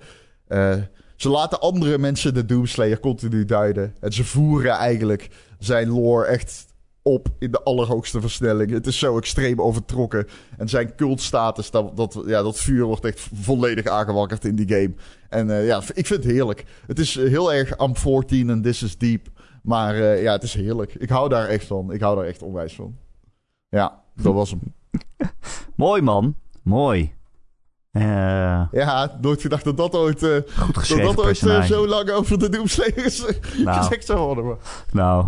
Uh, 0.47 0.75
ze 1.15 1.29
laten 1.29 1.59
andere 1.59 1.97
mensen 1.97 2.33
de 2.33 2.45
Doomslayer 2.45 2.99
continu 2.99 3.45
duiden. 3.45 3.95
En 3.99 4.11
ze 4.11 4.23
voeren 4.23 4.71
eigenlijk 4.71 5.29
zijn 5.59 5.89
lore 5.89 6.25
echt 6.25 6.65
op 7.07 7.27
in 7.39 7.51
de 7.51 7.63
allerhoogste 7.63 8.21
versnelling. 8.21 8.71
Het 8.71 8.87
is 8.87 8.99
zo 8.99 9.17
extreem 9.17 9.61
overtrokken. 9.61 10.27
En 10.57 10.69
zijn 10.69 10.95
cultstatus, 10.95 11.71
dat, 11.71 11.97
dat, 11.97 12.23
ja, 12.25 12.41
dat 12.41 12.59
vuur 12.59 12.83
wordt 12.83 13.05
echt 13.05 13.27
volledig 13.33 13.85
aangewakkerd 13.85 14.45
in 14.45 14.55
die 14.55 14.67
game. 14.67 14.93
En 15.29 15.47
uh, 15.47 15.67
ja, 15.67 15.77
ik 15.93 16.05
vind 16.05 16.23
het 16.23 16.31
heerlijk. 16.31 16.65
Het 16.87 16.99
is 16.99 17.15
heel 17.15 17.53
erg 17.53 17.79
I'm 17.79 17.95
14 17.95 18.49
en 18.49 18.61
This 18.61 18.83
is 18.83 18.97
Deep. 18.97 19.27
Maar 19.63 19.95
uh, 19.95 20.21
ja, 20.21 20.31
het 20.31 20.43
is 20.43 20.53
heerlijk. 20.53 20.95
Ik 20.95 21.09
hou 21.09 21.29
daar 21.29 21.47
echt 21.47 21.65
van. 21.65 21.91
Ik 21.91 22.01
hou 22.01 22.15
daar 22.15 22.25
echt 22.25 22.41
onwijs 22.41 22.75
van. 22.75 22.97
Ja, 23.69 24.01
dat 24.15 24.33
was 24.33 24.49
hem. 24.49 24.73
Mooi 25.75 26.01
man. 26.01 26.35
Mooi. 26.61 27.13
Uh, 27.91 28.03
ja, 28.71 29.17
nooit 29.21 29.41
gedacht 29.41 29.63
dat 29.63 29.77
dat 29.77 29.95
ooit, 29.95 30.23
uh, 30.23 30.37
goed 30.57 30.89
dat 30.89 31.15
dat 31.15 31.25
ooit 31.25 31.41
uh, 31.41 31.63
zo 31.63 31.87
lang 31.87 32.09
over 32.09 32.39
de 32.39 32.49
Doomslayers 32.49 33.25
nou, 33.63 33.77
gezegd 33.77 34.05
zou 34.05 34.19
worden. 34.19 34.45
Maar. 34.45 34.57
Nou, 34.91 35.25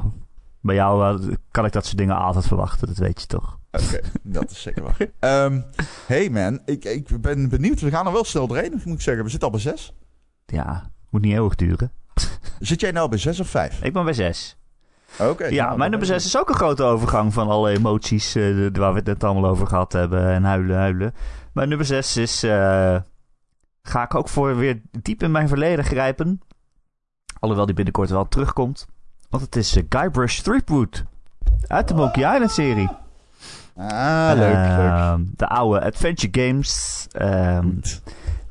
bij 0.67 0.75
jou 0.75 1.19
kan 1.51 1.65
ik 1.65 1.71
dat 1.71 1.85
soort 1.85 1.97
dingen 1.97 2.17
altijd 2.17 2.47
verwachten, 2.47 2.87
dat 2.87 2.97
weet 2.97 3.21
je 3.21 3.27
toch. 3.27 3.59
Oké, 3.71 3.83
okay, 3.83 4.01
dat 4.23 4.51
is 4.51 4.61
zeker 4.61 4.83
waar. 4.83 5.45
um, 5.45 5.65
hey 6.05 6.29
man, 6.29 6.61
ik, 6.65 6.85
ik 6.85 7.21
ben 7.21 7.49
benieuwd. 7.49 7.79
We 7.79 7.89
gaan 7.89 8.05
er 8.05 8.11
wel 8.11 8.23
snel 8.23 8.47
doorheen, 8.47 8.81
moet 8.85 8.95
ik 8.95 9.01
zeggen. 9.01 9.23
We 9.23 9.29
zitten 9.29 9.47
al 9.47 9.53
bij 9.53 9.63
zes. 9.63 9.93
Ja, 10.45 10.91
moet 11.09 11.21
niet 11.21 11.33
eeuwig 11.33 11.55
duren. 11.55 11.91
Zit 12.59 12.81
jij 12.81 12.91
nou 12.91 13.09
bij 13.09 13.17
zes 13.17 13.39
of 13.39 13.47
vijf? 13.47 13.83
Ik 13.83 13.93
ben 13.93 14.03
bij 14.03 14.13
zes. 14.13 14.57
Oké. 15.13 15.29
Okay, 15.29 15.51
ja, 15.51 15.65
nou, 15.65 15.77
mijn 15.77 15.89
nummer 15.89 16.07
6 16.07 16.25
is 16.25 16.37
ook 16.37 16.49
een 16.49 16.55
grote 16.55 16.83
overgang 16.83 17.33
van 17.33 17.47
alle 17.47 17.69
emoties 17.69 18.35
uh, 18.35 18.69
waar 18.73 18.91
we 18.91 18.97
het 18.97 19.07
net 19.07 19.23
allemaal 19.23 19.49
over 19.49 19.67
gehad 19.67 19.93
hebben. 19.93 20.27
En 20.29 20.43
huilen, 20.43 20.77
huilen. 20.77 21.13
Mijn 21.53 21.69
nummer 21.69 21.87
6 21.87 22.17
is. 22.17 22.43
Uh, 22.43 22.97
ga 23.81 24.03
ik 24.03 24.15
ook 24.15 24.29
voor 24.29 24.57
weer 24.57 24.81
diep 25.01 25.23
in 25.23 25.31
mijn 25.31 25.47
verleden 25.47 25.85
grijpen. 25.85 26.41
Alhoewel 27.39 27.65
die 27.65 27.75
binnenkort 27.75 28.09
wel 28.09 28.27
terugkomt. 28.27 28.87
Want 29.29 29.43
het 29.43 29.55
is 29.55 29.77
uh, 29.77 29.83
Guybrush 29.89 30.39
Threepwood. 30.39 31.03
Uit 31.67 31.87
de 31.87 31.93
Monkey 31.93 32.33
Island 32.33 32.51
serie. 32.51 32.89
Ah, 33.75 34.31
leuk, 34.35 34.77
leuk. 34.77 35.37
De 35.37 35.47
oude 35.47 35.81
Adventure 35.81 36.47
Games. 36.47 37.05
Um, 37.21 37.81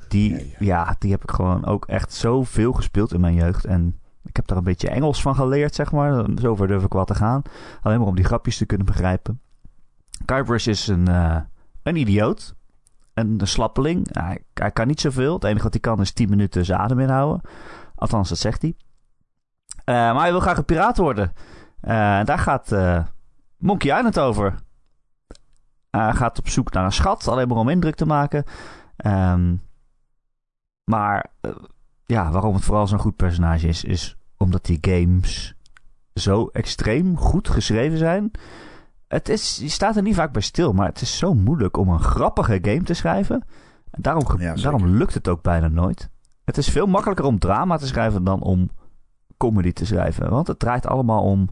die, 0.09 0.31
ja, 0.31 0.39
ja. 0.39 0.51
ja, 0.59 0.97
die 0.99 1.11
heb 1.11 1.23
ik 1.23 1.31
gewoon 1.31 1.65
ook 1.65 1.87
echt 1.87 2.13
zoveel 2.13 2.73
gespeeld 2.73 3.13
in 3.13 3.21
mijn 3.21 3.35
jeugd. 3.35 3.65
En 3.65 3.99
ik 4.25 4.37
heb 4.37 4.47
daar 4.47 4.59
een 4.59 4.65
beetje 4.65 4.89
Engels 4.89 5.23
van 5.23 5.35
geleerd, 5.35 5.75
zeg 5.75 5.93
maar. 5.93 6.25
Zover 6.35 6.67
durf 6.67 6.85
ik 6.85 6.93
wel 6.93 7.05
te 7.05 7.15
gaan. 7.15 7.43
Alleen 7.83 7.99
maar 7.99 8.09
om 8.09 8.15
die 8.15 8.25
grapjes 8.25 8.57
te 8.57 8.67
kunnen 8.67 8.87
begrijpen. 8.87 9.41
Guybrush 10.27 10.67
is 10.67 10.87
een, 10.87 11.09
uh, 11.09 11.37
een 11.83 11.97
idioot. 11.97 12.55
Een, 13.15 13.35
een 13.41 13.49
slappeling. 13.49 14.09
Hij, 14.11 14.43
hij, 14.55 14.71
kan 14.71 14.87
niet 14.87 15.01
zoveel. 15.01 15.35
Het 15.35 15.45
enige 15.45 15.63
wat 15.63 15.73
hij 15.73 15.81
kan 15.81 16.01
is 16.01 16.13
10 16.13 16.29
minuten 16.29 16.65
zijn 16.65 16.81
adem 16.81 17.01
inhouden. 17.01 17.41
Althans, 17.95 18.29
dat 18.29 18.39
zegt 18.39 18.63
hij. 18.63 18.75
Uh, 19.89 19.95
maar 19.95 20.21
hij 20.21 20.31
wil 20.31 20.41
graag 20.41 20.59
een 20.59 20.65
piraat 20.65 20.97
worden. 20.97 21.33
Uh, 21.83 22.25
daar 22.25 22.39
gaat 22.39 22.75
Monkey 23.57 23.97
Island 23.97 24.19
over. 24.19 24.55
Hij 25.91 26.13
gaat 26.13 26.39
op 26.39 26.49
zoek 26.49 26.73
naar 26.73 26.85
een 26.85 26.93
schat. 26.93 27.29
Alleen 27.29 27.49
maar 27.49 27.57
om 27.57 27.69
indruk 27.69 27.95
te 27.95 28.07
maken. 28.07 28.45
Um, 29.07 29.63
maar 30.85 31.27
ja, 32.07 32.31
waarom 32.31 32.55
het 32.55 32.65
vooral 32.65 32.87
zo'n 32.87 32.99
goed 32.99 33.17
personage 33.17 33.69
is, 33.69 33.85
is 33.85 34.17
omdat 34.37 34.65
die 34.65 34.79
games 34.81 35.55
zo 36.15 36.49
extreem 36.53 37.17
goed 37.19 37.49
geschreven 37.49 37.99
zijn. 37.99 38.31
Het 39.09 39.29
is, 39.29 39.57
je 39.57 39.69
staat 39.69 39.97
er 39.97 40.03
niet 40.03 40.15
vaak 40.15 40.33
bij 40.33 40.43
stil, 40.43 40.73
maar 40.73 40.87
het 40.87 41.01
is 41.01 41.19
zo 41.19 41.35
moeilijk 41.35 41.77
om 41.77 41.89
een 41.89 42.01
grappige 42.01 42.59
game 42.63 42.83
te 42.83 42.95
schrijven. 42.95 43.45
En 43.91 44.03
daarom, 44.03 44.41
ja, 44.41 44.55
daarom 44.55 44.87
lukt 44.87 45.15
het 45.15 45.29
ook 45.29 45.43
bijna 45.43 45.69
nooit. 45.69 46.11
Het 46.45 46.57
is 46.57 46.69
veel 46.69 46.87
makkelijker 46.87 47.25
om 47.25 47.39
drama 47.39 47.77
te 47.77 47.87
schrijven 47.87 48.25
dan 48.25 48.41
om 48.41 48.71
comedy 49.37 49.73
te 49.73 49.87
schrijven. 49.87 50.31
Want 50.31 50.47
het 50.47 50.59
draait 50.59 50.87
allemaal 50.87 51.23
om 51.23 51.51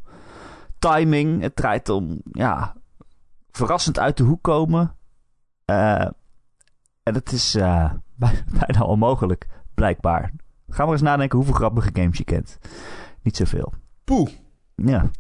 timing. 0.79 1.43
Het 1.43 1.57
draait 1.57 1.89
om, 1.89 2.21
ja, 2.33 2.75
verrassend 3.51 3.99
uit 3.99 4.17
de 4.17 4.25
hoek 4.25 4.43
komen. 4.43 4.97
Uh, 5.71 6.01
en 7.03 7.15
het 7.15 7.33
is 7.33 7.55
uh, 7.57 7.91
bijna 8.59 8.85
onmogelijk, 8.85 9.47
blijkbaar. 9.75 10.33
Ga 10.69 10.83
maar 10.85 10.93
eens 10.93 11.03
nadenken 11.03 11.39
hoeveel 11.39 11.57
grappige 11.57 11.91
games 11.93 12.19
je 12.19 12.25
kent. 12.25 12.59
Niet 13.23 13.37
zoveel. 13.37 13.73
Poeh. 14.05 14.31
Ja. 14.75 15.11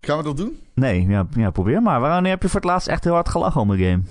Gaan 0.00 0.18
we 0.18 0.24
dat 0.24 0.36
doen? 0.36 0.58
Nee, 0.74 1.06
ja, 1.06 1.26
ja, 1.30 1.50
probeer 1.50 1.82
maar. 1.82 2.00
Wanneer 2.00 2.30
heb 2.30 2.42
je 2.42 2.48
voor 2.48 2.60
het 2.60 2.68
laatst 2.68 2.88
echt 2.88 3.04
heel 3.04 3.12
hard 3.12 3.28
gelachen 3.28 3.60
om 3.60 3.70
een 3.70 3.78
game? 3.78 4.02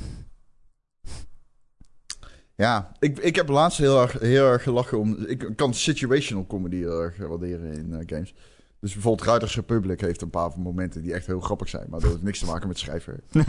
Ja, 2.60 2.91
ik, 2.99 3.18
ik 3.18 3.36
heb 3.36 3.49
laatst 3.49 3.78
heel 3.78 4.01
erg, 4.01 4.20
heel 4.20 4.45
erg 4.45 4.64
gelachen 4.64 4.99
om... 4.99 5.18
Ik 5.28 5.51
kan 5.55 5.74
situational 5.74 6.47
comedy 6.47 6.76
heel 6.76 7.01
erg 7.01 7.18
waarderen 7.18 7.74
in 7.74 7.89
uh, 7.89 7.97
games. 8.05 8.34
Dus 8.80 8.93
bijvoorbeeld 8.93 9.30
Riders 9.30 9.55
Republic 9.55 10.01
heeft 10.01 10.22
een 10.22 10.30
paar 10.30 10.51
momenten 10.57 11.01
die 11.01 11.14
echt 11.14 11.26
heel 11.26 11.39
grappig 11.39 11.70
zijn. 11.70 11.86
Maar 11.89 11.99
dat 11.99 12.10
heeft 12.10 12.24
niks 12.24 12.39
te 12.39 12.45
maken 12.45 12.68
met 12.68 12.78
schrijven. 12.78 13.22
dat 13.32 13.45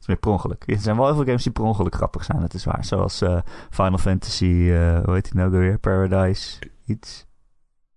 is 0.00 0.06
meer 0.06 0.16
per 0.16 0.30
ongeluk. 0.30 0.62
Er 0.66 0.78
zijn 0.78 0.96
wel 0.96 1.06
heel 1.06 1.14
veel 1.14 1.24
games 1.24 1.42
die 1.42 1.52
per 1.52 1.64
ongeluk 1.64 1.94
grappig 1.94 2.24
zijn, 2.24 2.40
dat 2.40 2.54
is 2.54 2.64
waar. 2.64 2.84
Zoals 2.84 3.22
uh, 3.22 3.40
Final 3.70 3.98
Fantasy, 3.98 4.44
uh, 4.44 5.04
hoe 5.04 5.14
heet 5.14 5.24
die 5.24 5.34
nou 5.34 5.50
weer? 5.50 5.78
Paradise, 5.78 6.58
iets. 6.86 7.26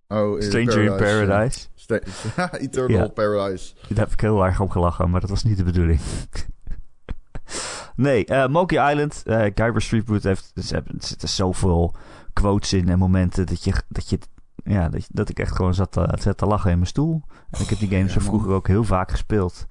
Oh, 0.08 0.40
Stranger 0.40 0.78
in 0.78 0.96
Paradise. 0.96 1.66
Eternal 2.66 2.98
ja. 2.98 3.08
Paradise. 3.08 3.74
Daar 3.88 3.98
heb 3.98 4.12
ik 4.12 4.20
heel 4.20 4.44
erg 4.44 4.60
om 4.60 4.70
gelachen, 4.70 5.10
maar 5.10 5.20
dat 5.20 5.30
was 5.30 5.44
niet 5.44 5.56
de 5.56 5.64
bedoeling. 5.64 6.00
nee, 7.94 8.26
uh, 8.30 8.46
Monkey 8.46 8.90
Island, 8.90 9.22
uh, 9.26 9.44
Kyber 9.54 9.82
Street 9.82 10.04
Boot 10.04 10.22
heeft... 10.22 10.52
Er 10.54 10.82
zitten 10.98 11.28
zoveel 11.28 11.94
quotes 12.32 12.72
in 12.72 12.88
en 12.88 12.98
momenten 12.98 13.46
dat 13.46 13.64
je, 13.64 13.74
dat 13.88 14.08
je 14.08 14.18
ja, 14.64 14.88
dat, 14.88 15.06
dat 15.10 15.28
ik 15.28 15.38
echt 15.38 15.56
gewoon 15.56 15.74
zat 15.74 15.92
te, 15.92 16.18
zat 16.20 16.38
te 16.38 16.46
lachen 16.46 16.70
in 16.70 16.76
mijn 16.76 16.88
stoel. 16.88 17.22
En 17.50 17.60
ik 17.60 17.68
heb 17.68 17.78
die 17.78 17.88
games 17.88 18.14
ja, 18.14 18.20
vroeger 18.20 18.50
ook 18.50 18.66
heel 18.66 18.84
vaak 18.84 19.10
gespeeld. 19.10 19.66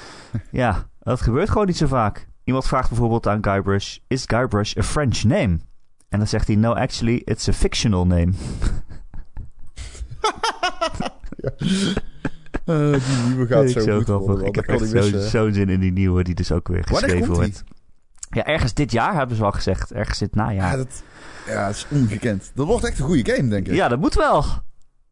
ja, 0.50 0.88
dat 1.00 1.20
gebeurt 1.20 1.50
gewoon 1.50 1.66
niet 1.66 1.76
zo 1.76 1.86
vaak. 1.86 2.28
Iemand 2.44 2.66
vraagt 2.66 2.88
bijvoorbeeld 2.88 3.26
aan 3.26 3.44
Guybrush: 3.44 3.98
Is 4.06 4.24
Guybrush 4.26 4.76
a 4.76 4.82
French 4.82 5.22
name? 5.22 5.58
En 6.08 6.18
dan 6.18 6.26
zegt 6.26 6.46
hij: 6.46 6.56
No, 6.56 6.72
actually, 6.72 7.22
it's 7.24 7.48
a 7.48 7.52
fictional 7.52 8.06
name. 8.06 8.32
ja. 11.42 11.50
Uh, 12.66 12.92
die 12.92 13.26
nieuwe 13.26 13.46
gaat 13.46 13.70
zo, 13.70 13.80
zo 13.80 13.96
goed 13.98 14.06
worden, 14.06 14.46
Ik 14.46 14.54
heb 14.54 14.66
echt 14.66 14.88
zo'n 14.88 15.20
zo 15.20 15.50
zin 15.50 15.68
in 15.68 15.80
die 15.80 15.92
nieuwe, 15.92 16.24
die 16.24 16.34
dus 16.34 16.52
ook 16.52 16.68
weer 16.68 16.84
geschreven 16.84 17.34
wordt. 17.34 17.64
Ja, 18.30 18.44
ergens 18.44 18.74
dit 18.74 18.92
jaar 18.92 19.14
hebben 19.14 19.36
ze 19.36 19.44
al 19.44 19.52
gezegd. 19.52 19.92
Ergens 19.92 20.18
dit 20.18 20.34
najaar. 20.34 20.70
Ja, 20.70 20.76
dat, 20.76 21.02
ja, 21.46 21.66
dat 21.66 21.74
is 21.74 21.86
ongekend. 21.90 22.52
Dat 22.54 22.66
wordt 22.66 22.84
echt 22.84 22.98
een 22.98 23.04
goede 23.04 23.32
game, 23.32 23.48
denk 23.48 23.66
ik. 23.66 23.74
Ja, 23.74 23.88
dat 23.88 23.98
moet 23.98 24.14
wel. 24.14 24.36
Moet 24.36 24.52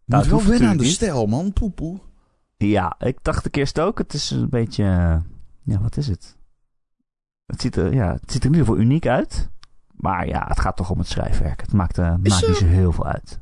nou, 0.05 0.29
wel 0.29 0.43
winnen 0.43 0.69
aan 0.69 0.77
de 0.77 0.85
stijl, 0.85 1.27
man. 1.27 1.53
Poepoe. 1.53 1.99
Ja, 2.57 2.97
ik 2.99 3.19
dacht 3.23 3.47
ik 3.47 3.57
eerst 3.57 3.81
ook. 3.81 3.99
Het 3.99 4.15
is 4.15 4.31
een 4.31 4.49
beetje... 4.49 4.85
Ja, 5.63 5.81
wat 5.81 5.97
is 5.97 6.07
het? 6.09 6.37
Het 7.47 7.61
ziet 7.61 7.77
er, 7.77 7.95
ja, 7.95 8.13
het 8.13 8.33
ziet 8.33 8.45
er 8.45 8.51
in 8.51 8.57
ieder 8.57 8.67
geval 8.67 8.81
uniek 8.81 9.07
uit. 9.07 9.51
Maar 9.97 10.27
ja, 10.27 10.45
het 10.49 10.61
gaat 10.61 10.77
toch 10.77 10.91
om 10.91 10.99
het 10.99 11.09
schrijfwerk. 11.09 11.61
Het 11.61 11.73
maakt, 11.73 11.99
uh, 11.99 12.05
maakt 12.05 12.23
niet 12.23 12.57
zo 12.57 12.67
heel 12.67 12.93
veel 12.93 13.07
uit. 13.07 13.41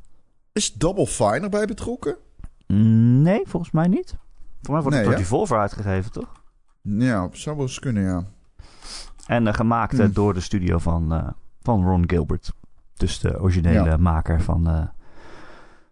Is 0.52 0.72
Double 0.72 1.06
Fine 1.06 1.40
erbij 1.40 1.66
betrokken? 1.66 2.16
Nee, 3.22 3.42
volgens 3.46 3.72
mij 3.72 3.86
niet. 3.86 4.16
Volgens 4.62 4.68
mij 4.68 4.80
wordt 4.80 4.96
nee, 4.96 4.98
het 4.98 5.08
door 5.08 5.18
Devolver 5.18 5.58
uitgegeven, 5.58 6.12
toch? 6.12 6.42
Ja, 6.82 7.28
zou 7.32 7.56
wel 7.56 7.64
eens 7.64 7.78
kunnen, 7.78 8.02
ja. 8.02 8.24
En 9.26 9.46
uh, 9.46 9.52
gemaakt 9.52 9.98
hm. 9.98 10.12
door 10.12 10.34
de 10.34 10.40
studio 10.40 10.78
van, 10.78 11.14
uh, 11.14 11.28
van 11.62 11.84
Ron 11.84 12.04
Gilbert. 12.06 12.52
Dus 12.94 13.18
de 13.18 13.40
originele 13.40 13.98
maker 13.98 14.40
van 14.40 14.68
uh, 14.68 14.82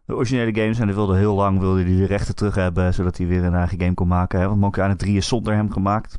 de 0.05 0.14
originele 0.14 0.61
games. 0.61 0.79
En 0.79 0.87
hij 0.87 0.95
wilde 0.95 1.16
heel 1.16 1.35
lang 1.35 1.59
wilde 1.59 1.83
hij 1.83 1.97
de 1.97 2.07
rechten 2.07 2.35
terug 2.35 2.55
hebben, 2.55 2.95
zodat 2.95 3.16
hij 3.16 3.26
weer 3.26 3.45
een 3.45 3.55
eigen 3.55 3.81
game 3.81 3.95
kon 3.95 4.09
maken. 4.09 4.41
Hè? 4.41 4.49
Want 4.49 4.61
Monkey 4.61 4.83
Island 4.83 5.01
3 5.01 5.16
is 5.16 5.29
zonder 5.29 5.55
hem 5.55 5.70
gemaakt. 5.70 6.18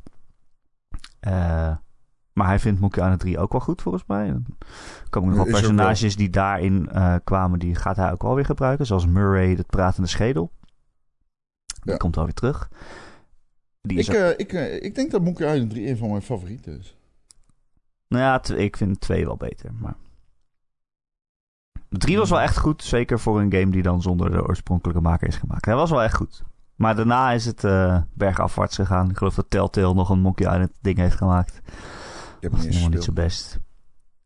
Maar 2.40 2.48
hij 2.48 2.60
vindt 2.60 2.80
Monkey 2.80 3.04
Island 3.04 3.20
3 3.20 3.40
ook 3.40 3.52
wel 3.52 3.62
goed, 3.62 3.82
volgens 3.82 4.04
mij. 4.08 4.28
Er 4.28 4.42
komen 5.10 5.30
nog 5.30 5.38
wel 5.44 5.54
personages 5.54 6.16
die 6.16 6.30
daarin 6.30 6.90
kwamen, 7.24 7.60
die 7.60 7.76
gaat 7.76 7.96
hij 7.96 8.12
ook 8.12 8.24
alweer 8.24 8.46
gebruiken. 8.46 8.86
Zoals 8.86 9.06
Murray, 9.06 9.56
het 9.56 9.68
pratende 9.68 10.08
schedel. 10.08 10.52
Die 11.84 11.98
komt 11.98 12.18
alweer 12.18 12.34
terug. 12.34 12.70
Die 13.82 14.00
ik, 14.00 14.10
ook... 14.10 14.38
ik, 14.38 14.52
ik 14.82 14.96
denk 14.96 15.12
dat 15.12 15.22
Monkey 15.22 15.54
Island 15.54 15.70
3 15.70 15.88
een 15.88 15.98
van 15.98 16.10
mijn 16.10 16.22
favorieten 16.22 16.80
is. 16.80 16.98
Nou 18.08 18.24
ja, 18.24 18.56
ik 18.56 18.78
vind 18.78 19.02
2 19.02 19.26
wel 19.26 19.38
beter. 19.38 19.74
Maar 19.74 19.96
3 21.90 22.18
was 22.18 22.30
wel 22.30 22.42
echt 22.42 22.58
goed. 22.58 22.84
Zeker 22.84 23.20
voor 23.20 23.42
een 23.42 23.54
game 23.54 23.72
die 23.72 23.82
dan 23.82 24.02
zonder 24.02 24.32
de 24.32 24.48
oorspronkelijke 24.48 25.02
maker 25.02 25.28
is 25.28 25.36
gemaakt. 25.36 25.66
Hij 25.66 25.76
was 25.76 25.90
wel 25.90 26.04
echt 26.04 26.16
goed. 26.16 26.44
Maar 26.76 26.96
daarna 26.96 27.32
is 27.32 27.46
het 27.46 27.62
bergafwaarts 28.14 28.76
gegaan. 28.76 29.10
Ik 29.10 29.18
geloof 29.18 29.36
dat 29.36 29.50
Telltale 29.50 29.94
nog 29.94 30.10
een 30.10 30.20
Monkey 30.20 30.52
Island 30.52 30.72
ding 30.82 30.98
heeft 30.98 31.16
gemaakt. 31.16 31.62
Ik 32.40 32.46
heb 32.46 32.52
was 32.52 32.66
helemaal 32.66 32.90
niet 32.90 33.04
zo 33.04 33.12
best. 33.12 33.60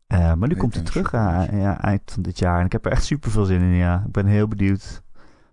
Uh, 0.08 0.34
maar 0.34 0.48
nu 0.48 0.56
komt 0.56 0.74
hij 0.74 0.82
terug 0.82 1.12
uh, 1.12 1.44
ja, 1.52 1.80
eind 1.80 2.02
van 2.12 2.22
dit 2.22 2.38
jaar. 2.38 2.58
En 2.58 2.66
ik 2.66 2.72
heb 2.72 2.84
er 2.84 2.92
echt 2.92 3.04
super 3.04 3.30
veel 3.30 3.44
zin 3.44 3.60
in. 3.60 3.74
Ja. 3.74 4.02
Ik 4.06 4.12
ben 4.12 4.26
heel 4.26 4.48
benieuwd 4.48 5.02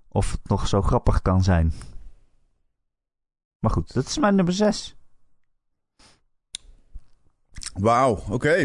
of 0.08 0.32
het 0.32 0.42
nog 0.44 0.68
zo 0.68 0.82
grappig 0.82 1.22
kan 1.22 1.44
zijn. 1.44 1.74
Maar 3.60 3.72
goed, 3.72 3.94
dat 3.94 4.06
is 4.06 4.18
mijn 4.18 4.36
nummer 4.36 4.54
6. 4.54 4.96
Wauw, 7.74 8.24
oké. 8.30 8.56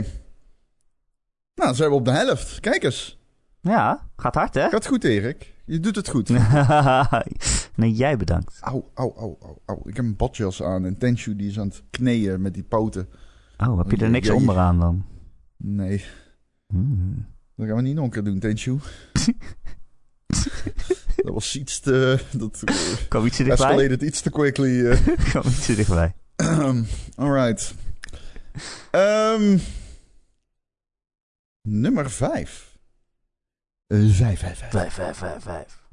Nou, 1.54 1.68
dan 1.68 1.74
zijn 1.74 1.90
we 1.90 1.94
op 1.94 2.04
de 2.04 2.10
helft. 2.10 2.60
Kijk 2.60 2.82
eens. 2.82 3.18
Ja, 3.60 4.08
gaat 4.16 4.34
hard, 4.34 4.54
hè? 4.54 4.68
Gaat 4.68 4.86
goed, 4.86 5.04
Erik. 5.04 5.54
Je 5.64 5.80
doet 5.80 5.96
het 5.96 6.08
goed. 6.08 6.28
nee, 7.74 7.92
jij 7.92 8.16
bedankt. 8.16 8.58
Au, 8.60 8.84
au, 8.94 9.12
au, 9.16 9.36
au, 9.40 9.58
au. 9.66 9.88
Ik 9.88 9.96
heb 9.96 10.04
een 10.04 10.16
badjas 10.16 10.62
aan 10.62 10.84
en 10.84 10.98
Tenshu 10.98 11.36
die 11.36 11.48
is 11.48 11.58
aan 11.58 11.68
het 11.68 11.82
kneeën 11.90 12.40
met 12.42 12.54
die 12.54 12.62
poten. 12.62 13.08
Oh, 13.56 13.78
heb 13.78 13.90
je 13.90 14.04
er 14.04 14.10
niks 14.10 14.30
onder 14.30 14.58
aan 14.58 14.78
dan? 14.78 15.04
Nee. 15.56 16.04
Hmm. 16.66 17.26
Dat 17.56 17.66
gaan 17.66 17.76
we 17.76 17.82
niet 17.82 17.94
nog 17.94 18.04
een 18.04 18.10
keer 18.10 18.24
doen, 18.24 18.38
Tenshu. 18.38 18.76
dat 21.16 21.34
was 21.34 21.56
iets 21.56 21.80
te... 21.80 22.18
Dat, 22.32 22.62
Kom 23.08 23.24
iets 23.26 23.36
te 23.36 23.44
dichtbij? 23.44 23.84
het 23.84 24.02
iets 24.02 24.20
te 24.20 24.30
quickly. 24.30 24.68
Uh. 24.68 25.06
Kom 25.32 25.50
iets 25.50 25.66
te 25.66 25.74
dichtbij. 25.74 26.14
Alright. 27.16 27.74
Um, 28.92 29.60
nummer 31.62 32.10
5. 32.10 32.78
5, 33.88 34.16
5, 34.16 34.38
5. 34.38 34.70
5, 34.70 35.16
5, 35.16 35.42
5, 35.42 35.84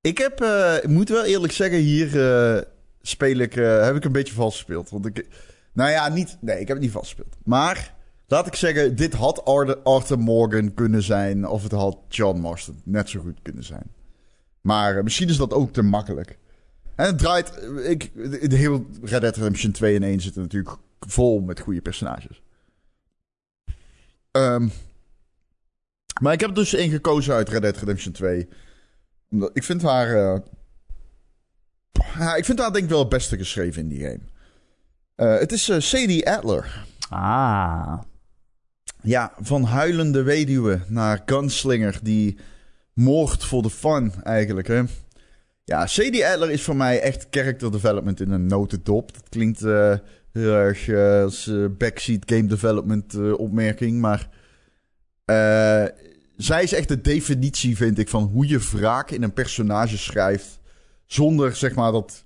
Ik 0.00 0.18
heb, 0.18 0.42
uh, 0.42 0.76
ik 0.76 0.88
moet 0.88 1.08
wel 1.08 1.24
eerlijk 1.24 1.52
zeggen, 1.52 1.78
hier 1.78 2.14
uh, 2.14 2.62
speel 3.08 3.36
ik, 3.36 3.56
uh, 3.56 3.84
heb 3.84 3.96
ik 3.96 4.04
een 4.04 4.12
beetje 4.12 4.34
vals 4.34 4.54
gespeeld. 4.54 4.90
Want 4.90 5.06
ik, 5.06 5.26
nou 5.72 5.90
ja, 5.90 6.08
niet, 6.08 6.36
nee, 6.40 6.60
ik 6.60 6.66
heb 6.66 6.76
het 6.76 6.84
niet 6.84 6.94
vals 6.94 7.06
gespeeld. 7.06 7.36
Maar, 7.44 7.94
laat 8.26 8.46
ik 8.46 8.54
zeggen, 8.54 8.96
dit 8.96 9.14
had 9.14 9.44
Arthur 9.84 10.18
Morgan 10.18 10.74
kunnen 10.74 11.02
zijn. 11.02 11.46
Of 11.48 11.62
het 11.62 11.72
had 11.72 11.98
John 12.08 12.40
Marston 12.40 12.80
net 12.84 13.08
zo 13.08 13.20
goed 13.20 13.42
kunnen 13.42 13.64
zijn. 13.64 13.90
Maar 14.60 15.02
misschien 15.02 15.28
is 15.28 15.36
dat 15.36 15.52
ook 15.52 15.72
te 15.72 15.82
makkelijk. 15.82 16.38
En 16.94 17.06
het 17.06 17.18
draait, 17.18 17.52
ik, 17.84 18.10
de 18.50 18.56
heel 18.56 18.86
Red 19.02 19.20
Dead 19.20 19.36
Redemption 19.36 19.72
2 19.72 19.96
en 19.96 20.02
1 20.02 20.20
zitten 20.20 20.42
natuurlijk 20.42 20.76
vol 21.00 21.40
met 21.40 21.60
goede 21.60 21.80
personages. 21.80 22.42
Um, 24.32 24.72
maar 26.20 26.32
ik 26.32 26.40
heb 26.40 26.54
dus 26.54 26.74
één 26.74 26.90
gekozen 26.90 27.34
uit 27.34 27.48
Red 27.48 27.62
Dead 27.62 27.76
Redemption 27.76 28.12
2. 28.12 28.48
Ik 29.52 29.64
vind 29.64 29.82
haar. 29.82 30.42
Ja, 32.18 32.34
ik 32.34 32.44
vind 32.44 32.58
haar 32.58 32.72
denk 32.72 32.84
ik 32.84 32.90
wel 32.90 32.98
het 32.98 33.08
beste 33.08 33.36
geschreven 33.36 33.82
in 33.82 33.88
die 33.88 34.00
game. 34.00 34.20
Uh, 35.16 35.38
het 35.38 35.52
is 35.52 35.68
uh, 35.68 35.80
Sadie 35.80 36.30
Adler. 36.30 36.86
Ah. 37.08 37.98
Ja, 39.02 39.32
van 39.40 39.64
huilende 39.64 40.22
weduwe 40.22 40.80
naar 40.86 41.22
gunslinger 41.26 41.98
die 42.02 42.38
moord 42.92 43.44
voor 43.44 43.62
de 43.62 43.70
fun 43.70 44.12
eigenlijk. 44.22 44.66
Hè? 44.66 44.82
Ja, 45.64 45.86
Sadie 45.86 46.26
Adler 46.26 46.50
is 46.50 46.62
voor 46.62 46.76
mij 46.76 47.00
echt 47.00 47.26
character 47.30 47.72
development 47.72 48.20
in 48.20 48.30
een 48.30 48.46
notendop. 48.46 49.14
Dat 49.14 49.28
klinkt 49.28 49.62
uh, 49.62 49.94
heel 50.32 50.52
erg 50.52 50.88
als 51.22 51.50
backseat 51.78 52.22
game 52.26 52.46
development 52.46 53.32
opmerking. 53.36 54.00
Maar 54.00 54.28
zij 56.36 56.62
is 56.62 56.72
echt 56.72 56.88
de 56.88 57.00
definitie, 57.00 57.76
vind 57.76 57.98
ik, 57.98 58.08
van 58.08 58.22
hoe 58.22 58.48
je 58.48 58.58
wraak 58.58 59.10
in 59.10 59.22
een 59.22 59.32
personage 59.32 59.98
schrijft. 59.98 60.58
Zonder, 61.08 61.56
zeg 61.56 61.74
maar, 61.74 61.92
dat 61.92 62.24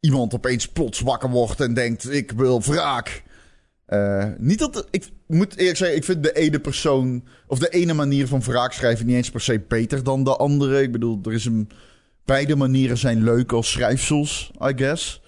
iemand 0.00 0.34
opeens 0.34 0.68
plots 0.68 1.00
wakker 1.00 1.30
wordt 1.30 1.60
en 1.60 1.74
denkt, 1.74 2.10
ik 2.10 2.30
wil 2.30 2.62
wraak. 2.62 3.22
niet 4.38 4.58
dat... 4.58 4.86
Ik 4.90 5.10
moet 5.26 5.56
eerlijk 5.56 5.76
zeggen, 5.76 5.96
ik 5.96 6.04
vind 6.04 6.22
de 6.22 6.32
ene 6.32 6.60
persoon... 6.60 7.24
of 7.46 7.58
de 7.58 7.68
ene 7.68 7.92
manier 7.92 8.26
van 8.26 8.42
wraak 8.42 8.72
schrijven 8.72 9.06
niet 9.06 9.16
eens 9.16 9.30
per 9.30 9.40
se 9.40 9.60
beter 9.68 10.02
dan 10.02 10.24
de 10.24 10.36
andere. 10.36 10.82
Ik 10.82 10.92
bedoel, 10.92 11.18
er 11.22 11.32
is 11.32 11.44
een 11.44 11.70
Beide 12.24 12.56
manieren 12.56 12.98
zijn 12.98 13.24
leuk 13.24 13.52
als 13.52 13.70
schrijfsels, 13.70 14.50
I 14.60 14.72
guess. 14.76 15.22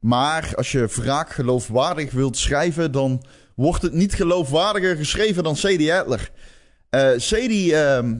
Maar 0.00 0.52
als 0.54 0.72
je 0.72 0.86
wraak 0.86 1.30
geloofwaardig 1.30 2.10
wilt 2.10 2.36
schrijven, 2.36 2.92
dan 2.92 3.24
wordt 3.54 3.82
het 3.82 3.92
niet 3.92 4.14
geloofwaardiger 4.14 4.96
geschreven 4.96 5.42
dan 5.42 5.56
Sadie 5.56 5.94
Adler. 5.94 6.30
Uh, 6.90 7.10
Sadie, 7.16 7.72
uh, 7.72 8.10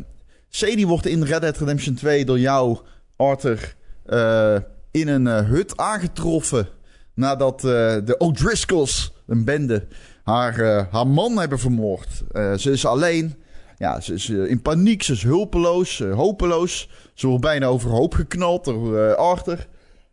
Sadie 0.48 0.86
wordt 0.86 1.06
in 1.06 1.22
Red 1.22 1.40
Dead 1.40 1.58
Redemption 1.58 1.94
2 1.94 2.24
door 2.24 2.38
jou, 2.38 2.78
Arthur, 3.16 3.76
uh, 4.10 4.56
in 4.90 5.08
een 5.08 5.26
uh, 5.26 5.48
hut 5.48 5.76
aangetroffen. 5.76 6.68
Nadat 7.14 7.60
de 7.60 8.14
O'Driscolls, 8.18 9.12
een 9.26 9.44
bende, 9.44 9.86
haar, 10.22 10.86
haar 10.90 11.06
man 11.06 11.38
hebben 11.38 11.58
vermoord. 11.58 12.22
ze 12.56 12.70
is 12.70 12.86
alleen. 12.86 13.34
Ja, 13.76 14.00
ze 14.00 14.14
is 14.14 14.28
in 14.28 14.62
paniek, 14.62 15.02
ze 15.02 15.12
is 15.12 15.22
hulpeloos, 15.22 15.98
hopeloos. 15.98 16.90
Ze 17.14 17.26
wordt 17.26 17.42
bijna 17.42 17.66
overhoop 17.66 18.14
geknald 18.14 18.64
door 18.64 19.14
Arthur. 19.14 19.68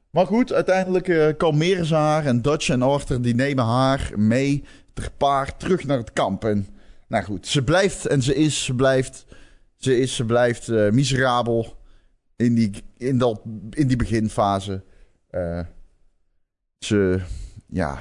Maar 0.09 0.25
goed, 0.25 0.53
uiteindelijk 0.53 1.35
kalmeren 1.37 1.85
ze 1.85 1.95
haar. 1.95 2.25
En 2.25 2.41
Dutch 2.41 2.69
en 2.69 2.81
Arthur 2.81 3.21
die 3.21 3.35
nemen 3.35 3.65
haar 3.65 4.11
mee 4.15 4.63
ter 4.93 5.11
paard 5.17 5.59
terug 5.59 5.83
naar 5.83 5.97
het 5.97 6.13
kamp. 6.13 6.45
En 6.45 6.67
nou 7.07 7.23
goed, 7.23 7.47
ze 7.47 7.63
blijft 7.63 8.05
en 8.05 8.21
ze 8.21 8.35
is, 8.35 8.63
ze 8.63 8.73
blijft, 8.73 9.25
ze 9.77 9.97
is, 9.97 10.15
ze 10.15 10.25
blijft 10.25 10.67
uh, 10.67 10.89
miserabel. 10.91 11.76
In, 12.37 12.55
die, 12.55 12.83
in, 12.97 13.17
dat, 13.17 13.41
in 13.69 13.87
die 13.87 13.97
beginfase. 13.97 14.83
eh, 15.29 15.59
ze, 16.79 17.21
ja, 17.67 17.99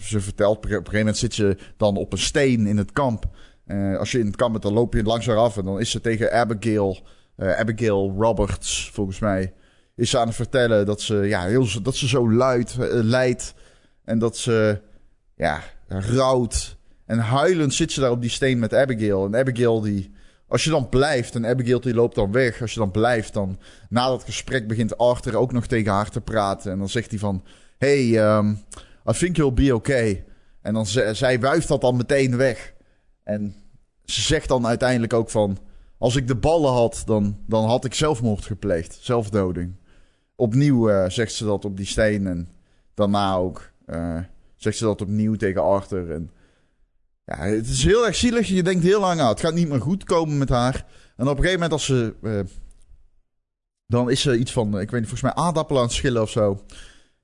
ze, 0.00 0.20
vertelt, 0.20 0.56
op 0.56 0.64
een 0.64 0.70
gegeven 0.70 0.96
moment 0.98 1.16
zit 1.16 1.34
ze 1.34 1.56
dan 1.76 1.96
op 1.96 2.12
een 2.12 2.18
steen 2.18 2.66
in 2.66 2.76
het 2.76 2.92
kamp. 2.92 3.24
Eh, 3.66 3.98
als 3.98 4.12
je 4.12 4.18
in 4.18 4.26
het 4.26 4.36
kamp 4.36 4.52
bent, 4.52 4.64
dan 4.64 4.72
loop 4.72 4.94
je 4.94 5.02
langs 5.02 5.26
haar 5.26 5.36
af. 5.36 5.56
En 5.56 5.64
dan 5.64 5.80
is 5.80 5.90
ze 5.90 6.00
tegen 6.00 6.32
Abigail, 6.32 6.98
eh, 7.36 7.58
Abigail 7.58 8.14
Roberts, 8.18 8.90
volgens 8.92 9.18
mij. 9.18 9.52
Is 9.94 10.10
ze 10.10 10.18
aan 10.18 10.26
het 10.26 10.36
vertellen 10.36 10.86
dat 10.86 11.00
ze, 11.00 11.14
ja, 11.14 11.44
heel, 11.44 11.82
dat 11.82 11.96
ze 11.96 12.08
zo 12.08 12.32
luid 12.32 12.76
lijdt. 12.90 13.54
En 14.04 14.18
dat 14.18 14.36
ze, 14.36 14.80
ja, 15.36 15.62
rouwt. 15.88 16.76
En 17.06 17.18
huilend 17.18 17.74
zit 17.74 17.92
ze 17.92 18.00
daar 18.00 18.10
op 18.10 18.20
die 18.20 18.30
steen 18.30 18.58
met 18.58 18.74
Abigail. 18.74 19.24
En 19.26 19.36
Abigail 19.36 19.80
die... 19.80 20.12
Als 20.52 20.64
je 20.64 20.70
dan 20.70 20.88
blijft 20.88 21.34
en 21.34 21.46
Abigail 21.46 21.80
die 21.80 21.94
loopt 21.94 22.14
dan 22.14 22.32
weg. 22.32 22.60
Als 22.60 22.72
je 22.72 22.78
dan 22.78 22.90
blijft, 22.90 23.32
dan 23.32 23.58
na 23.88 24.06
dat 24.06 24.24
gesprek 24.24 24.68
begint 24.68 24.98
Arthur 24.98 25.36
ook 25.36 25.52
nog 25.52 25.66
tegen 25.66 25.92
haar 25.92 26.10
te 26.10 26.20
praten. 26.20 26.72
En 26.72 26.78
dan 26.78 26.88
zegt 26.88 27.10
hij 27.10 27.18
van... 27.18 27.44
Hey, 27.78 28.36
um, 28.36 28.58
I 29.10 29.12
think 29.12 29.36
you'll 29.36 29.52
be 29.52 29.74
okay. 29.74 30.24
En 30.60 30.74
dan 30.74 30.86
zij 30.86 31.40
wuift 31.40 31.68
dat 31.68 31.80
dan 31.80 31.96
meteen 31.96 32.36
weg. 32.36 32.74
En 33.24 33.54
ze 34.04 34.20
zegt 34.20 34.48
dan 34.48 34.66
uiteindelijk 34.66 35.12
ook 35.12 35.30
van... 35.30 35.58
Als 35.98 36.16
ik 36.16 36.26
de 36.28 36.36
ballen 36.36 36.72
had, 36.72 37.02
dan, 37.06 37.38
dan 37.46 37.64
had 37.64 37.84
ik 37.84 37.94
zelfmoord 37.94 38.44
gepleegd. 38.44 38.98
Zelfdoding. 39.00 39.76
Opnieuw 40.36 40.90
eh, 40.90 41.08
zegt 41.08 41.32
ze 41.32 41.44
dat 41.44 41.64
op 41.64 41.76
die 41.76 41.86
steen. 41.86 42.26
En 42.26 42.48
daarna 42.94 43.34
ook 43.34 43.70
eh, 43.86 44.18
zegt 44.56 44.76
ze 44.76 44.84
dat 44.84 45.00
opnieuw 45.00 45.34
tegen 45.34 45.62
Arthur. 45.62 46.10
En 46.10 46.30
ja, 47.24 47.36
het 47.36 47.68
is 47.68 47.84
heel 47.84 48.06
erg 48.06 48.16
zielig. 48.16 48.48
Je 48.48 48.62
denkt 48.62 48.84
heel 48.84 49.00
lang, 49.00 49.20
ah, 49.20 49.28
het 49.28 49.40
gaat 49.40 49.54
niet 49.54 49.68
meer 49.68 49.80
goed 49.80 50.04
komen 50.04 50.38
met 50.38 50.48
haar. 50.48 50.86
En 51.16 51.28
op 51.28 51.36
een 51.36 51.44
gegeven 51.44 51.52
moment 51.52 51.72
als 51.72 51.84
ze... 51.84 52.14
eh, 52.22 52.40
dan 53.86 54.10
is 54.10 54.20
ze 54.20 54.38
iets 54.38 54.52
van, 54.52 54.66
ik 54.66 54.90
weet 54.90 55.00
niet, 55.00 55.08
volgens 55.08 55.34
mij 55.34 55.44
aardappelen 55.44 55.80
aan 55.82 55.88
het 55.88 55.96
schillen 55.96 56.22
of 56.22 56.30
zo. 56.30 56.64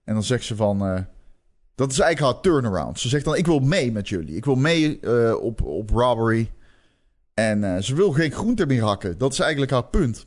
En 0.05 0.15
dan 0.15 0.23
zegt 0.23 0.45
ze 0.45 0.57
van... 0.57 0.87
eh, 0.87 1.01
dat 1.75 1.91
is 1.91 1.99
eigenlijk 1.99 2.33
haar 2.35 2.43
turnaround. 2.43 3.01
Ze 3.01 3.09
zegt 3.09 3.25
dan, 3.25 3.37
ik 3.37 3.47
wil 3.47 3.59
mee 3.59 3.93
met 3.93 4.09
jullie. 4.09 4.37
Ik 4.37 4.45
wil 4.45 4.55
mee 4.55 5.01
eh, 5.01 5.35
op, 5.41 5.63
op 5.63 5.91
robbery. 5.91 6.53
En 7.35 7.65
eh, 7.65 7.83
ze 7.83 7.95
wil 7.95 8.13
geen 8.13 8.33
groente 8.33 8.67
meer 8.67 8.83
hakken. 8.83 9.19
Dat 9.19 9.33
is 9.33 9.39
eigenlijk 9.39 9.71
haar 9.71 9.85
punt. 9.85 10.27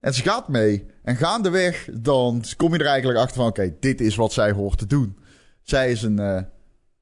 En 0.00 0.14
ze 0.14 0.22
gaat 0.22 0.48
mee. 0.48 0.86
En 1.02 1.16
gaandeweg, 1.16 1.88
dan 1.92 2.44
kom 2.56 2.72
je 2.72 2.78
er 2.78 2.86
eigenlijk 2.86 3.18
achter 3.18 3.36
van... 3.36 3.46
Oké, 3.46 3.76
dit 3.80 4.00
is 4.00 4.16
wat 4.16 4.32
zij 4.32 4.52
hoort 4.52 4.78
te 4.78 4.86
doen. 4.86 5.18
Zij 5.62 5.90
is 5.90 6.02
een, 6.02 6.18
eh, 6.18 6.42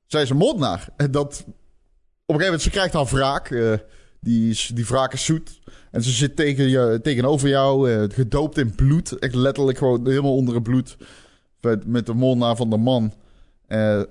zij 0.07 0.23
is 0.23 0.31
een 0.31 0.37
moordenaar. 0.37 0.89
En 0.97 1.11
dat... 1.11 1.45
Op 2.29 2.35
een 2.35 2.41
gegeven 2.41 2.61
moment, 2.61 2.75
ze 2.75 2.91
krijgt 2.91 3.13
haar 3.13 3.19
wraak. 3.19 3.51
eh, 3.51 3.79
die, 4.21 4.75
die 4.75 4.87
wraak 4.87 5.13
is 5.13 5.25
zoet. 5.25 5.61
En 5.91 6.03
ze 6.03 6.11
zit 6.11 6.37
tegen 6.37 6.69
je, 6.69 7.01
tegenover 7.03 7.49
jou, 7.49 7.93
eh, 7.93 8.03
gedoopt 8.15 8.59
in 8.59 8.75
bloed. 8.75 9.19
Echt 9.19 9.35
letterlijk 9.35 9.79
gewoon 9.79 10.09
helemaal 10.09 10.35
onder 10.35 10.55
het 10.55 10.63
bloed. 10.63 10.97
Met, 11.61 11.87
met 11.87 12.07
de 12.07 12.15
moordenaar 12.15 12.57
van 12.57 12.71
de 12.71 12.77
man. 12.77 13.13
Eh, 13.67 14.03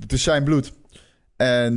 het 0.00 0.12
is 0.12 0.22
zijn 0.22 0.44
bloed. 0.44 0.72
En 1.36 1.76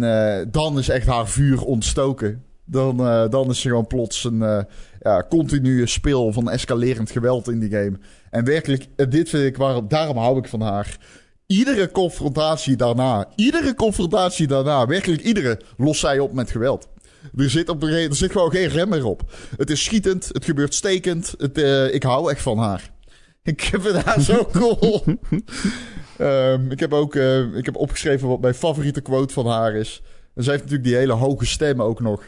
dan 0.51 0.77
is 0.77 0.89
echt 0.89 1.07
haar 1.07 1.27
vuur 1.27 1.63
ontstoken. 1.63 2.43
Dan, 2.65 2.97
dan 3.29 3.49
is 3.49 3.61
ze 3.61 3.67
gewoon 3.67 3.87
plots 3.87 4.23
een 4.23 4.65
ja, 4.99 5.25
continue 5.29 5.85
speel 5.87 6.33
van 6.33 6.49
escalerend 6.49 7.11
geweld 7.11 7.49
in 7.49 7.59
die 7.59 7.69
game. 7.69 7.97
En 8.29 8.45
werkelijk, 8.45 8.87
dit 9.09 9.29
vind 9.29 9.43
ik 9.43 9.57
waarom, 9.57 9.87
daarom 9.87 10.17
hou 10.17 10.37
ik 10.37 10.47
van 10.47 10.61
haar. 10.61 10.97
Iedere 11.47 11.91
confrontatie 11.91 12.75
daarna, 12.75 13.27
iedere 13.35 13.73
confrontatie 13.73 14.47
daarna, 14.47 14.85
werkelijk 14.85 15.21
iedere, 15.21 15.59
lost 15.77 15.99
zij 15.99 16.19
op 16.19 16.33
met 16.33 16.51
geweld. 16.51 16.87
Er 17.35 17.49
zit, 17.49 17.69
op 17.69 17.83
er 17.83 18.15
zit 18.15 18.31
gewoon 18.31 18.51
geen 18.51 18.67
rem 18.67 18.89
meer 18.89 19.05
op. 19.05 19.21
Het 19.57 19.69
is 19.69 19.83
schietend, 19.83 20.27
het 20.27 20.45
gebeurt 20.45 20.73
stekend. 20.73 21.33
Het, 21.37 21.57
eh, 21.57 21.93
ik 21.93 22.03
hou 22.03 22.31
echt 22.31 22.41
van 22.41 22.57
haar. 22.57 22.91
Ik 23.43 23.61
vind 23.61 24.03
haar 24.03 24.21
zo 24.21 24.45
cool. 24.59 25.03
Ehm, 26.17 26.71
ik 26.71 26.79
heb 26.79 26.93
ook 26.93 27.15
eh, 27.15 27.55
ik 27.55 27.65
heb 27.65 27.75
opgeschreven 27.75 28.27
wat 28.27 28.41
mijn 28.41 28.53
favoriete 28.53 29.01
quote 29.01 29.33
van 29.33 29.47
haar 29.47 29.75
is. 29.75 30.01
En 30.35 30.43
zij 30.43 30.51
heeft 30.53 30.63
natuurlijk 30.63 30.89
die 30.89 30.99
hele 30.99 31.13
hoge 31.13 31.45
stem 31.45 31.81
ook 31.81 31.99
nog. 31.99 32.23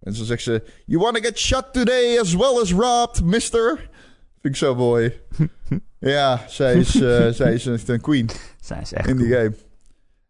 En 0.00 0.14
zo 0.14 0.24
zegt 0.24 0.42
ze... 0.42 0.62
You 0.86 1.02
wanna 1.02 1.20
get 1.20 1.38
shot 1.38 1.64
today 1.72 2.18
as 2.18 2.34
well 2.34 2.60
as 2.60 2.72
robbed, 2.72 3.24
mister? 3.24 3.76
Vind 4.40 4.54
ik 4.54 4.56
zo 4.56 4.74
mooi. 4.74 5.12
ja, 5.98 6.44
zij 6.48 6.74
is, 6.74 7.00
eh, 7.00 7.28
zij 7.28 7.54
is 7.54 7.66
echt 7.66 7.88
een 7.88 8.00
queen 8.00 8.30
Zij 8.60 8.80
is 8.80 8.92
echt 8.92 9.08
in 9.08 9.16
die 9.16 9.32
game. 9.32 9.54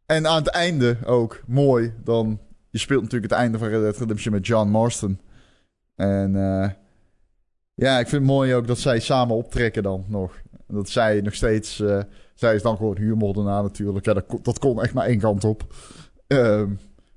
En 0.06 0.26
aan 0.26 0.36
het 0.42 0.48
einde 0.48 0.96
ook, 1.04 1.42
mooi. 1.46 1.94
Dan, 2.04 2.40
je 2.70 2.78
speelt 2.78 3.02
natuurlijk 3.02 3.32
het 3.32 3.40
einde 3.40 3.58
van 3.58 3.68
Red 3.68 3.80
Dead 3.80 3.96
Redemption 3.96 4.32
met 4.32 4.46
John 4.46 4.68
Marston. 4.68 5.20
En 5.94 6.36
eh, 6.36 6.70
ja, 7.74 7.98
ik 7.98 8.08
vind 8.08 8.22
het 8.22 8.30
mooi 8.30 8.54
ook 8.54 8.66
dat 8.66 8.78
zij 8.78 9.00
samen 9.00 9.36
optrekken 9.36 9.82
dan 9.82 10.04
nog. 10.08 10.40
Dat 10.66 10.88
zij 10.88 11.20
nog 11.20 11.34
steeds... 11.34 11.80
eh, 11.80 12.02
zij 12.34 12.54
is 12.54 12.62
dan 12.62 12.76
gewoon 12.76 12.96
huurmoordenaar 12.96 13.62
natuurlijk. 13.62 14.04
Ja, 14.04 14.14
dat, 14.14 14.24
dat 14.42 14.58
kon 14.58 14.82
echt 14.82 14.94
maar 14.94 15.06
één 15.06 15.18
kant 15.18 15.44
op. 15.44 15.74
Ehm, 16.26 16.70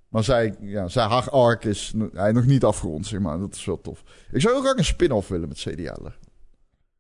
maar 0.08 0.24
zij, 0.24 0.56
ja, 0.60 0.88
zij, 0.88 1.04
haar 1.04 1.30
arc 1.30 1.64
is 1.64 1.94
hij 2.14 2.32
nog 2.32 2.46
niet 2.46 2.64
afgerond, 2.64 3.06
zeg 3.08 3.20
maar. 3.20 3.40
Dat 3.40 3.56
is 3.56 3.66
wel 3.66 3.82
tof. 3.82 4.04
Ik 4.32 4.42
zou 4.42 4.54
heel 4.54 4.64
graag 4.64 4.78
een 4.78 4.86
spin-off 4.86 5.28
willen 5.28 5.48
met 5.48 5.58
CDA. 5.58 5.98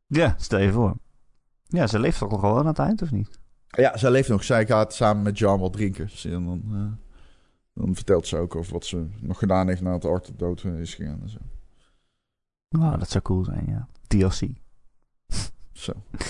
Ja, 0.07 0.35
stel 0.37 0.59
je 0.59 0.71
voor. 0.71 0.95
Ja, 1.67 1.87
ze 1.87 1.99
leeft 1.99 2.19
toch 2.19 2.31
al 2.31 2.37
gewoon 2.37 2.59
aan 2.59 2.67
het 2.67 2.79
eind, 2.79 3.01
of 3.01 3.11
niet? 3.11 3.39
Ja, 3.75 3.97
zij 3.97 4.11
leeft 4.11 4.29
nog. 4.29 4.43
Zij 4.43 4.65
gaat 4.65 4.93
samen 4.93 5.23
met 5.23 5.37
John 5.37 5.61
wat 5.61 5.73
drinken. 5.73 6.09
En 6.23 6.45
dan, 6.45 6.63
eh, 6.71 7.83
dan 7.83 7.95
vertelt 7.95 8.27
ze 8.27 8.37
ook 8.37 8.55
over 8.55 8.73
wat 8.73 8.85
ze 8.85 9.07
nog 9.19 9.39
gedaan 9.39 9.67
heeft 9.67 9.81
nadat 9.81 10.05
Arthur 10.11 10.37
dood 10.37 10.63
is 10.63 10.95
gegaan. 10.95 11.19
En 11.21 11.29
zo. 11.29 11.37
Nou, 12.69 12.97
dat 12.97 13.09
zou 13.09 13.23
cool 13.23 13.43
zijn, 13.43 13.65
ja. 13.67 13.87
DLC. 14.07 14.49
zo. 15.71 15.93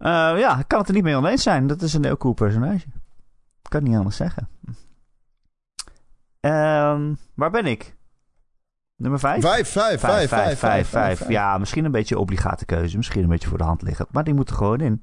Eh, 0.00 0.08
ja, 0.38 0.58
ik 0.58 0.68
kan 0.68 0.78
het 0.78 0.88
er 0.88 0.94
niet 0.94 1.02
mee 1.02 1.16
oneens 1.16 1.42
zijn. 1.42 1.66
Dat 1.66 1.82
is 1.82 1.94
een 1.94 2.04
heel 2.04 2.16
cool 2.16 2.34
personage. 2.34 2.86
Ik 3.62 3.70
kan 3.70 3.80
het 3.80 3.88
niet 3.88 3.98
anders 3.98 4.16
zeggen. 4.16 4.48
Ehm, 6.40 7.14
waar 7.34 7.50
ben 7.50 7.66
ik? 7.66 7.96
Nummer 8.96 9.20
5? 9.20 9.40
Vijf, 9.40 9.68
vijf, 9.68 10.00
vijf, 10.00 10.28
vijf, 10.28 10.58
vijf, 10.58 10.88
vijf. 10.88 11.28
Ja, 11.28 11.58
misschien 11.58 11.84
een 11.84 11.90
beetje 11.90 12.18
obligate 12.18 12.64
keuze. 12.64 12.96
Misschien 12.96 13.22
een 13.22 13.28
beetje 13.28 13.48
voor 13.48 13.58
de 13.58 13.64
hand 13.64 13.82
liggend. 13.82 14.12
Maar 14.12 14.24
die 14.24 14.34
moet 14.34 14.50
er 14.50 14.56
gewoon 14.56 14.80
in. 14.80 15.02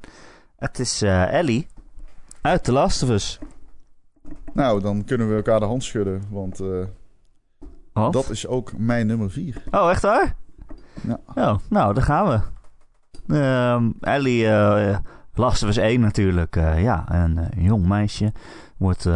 Het 0.57 0.79
is 0.79 1.01
eh, 1.01 1.33
Ellie 1.33 1.67
uit 2.41 2.63
The 2.63 2.71
Last 2.71 3.03
of 3.03 3.09
Us. 3.09 3.39
Nou, 4.53 4.81
dan 4.81 5.03
kunnen 5.03 5.29
we 5.29 5.35
elkaar 5.35 5.59
de 5.59 5.65
hand 5.65 5.83
schudden. 5.83 6.23
Want 6.29 6.61
Wat? 7.93 8.13
dat 8.13 8.29
is 8.29 8.47
ook 8.47 8.77
mijn 8.77 9.07
nummer 9.07 9.31
vier. 9.31 9.63
Oh, 9.71 9.89
echt 9.89 10.01
waar? 10.01 10.35
Ja. 11.07 11.19
Oh, 11.35 11.55
nou, 11.69 11.93
daar 11.93 12.03
gaan 12.03 12.27
we. 12.27 12.39
Ehm, 13.35 13.91
Ellie, 13.99 14.47
eh 14.47 14.97
Last 15.33 15.63
of 15.63 15.69
Us 15.69 15.77
1 15.77 15.99
natuurlijk. 15.99 16.55
ja, 16.55 17.05
een 17.07 17.49
jong 17.57 17.87
meisje. 17.87 18.33
Wordt 18.77 19.09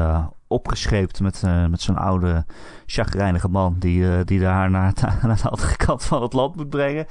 opgescheept 0.48 1.20
met, 1.20 1.44
met 1.70 1.82
zo'n 1.82 1.98
oude, 1.98 2.46
chagrijnige 2.86 3.48
man... 3.48 3.76
die, 3.80 4.24
die 4.24 4.46
haar 4.46 4.70
naar, 4.70 4.88
het, 4.88 5.02
naar 5.24 5.42
de 5.42 5.50
andere 5.50 5.76
kant 5.76 6.04
van 6.04 6.22
het 6.22 6.34
land 6.34 6.56
moet 6.56 6.70
brengen. 6.70 7.06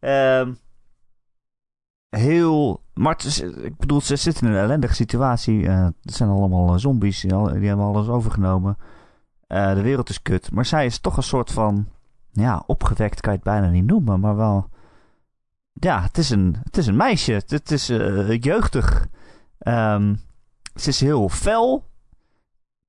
Ehm, 0.00 0.52
heel... 2.08 2.81
Maar 2.94 3.24
ik 3.62 3.76
bedoel, 3.76 4.00
ze 4.00 4.16
zitten 4.16 4.46
in 4.46 4.52
een 4.52 4.58
ellendige 4.58 4.94
situatie. 4.94 5.66
Eh, 5.66 5.84
het 6.02 6.14
zijn 6.14 6.28
allemaal 6.28 6.72
eh, 6.72 6.80
zombies, 6.80 7.20
die, 7.20 7.34
hebben 7.34 7.78
alles 7.86 8.08
overgenomen. 8.08 8.76
Eh, 9.46 9.74
de 9.74 9.82
wereld 9.82 10.08
is 10.08 10.22
kut. 10.22 10.50
Maar 10.50 10.66
zij 10.66 10.86
is 10.86 10.98
toch 10.98 11.16
een 11.16 11.22
soort 11.22 11.50
van 11.50 11.88
ja, 12.32 12.62
opgewekt 12.66 13.20
kan 13.20 13.32
je 13.32 13.38
het 13.38 13.48
bijna 13.48 13.68
niet 13.68 13.86
noemen, 13.86 14.20
maar 14.20 14.36
wel. 14.36 14.68
Ja, 15.72 16.02
het 16.02 16.18
is 16.18 16.30
een, 16.30 16.56
het 16.62 16.76
is 16.76 16.86
een 16.86 16.96
meisje. 16.96 17.32
Het, 17.32 17.70
is 17.70 17.86
jeugdig. 18.40 19.06
Ehm, 19.58 20.14
ze 20.74 20.88
is 20.88 21.00
heel 21.00 21.28
fel. 21.28 21.90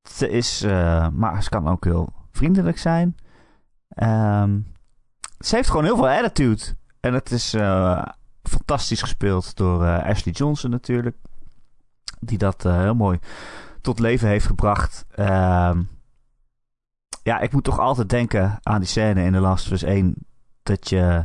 Ze 0.10 0.30
is, 0.30 0.62
maar 1.14 1.44
ze 1.44 1.50
kan 1.50 1.68
ook 1.68 1.84
heel 1.84 2.14
vriendelijk 2.32 2.78
zijn. 2.78 3.16
Ehm, 3.88 4.60
ze 5.40 5.56
heeft 5.56 5.70
gewoon 5.70 5.84
heel 5.84 5.96
veel 5.96 6.10
attitude. 6.10 6.64
En 7.00 7.14
het 7.14 7.32
is 7.32 7.56
fantastisch 8.44 9.02
gespeeld 9.02 9.56
door 9.56 9.84
eh, 9.84 10.10
Ashley 10.10 10.34
Johnson 10.34 10.70
natuurlijk. 10.70 11.16
Die 12.20 12.38
dat 12.38 12.66
eh, 12.66 12.78
heel 12.78 12.96
mooi 12.96 13.20
tot 13.82 14.00
leven 14.00 14.28
heeft 14.28 14.46
gebracht. 14.46 15.06
Ehm 15.16 15.82
ja, 17.24 17.40
ik 17.40 17.52
moet 17.52 17.64
toch 17.64 17.80
altijd 17.80 18.10
denken 18.10 18.60
aan 18.64 18.80
die 18.80 18.88
scène 18.90 19.24
in 19.24 19.32
The 19.32 19.40
Last 19.40 19.66
of 19.66 19.72
Us 19.72 19.84
1. 19.84 20.16
Dat 20.64 20.90
je 20.90 21.24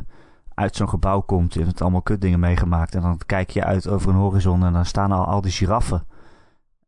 uit 0.55 0.77
zo'n 0.77 0.89
gebouw 0.89 1.21
komt. 1.21 1.55
Je 1.55 1.65
hebt 1.65 1.81
allemaal 1.83 2.03
kutdingen 2.03 2.41
meegemaakt. 2.41 2.95
En 2.95 3.03
dan 3.03 3.21
kijk 3.27 3.51
je 3.51 3.65
uit 3.65 3.89
over 3.89 4.11
een 4.11 4.17
horizon. 4.17 4.65
En 4.65 4.73
dan 4.73 4.85
staan 4.85 5.13
al, 5.13 5.25
al 5.25 5.41
die 5.41 5.53
giraffen. 5.53 6.07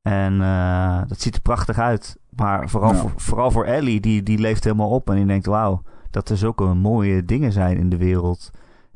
En 0.02 0.42
eh, 0.42 1.00
dat 1.06 1.20
ziet 1.20 1.34
er 1.34 1.40
prachtig 1.40 1.78
uit. 1.78 2.16
Maar 2.28 2.68
vooral, 2.68 2.92
Ja. 2.92 2.98
voor, 2.98 3.12
vooral 3.16 3.50
voor 3.50 3.64
Ellie, 3.64 4.00
die, 4.00 4.22
die 4.22 4.38
leeft 4.38 4.64
helemaal 4.64 4.90
op. 4.90 5.10
En 5.10 5.16
die 5.16 5.26
denkt, 5.26 5.46
wauw, 5.46 5.82
dat 6.10 6.28
er 6.28 6.36
zulke 6.36 6.64
mooie 6.64 7.24
dingen 7.24 7.52
zijn 7.52 7.76
in 7.76 7.88
de 7.90 7.96
wereld. 7.96 8.50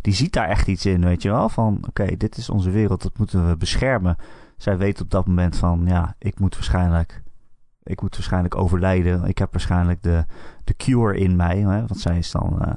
Die 0.05 0.15
ziet 0.15 0.33
daar 0.33 0.49
echt 0.49 0.67
iets 0.67 0.87
in, 0.87 1.05
weet 1.05 1.23
je 1.23 1.31
wel. 1.31 1.49
Van, 1.49 1.79
oké, 1.89 2.17
dit 2.17 2.37
is 2.37 2.51
onze 2.51 2.71
wereld, 2.71 3.03
dat 3.03 3.19
moeten 3.19 3.49
we 3.49 3.57
beschermen. 3.57 4.17
Zij 4.57 4.77
weet 4.77 5.01
op 5.01 5.11
dat 5.11 5.27
moment 5.27 5.57
van, 5.57 5.83
ja, 5.87 6.15
ik 6.19 6.39
moet 6.39 6.55
waarschijnlijk... 6.55 7.23
Ik 7.83 8.03
moet 8.03 8.15
waarschijnlijk 8.17 8.57
overlijden. 8.57 9.25
Ik 9.25 9.39
heb 9.39 9.53
waarschijnlijk 9.53 10.03
de, 10.03 10.25
de 10.65 10.75
cure 10.75 11.19
in 11.19 11.37
mij. 11.37 11.59
Hè, 11.59 11.87
want 11.87 11.99
zij 11.99 12.19
is 12.19 12.31
dan... 12.31 12.63
eh, 12.63 12.77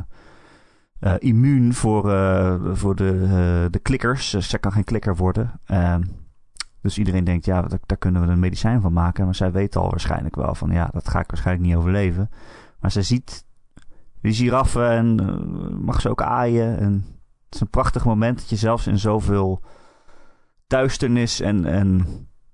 uh, 1.00 1.14
immuun 1.20 1.74
voor, 1.74 2.10
uh, 2.10 2.56
voor 2.74 2.96
de, 2.96 3.68
de 3.72 3.80
klikkers. 3.80 4.30
Dus 4.30 4.50
zij 4.50 4.60
kan 4.60 4.72
geen 4.72 4.84
klikker 4.84 5.16
worden. 5.16 5.60
Ehm, 5.66 6.02
dus 6.82 6.98
iedereen 6.98 7.24
denkt, 7.24 7.46
ja, 7.46 7.62
daar, 7.62 7.80
daar, 7.86 7.98
kunnen 7.98 8.22
we 8.22 8.28
een 8.28 8.40
medicijn 8.40 8.82
van 8.82 8.94
maken. 8.94 9.26
Maar 9.26 9.36
zij 9.36 9.52
weet 9.52 9.76
al 9.76 9.90
waarschijnlijk 9.90 10.36
wel 10.36 10.56
van, 10.56 10.72
ja, 10.72 10.90
dat 10.92 11.10
ga 11.10 11.20
ik 11.20 11.30
waarschijnlijk 11.30 11.68
niet 11.68 11.76
overleven. 11.76 12.30
Maar 12.80 12.92
zij 12.92 13.04
ziet 13.04 13.46
die 14.22 14.34
giraffen 14.34 14.90
en 14.90 15.16
mag 15.84 16.02
ze 16.02 16.10
ook 16.10 16.22
aaien. 16.22 16.80
En 16.80 17.17
het 17.48 17.56
is 17.56 17.62
een 17.62 17.70
prachtig 17.70 18.06
moment 18.06 18.38
dat 18.40 18.50
je 18.50 18.56
zelfs 18.56 18.88
in 18.88 19.00
zoveel 19.00 19.62
duisternis 20.68 21.40
en, 21.40 21.66
en 21.66 22.06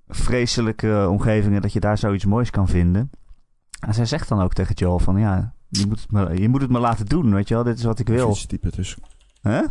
vreselijke 0.08 1.08
omgevingen... 1.10 1.62
dat 1.62 1.74
je 1.74 1.80
daar 1.80 1.98
zoiets 1.98 2.26
moois 2.26 2.50
kan 2.50 2.68
vinden. 2.68 3.10
En 3.80 3.94
zij 3.94 4.06
zegt 4.06 4.30
dan 4.30 4.42
ook 4.42 4.54
tegen 4.54 4.76
Joel 4.76 5.00
van, 5.00 5.20
ja, 5.20 5.54
je 5.70 5.88
moet, 5.88 6.02
het 6.02 6.12
me, 6.12 6.42
je 6.42 6.50
moet 6.50 6.62
het 6.62 6.70
me 6.70 6.80
laten 6.80 7.06
doen, 7.06 7.34
weet 7.34 7.48
je 7.48 7.54
wel. 7.54 7.64
Dit 7.64 7.78
is 7.78 7.84
wat 7.84 8.00
ik 8.00 8.08
wil. 8.08 8.18
Even 8.18 8.30
iets 8.30 8.46
typen 8.46 8.72
dus. 8.72 8.98
Huh? 9.42 9.64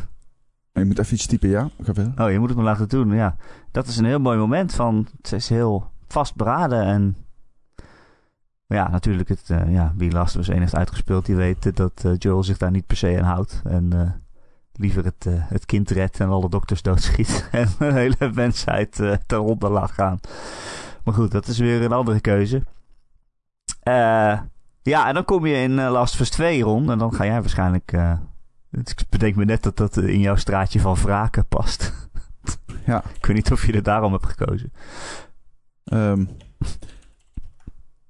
Je 0.73 0.85
moet 0.85 0.99
even 0.99 1.15
iets 1.15 1.27
typen, 1.27 1.49
ja. 1.49 1.71
Oh, 2.19 2.31
je 2.31 2.39
moet 2.39 2.49
het 2.49 2.59
me 2.59 2.65
laten 2.65 2.89
doen, 2.89 3.13
ja. 3.13 3.37
Dat 3.71 3.87
is 3.87 3.97
een 3.97 4.05
heel 4.05 4.21
mooi 4.21 4.39
moment 4.39 4.75
van... 4.75 5.09
Het 5.17 5.33
is 5.33 5.49
heel 5.49 5.91
vastberaden 6.07 6.85
en... 6.85 7.17
Ja, 8.67 8.89
natuurlijk, 8.89 9.29
het, 9.29 9.49
uh, 9.51 9.73
ja, 9.73 9.93
wie 9.97 10.13
Last 10.13 10.49
1 10.49 10.59
heeft 10.59 10.75
uitgespeeld... 10.75 11.27
die 11.27 11.37
weet 11.37 11.77
dat 11.77 12.03
uh, 12.07 12.13
Joel 12.19 12.45
zich 12.45 12.59
daar 12.59 12.71
niet 12.71 12.87
per 12.87 12.97
se 12.97 13.19
aan 13.19 13.25
houdt. 13.25 13.61
En 13.65 13.91
uh, 13.95 14.11
liever 14.73 15.05
het, 15.05 15.27
het 15.29 15.67
kind 15.67 15.91
redt 15.91 16.21
en 16.21 16.29
alle 16.29 16.49
dokters 16.49 16.83
doodschiet... 16.83 17.49
en 17.53 17.69
de 17.79 17.93
hele 17.93 18.31
mensheid 18.35 18.99
uh, 18.99 19.15
ten 19.27 19.43
onder 19.43 19.71
laat 19.71 19.91
gaan. 19.91 20.21
Maar 21.05 21.15
goed, 21.15 21.31
dat 21.31 21.47
is 21.47 21.59
weer 21.59 21.83
een 21.83 21.93
andere 21.93 22.21
keuze. 22.21 22.63
Eh... 23.83 24.39
Ja, 24.85 25.09
en 25.09 25.15
dan 25.15 25.25
kom 25.25 25.47
je 25.47 25.55
in 25.55 25.75
Last 25.75 26.15
of 26.15 26.21
Us 26.21 26.31
2 26.31 26.63
rond. 26.63 26.91
En 26.91 26.99
dan 26.99 27.15
ga 27.15 27.25
jij 27.25 27.41
waarschijnlijk... 27.41 27.93
Ik 28.71 29.05
bedenk 29.09 29.37
me 29.37 29.45
net 29.45 29.63
dat 29.63 29.77
dat 29.77 29.97
in 29.97 30.21
jouw 30.21 30.37
straatje 30.37 30.81
van 30.81 30.95
wraken 30.95 31.47
past. 31.47 32.09
ja. 32.87 33.05
Ik 33.15 33.27
weet 33.27 33.37
niet 33.37 33.53
of 33.53 33.67
je 33.67 33.73
er 33.73 33.83
daarom 33.83 34.13
hebt 34.13 34.27
gekozen. 34.27 34.73
Um, 35.85 36.29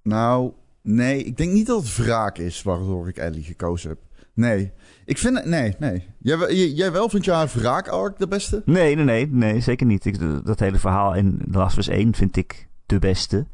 nou, 0.02 0.52
nee. 0.82 1.24
Ik 1.24 1.36
denk 1.36 1.52
niet 1.52 1.66
dat 1.66 1.82
het 1.82 1.96
wraak 1.96 2.38
is 2.38 2.62
waardoor 2.62 3.08
ik 3.08 3.16
Ellie 3.16 3.42
gekozen 3.42 3.88
heb. 3.88 3.98
Nee. 4.34 4.72
Ik 5.12 5.18
vind 5.18 5.36
het... 5.36 5.44
Nee, 5.44 5.74
nee. 5.78 6.08
Jij, 6.18 6.54
jij 6.54 6.92
wel? 6.92 7.08
Vind 7.08 7.24
je 7.24 7.32
haar 7.32 7.50
wraak-arc 7.54 8.18
de 8.18 8.28
beste? 8.28 8.62
Nee, 8.64 8.94
nee, 8.94 9.04
nee. 9.04 9.26
Nee, 9.26 9.60
zeker 9.60 9.86
niet. 9.86 10.04
Ik, 10.04 10.44
dat 10.44 10.60
hele 10.60 10.78
verhaal 10.78 11.14
in 11.14 11.42
The 11.50 11.58
Last 11.58 11.72
of 11.72 11.78
Us 11.78 11.88
1 11.88 12.14
vind 12.14 12.36
ik 12.36 12.68
de 12.86 12.98
beste. 12.98 13.46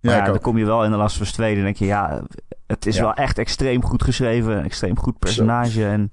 Maar 0.00 0.14
ja, 0.14 0.24
ja 0.24 0.30
dan 0.30 0.40
kom 0.40 0.58
je 0.58 0.64
wel 0.64 0.84
in 0.84 0.90
The 0.90 0.96
Last 0.96 1.16
of 1.16 1.22
Us 1.22 1.32
2 1.32 1.56
en 1.56 1.62
denk 1.62 1.76
je... 1.76 1.84
Ja, 1.84 2.22
het 2.66 2.86
is 2.86 2.96
ja. 2.96 3.02
wel 3.02 3.14
echt 3.14 3.38
extreem 3.38 3.84
goed 3.84 4.02
geschreven. 4.02 4.56
Een 4.56 4.64
extreem 4.64 4.98
goed 4.98 5.18
personage. 5.18 5.70
Zo. 5.70 5.86
En 5.86 6.10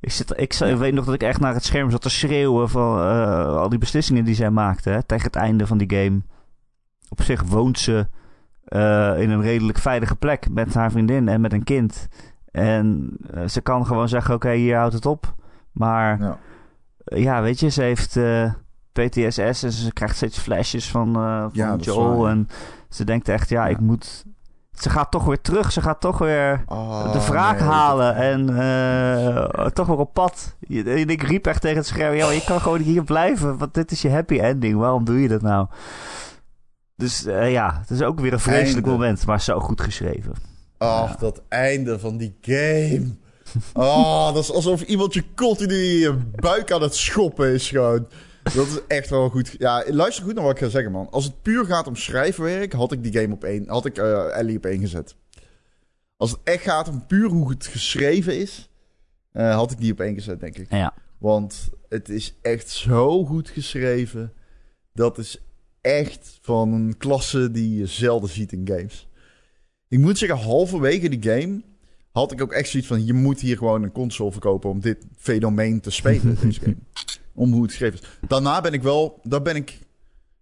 ik, 0.00 0.10
zit, 0.10 0.32
ik, 0.36 0.52
weet 0.52 0.94
nog 0.94 1.04
dat 1.04 1.14
ik 1.14 1.22
echt 1.22 1.40
naar 1.40 1.54
het 1.54 1.64
scherm 1.64 1.90
zat 1.90 2.02
te 2.02 2.10
schreeuwen 2.10 2.68
van 2.68 2.98
uh, 2.98 3.56
al 3.56 3.68
die 3.68 3.78
beslissingen 3.78 4.24
die 4.24 4.34
zij 4.34 4.50
maakte. 4.50 4.90
Hè, 4.90 5.02
tegen 5.02 5.26
het 5.26 5.36
einde 5.36 5.66
van 5.66 5.78
die 5.78 5.90
game. 5.96 6.22
Op 7.08 7.22
zich 7.22 7.42
woont 7.42 7.78
ze 7.78 8.06
uh, 8.68 9.20
in 9.20 9.30
een 9.30 9.42
redelijk 9.42 9.78
veilige 9.78 10.16
plek 10.16 10.50
met 10.50 10.74
haar 10.74 10.90
vriendin 10.90 11.28
en 11.28 11.40
met 11.40 11.52
een 11.52 11.64
kind. 11.64 12.08
En 12.54 13.16
uh, 13.34 13.48
ze 13.48 13.60
kan 13.60 13.86
gewoon 13.86 14.08
zeggen: 14.08 14.34
Oké, 14.34 14.46
okay, 14.46 14.58
hier 14.58 14.76
houdt 14.76 14.94
het 14.94 15.06
op. 15.06 15.34
Maar 15.72 16.20
ja, 16.20 16.38
ja 17.04 17.42
weet 17.42 17.60
je, 17.60 17.68
ze 17.68 17.82
heeft 17.82 18.18
PTSS 18.92 19.62
en 19.62 19.72
ze 19.72 19.92
krijgt 19.92 20.16
steeds 20.16 20.38
flashes 20.38 20.90
van, 20.90 21.12
van 21.12 21.50
ja, 21.52 21.76
Joel. 21.76 22.28
En 22.28 22.48
ze 22.88 23.04
denkt 23.04 23.28
echt: 23.28 23.48
Ja, 23.48 23.66
ik 23.66 23.80
moet 23.80 24.24
ze 24.74 24.90
gaat 24.90 25.10
toch 25.10 25.24
weer 25.24 25.40
terug. 25.40 25.72
Ze 25.72 25.80
gaat 25.80 26.00
toch 26.00 26.18
weer 26.18 26.62
oh, 26.66 27.12
de 27.12 27.26
wraak 27.26 27.58
nee, 27.58 27.68
halen. 27.68 28.14
En 28.14 28.50
uh, 28.50 29.66
toch 29.66 29.86
weer 29.86 29.96
op 29.96 30.12
pad. 30.12 30.56
En 30.68 31.08
ik 31.08 31.22
riep 31.22 31.46
echt 31.46 31.60
tegen 31.60 31.76
het 31.76 31.86
scherm. 31.86 32.14
Je 32.14 32.44
kan 32.46 32.60
gewoon 32.60 32.80
hier 32.80 33.04
blijven. 33.04 33.58
Want 33.58 33.74
dit 33.74 33.90
is 33.90 34.02
je 34.02 34.10
happy 34.10 34.38
ending. 34.38 34.78
Waarom 34.78 35.04
doe 35.04 35.20
je 35.20 35.28
dat 35.28 35.42
nou? 35.42 35.66
Dus 36.96 37.26
uh, 37.26 37.52
ja, 37.52 37.76
het 37.80 37.90
is 37.90 38.02
ook 38.02 38.20
weer 38.20 38.32
een 38.32 38.40
vreselijk 38.40 38.86
einde. 38.86 38.90
moment. 38.90 39.26
Maar 39.26 39.40
zo 39.40 39.60
goed 39.60 39.80
geschreven. 39.80 40.32
Ach, 40.84 41.10
ja. 41.10 41.16
dat 41.18 41.42
einde 41.48 41.98
van 41.98 42.16
die 42.16 42.36
game. 42.40 43.06
Oh, 43.74 44.34
dat 44.34 44.42
is 44.42 44.52
alsof 44.52 44.82
iemand 44.82 45.14
je 45.14 45.24
continu 45.34 45.74
in 45.74 45.98
je 45.98 46.14
buik 46.34 46.72
aan 46.72 46.82
het 46.82 46.94
schoppen 46.94 47.52
is 47.52 47.68
gewoon. 47.68 48.08
Dat 48.42 48.66
is 48.66 48.78
echt 48.88 49.10
wel 49.10 49.28
goed. 49.28 49.54
Ja, 49.58 49.84
luister 49.86 50.24
goed 50.24 50.34
naar 50.34 50.44
wat 50.44 50.52
ik 50.52 50.58
ga 50.62 50.68
zeggen, 50.68 50.92
man. 50.92 51.10
Als 51.10 51.24
het 51.24 51.42
puur 51.42 51.64
gaat 51.64 51.86
om 51.86 51.96
schrijfwerk, 51.96 52.72
had 52.72 52.92
ik 52.92 53.02
die 53.02 53.20
game 53.20 53.34
op 53.34 53.44
één. 53.44 53.68
Had 53.68 53.86
ik 53.86 53.98
uh, 53.98 54.36
Ellie 54.36 54.56
op 54.56 54.66
één 54.66 54.80
gezet. 54.80 55.16
Als 56.16 56.30
het 56.30 56.40
echt 56.44 56.62
gaat 56.62 56.88
om 56.88 57.06
puur 57.06 57.28
hoe 57.28 57.50
het 57.50 57.66
geschreven 57.66 58.38
is, 58.38 58.68
uh, 59.32 59.54
had 59.54 59.70
ik 59.70 59.78
die 59.78 59.92
op 59.92 60.00
één 60.00 60.14
gezet, 60.14 60.40
denk 60.40 60.58
ik. 60.58 60.70
Ja. 60.70 60.94
Want 61.18 61.68
het 61.88 62.08
is 62.08 62.34
echt 62.42 62.70
zo 62.70 63.24
goed 63.24 63.48
geschreven. 63.48 64.32
Dat 64.92 65.18
is 65.18 65.42
echt 65.80 66.38
van 66.40 66.72
een 66.72 66.96
klasse 66.96 67.50
die 67.50 67.78
je 67.78 67.86
zelden 67.86 68.30
ziet 68.30 68.52
in 68.52 68.68
games. 68.68 69.08
Ik 69.88 69.98
moet 69.98 70.18
zeggen, 70.18 70.38
halverwege 70.38 71.08
die 71.08 71.22
game 71.32 71.62
had 72.12 72.32
ik 72.32 72.42
ook 72.42 72.52
echt 72.52 72.68
zoiets 72.68 72.88
van... 72.88 73.06
je 73.06 73.12
moet 73.12 73.40
hier 73.40 73.56
gewoon 73.56 73.82
een 73.82 73.92
console 73.92 74.32
verkopen 74.32 74.70
om 74.70 74.80
dit 74.80 75.06
fenomeen 75.16 75.80
te 75.80 75.90
spelen, 75.90 76.38
deze 76.42 76.60
game 76.60 76.76
om 77.34 77.52
hoe 77.52 77.62
het 77.62 77.70
geschreven 77.70 78.00
is. 78.00 78.08
Daarna 78.28 78.60
ben 78.60 78.72
ik 78.72 78.82
wel, 78.82 79.20
daar 79.22 79.42
ben 79.42 79.56
ik, 79.56 79.78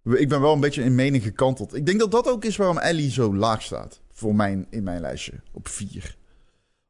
ik 0.03 0.29
ben 0.29 0.41
wel 0.41 0.53
een 0.53 0.59
beetje 0.59 0.83
in 0.83 0.95
mening 0.95 1.23
gekanteld. 1.23 1.75
Ik 1.75 1.85
denk 1.85 1.99
dat 1.99 2.11
dat 2.11 2.27
ook 2.27 2.45
is 2.45 2.55
waarom 2.55 2.77
Ellie 2.77 3.11
zo 3.11 3.35
laag 3.35 3.61
staat 3.61 4.01
voor 4.11 4.35
mijn, 4.35 4.67
in 4.69 4.83
mijn 4.83 5.01
lijstje 5.01 5.33
op 5.51 5.67
vier. 5.67 6.17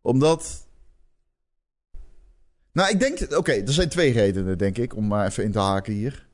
Omdat, 0.01 0.67
nou 2.71 2.89
ik 2.89 2.99
denk, 2.99 3.21
oké, 3.21 3.37
okay, 3.37 3.61
er 3.61 3.73
zijn 3.73 3.89
twee 3.89 4.11
redenen 4.11 4.57
denk 4.57 4.77
ik, 4.77 4.95
om 4.95 5.07
maar 5.07 5.27
even 5.27 5.43
in 5.43 5.51
te 5.51 5.59
haken 5.59 5.93
hier. 5.93 6.27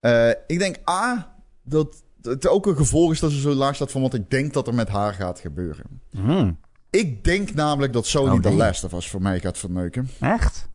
Uh, 0.00 0.30
ik 0.46 0.58
denk 0.58 0.88
A, 0.88 1.36
dat 1.62 2.02
het 2.24 2.48
ook 2.48 2.66
een 2.66 2.76
gevolg 2.76 3.12
is 3.12 3.20
dat 3.20 3.30
ze 3.30 3.40
zo 3.40 3.54
laag 3.54 3.74
staat 3.74 3.90
van 3.90 4.02
wat 4.02 4.14
ik 4.14 4.30
denk 4.30 4.52
dat 4.52 4.66
er 4.66 4.74
met 4.74 4.88
haar 4.88 5.14
gaat 5.14 5.40
gebeuren. 5.40 5.84
Hmm. 6.10 6.58
Ik 6.90 7.24
denk 7.24 7.54
namelijk 7.54 7.92
dat 7.92 8.06
Sony 8.06 8.26
oh, 8.26 8.32
nee. 8.32 8.52
The 8.52 8.52
Last 8.52 8.84
of 8.84 8.92
Us 8.92 9.08
voor 9.08 9.22
mij 9.22 9.40
gaat 9.40 9.58
verneuken. 9.58 10.08
Echt? 10.20 10.68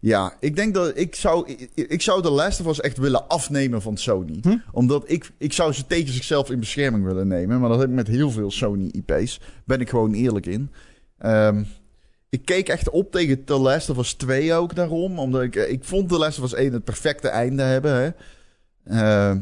Ja, 0.00 0.36
ik 0.40 0.56
denk 0.56 0.74
dat 0.74 0.96
ik 0.96 1.14
zou, 1.14 1.48
ik, 1.48 1.70
ik 1.74 2.02
zou 2.02 2.22
de 2.22 2.30
Last 2.30 2.60
of 2.60 2.66
Us 2.66 2.80
echt 2.80 2.98
willen 2.98 3.28
afnemen 3.28 3.82
van 3.82 3.96
Sony. 3.96 4.38
Hm? 4.42 4.56
Omdat 4.72 5.04
ik, 5.06 5.30
ik 5.38 5.52
zou 5.52 5.72
ze 5.72 5.86
tegen 5.86 6.12
zichzelf 6.12 6.50
in 6.50 6.60
bescherming 6.60 7.04
willen 7.04 7.28
nemen. 7.28 7.60
Maar 7.60 7.68
dat 7.68 7.78
heb 7.78 7.88
ik 7.88 7.94
met 7.94 8.06
heel 8.06 8.30
veel 8.30 8.50
Sony 8.50 8.90
IP's. 8.92 9.40
Ben 9.64 9.80
ik 9.80 9.88
gewoon 9.88 10.12
eerlijk 10.12 10.46
in. 10.46 10.70
Um, 11.26 11.66
ik 12.28 12.44
keek 12.44 12.68
echt 12.68 12.90
op 12.90 13.12
tegen 13.12 13.44
The 13.44 13.58
Last 13.58 13.90
of 13.90 13.98
Us 13.98 14.12
2 14.12 14.54
ook 14.54 14.74
daarom. 14.74 15.18
Omdat 15.18 15.42
ik, 15.42 15.54
ik 15.54 15.84
vond 15.84 16.08
The 16.08 16.18
Last 16.18 16.38
of 16.38 16.44
Us 16.44 16.54
1 16.54 16.72
het 16.72 16.84
perfecte 16.84 17.28
einde 17.28 17.62
hebben. 17.62 17.94
Hè. 17.94 18.10
Uh, 18.84 19.36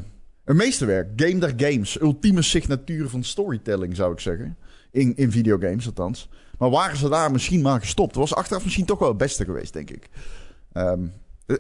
een 0.51 0.57
meesterwerk. 0.57 1.09
Game 1.17 1.39
der 1.39 1.53
games. 1.57 2.01
Ultieme 2.01 2.43
signatuur 2.43 3.09
van 3.09 3.25
storytelling 3.25 3.97
zou 3.97 4.13
ik 4.13 4.21
zeggen. 4.21 4.57
In, 4.91 5.17
in 5.17 5.31
videogames 5.31 5.87
althans. 5.87 6.29
Maar 6.59 6.71
waren 6.71 6.97
ze 6.97 7.09
daar 7.09 7.31
misschien 7.31 7.61
maar 7.61 7.81
gestopt? 7.81 8.15
was 8.15 8.35
achteraf 8.35 8.65
misschien 8.65 8.85
toch 8.85 8.99
wel 8.99 9.09
het 9.09 9.17
beste 9.17 9.45
geweest, 9.45 9.73
denk 9.73 9.91
ik. 9.91 10.09
Um, 10.73 11.13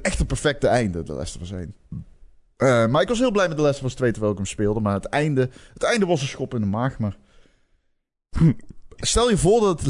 echt 0.03 0.21
een 0.21 0.27
perfecte 0.27 0.67
einde, 0.67 1.03
de 1.03 1.13
Last 1.13 1.37
of 1.37 1.43
Us 1.43 1.51
1. 1.51 1.75
Uh, 1.91 2.87
maar 2.87 3.03
ik 3.03 3.09
was 3.09 3.19
heel 3.19 3.31
blij 3.31 3.49
met 3.49 3.57
de 3.57 3.63
Last 3.63 3.81
of 3.81 3.87
Us 3.87 3.95
2 3.95 4.11
terwijl 4.11 4.33
ik 4.33 4.39
hem 4.39 4.49
speelde. 4.49 4.81
Maar 4.81 4.95
het 4.95 5.07
einde, 5.07 5.51
het 5.73 5.83
einde 5.83 6.07
was 6.07 6.21
een 6.21 6.29
schop 6.29 6.55
in 6.55 6.61
de 6.61 6.67
maag. 6.67 6.99
Maar 6.99 7.17
stel 8.97 9.31
je 9.31 9.37
voor 9.37 9.61
dat, 9.61 9.85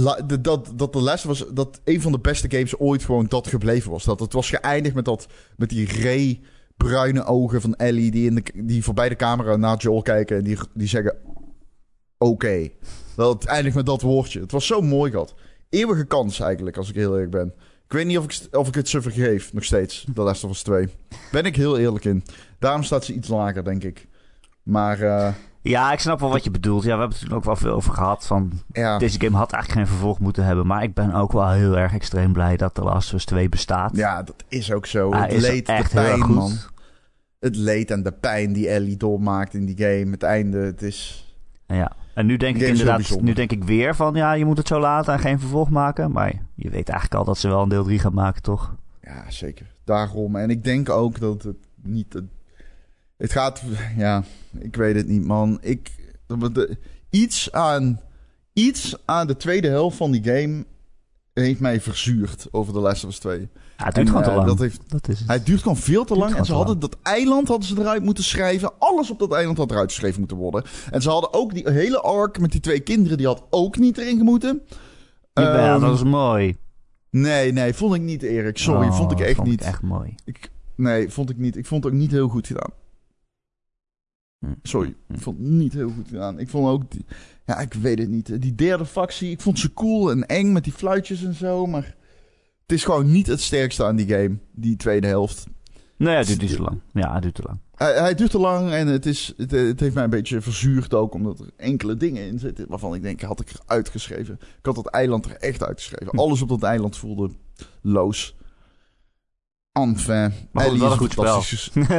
dat, 0.45 0.73
dat 0.75 0.93
de 0.93 0.99
of 0.99 1.29
Us, 1.29 1.45
dat 1.53 1.81
een 1.85 2.01
van 2.01 2.13
de 2.13 2.19
beste 2.19 2.51
games 2.51 2.79
ooit 2.79 3.05
gewoon 3.05 3.27
dat 3.27 3.47
gebleven 3.47 3.91
was. 3.91 4.05
Dat 4.05 4.21
het 4.21 4.33
was 4.33 4.51
geëindigd 4.51 4.95
met, 4.95 5.05
dat, 5.05 5.27
met 5.57 5.69
die 5.69 6.03
Ray 6.03 6.41
bruine 6.85 7.24
ogen 7.24 7.61
van 7.61 7.74
Ellie 7.74 8.11
die, 8.11 8.26
in 8.26 8.35
de, 8.35 8.43
die 8.55 8.85
voorbij 8.85 9.09
de 9.09 9.16
camera 9.16 9.57
naar 9.57 9.76
Joel 9.76 10.03
kijken 10.03 10.37
en 10.37 10.45
die, 10.45 10.59
die 10.74 10.89
zeggen: 10.89 11.16
Oké. 12.18 12.68
Dat 13.16 13.45
eindigt 13.45 13.76
met 13.76 13.87
dat 13.87 14.03
woordje. 14.03 14.41
Het 14.41 14.53
was 14.53 14.66
zo 14.66 14.81
mooi 14.81 15.11
gehad. 15.11 15.35
Eeuwige 15.68 16.05
kans 16.05 16.41
eigenlijk, 16.41 16.76
als 16.76 16.89
ik 16.89 16.95
heel 16.95 17.12
eerlijk 17.12 17.31
ben. 17.31 17.55
Ik 17.85 17.93
weet 17.93 18.07
niet 18.07 18.18
of 18.18 18.24
ik, 18.24 18.57
of 18.57 18.68
ik 18.68 18.74
het 18.74 18.89
ze 18.89 19.03
vergeef, 19.03 19.53
nog 19.53 19.64
steeds. 19.64 20.07
De 20.14 20.22
Last 20.22 20.45
of 20.45 20.62
2. 20.62 20.89
Ben 21.33 21.45
ik 21.45 21.57
heel 21.57 21.78
eerlijk 21.78 22.05
in. 22.05 22.24
Daarom 22.59 22.83
staat 22.83 23.05
ze 23.05 23.14
iets 23.14 23.28
lager, 23.28 23.64
denk 23.64 23.85
ik. 23.85 24.07
Maar... 24.62 25.01
Uh, 25.01 25.35
ja, 25.63 25.93
ik 25.93 25.99
snap 25.99 26.21
wel 26.21 26.31
wat 26.31 26.45
je 26.45 26.51
bedoelt. 26.51 26.83
Ja, 26.83 26.95
we 26.95 27.01
hebben 27.01 27.19
het 27.19 27.29
er 27.29 27.35
ook 27.35 27.45
wel 27.45 27.57
veel 27.57 27.73
over 27.73 27.93
gehad. 27.93 28.27
Van, 28.27 28.53
ja. 28.73 28.99
Deze 28.99 29.21
game 29.21 29.37
had 29.37 29.53
eigenlijk 29.53 29.87
geen 29.87 29.97
vervolg 29.97 30.19
moeten 30.19 30.45
hebben. 30.45 30.67
Maar 30.67 30.83
ik 30.83 30.95
ben 30.95 31.15
ook 31.15 31.33
wel 31.33 31.51
heel 31.51 31.79
erg 31.79 31.95
extreem 31.95 32.33
blij 32.33 32.57
dat 32.57 32.75
The 32.75 32.83
Last 32.83 33.09
of 33.09 33.15
Us 33.15 33.25
2 33.25 33.49
bestaat. 33.49 33.97
Ja, 33.97 34.23
dat 34.23 34.45
is 34.49 34.73
ook 34.73 34.87
zo. 34.87 35.15
Het 35.15 35.41
leed 35.41 35.69
echt 35.69 35.93
de 35.93 36.01
pijn, 36.01 36.33
man. 36.33 36.53
Het 37.39 37.57
leed 37.57 37.91
en 37.91 38.03
de 38.03 38.13
pijn 38.13 38.53
die 38.53 38.69
Ellie 38.69 38.97
doormaakt 38.97 39.55
in 39.55 39.67
die 39.67 39.77
game. 39.77 40.11
Het 40.11 40.23
einde, 40.23 40.59
het 40.59 40.83
is... 40.83 41.29
Ja. 41.67 41.93
En 42.15 42.27
nu 42.27 42.37
denk 42.37 42.57
ik 42.57 42.69
inderdaad, 42.69 43.21
nu 43.21 43.33
denk 43.33 43.51
ik 43.51 43.65
weer 43.65 43.97
van 43.97 44.15
ja, 44.15 44.33
je 44.33 44.45
moet 44.45 44.59
het 44.59 44.69
zo 44.69 44.81
laten 44.81 45.13
en 45.13 45.19
geen 45.19 45.41
vervolg 45.41 45.71
maken. 45.71 46.13
Maar 46.13 46.33
je 46.55 46.71
weet 46.71 46.89
eigenlijk 46.89 47.15
al 47.15 47.25
dat 47.25 47.39
ze 47.39 47.49
wel 47.49 47.63
een 47.63 47.69
deel 47.69 47.85
3 47.85 47.99
gaat 47.99 48.13
maken, 48.13 48.43
toch? 48.43 48.75
Ja, 49.03 49.25
zeker. 49.29 49.67
Daarom. 49.85 50.37
En 50.37 50.51
ik 50.51 50.65
denk 50.65 50.89
ook 50.89 51.21
dat 51.21 51.43
het 51.43 51.57
niet. 51.83 52.13
Het 52.13 52.25
gaat. 53.29 53.62
Ja, 53.97 54.25
ik 54.59 54.77
weet 54.77 54.95
het 54.97 55.09
niet, 55.09 55.25
man. 55.25 55.59
Ik. 55.62 55.91
iets 57.11 57.53
aan. 57.53 58.01
Iets 58.53 58.97
aan 59.05 59.27
de 59.27 59.37
tweede 59.37 59.68
helft 59.68 59.97
van 59.97 60.11
die 60.11 60.23
game. 60.25 60.64
heeft 61.33 61.61
mij 61.61 61.81
verzuurd 61.81 62.47
over 62.51 62.73
The 62.73 62.79
Last 62.79 63.05
of 63.05 63.11
Us 63.11 63.18
2. 63.18 63.49
Ja, 63.77 63.85
het 63.85 63.95
duurt 63.95 63.97
En, 63.97 64.07
gewoon 64.07 64.23
te 64.23 64.31
eh, 64.31 64.37
lang. 64.37 64.49
dat 64.49 64.59
heeft- 64.59 64.81
Dat 64.91 65.09
is 65.09 65.18
het. 65.18 65.29
Hij 65.29 65.43
duurt 65.43 65.61
gewoon 65.62 65.77
veel 65.77 66.05
te 66.05 66.16
lang. 66.16 66.35
En 66.35 66.45
ze 66.45 66.53
hadden 66.55 66.79
dat 66.79 66.97
eiland 67.03 67.49
hadden 67.49 67.68
ze 67.68 67.79
eruit 67.79 68.03
moeten 68.03 68.25
schrijven. 68.25 68.73
Alles 68.79 69.11
op 69.11 69.18
dat 69.18 69.33
eiland 69.33 69.59
had 69.59 69.71
eruit 69.71 69.91
geschreven 69.91 70.18
moeten 70.18 70.37
worden. 70.37 70.64
En 70.91 71.03
ze 71.03 71.11
hadden 71.11 71.33
ook 71.33 71.55
die 71.55 71.71
hele 71.71 72.01
arc 72.01 72.39
met 72.41 72.53
die 72.53 72.61
twee 72.61 72.81
kinderen. 72.81 73.16
Die 73.18 73.27
had 73.27 73.43
ook 73.51 73.79
niet 73.79 73.99
erin 73.99 74.16
gemoeten. 74.18 74.62
Jawel, 75.33 75.75
Ehm, 75.75 75.81
dat 75.81 75.95
is 75.95 76.03
mooi. 76.05 76.57
Nee, 77.11 77.53
nee, 77.53 77.75
vond 77.75 77.95
ik 77.95 78.01
niet, 78.03 78.23
Erik. 78.23 78.59
Sorry, 78.59 78.89
Oh, 78.89 78.97
vond 78.97 79.12
ik 79.12 79.21
echt 79.21 79.37
vond 79.37 79.49
niet. 79.49 79.61
echt 79.62 79.83
mooi. 79.83 80.14
Ik, 80.25 80.51
nee, 80.75 81.11
vond 81.11 81.31
ik 81.31 81.37
niet. 81.37 81.57
Ik 81.57 81.66
vond 81.66 81.85
het 81.85 81.93
ook 81.93 81.99
niet 81.99 82.11
heel 82.11 82.29
goed 82.29 82.47
gedaan. 82.47 82.71
Hm. 84.41 84.53
Sorry, 84.62 84.95
ik 85.09 85.20
vond 85.20 85.38
het 85.38 85.47
niet 85.47 85.72
heel 85.72 85.91
goed 85.91 86.09
gedaan. 86.09 86.38
Ik 86.38 86.49
vond 86.49 86.68
ook... 86.68 86.91
Die, 86.91 87.05
ja, 87.47 87.59
ik 87.59 87.74
weet 87.74 87.99
het 87.99 88.09
niet. 88.09 88.41
Die 88.41 88.55
derde 88.55 88.86
factie, 88.86 89.30
ik 89.30 89.41
vond 89.41 89.59
ze 89.59 89.72
cool 89.72 90.11
en 90.11 90.26
eng 90.26 90.53
met 90.53 90.64
die 90.64 90.72
fluitjes 90.72 91.24
en 91.24 91.34
zo. 91.34 91.66
Maar 91.66 91.95
het 92.62 92.72
is 92.72 92.84
gewoon 92.84 93.11
niet 93.11 93.26
het 93.26 93.41
sterkste 93.41 93.84
aan 93.84 93.97
die 93.97 94.07
game. 94.07 94.38
Die 94.53 94.76
tweede 94.76 95.07
helft. 95.07 95.47
Nee, 95.97 96.16
het 96.16 96.26
duurt 96.26 96.41
niet 96.41 96.51
zo 96.51 96.62
lang. 96.62 96.80
Ja, 96.93 97.12
het 97.14 97.22
duurt 97.22 97.34
te 97.34 97.43
lang. 97.43 97.59
Hij, 97.74 97.93
hij 97.93 98.14
duurt 98.14 98.30
te 98.30 98.38
lang 98.38 98.70
en 98.70 98.86
het, 98.86 99.07
is, 99.07 99.34
het, 99.36 99.51
het 99.51 99.80
heeft 99.80 99.95
mij 99.95 100.05
een 100.05 100.11
beetje 100.11 100.41
verzuurd 100.41 100.95
ook. 100.95 101.14
Omdat 101.14 101.41
er 101.41 101.51
enkele 101.57 101.97
dingen 101.97 102.26
in 102.26 102.38
zitten 102.38 102.68
waarvan 102.68 102.95
ik 102.95 103.03
denk, 103.03 103.20
had 103.20 103.41
ik 103.41 103.51
er 103.51 103.61
uitgeschreven. 103.66 104.34
Ik 104.41 104.66
had 104.66 104.74
dat 104.74 104.86
eiland 104.86 105.26
er 105.26 105.36
echt 105.36 105.64
uitgeschreven. 105.64 106.09
Hm. 106.11 106.18
Alles 106.18 106.43
op 106.43 106.49
dat 106.49 106.62
eiland 106.62 106.97
voelde 106.97 107.30
loos. 107.80 108.36
Enfin. 109.73 110.33
Maar 110.53 110.64
goed, 110.64 110.79
wel 110.79 110.91
een 110.93 110.99
goed 110.99 111.12
spel. 111.12 111.43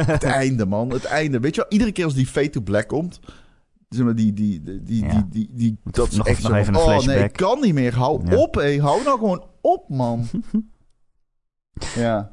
Het 0.06 0.22
einde, 0.22 0.66
man. 0.66 0.90
Het 0.90 1.04
einde. 1.04 1.40
Weet 1.40 1.54
je 1.54 1.60
wel, 1.60 1.70
iedere 1.70 1.92
keer 1.92 2.04
als 2.04 2.14
die 2.14 2.26
Fate 2.26 2.50
to 2.50 2.60
Black 2.60 2.88
komt... 2.88 3.20
Zeg 3.88 4.04
maar, 4.04 4.14
die, 4.14 4.32
die, 4.32 4.62
die, 4.62 4.82
die, 4.82 5.04
Ja. 5.04 5.10
die, 5.12 5.28
die, 5.30 5.48
die- 5.52 5.78
dat 5.84 6.10
is 6.10 6.16
Nog- 6.16 6.26
echt 6.26 6.42
nog 6.42 6.50
zo 6.52 6.56
even 6.58 6.74
van, 6.74 6.82
een 6.82 6.88
Oh 6.88 6.94
nee, 6.94 7.02
flashback. 7.02 7.30
ik 7.30 7.36
kan 7.36 7.60
niet 7.60 7.74
meer. 7.74 7.94
Hou 7.94 8.30
Ja. 8.30 8.36
op, 8.36 8.54
hé. 8.54 8.78
Hou 8.78 9.02
nou 9.04 9.18
gewoon 9.18 9.44
op, 9.60 9.88
man. 9.88 10.28
ja. 11.94 12.32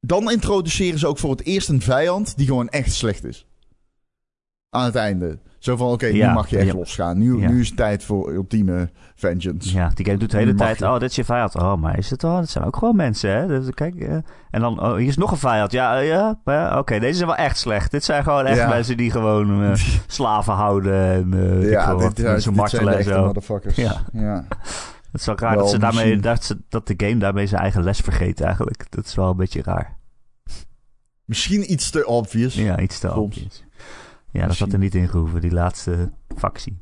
Dan 0.00 0.30
introduceren 0.30 0.98
ze 0.98 1.06
ook 1.06 1.18
voor 1.18 1.30
het 1.30 1.44
eerst 1.44 1.68
een 1.68 1.80
vijand 1.82 2.36
die 2.36 2.46
gewoon 2.46 2.68
echt 2.68 2.92
slecht 2.92 3.24
is. 3.24 3.46
Aan 4.70 4.84
het 4.84 4.94
einde. 4.94 5.38
Zo 5.58 5.76
van, 5.76 5.88
oké, 5.90 6.06
Ja, 6.06 6.28
nu 6.28 6.34
mag 6.34 6.48
je 6.48 6.56
echt 6.58 6.66
ja. 6.66 6.74
losgaan. 6.74 7.18
Nu, 7.18 7.40
Ja. 7.40 7.48
nu 7.48 7.60
is 7.60 7.68
het 7.68 7.76
tijd 7.76 8.04
voor 8.04 8.32
ultieme 8.32 8.90
vengeance. 9.14 9.74
Ja, 9.74 9.90
die 9.94 10.04
game 10.06 10.18
doet 10.18 10.30
de 10.30 10.36
hele 10.36 10.54
tijd. 10.54 10.78
je. 10.78 10.84
Oh, 10.84 10.98
dit 10.98 11.10
is 11.10 11.16
je 11.16 11.24
vijand. 11.24 11.54
Oh, 11.56 11.74
maar 11.76 11.98
is 11.98 12.10
het 12.10 12.24
al? 12.24 12.36
Dat 12.36 12.48
zijn 12.48 12.64
ook 12.64 12.76
gewoon 12.76 12.96
mensen, 12.96 13.30
hè? 13.30 13.46
Dus, 13.46 13.70
kijk, 13.74 13.94
eh, 13.94 14.14
en 14.50 14.60
dan, 14.60 14.82
oh, 14.82 14.94
hier 14.96 15.06
is 15.08 15.16
nog 15.16 15.30
een 15.30 15.36
vijand. 15.36 15.72
Ja, 15.72 16.00
eh, 16.00 16.06
ja, 16.06 16.78
oké, 16.78 16.98
deze 16.98 17.14
zijn 17.16 17.28
wel 17.28 17.36
echt 17.36 17.58
slecht. 17.58 17.90
Dit 17.90 18.04
zijn 18.04 18.22
gewoon 18.22 18.46
echt 18.46 18.68
mensen 18.68 18.96
die 18.96 19.10
gewoon 19.10 19.62
eh, 19.64 19.74
slaven 20.06 20.52
houden 20.54 20.94
en 21.12 21.60
ja, 21.70 21.94
dit, 21.94 22.16
dit 22.16 22.42
zijn 22.42 22.56
en 22.58 22.88
echte 22.88 23.02
zo. 23.12 23.24
motherfuckers. 23.24 23.76
Ja. 23.76 24.02
ja. 24.12 24.44
Het 25.12 25.20
is 25.20 25.26
wel 25.26 25.38
raar 25.38 25.54
Wel, 25.54 25.62
dat, 25.62 25.70
ze 25.70 25.78
daarmee, 25.78 26.02
misschien. 26.04 26.20
dat, 26.22 26.44
ze, 26.44 26.58
dat 26.68 26.86
de 26.86 26.94
game 26.96 27.16
daarmee 27.16 27.46
zijn 27.46 27.60
eigen 27.62 27.82
les 27.82 27.98
vergeet 28.00 28.40
eigenlijk. 28.40 28.86
Dat 28.90 29.04
is 29.04 29.14
wel 29.14 29.30
een 29.30 29.36
beetje 29.36 29.62
raar. 29.62 29.96
Misschien 31.24 31.72
iets 31.72 31.90
te 31.90 32.06
obvious. 32.06 32.54
Ja, 32.54 32.78
iets 32.78 32.98
te 32.98 33.06
Soms. 33.08 33.18
obvious. 33.18 33.64
Ja, 34.30 34.46
dat 34.46 34.58
had 34.58 34.72
er 34.72 34.78
niet 34.78 34.94
in 34.94 35.08
gehoeven, 35.08 35.40
die 35.40 35.52
laatste 35.52 36.12
factie. 36.36 36.78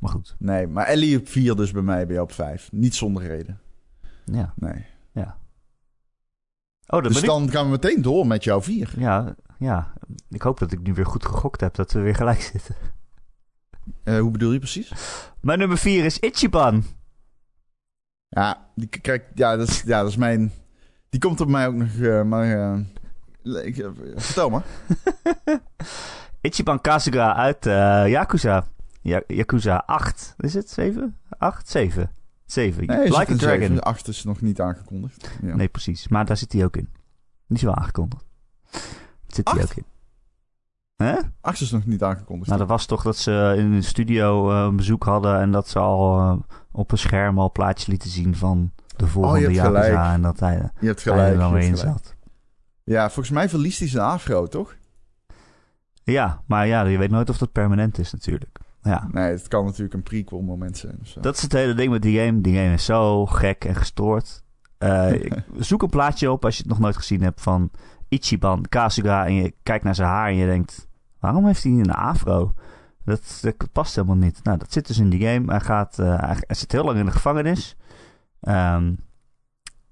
Maar 0.00 0.10
goed, 0.10 0.36
Nee, 0.38 0.66
maar 0.66 0.86
Ellie 0.86 1.18
op 1.18 1.28
4 1.28 1.56
dus 1.56 1.70
bij 1.70 1.82
mij, 1.82 2.04
bij 2.06 2.14
jou 2.14 2.26
op 2.26 2.32
5. 2.32 2.68
Niet 2.72 2.94
zonder 2.94 3.26
reden. 3.26 3.60
ja. 4.24 4.52
Nee. 4.56 4.86
Oh, 6.90 7.02
dat 7.02 7.12
Dus 7.12 7.20
ik... 7.20 7.26
dan 7.28 7.50
gaan 7.50 7.64
we 7.64 7.70
meteen 7.70 8.02
door 8.02 8.26
met 8.26 8.44
jouw 8.44 8.62
4. 8.62 8.92
Ja, 8.96 9.34
ja, 9.58 9.92
ik 10.30 10.42
hoop 10.42 10.58
dat 10.58 10.72
ik 10.72 10.82
nu 10.82 10.94
weer 10.94 11.06
goed 11.06 11.24
gegokt 11.24 11.60
heb, 11.60 11.74
dat 11.74 11.92
we 11.92 12.00
weer 12.00 12.14
gelijk 12.14 12.40
zitten. 12.40 12.74
Eh, 14.04 14.18
hoe 14.18 14.30
bedoel 14.30 14.52
je 14.52 14.58
precies? 14.58 14.92
Mijn 15.40 15.58
nummer 15.58 15.78
4 15.78 16.04
is 16.04 16.18
Ichiban. 16.18 16.84
Ja, 18.28 18.70
die, 18.74 18.86
kijk, 18.86 19.24
ja, 19.34 19.56
dat 19.56 19.68
is, 19.68 19.82
ja, 19.82 20.00
dat 20.00 20.10
is 20.10 20.16
mijn... 20.16 20.52
Die 21.08 21.20
komt 21.20 21.40
op 21.40 21.48
mij 21.48 21.66
ook 21.66 21.74
nog... 21.74 21.94
eh, 21.94 22.22
maar 22.22 22.74
eh, 23.42 23.66
ik, 23.66 23.86
vertel 24.16 24.50
maar. 24.50 24.64
Ichiban 26.40 26.80
Kasuga 26.80 27.34
uit 27.34 27.66
eh, 27.66 28.08
Yakuza. 28.08 28.66
Ja, 29.00 29.22
Yakuza 29.26 29.82
8. 29.86 30.34
Is 30.38 30.54
het 30.54 30.70
7? 30.70 31.16
8? 31.38 31.68
7. 31.68 32.10
7. 32.46 32.86
Nee, 32.86 33.02
like 33.02 33.16
a 33.16 33.20
een 33.28 33.36
Dragon. 33.38 33.58
zeven? 33.60 33.74
De 33.74 33.82
8 33.82 34.08
is 34.08 34.24
nog 34.24 34.40
niet 34.40 34.60
aangekondigd. 34.60 35.30
Ja. 35.42 35.54
Nee, 35.54 35.68
precies. 35.68 36.08
Maar 36.08 36.24
daar 36.26 36.36
zit 36.36 36.52
hij 36.52 36.64
ook 36.64 36.76
in. 36.76 36.88
Die 37.46 37.56
is 37.56 37.62
wel 37.62 37.74
aangekondigd. 37.74 38.24
Daar 38.70 38.80
zit 39.26 39.48
hij 39.48 39.62
ook 39.62 39.74
in. 39.74 39.84
Hè? 40.96 41.14
8 41.40 41.60
is 41.60 41.70
nog 41.70 41.86
niet 41.86 42.02
aangekondigd. 42.02 42.46
Nou, 42.48 42.60
dat 42.60 42.68
was 42.68 42.86
toch 42.86 43.02
dat 43.02 43.16
ze 43.16 43.54
in 43.56 43.72
de 43.72 43.82
studio 43.82 44.50
eh, 44.50 44.62
een 44.64 44.76
bezoek 44.76 45.04
hadden 45.04 45.40
en 45.40 45.50
dat 45.52 45.68
ze 45.68 45.78
al 45.78 46.18
eh, 46.18 46.36
op 46.72 46.92
een 46.92 46.98
scherm 46.98 47.38
al 47.38 47.52
plaatjes 47.52 47.86
lieten 47.86 48.10
zien 48.10 48.36
van 48.36 48.72
de 48.96 49.06
volgende 49.06 49.40
hebt 49.40 49.54
Yakuza 49.54 49.82
gelijk. 49.82 50.14
en 50.14 50.22
dat 50.22 50.40
hij, 50.40 50.70
je 50.80 50.86
hebt 50.86 51.04
hij 51.04 51.30
er 51.30 51.38
dan 51.38 51.52
weer 51.52 51.62
in 51.62 51.76
zat. 51.76 52.14
Ja, 52.84 53.04
volgens 53.06 53.30
mij 53.30 53.48
verliest 53.48 53.78
hij 53.78 53.88
zijn 53.88 54.04
afro, 54.04 54.46
toch? 54.46 54.74
Ja, 56.12 56.42
maar 56.46 56.66
ja, 56.66 56.84
je 56.84 56.98
weet 56.98 57.10
nooit 57.10 57.30
of 57.30 57.38
dat 57.38 57.52
permanent 57.52 57.98
is 57.98 58.12
natuurlijk. 58.12 58.58
Ja, 58.82 59.08
Nee, 59.12 59.30
het 59.30 59.48
kan 59.48 59.64
natuurlijk 59.64 59.94
een 59.94 60.02
prequel 60.02 60.40
moment 60.40 60.76
zijn. 60.76 60.98
Of 61.00 61.06
zo. 61.06 61.20
dat 61.20 61.36
is 61.36 61.42
het 61.42 61.52
hele 61.52 61.74
ding 61.74 61.90
met 61.90 62.02
die 62.02 62.18
game. 62.18 62.40
Die 62.40 62.56
game 62.56 62.72
is 62.72 62.84
zo 62.84 63.26
gek 63.26 63.64
en 63.64 63.74
gestoord. 63.74 64.42
Eh, 64.78 65.32
zoek 65.58 65.82
een 65.82 65.88
plaatje 65.88 66.30
op 66.30 66.44
als 66.44 66.56
je 66.56 66.62
het 66.62 66.70
nog 66.70 66.78
nooit 66.78 66.96
gezien 66.96 67.22
hebt 67.22 67.40
van 67.40 67.70
Ichiban 68.08 68.64
Kasuga 68.68 69.26
en 69.26 69.34
je 69.34 69.54
kijkt 69.62 69.84
naar 69.84 69.94
zijn 69.94 70.08
haar 70.08 70.28
en 70.28 70.36
je 70.36 70.46
denkt, 70.46 70.88
waarom 71.20 71.46
heeft 71.46 71.62
hij 71.62 71.72
een 71.72 71.92
afro? 71.92 72.54
Dat, 73.04 73.38
dat 73.40 73.72
past 73.72 73.94
helemaal 73.94 74.16
niet. 74.16 74.40
Nou, 74.42 74.58
dat 74.58 74.72
zit 74.72 74.86
dus 74.86 74.98
in 74.98 75.10
die 75.10 75.26
game. 75.26 75.50
Hij, 75.50 75.60
gaat, 75.60 75.98
eh, 75.98 76.20
hij, 76.20 76.36
hij 76.46 76.56
zit 76.56 76.72
heel 76.72 76.84
lang 76.84 76.98
in 76.98 77.04
de 77.04 77.10
gevangenis. 77.10 77.76
Ehm, 78.40 78.94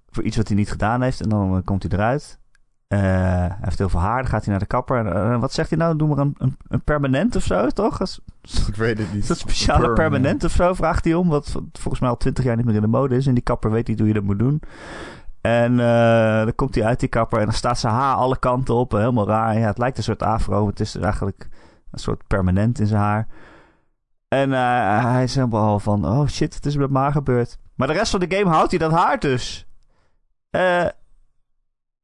voor 0.09 0.23
iets 0.23 0.37
wat 0.37 0.49
hij 0.49 0.57
niet 0.57 0.71
gedaan 0.71 1.03
heeft. 1.03 1.21
En 1.21 1.29
dan 1.29 1.57
eh, 1.57 1.65
komt 1.65 1.83
hij 1.83 1.93
eruit. 1.93 2.39
Eh, 2.89 3.01
hij 3.01 3.57
heeft 3.61 3.79
heel 3.79 3.89
veel 3.89 4.01
haar. 4.01 4.23
Dan 4.23 4.31
gaat 4.31 4.43
hij 4.43 4.51
naar 4.51 4.61
de 4.61 4.67
kapper. 4.67 5.07
En, 5.07 5.33
eh, 5.33 5.41
wat 5.41 5.53
zegt 5.53 5.69
hij 5.69 5.79
nou? 5.79 5.97
Doe 5.97 6.09
maar 6.09 6.19
een, 6.19 6.35
een, 6.39 6.57
een 6.69 6.83
permanent 6.83 7.37
of 7.37 7.43
zo, 7.43 7.69
toch? 7.69 8.01
Ik 8.67 8.77
weet 8.77 8.99
het 8.99 9.13
niet. 9.13 9.23
is 9.23 9.29
dat 9.29 9.39
speciale 9.39 9.81
Perm, 9.81 9.95
permanent 9.95 10.45
of 10.45 10.53
zo? 10.53 10.75
Vraagt 10.75 11.05
hij 11.05 11.15
om. 11.15 11.29
Wat 11.29 11.51
volgens 11.73 12.01
mij 12.01 12.11
al 12.11 12.17
twintig 12.17 12.45
jaar 12.45 12.57
niet 12.57 12.65
meer 12.65 12.75
in 12.75 12.81
de 12.81 12.87
mode 12.87 13.17
is. 13.17 13.27
En 13.27 13.35
die 13.35 13.43
kapper 13.43 13.71
weet 13.71 13.89
niet 13.89 13.99
hoe 13.99 14.09
je 14.09 14.15
dat 14.15 14.23
moet 14.23 14.39
doen. 14.39 14.61
En 15.41 15.81
eh, 15.81 16.45
dan 16.45 16.55
komt 16.55 16.75
hij 16.75 16.85
uit 16.85 17.01
die 17.01 17.09
kapper. 17.09 17.39
En 17.39 17.45
dan 17.45 17.55
staat 17.55 17.79
zijn 17.79 17.93
haar 17.93 18.15
alle 18.15 18.39
kanten 18.39 18.75
op. 18.75 18.93
Helemaal 18.93 19.27
raar. 19.29 19.59
Ja, 19.59 19.67
het 19.67 19.79
lijkt 19.79 19.97
een 19.97 20.03
soort 20.03 20.23
afro. 20.23 20.61
maar 20.61 20.71
Het 20.71 20.81
is 20.81 20.97
eigenlijk 20.97 21.49
een 21.91 21.99
soort 21.99 22.27
permanent 22.27 22.81
in 22.81 22.87
zijn 22.87 23.01
haar. 23.01 23.27
En 24.29 24.51
hij 24.51 25.23
is 25.23 25.35
helemaal 25.35 25.79
van... 25.79 26.07
Oh 26.07 26.27
shit, 26.29 26.55
wat 26.55 26.67
is 26.67 26.77
met 26.77 26.91
mijn 26.91 27.05
haar 27.05 27.13
gebeurd? 27.13 27.59
Maar 27.75 27.87
de 27.87 27.93
rest 27.93 28.11
van 28.11 28.21
de 28.21 28.37
game 28.37 28.51
houdt 28.51 28.71
hij 28.71 28.79
dat 28.79 28.93
haar 28.93 29.19
dus. 29.19 29.67
Eh... 30.51 30.87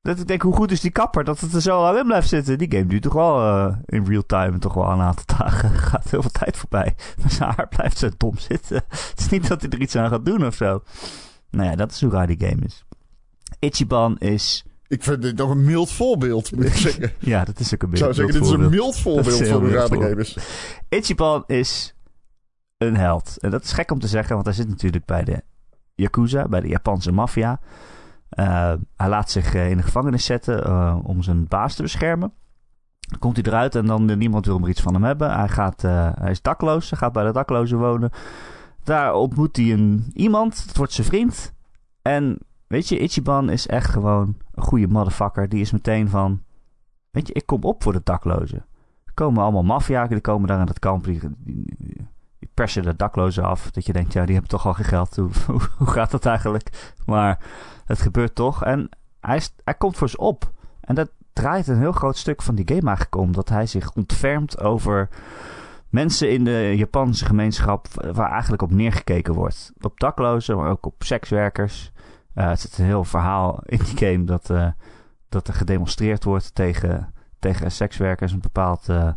Dat 0.02 0.18
ik 0.18 0.26
denk, 0.26 0.42
hoe 0.42 0.54
goed 0.54 0.70
is 0.70 0.80
die 0.80 0.90
kapper 0.90 1.24
dat 1.24 1.40
het 1.40 1.54
er 1.54 1.60
zo 1.60 1.80
lang 1.80 1.98
in 1.98 2.06
blijft 2.06 2.28
zitten? 2.28 2.58
Die 2.58 2.70
game 2.70 2.86
duurt 2.86 3.02
toch 3.02 3.12
wel 3.12 3.40
eh, 3.40 3.76
in 3.86 4.04
real 4.04 4.26
time 4.26 4.58
toch 4.58 4.74
wel 4.74 4.90
een 4.90 5.00
aantal 5.00 5.24
dagen. 5.38 5.72
Er 5.72 5.78
gaat 5.78 6.10
heel 6.10 6.20
veel 6.20 6.30
tijd 6.30 6.56
voorbij. 6.56 6.94
Maar 7.22 7.30
zijn 7.40 7.52
haar 7.56 7.68
blijft 7.68 7.98
zo 7.98 8.08
dom 8.16 8.38
zitten. 8.38 8.82
Het 8.88 9.14
is 9.16 9.28
niet 9.28 9.48
dat 9.48 9.60
hij 9.60 9.70
er 9.70 9.80
iets 9.80 9.96
aan 9.96 10.08
gaat 10.08 10.24
doen 10.24 10.46
of 10.46 10.54
zo. 10.54 10.82
Nou 11.50 11.70
ja, 11.70 11.76
dat 11.76 11.90
is 11.90 12.00
hoe 12.00 12.10
raar 12.10 12.26
die 12.26 12.48
game 12.48 12.64
is. 12.64 12.84
Ichiban 13.58 14.18
is... 14.18 14.64
Ik 14.86 15.02
vind 15.02 15.22
dit 15.22 15.36
nog 15.36 15.50
een 15.50 15.64
mild 15.64 15.92
voorbeeld, 15.92 16.56
moet 16.56 16.64
ik 16.64 16.74
zeggen. 16.74 17.12
Ja, 17.32 17.44
dat 17.44 17.60
is 17.60 17.74
ook 17.74 17.82
een 17.82 17.90
Ik 17.90 17.96
zou 17.96 18.14
zeggen, 18.14 18.34
dit 18.34 18.44
is 18.44 18.50
een 18.50 18.70
mild 18.70 18.98
voorbeeld 18.98 19.36
van 19.36 19.46
hoe 19.46 19.60
mild 19.60 19.74
raar 19.74 19.88
de 19.88 20.00
game 20.00 20.20
is. 20.20 20.36
Ichiban 20.88 21.44
is 21.46 21.94
een 22.78 22.96
held. 22.96 23.36
En 23.40 23.50
dat 23.50 23.64
is 23.64 23.72
gek 23.72 23.90
om 23.90 23.98
te 23.98 24.06
zeggen, 24.08 24.34
want 24.34 24.46
hij 24.46 24.54
zit 24.54 24.68
natuurlijk 24.68 25.04
bij 25.04 25.24
de 25.24 25.42
Yakuza, 25.94 26.48
bij 26.48 26.60
de 26.60 26.68
Japanse 26.68 27.12
maffia. 27.12 27.60
Eh, 28.32 28.72
hij 28.96 29.08
laat 29.08 29.30
zich 29.30 29.54
eh, 29.54 29.70
in 29.70 29.76
de 29.76 29.82
gevangenis 29.82 30.24
zetten 30.24 30.64
eh, 30.64 30.98
om 31.02 31.22
zijn 31.22 31.48
baas 31.48 31.74
te 31.74 31.82
beschermen. 31.82 32.32
Dan 33.00 33.18
komt 33.18 33.36
hij 33.36 33.44
eruit 33.44 33.74
en 33.74 33.86
dan 33.86 34.18
niemand 34.18 34.46
wil 34.46 34.58
meer 34.58 34.68
iets 34.68 34.80
van 34.80 34.94
hem 34.94 35.04
hebben. 35.04 35.34
Hij, 35.34 35.48
gaat, 35.48 35.82
hij 35.82 36.30
is 36.30 36.42
dakloos, 36.42 36.90
hij 36.90 36.98
gaat 36.98 37.12
bij 37.12 37.24
de 37.24 37.32
daklozen 37.32 37.78
wonen. 37.78 38.10
Daar 38.84 39.14
ontmoet 39.14 39.56
hij 39.56 39.72
een, 39.72 40.10
iemand, 40.12 40.66
dat 40.66 40.76
wordt 40.76 40.92
zijn 40.92 41.06
vriend. 41.06 41.54
En 42.02 42.38
weet 42.66 42.88
je, 42.88 42.98
Ichiban 42.98 43.50
is 43.50 43.66
echt 43.66 43.90
gewoon 43.90 44.36
een 44.52 44.62
goede 44.62 44.88
motherfucker. 44.88 45.48
Die 45.48 45.60
is 45.60 45.70
meteen 45.70 46.08
van, 46.08 46.42
weet 47.10 47.26
je, 47.26 47.32
ik 47.32 47.46
kom 47.46 47.62
op 47.62 47.82
voor 47.82 47.92
de 47.92 48.00
daklozen. 48.04 48.64
Er 49.04 49.14
komen 49.14 49.42
allemaal 49.42 49.62
maffia, 49.62 50.06
die 50.06 50.20
komen 50.20 50.48
daar 50.48 50.60
in 50.60 50.66
dat 50.66 50.78
kamp. 50.78 51.04
Die, 51.04 51.20
die, 51.38 51.76
persen 52.54 52.82
de 52.82 52.96
daklozen 52.96 53.44
af. 53.44 53.70
Dat 53.70 53.86
je 53.86 53.92
denkt, 53.92 54.12
ja, 54.12 54.24
die 54.24 54.32
hebben 54.32 54.50
toch 54.50 54.66
al 54.66 54.74
geen 54.74 54.84
geld. 54.84 55.16
Hoe 55.76 55.86
gaat 55.96 56.10
dat 56.10 56.26
eigenlijk? 56.26 56.94
Maar 57.06 57.38
het 57.84 58.00
gebeurt 58.00 58.34
toch. 58.34 58.64
En 58.64 58.88
hij, 59.20 59.40
hij 59.64 59.74
komt 59.74 59.96
voor 59.96 60.08
ze 60.08 60.16
op. 60.16 60.50
En 60.80 60.94
dat 60.94 61.10
draait 61.32 61.68
een 61.68 61.78
heel 61.78 61.92
groot 61.92 62.16
stuk 62.16 62.42
van 62.42 62.54
die 62.54 62.68
game 62.68 62.86
eigenlijk 62.86 63.16
om. 63.16 63.32
Dat 63.32 63.48
hij 63.48 63.66
zich 63.66 63.92
ontfermt 63.94 64.60
over 64.60 65.08
mensen 65.88 66.30
in 66.30 66.44
de 66.44 66.72
Japanse 66.76 67.24
gemeenschap... 67.24 67.86
waar 68.12 68.30
eigenlijk 68.30 68.62
op 68.62 68.70
neergekeken 68.70 69.34
wordt. 69.34 69.72
Op 69.80 70.00
daklozen, 70.00 70.56
maar 70.56 70.70
ook 70.70 70.86
op 70.86 70.94
sekswerkers. 70.98 71.92
Eh 72.34 72.48
het 72.48 72.60
zit 72.60 72.78
een 72.78 72.84
heel 72.84 73.04
verhaal 73.04 73.60
in 73.64 73.78
die 73.78 73.96
game... 73.96 74.24
dat, 74.24 74.50
eh, 74.50 74.68
dat 75.28 75.48
er 75.48 75.54
gedemonstreerd 75.54 76.24
wordt 76.24 76.54
tegen, 76.54 77.14
tegen 77.38 77.72
sekswerkers. 77.72 78.32
Een 78.32 78.40
bepaald... 78.40 78.88
eh, 78.88 79.08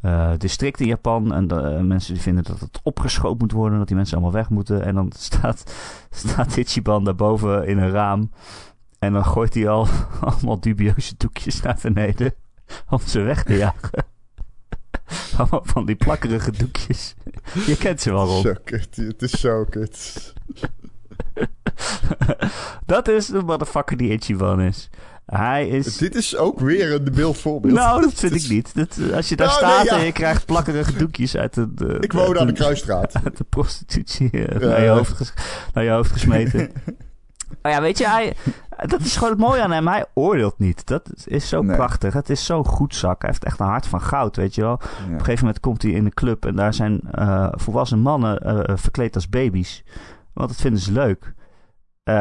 eh, 0.00 0.32
district 0.38 0.80
in 0.80 0.86
Japan. 0.86 1.34
En 1.34 1.48
de, 1.48 1.80
mensen 1.82 2.14
die 2.14 2.22
vinden 2.22 2.44
dat 2.44 2.60
het 2.60 2.80
opgeschoopt 2.82 3.40
moet 3.40 3.52
worden. 3.52 3.78
Dat 3.78 3.86
die 3.86 3.96
mensen 3.96 4.16
allemaal 4.16 4.34
weg 4.34 4.50
moeten. 4.50 4.84
En 4.84 4.94
dan 4.94 5.12
staat, 5.18 5.74
staat 6.10 6.56
Ichiban 6.56 7.04
daarboven 7.04 7.66
in 7.66 7.78
een 7.78 7.90
raam. 7.90 8.30
En 8.98 9.12
dan 9.12 9.24
gooit 9.24 9.54
hij 9.54 9.68
al 9.68 9.86
allemaal 10.20 10.60
dubieuze 10.60 11.14
doekjes 11.16 11.60
naar 11.60 11.78
beneden. 11.82 12.34
Om 12.90 13.00
ze 13.00 13.20
weg 13.20 13.42
te 13.42 13.56
jagen. 13.56 14.04
allemaal 15.36 15.62
van 15.64 15.86
die 15.86 15.96
plakkerige 15.96 16.50
doekjes. 16.50 17.14
Je 17.66 17.76
kent 17.76 18.00
ze 18.00 18.12
wel, 18.12 18.26
Rob. 18.26 18.56
Het 18.64 19.22
is 19.22 19.30
zo 19.30 19.64
kut. 19.64 20.32
dat 22.86 23.08
is 23.08 23.26
de 23.26 23.42
motherfucker 23.42 23.96
die 23.96 24.12
Ichiban 24.12 24.60
is. 24.60 24.90
Hij 25.30 25.68
is... 25.68 25.96
Dit 25.96 26.14
is 26.14 26.36
ook 26.36 26.60
weer 26.60 26.92
een 26.92 27.08
beeldvoorbeeld. 27.14 27.72
Nou, 27.74 28.00
dat 28.00 28.12
vind 28.14 28.34
ik 28.34 28.48
niet. 28.48 28.74
Dat, 28.74 28.98
als 29.14 29.28
je 29.28 29.36
daar 29.36 29.46
Nou, 29.46 29.58
staat 29.58 29.82
nee, 29.84 29.92
ja. 29.92 29.98
en 29.98 30.04
je 30.04 30.12
krijgt 30.12 30.46
plakkerige 30.46 30.96
doekjes 30.96 31.36
uit 31.36 31.54
de... 31.54 31.74
de 31.74 31.96
Ik 32.00 32.12
woon 32.12 32.38
aan 32.38 32.46
de 32.46 32.52
kruisstraat. 32.52 33.14
uit 33.24 33.36
de 33.36 33.44
prostitutie 33.44 34.30
eh, 34.46 34.60
naar, 34.60 34.82
je 34.82 34.88
hoofd 34.88 35.32
naar 35.74 35.84
je 35.84 35.90
hoofd 35.90 36.12
gesmeten. 36.12 36.70
maar 37.62 37.72
ja, 37.74 37.80
weet 37.80 37.98
je, 37.98 38.08
hij, 38.08 38.34
dat 38.86 39.00
is 39.00 39.14
gewoon 39.16 39.30
het 39.30 39.38
mooie 39.40 39.62
aan 39.62 39.70
hem. 39.72 39.88
Hij 39.88 40.04
oordeelt 40.14 40.58
niet. 40.58 40.86
Dat 40.86 41.10
is 41.24 41.48
zo 41.48 41.62
Nee. 41.62 41.76
prachtig. 41.76 42.12
Het 42.12 42.30
is 42.30 42.44
zo 42.44 42.62
goed 42.64 42.94
zak. 42.94 43.20
Hij 43.20 43.30
heeft 43.30 43.44
echt 43.44 43.60
een 43.60 43.66
hart 43.66 43.86
van 43.86 44.00
goud, 44.00 44.36
weet 44.36 44.54
je 44.54 44.60
wel. 44.62 44.72
Op 44.72 44.82
een 45.10 45.18
gegeven 45.18 45.44
moment 45.44 45.60
komt 45.60 45.82
hij 45.82 45.90
in 45.90 46.04
de 46.04 46.10
club 46.14 46.46
en 46.46 46.56
daar 46.56 46.74
zijn 46.74 47.00
eh, 47.12 47.48
volwassen 47.50 47.98
mannen 47.98 48.38
eh, 48.38 48.76
verkleed 48.76 49.14
als 49.14 49.28
baby's. 49.28 49.84
Want 50.32 50.48
dat 50.48 50.60
vinden 50.60 50.80
ze 50.80 50.92
leuk. 50.92 51.34
Eh, 52.02 52.14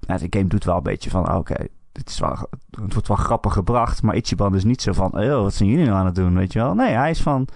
ja, 0.00 0.18
de 0.18 0.26
game 0.30 0.46
doet 0.46 0.64
wel 0.64 0.76
een 0.76 0.82
beetje 0.82 1.10
van, 1.10 1.34
oké, 1.34 1.54
dit 1.96 2.08
is 2.08 2.18
wel, 2.18 2.48
het 2.80 2.92
wordt 2.92 3.08
wel 3.08 3.16
grappig 3.16 3.52
gebracht. 3.52 4.02
Maar 4.02 4.16
Ichiban 4.16 4.54
is 4.54 4.64
niet 4.64 4.82
zo 4.82 4.92
van, 4.92 5.20
oh, 5.20 5.42
wat 5.42 5.54
zijn 5.54 5.68
jullie 5.68 5.84
nou 5.84 5.96
aan 5.98 6.06
het 6.06 6.14
doen, 6.14 6.34
weet 6.34 6.52
je 6.52 6.58
wel. 6.58 6.74
Nee, 6.74 6.94
hij 6.94 7.10
is 7.10 7.22
van, 7.22 7.48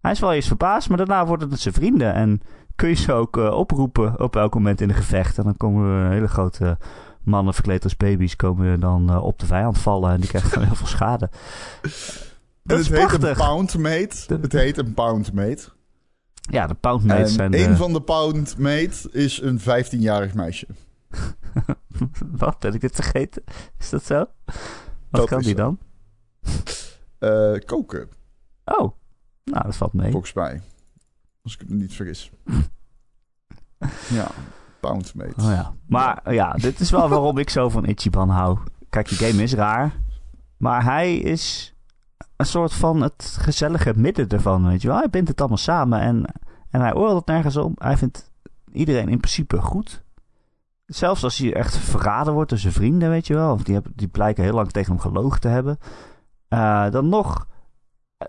hij 0.00 0.12
is 0.12 0.20
wel 0.20 0.32
eerst 0.32 0.48
verbaasd, 0.48 0.88
maar 0.88 0.98
daarna 0.98 1.26
worden 1.26 1.50
het 1.50 1.60
zijn 1.60 1.74
vrienden. 1.74 2.14
En 2.14 2.40
kun 2.76 2.88
je 2.88 2.94
ze 2.94 3.12
ook 3.12 3.36
eh, 3.36 3.50
oproepen 3.50 4.20
op 4.20 4.36
elk 4.36 4.54
moment 4.54 4.80
in 4.80 4.88
een 4.88 4.94
gevecht. 4.94 5.38
En 5.38 5.44
dan 5.44 5.56
komen 5.56 5.90
er 5.90 6.10
hele 6.10 6.28
grote 6.28 6.78
mannen 7.22 7.54
verkleed 7.54 7.84
als 7.84 7.96
baby's 7.96 8.36
komen 8.36 8.80
dan 8.80 9.10
eh, 9.10 9.24
op 9.24 9.38
de 9.38 9.46
vijand 9.46 9.78
vallen. 9.78 10.12
En 10.12 10.20
die 10.20 10.28
krijgen 10.28 10.50
dan 10.50 10.62
heel 10.62 10.74
veel 10.74 10.86
schade. 10.86 11.30
Dat 12.62 12.78
het 12.78 12.88
heet 12.88 13.00
een 13.00 13.18
prachtig. 13.18 13.36
pound 13.36 13.78
mate. 13.78 14.38
Het 14.40 14.52
heet 14.52 14.78
een 14.78 14.94
pound 14.94 15.32
mate. 15.32 15.68
Ja, 16.50 16.66
de 16.66 16.74
poundmates 16.74 17.22
En 17.22 17.28
zijn 17.28 17.50
de... 17.50 17.64
een 17.64 17.76
van 17.76 17.92
de 17.92 18.00
pound 18.00 18.58
mate 18.58 19.08
is 19.12 19.40
een 19.40 19.60
15-jarig 19.60 20.34
meisje. 20.34 20.66
Wat, 22.38 22.58
ben 22.58 22.74
ik 22.74 22.80
dit 22.80 22.94
vergeten? 22.94 23.42
Is 23.78 23.90
dat 23.90 24.04
zo? 24.04 24.16
Wat 24.18 24.26
Dat 25.10 25.28
kan 25.28 25.40
die 25.40 25.48
zo. 25.50 25.54
dan? 25.56 25.78
Eh, 27.18 27.58
koken, 27.66 28.08
Oh, 28.64 28.92
nou, 29.44 29.64
dat 29.64 29.76
valt 29.76 29.92
mee. 29.92 30.10
volgens 30.10 30.32
mij. 30.32 30.60
Als 31.42 31.56
ik 31.56 31.68
me 31.68 31.74
niet 31.74 31.94
vergis. 31.94 32.30
ja, 34.18 34.30
pound 34.80 35.14
mate. 35.14 35.32
Oh 35.40 35.44
ja. 35.50 35.74
Maar 35.86 36.32
ja, 36.34 36.52
dit 36.52 36.80
is 36.80 36.90
wel 36.90 37.08
waarom 37.08 37.38
ik 37.38 37.50
zo 37.50 37.68
van 37.68 37.84
Ichiban 37.84 38.28
hou. 38.28 38.58
Kijk, 38.90 39.08
die 39.08 39.18
game 39.18 39.42
is 39.42 39.54
raar. 39.54 39.92
Maar 40.56 40.84
hij 40.84 41.16
is 41.16 41.74
een 42.36 42.46
soort 42.46 42.72
van 42.72 43.00
het 43.00 43.36
gezellige 43.40 43.92
midden 43.96 44.28
ervan, 44.28 44.66
weet 44.66 44.82
je 44.82 44.88
wel. 44.88 44.96
Hij 44.96 45.10
bindt 45.10 45.28
het 45.28 45.38
allemaal 45.40 45.58
samen 45.58 46.00
en, 46.00 46.24
en 46.70 46.80
hij 46.80 46.94
oordeelt 46.94 47.26
nergens 47.26 47.56
om. 47.56 47.72
Hij 47.78 47.96
vindt 47.96 48.30
iedereen 48.72 49.08
in 49.08 49.18
principe 49.20 49.60
goed. 49.60 50.02
Zelfs 50.88 51.24
als 51.24 51.38
hij 51.38 51.54
echt 51.54 51.76
verraden 51.76 52.32
wordt 52.32 52.50
door 52.50 52.58
zijn 52.58 52.72
vrienden, 52.72 53.10
weet 53.10 53.26
je 53.26 53.34
wel. 53.34 53.52
Of 53.52 53.62
die, 53.62 53.74
hebben, 53.74 53.92
die 53.94 54.08
blijken 54.08 54.44
heel 54.44 54.52
lang 54.52 54.70
tegen 54.70 54.92
hem 54.92 55.00
gelogen 55.00 55.40
te 55.40 55.48
hebben. 55.48 55.78
Eh, 56.48 56.90
dan 56.90 57.08
nog 57.08 57.46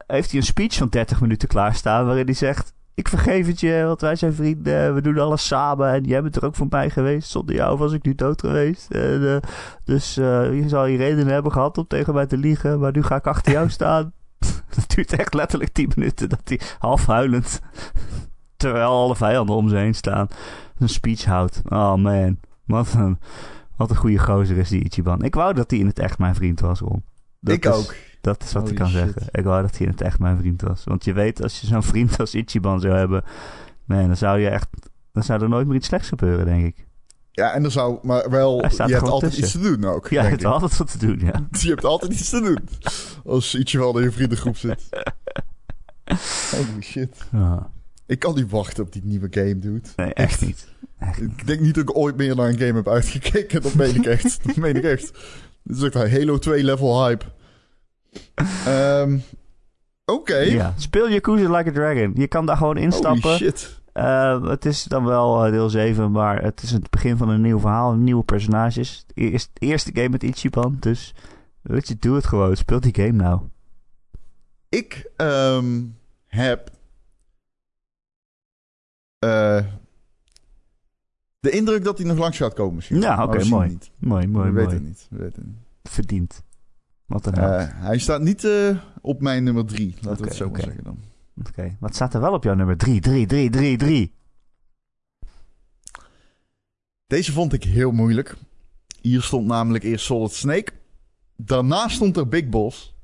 heeft 0.07 0.31
hij 0.31 0.39
een 0.39 0.45
speech 0.45 0.73
van 0.75 0.89
30 0.89 1.21
minuten 1.21 1.47
klaarstaan 1.47 2.05
waarin 2.05 2.25
hij 2.25 2.33
zegt... 2.33 2.73
Ik 2.93 3.07
vergeef 3.07 3.47
het 3.47 3.59
je, 3.59 3.83
want 3.85 4.01
wij 4.01 4.15
zijn 4.15 4.33
vrienden. 4.33 4.93
We 4.93 5.01
doen 5.01 5.19
alles 5.19 5.47
samen. 5.47 5.93
En 5.93 6.03
jij 6.03 6.21
bent 6.21 6.35
er 6.35 6.45
ook 6.45 6.55
voor 6.55 6.67
mij 6.69 6.89
geweest. 6.89 7.29
Zonder 7.29 7.55
jou 7.55 7.77
was 7.77 7.93
ik 7.93 8.03
nu 8.03 8.15
dood 8.15 8.41
geweest. 8.41 8.91
En, 8.91 9.35
eh, 9.35 9.49
dus 9.83 10.17
eh, 10.17 10.53
je 10.53 10.69
zal 10.69 10.85
je 10.85 10.97
redenen 10.97 11.33
hebben 11.33 11.51
gehad 11.51 11.77
om 11.77 11.87
tegen 11.87 12.13
mij 12.13 12.25
te 12.25 12.37
liegen. 12.37 12.79
Maar 12.79 12.91
nu 12.91 13.03
ga 13.03 13.15
ik 13.15 13.27
achter 13.27 13.51
jou 13.51 13.69
staan. 13.69 14.13
Het 14.75 14.89
duurt 14.95 15.13
echt 15.13 15.33
letterlijk 15.33 15.71
10 15.73 15.91
minuten 15.95 16.29
dat 16.29 16.41
hij 16.43 16.59
half 16.79 17.05
huilend... 17.05 17.59
terwijl 18.57 18.89
alle 18.89 19.15
vijanden 19.15 19.55
om 19.55 19.69
ze 19.69 19.75
heen 19.75 19.95
staan... 19.95 20.27
een 20.77 20.89
speech 20.89 21.25
houdt. 21.25 21.61
Oh 21.69 21.95
man. 21.95 22.37
Wat 22.69 22.93
een, 22.93 23.19
wat 23.75 23.89
een 23.89 23.95
goede 23.95 24.17
gozer 24.17 24.57
is 24.57 24.69
die 24.69 24.83
Ichiban. 24.83 25.23
Ik 25.23 25.35
wou 25.35 25.53
dat 25.53 25.71
hij 25.71 25.79
in 25.79 25.87
het 25.87 25.99
echt 25.99 26.17
mijn 26.17 26.35
vriend 26.35 26.59
was, 26.59 26.79
Ron. 26.79 27.03
Dat 27.39 27.55
ik 27.55 27.65
is- 27.65 27.71
ook. 27.71 27.95
Dat 28.21 28.43
is 28.43 28.51
wat 28.51 28.61
Holy 28.61 28.73
ik 28.73 28.79
kan 28.79 28.89
shit. 28.89 28.97
zeggen. 28.99 29.21
Ik 29.31 29.43
wou 29.43 29.61
dat 29.61 29.77
hij 29.77 29.85
in 29.85 29.91
het 29.91 30.01
echt 30.01 30.19
mijn 30.19 30.37
vriend 30.37 30.61
was. 30.61 30.83
Want 30.83 31.03
je 31.03 31.13
weet, 31.13 31.43
als 31.43 31.61
je 31.61 31.67
zo'n 31.67 31.83
vriend 31.83 32.19
als 32.19 32.35
Ichiban 32.35 32.79
zou 32.79 32.93
hebben... 32.93 33.23
Man, 33.85 34.07
dan 34.07 34.17
zou 34.17 34.39
je 34.39 34.49
echt... 34.49 34.67
Dan 35.11 35.23
zou 35.23 35.41
er 35.41 35.49
nooit 35.49 35.67
meer 35.67 35.75
iets 35.75 35.87
slechts 35.87 36.07
gebeuren, 36.07 36.45
denk 36.45 36.65
ik. 36.65 36.87
Ja, 37.31 37.51
en 37.53 37.63
er 37.63 37.71
zou 37.71 37.99
maar 38.01 38.29
wel... 38.29 38.59
Hij 38.59 38.69
staat 38.69 38.87
Je 38.89 38.93
er 38.93 38.99
hebt 38.99 39.11
altijd 39.11 39.37
iets 39.37 39.51
te 39.51 39.59
doen 39.59 39.85
ook. 39.85 40.07
Ja, 40.09 40.23
je 40.23 40.29
hebt 40.29 40.45
altijd 40.45 40.77
wat 40.77 40.91
te 40.91 40.97
doen, 41.05 41.19
ja. 41.19 41.47
Je 41.61 41.69
hebt 41.69 41.85
altijd 41.85 42.11
iets 42.11 42.29
te 42.29 42.41
doen. 42.41 42.59
Als 43.25 43.55
ietsje 43.55 43.77
wel 43.77 43.97
in 43.97 44.03
je 44.03 44.11
vriendengroep 44.11 44.57
zit. 44.57 44.89
Holy 46.51 46.81
shit. 46.81 47.17
Ja. 47.31 47.69
Ik 48.09 48.19
kan 48.19 48.35
niet 48.35 48.49
wachten 48.49 48.83
op 48.83 48.91
die 48.93 49.05
nieuwe 49.05 49.27
game, 49.31 49.59
dude. 49.59 49.87
Nee, 49.95 50.13
echt 50.13 50.41
niet. 50.41 50.67
Echt 50.99 51.21
niet. 51.21 51.31
Ik 51.31 51.47
denk 51.47 51.59
niet 51.59 51.75
dat 51.75 51.83
ik 51.83 51.97
ooit 51.97 52.17
meer 52.17 52.35
naar 52.35 52.47
een 52.47 52.59
game 52.59 52.73
heb 52.73 52.87
uitgekeken. 52.87 53.61
Dat 53.61 53.73
meen 53.73 53.95
ik 53.95 54.05
echt. 54.05 54.39
Dat 54.45 54.55
meen 54.55 54.75
ik 54.75 54.83
echt. 54.83 55.11
Dit 55.63 55.77
is 55.77 55.83
echt 55.83 55.95
een 55.95 56.11
Halo 56.11 56.37
2 56.37 56.63
level 56.63 57.05
hype. 57.05 57.25
Ehm, 58.65 59.17
Oké. 60.05 60.37
Ja. 60.37 60.73
Speel 60.77 61.09
Yakuza 61.09 61.55
Like 61.55 61.69
a 61.69 61.73
Dragon. 61.73 62.11
Je 62.15 62.27
kan 62.27 62.45
daar 62.45 62.57
gewoon 62.57 62.73
Holy 62.73 62.85
instappen. 62.85 63.37
shit. 63.37 63.81
Eh, 63.93 64.43
het 64.43 64.65
is 64.65 64.83
dan 64.83 65.05
wel 65.05 65.45
eh, 65.45 65.51
deel 65.51 65.69
7, 65.69 66.11
maar 66.11 66.43
het 66.43 66.61
is 66.61 66.71
het 66.71 66.89
begin 66.89 67.17
van 67.17 67.29
een 67.29 67.41
nieuw 67.41 67.59
verhaal. 67.59 67.93
Nieuwe 67.93 68.23
personages. 68.23 69.03
Het 69.07 69.17
eerste, 69.17 69.49
eerste 69.53 69.91
game 69.93 70.09
met 70.09 70.23
Ichiban. 70.23 70.77
Dus 70.79 71.13
weet 71.61 71.87
je, 71.87 71.95
doe 71.99 72.15
het 72.15 72.25
gewoon. 72.25 72.55
Speel 72.55 72.79
die 72.79 72.95
game 72.95 73.11
nou. 73.11 73.41
Ik 74.69 75.09
ehm, 75.15 75.83
heb... 76.27 76.77
eh, 79.19 79.65
de 81.39 81.49
indruk 81.49 81.83
dat 81.83 81.97
hij 81.97 82.07
nog 82.07 82.17
langs 82.17 82.37
gaat 82.37 82.53
komen 82.53 82.75
misschien. 82.75 83.01
Ja, 83.01 83.23
oké, 83.23 83.37
we 83.37 83.45
mooi. 83.49 83.69
niet. 83.69 83.91
Mooi, 83.97 84.27
mooi, 84.27 84.45
we 84.49 84.53
weten 84.53 84.63
mooi. 84.71 84.75
het 84.75 84.83
niet. 84.87 85.07
We 85.09 85.17
weten 85.17 85.41
het 85.41 85.51
niet. 85.51 85.57
Verdiend. 85.93 86.43
Wat 87.05 87.25
een. 87.25 87.33
Eh, 87.33 87.67
hij 87.69 87.97
staat 87.97 88.21
niet 88.21 88.43
eh, 88.43 88.77
op 89.01 89.21
mijn 89.21 89.43
nummer 89.43 89.65
drie. 89.65 89.93
Laten 90.01 90.09
we 90.11 90.17
Oké, 90.17 90.23
het 90.23 90.35
zo 90.35 90.43
maar 90.45 90.53
oké. 90.53 90.61
zeggen 90.63 90.83
dan. 90.83 90.99
Oké, 91.47 91.75
wat 91.79 91.95
staat 91.95 92.13
er 92.13 92.21
wel 92.21 92.33
op 92.33 92.43
jouw 92.43 92.53
nummer 92.55 92.77
3? 92.77 92.99
3, 93.01 93.25
3, 93.25 93.49
3, 93.49 93.77
3. 93.77 94.13
Deze 97.07 97.31
vond 97.31 97.53
ik 97.53 97.63
heel 97.63 97.91
moeilijk. 97.91 98.35
Hier 99.01 99.21
stond 99.21 99.47
namelijk 99.47 99.83
eerst 99.83 100.05
Solid 100.05 100.31
Snake. 100.31 100.71
Daarna 101.35 101.87
stond 101.87 102.17
er 102.17 102.27
Big 102.27 102.49
Boss. 102.49 102.95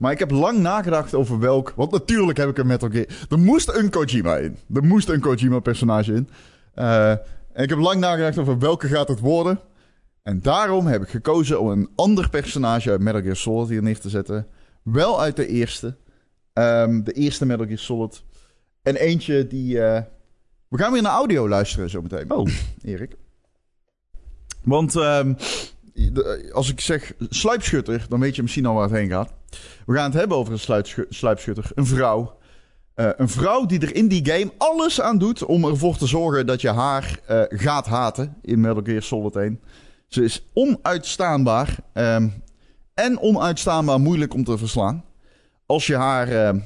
Maar 0.00 0.12
ik 0.12 0.18
heb 0.18 0.30
lang 0.30 0.58
nagedacht 0.58 1.14
over 1.14 1.38
welk... 1.38 1.72
Want 1.76 1.90
natuurlijk 1.90 2.38
heb 2.38 2.48
ik 2.48 2.58
een 2.58 2.66
Metal 2.66 2.90
Gear... 2.90 3.06
Er 3.28 3.38
moest 3.38 3.68
een 3.68 3.90
Kojima 3.90 4.36
in. 4.36 4.56
Er 4.74 4.84
moest 4.84 5.08
een 5.08 5.20
Kojima-personage 5.20 6.12
in. 6.12 6.28
Eh, 6.74 7.10
en 7.52 7.62
ik 7.62 7.68
heb 7.68 7.78
lang 7.78 8.00
nagedacht 8.00 8.38
over 8.38 8.58
welke 8.58 8.86
gaat 8.88 9.08
het 9.08 9.20
worden. 9.20 9.60
En 10.22 10.40
daarom 10.42 10.86
heb 10.86 11.02
ik 11.02 11.08
gekozen 11.08 11.60
om 11.60 11.68
een 11.70 11.88
ander 11.94 12.30
personage 12.30 12.90
uit 12.90 13.00
Metal 13.00 13.20
Gear 13.22 13.36
Solid 13.36 13.68
hier 13.68 13.82
neer 13.82 13.98
te 13.98 14.08
zetten. 14.08 14.46
Wel 14.82 15.20
uit 15.20 15.36
de 15.36 15.46
eerste. 15.46 15.96
Ehm, 16.52 17.02
de 17.02 17.12
eerste 17.12 17.46
Metal 17.46 17.66
Gear 17.66 17.78
Solid. 17.78 18.22
En 18.82 18.96
eentje 18.96 19.46
die... 19.46 19.82
eh, 19.82 20.02
We 20.68 20.78
gaan 20.78 20.92
weer 20.92 21.02
naar 21.02 21.12
audio 21.12 21.48
luisteren 21.48 21.90
zometeen. 21.90 22.30
Oh, 22.30 22.48
Erik. 22.84 23.16
Want 24.62 24.96
ehm, 24.96 25.34
als 26.52 26.70
ik 26.70 26.80
zeg 26.80 27.12
sluipschutter, 27.28 28.06
dan 28.08 28.20
weet 28.20 28.36
je 28.36 28.42
misschien 28.42 28.66
al 28.66 28.74
waar 28.74 28.82
het 28.88 28.92
heen 28.92 29.08
gaat. 29.08 29.32
We 29.86 29.94
gaan 29.94 30.10
het 30.10 30.20
hebben 30.20 30.36
over 30.36 30.52
een 30.52 30.58
sluipschu- 30.58 31.06
sluipschutter. 31.08 31.70
Een 31.74 31.86
vrouw. 31.86 32.38
Eh, 32.94 33.08
een 33.16 33.28
vrouw 33.28 33.66
die 33.66 33.80
er 33.80 33.94
in 33.94 34.08
die 34.08 34.26
game 34.30 34.52
alles 34.58 35.00
aan 35.00 35.18
doet 35.18 35.44
om 35.44 35.64
ervoor 35.64 35.96
te 35.96 36.06
zorgen 36.06 36.46
dat 36.46 36.60
je 36.60 36.70
haar 36.70 37.20
eh, 37.26 37.42
gaat 37.48 37.86
haten 37.86 38.36
in 38.42 38.60
Metal 38.60 38.82
Gear 38.82 39.02
Solid 39.02 39.36
1. 39.36 39.60
Ze 40.08 40.24
is 40.24 40.44
onuitstaanbaar. 40.52 41.76
ehm, 41.92 42.28
en 42.94 43.18
onuitstaanbaar 43.20 44.00
moeilijk 44.00 44.34
om 44.34 44.44
te 44.44 44.58
verslaan. 44.58 45.04
Als 45.66 45.86
je 45.86 45.96
haar 45.96 46.28
ehm, 46.28 46.60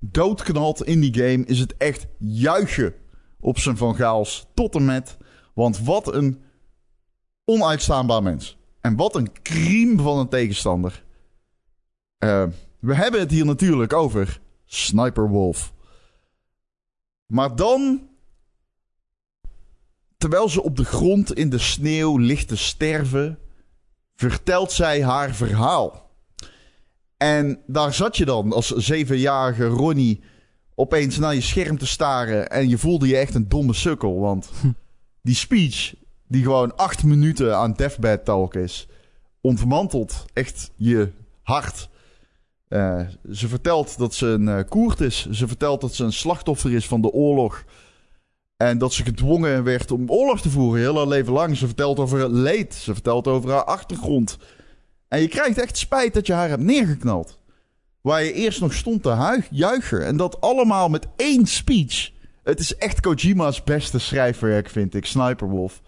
doodknalt 0.00 0.84
in 0.84 1.00
die 1.00 1.14
game, 1.14 1.44
is 1.44 1.58
het 1.58 1.74
echt 1.76 2.06
juichen 2.18 2.94
op 3.40 3.58
zijn 3.58 3.76
Van 3.76 3.94
Gaals 3.94 4.46
tot 4.54 4.74
en 4.74 4.84
met. 4.84 5.16
Want 5.54 5.80
wat 5.84 6.14
een 6.14 6.42
onuitstaanbaar 7.44 8.22
mens. 8.22 8.58
En 8.80 8.96
wat 8.96 9.14
een 9.14 9.32
crime 9.42 10.02
van 10.02 10.18
een 10.18 10.28
tegenstander. 10.28 11.04
Eh, 12.18 12.46
we 12.78 12.94
hebben 12.94 13.20
het 13.20 13.30
hier 13.30 13.44
natuurlijk 13.44 13.92
over 13.92 14.40
Sniper 14.64 15.28
Wolf. 15.28 15.72
Maar 17.26 17.56
dan, 17.56 18.08
terwijl 20.16 20.48
ze 20.48 20.62
op 20.62 20.76
de 20.76 20.84
grond 20.84 21.34
in 21.34 21.50
de 21.50 21.58
sneeuw 21.58 22.16
ligt 22.16 22.48
te 22.48 22.56
sterven, 22.56 23.38
vertelt 24.14 24.72
zij 24.72 25.02
haar 25.02 25.34
verhaal. 25.34 26.10
En 27.16 27.62
daar 27.66 27.94
zat 27.94 28.16
je 28.16 28.24
dan 28.24 28.52
als 28.52 28.68
zevenjarige 28.70 29.66
Ronnie 29.66 30.20
opeens 30.74 31.18
naar 31.18 31.34
je 31.34 31.40
scherm 31.40 31.78
te 31.78 31.86
staren. 31.86 32.50
En 32.50 32.68
je 32.68 32.78
voelde 32.78 33.06
je 33.06 33.16
echt 33.16 33.34
een 33.34 33.48
domme 33.48 33.72
sukkel. 33.74 34.20
Want 34.20 34.50
die 35.22 35.34
speech, 35.34 35.94
die 36.30 36.42
gewoon 36.42 36.76
acht 36.76 37.04
minuten 37.04 37.56
aan 37.56 37.72
deathbed 37.72 38.24
talk 38.24 38.54
is, 38.54 38.88
ontmantelt 39.40 40.24
echt 40.32 40.70
je 40.76 41.12
hart. 41.42 41.88
Uh, 42.68 43.00
ze 43.32 43.48
vertelt 43.48 43.98
dat 43.98 44.14
ze 44.14 44.26
een 44.26 44.46
uh, 44.46 44.60
koert 44.68 45.00
is. 45.00 45.30
Ze 45.30 45.48
vertelt 45.48 45.80
dat 45.80 45.94
ze 45.94 46.04
een 46.04 46.12
slachtoffer 46.12 46.72
is 46.72 46.86
van 46.86 47.00
de 47.00 47.10
oorlog. 47.10 47.64
En 48.56 48.78
dat 48.78 48.92
ze 48.92 49.04
gedwongen 49.04 49.64
werd 49.64 49.90
om 49.90 50.10
oorlog 50.10 50.40
te 50.40 50.50
voeren, 50.50 50.80
heel 50.80 50.96
haar 50.96 51.06
leven 51.06 51.32
lang. 51.32 51.56
Ze 51.56 51.66
vertelt 51.66 51.98
over 51.98 52.20
het 52.20 52.32
leed. 52.32 52.74
Ze 52.74 52.92
vertelt 52.92 53.26
over 53.26 53.50
haar 53.50 53.64
achtergrond. 53.64 54.38
En 55.08 55.20
je 55.20 55.28
krijgt 55.28 55.58
echt 55.58 55.78
spijt 55.78 56.14
dat 56.14 56.26
je 56.26 56.32
haar 56.32 56.48
hebt 56.48 56.62
neergeknald. 56.62 57.38
Waar 58.00 58.22
je 58.22 58.32
eerst 58.32 58.60
nog 58.60 58.74
stond 58.74 59.02
te 59.02 59.42
juichen. 59.50 60.06
En 60.06 60.16
dat 60.16 60.40
allemaal 60.40 60.88
met 60.88 61.06
één 61.16 61.46
speech. 61.46 62.10
Het 62.42 62.60
is 62.60 62.76
echt 62.76 63.00
Kojima's 63.00 63.64
beste 63.64 63.98
schrijfwerk, 63.98 64.68
vind 64.68 64.94
ik. 64.94 65.06
Sniperwolf. 65.06 65.82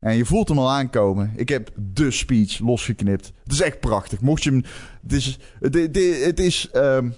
En 0.00 0.16
je 0.16 0.24
voelt 0.24 0.48
hem 0.48 0.58
al 0.58 0.70
aankomen. 0.70 1.32
Ik 1.36 1.48
heb 1.48 1.70
de 1.76 2.10
speech 2.10 2.58
losgeknipt. 2.58 3.32
Het 3.42 3.52
is 3.52 3.60
echt 3.60 3.80
prachtig. 3.80 4.20
Mocht 4.20 4.42
je 4.42 4.50
hem. 4.50 4.64
Het 5.02 5.12
is. 5.12 5.38
Het, 5.60 6.40
is 6.40 6.68
um, 6.74 7.14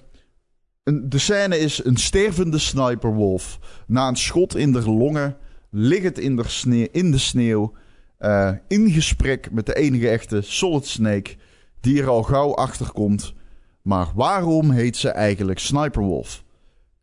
een, 0.82 1.09
de 1.09 1.19
scène 1.19 1.59
is 1.59 1.85
een 1.85 1.97
stervende 1.97 2.59
sniperwolf. 2.59 3.59
Na 3.86 4.09
een 4.09 4.16
schot 4.16 4.57
in 4.57 4.73
de 4.73 4.90
longen. 4.90 5.36
Liggend 5.70 6.19
in 6.19 6.36
de 6.36 6.48
sneeuw. 6.48 6.89
In 6.93 7.11
de 7.11 7.19
sneeuw 7.19 7.74
uh, 8.20 8.51
in 8.69 8.90
gesprek 8.90 9.51
met 9.51 9.66
de 9.66 9.74
enige 9.74 10.09
echte 10.09 10.40
Solid 10.40 10.86
Snake. 10.86 11.36
Die 11.81 12.01
er 12.01 12.09
al 12.09 12.23
gauw 12.23 12.55
achter 12.55 12.93
komt. 12.93 13.35
Maar 13.82 14.07
waarom 14.15 14.70
heet 14.70 14.97
ze 14.97 15.09
eigenlijk 15.09 15.59
Sniperwolf? 15.59 16.44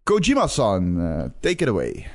Kojima-san, 0.04 1.00
uh, 1.00 1.24
take 1.40 1.64
it 1.64 1.68
away. 1.68 2.08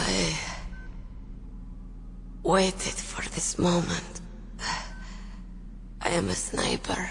I 0.00 0.38
waited 2.44 2.94
for 2.94 3.22
this 3.30 3.58
moment. 3.58 4.20
I 6.00 6.10
am 6.10 6.28
a 6.28 6.34
sniper. 6.34 7.10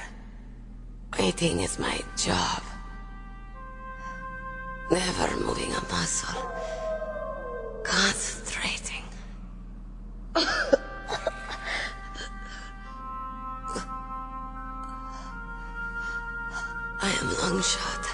Waiting 1.20 1.60
is 1.60 1.78
my 1.80 2.00
job. 2.16 2.64
Never 4.90 5.36
moving 5.38 5.74
a 5.74 5.82
muscle. 5.92 6.42
Concentrating. 7.84 9.04
I 17.00 17.10
am 17.20 17.28
Longshot. 17.42 18.06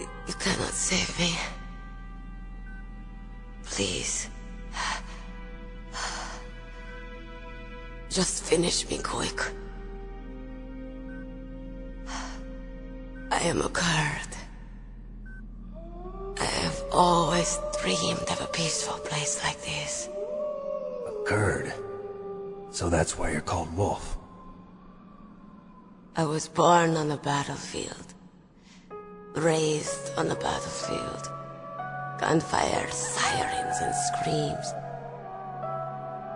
You 0.00 0.34
cannot 0.34 0.72
save 0.72 1.18
me. 1.20 1.38
Please. 3.70 4.28
Just 8.10 8.44
finish 8.44 8.88
me 8.88 8.98
quick. 8.98 9.40
I 13.30 13.40
am 13.42 13.60
a 13.60 13.68
Kurd. 13.68 14.32
I 16.40 16.44
have 16.44 16.82
always 16.90 17.58
dreamed 17.80 18.28
of 18.30 18.40
a 18.40 18.46
peaceful 18.46 18.98
place 18.98 19.42
like 19.44 19.60
this. 19.62 20.08
A 21.06 21.24
Kurd? 21.24 21.72
So 22.70 22.88
that's 22.88 23.16
why 23.16 23.30
you're 23.30 23.40
called 23.40 23.76
Wolf. 23.76 24.16
I 26.16 26.24
was 26.24 26.48
born 26.48 26.96
on 26.96 27.08
the 27.08 27.18
battlefield. 27.18 28.14
Raised 29.34 30.12
on 30.16 30.28
the 30.28 30.34
battlefield. 30.34 31.37
Gunfire, 32.18 32.90
sirens, 32.90 33.76
and 33.80 33.94
screams. 33.94 34.74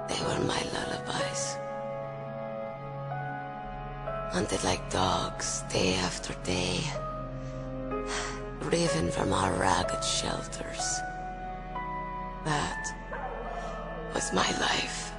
They 0.08 0.20
were 0.24 0.44
my 0.44 0.62
lullabies. 0.72 1.58
Hunted 4.32 4.62
like 4.64 4.88
dogs, 4.90 5.64
day 5.68 5.94
after 5.96 6.34
day. 6.44 6.80
Driven 8.60 9.10
from 9.10 9.32
our 9.32 9.52
ragged 9.54 10.04
shelters. 10.04 11.00
That 12.44 12.94
was 14.14 14.32
my 14.32 14.50
life. 14.60 15.12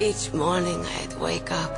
Each 0.00 0.32
morning 0.32 0.84
I'd 1.00 1.14
wake 1.20 1.50
up 1.50 1.76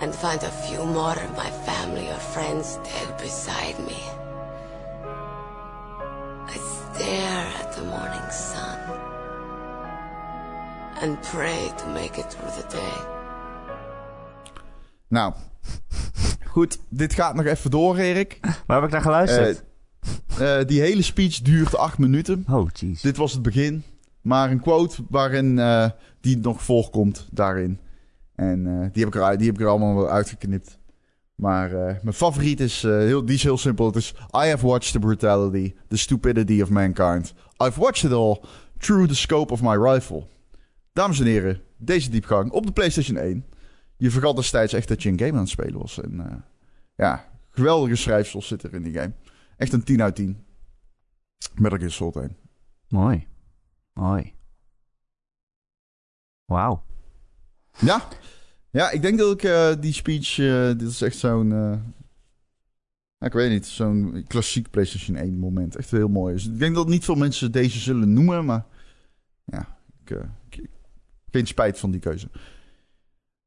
and 0.00 0.14
find 0.14 0.42
a 0.42 0.50
few 0.50 0.84
more 0.84 1.16
of 1.24 1.36
my 1.36 1.50
family 1.64 2.08
or 2.08 2.20
friends 2.20 2.78
dead 2.82 3.16
beside 3.18 3.78
me. 3.86 4.02
I 6.46 6.56
stare 6.56 7.46
at 7.60 7.72
the 7.72 7.82
morning 7.82 8.30
sun 8.30 8.78
and 11.02 11.22
pray 11.22 11.72
to 11.78 11.86
make 11.86 12.18
it 12.18 12.30
through 12.30 12.50
the 12.50 12.66
day. 12.68 13.12
Nou, 15.08 15.34
goed, 16.54 16.78
dit 16.88 17.14
gaat 17.14 17.34
nog 17.34 17.44
even 17.44 17.70
door, 17.70 17.96
Erik. 17.96 18.38
Waar 18.66 18.76
heb 18.76 18.84
ik 18.84 18.90
naar 18.90 19.02
geluisterd? 19.02 19.64
Uh, 20.40 20.58
uh, 20.58 20.66
die 20.66 20.80
hele 20.80 21.02
speech 21.02 21.40
duurt 21.40 21.76
acht 21.76 21.98
minuten. 21.98 22.44
Oh, 22.50 22.68
jeez. 22.72 23.00
Dit 23.00 23.16
was 23.16 23.32
het 23.32 23.42
begin. 23.42 23.84
Maar 24.20 24.50
een 24.50 24.60
quote 24.60 25.02
waarin 25.08 25.56
uh, 25.56 25.86
die 26.20 26.36
nog 26.36 26.62
voorkomt 26.62 27.28
daarin. 27.30 27.78
En 28.34 28.64
die, 28.92 29.04
heb 29.04 29.14
ik 29.14 29.20
er, 29.20 29.38
die 29.38 29.46
heb 29.46 29.60
ik 29.60 29.66
allemaal 29.66 29.94
wel 29.94 30.08
uitgeknipt. 30.08 30.78
Maar 31.34 31.70
mijn 32.02 32.12
favoriet 32.12 32.60
is, 32.60 32.82
heel, 32.82 33.24
die 33.24 33.34
is 33.34 33.42
heel 33.42 33.58
simpel. 33.58 33.86
Het 33.86 33.96
is... 33.96 34.14
I 34.44 34.48
have 34.48 34.66
watched 34.66 34.92
the 34.92 34.98
brutality, 34.98 35.74
the 35.88 35.96
stupidity 35.96 36.62
of 36.62 36.70
mankind. 36.70 37.34
I've 37.64 37.80
watched 37.80 38.10
it 38.10 38.16
all 38.16 38.40
through 38.78 39.08
the 39.08 39.14
scope 39.14 39.52
of 39.52 39.62
my 39.62 39.76
rifle. 39.76 40.26
Dames 40.92 41.20
en 41.20 41.26
heren, 41.26 41.60
deze 41.76 42.10
diepgang 42.10 42.50
op 42.50 42.66
de 42.66 42.72
PlayStation 42.72 43.16
1. 43.16 43.44
Je 43.96 44.10
vergat 44.10 44.36
destijds 44.36 44.72
echt 44.72 44.88
dat 44.88 45.02
je 45.02 45.08
een 45.08 45.18
game 45.18 45.32
aan 45.32 45.38
het 45.38 45.48
spelen 45.48 45.78
was. 45.78 46.00
En 46.00 46.44
ja, 46.96 47.28
geweldige 47.50 47.96
schrijfsels 47.96 48.46
zitten 48.46 48.70
er 48.70 48.76
in 48.76 48.82
die 48.82 48.92
game. 48.92 49.12
Echt 49.56 49.72
een 49.72 49.84
10 49.84 50.02
uit 50.02 50.14
10. 50.14 50.44
Metal 51.54 51.78
Gear 51.78 51.90
Solid 51.90 52.16
1. 52.16 52.36
Mooi. 52.88 53.26
Mooi. 53.92 54.34
Wauw. 56.44 56.82
Ja. 57.78 58.08
Ja, 58.70 58.90
ik 58.90 59.02
denk 59.02 59.18
dat 59.18 59.32
ik 59.32 59.42
uh, 59.42 59.68
die 59.80 59.92
speech... 59.92 60.38
Uh, 60.38 60.66
dit 60.66 60.82
is 60.82 61.02
echt 61.02 61.16
zo'n... 61.16 61.52
ik 63.18 63.32
weet 63.32 63.50
niet, 63.50 63.66
zo'n 63.66 64.24
klassiek 64.28 64.70
PlayStation 64.70 65.16
1 65.16 65.38
moment. 65.38 65.76
Echt 65.76 65.90
heel 65.90 66.08
mooi. 66.08 66.34
Dus 66.34 66.46
ik 66.46 66.58
denk 66.58 66.74
dat 66.74 66.88
niet 66.88 67.04
veel 67.04 67.14
mensen 67.14 67.52
deze 67.52 67.78
zullen 67.78 68.12
noemen, 68.12 68.44
maar... 68.44 68.64
Ja, 69.44 69.78
ik, 70.04 70.10
ik 70.48 70.68
geen 71.30 71.46
spijt 71.46 71.78
van 71.78 71.90
die 71.90 72.00
keuze. 72.00 72.28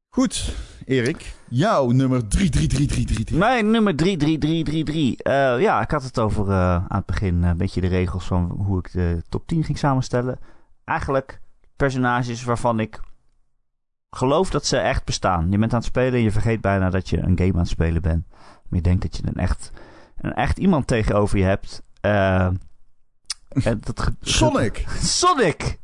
Goed, 0.08 0.54
Erik. 0.84 1.34
Jouw 1.48 1.90
nummer 1.90 2.28
33333. 2.28 3.36
Mijn 3.38 3.70
nummer 3.70 3.96
33333. 3.96 5.26
Uh, 5.26 5.62
ja, 5.62 5.80
ik 5.82 5.90
had 5.90 6.02
het 6.02 6.18
over 6.18 6.52
aan 6.52 6.86
het 6.88 7.06
begin 7.06 7.42
een 7.42 7.56
beetje 7.56 7.80
de 7.80 7.86
regels 7.86 8.24
van 8.24 8.44
hoe 8.44 8.78
ik 8.78 8.92
de 8.92 9.22
top 9.28 9.46
10 9.46 9.64
ging 9.64 9.78
samenstellen. 9.78 10.38
Eigenlijk 10.84 11.40
personages 11.76 12.44
waarvan 12.44 12.80
ik 12.80 13.00
geloof 14.10 14.50
dat 14.50 14.66
ze 14.66 14.76
echt 14.76 15.04
bestaan. 15.04 15.50
Je 15.50 15.58
bent 15.58 15.72
aan 15.72 15.78
het 15.78 15.88
spelen 15.88 16.12
en 16.12 16.22
je 16.22 16.32
vergeet 16.32 16.60
bijna 16.60 16.90
dat 16.90 17.08
je 17.08 17.18
een 17.18 17.38
game 17.38 17.52
aan 17.52 17.58
het 17.58 17.68
spelen 17.68 18.02
bent. 18.02 18.26
Maar 18.30 18.78
je 18.78 18.80
denkt 18.80 19.02
dat 19.02 19.16
je 19.16 19.22
een 19.26 19.34
echt, 19.34 19.72
een 20.20 20.34
echt 20.34 20.58
iemand 20.58 20.86
tegenover 20.86 21.38
je 21.38 21.44
hebt. 21.44 21.82
Uh, 22.02 22.48
dat 23.80 24.10
Sonic! 24.20 24.84
Sonic! 25.20 25.78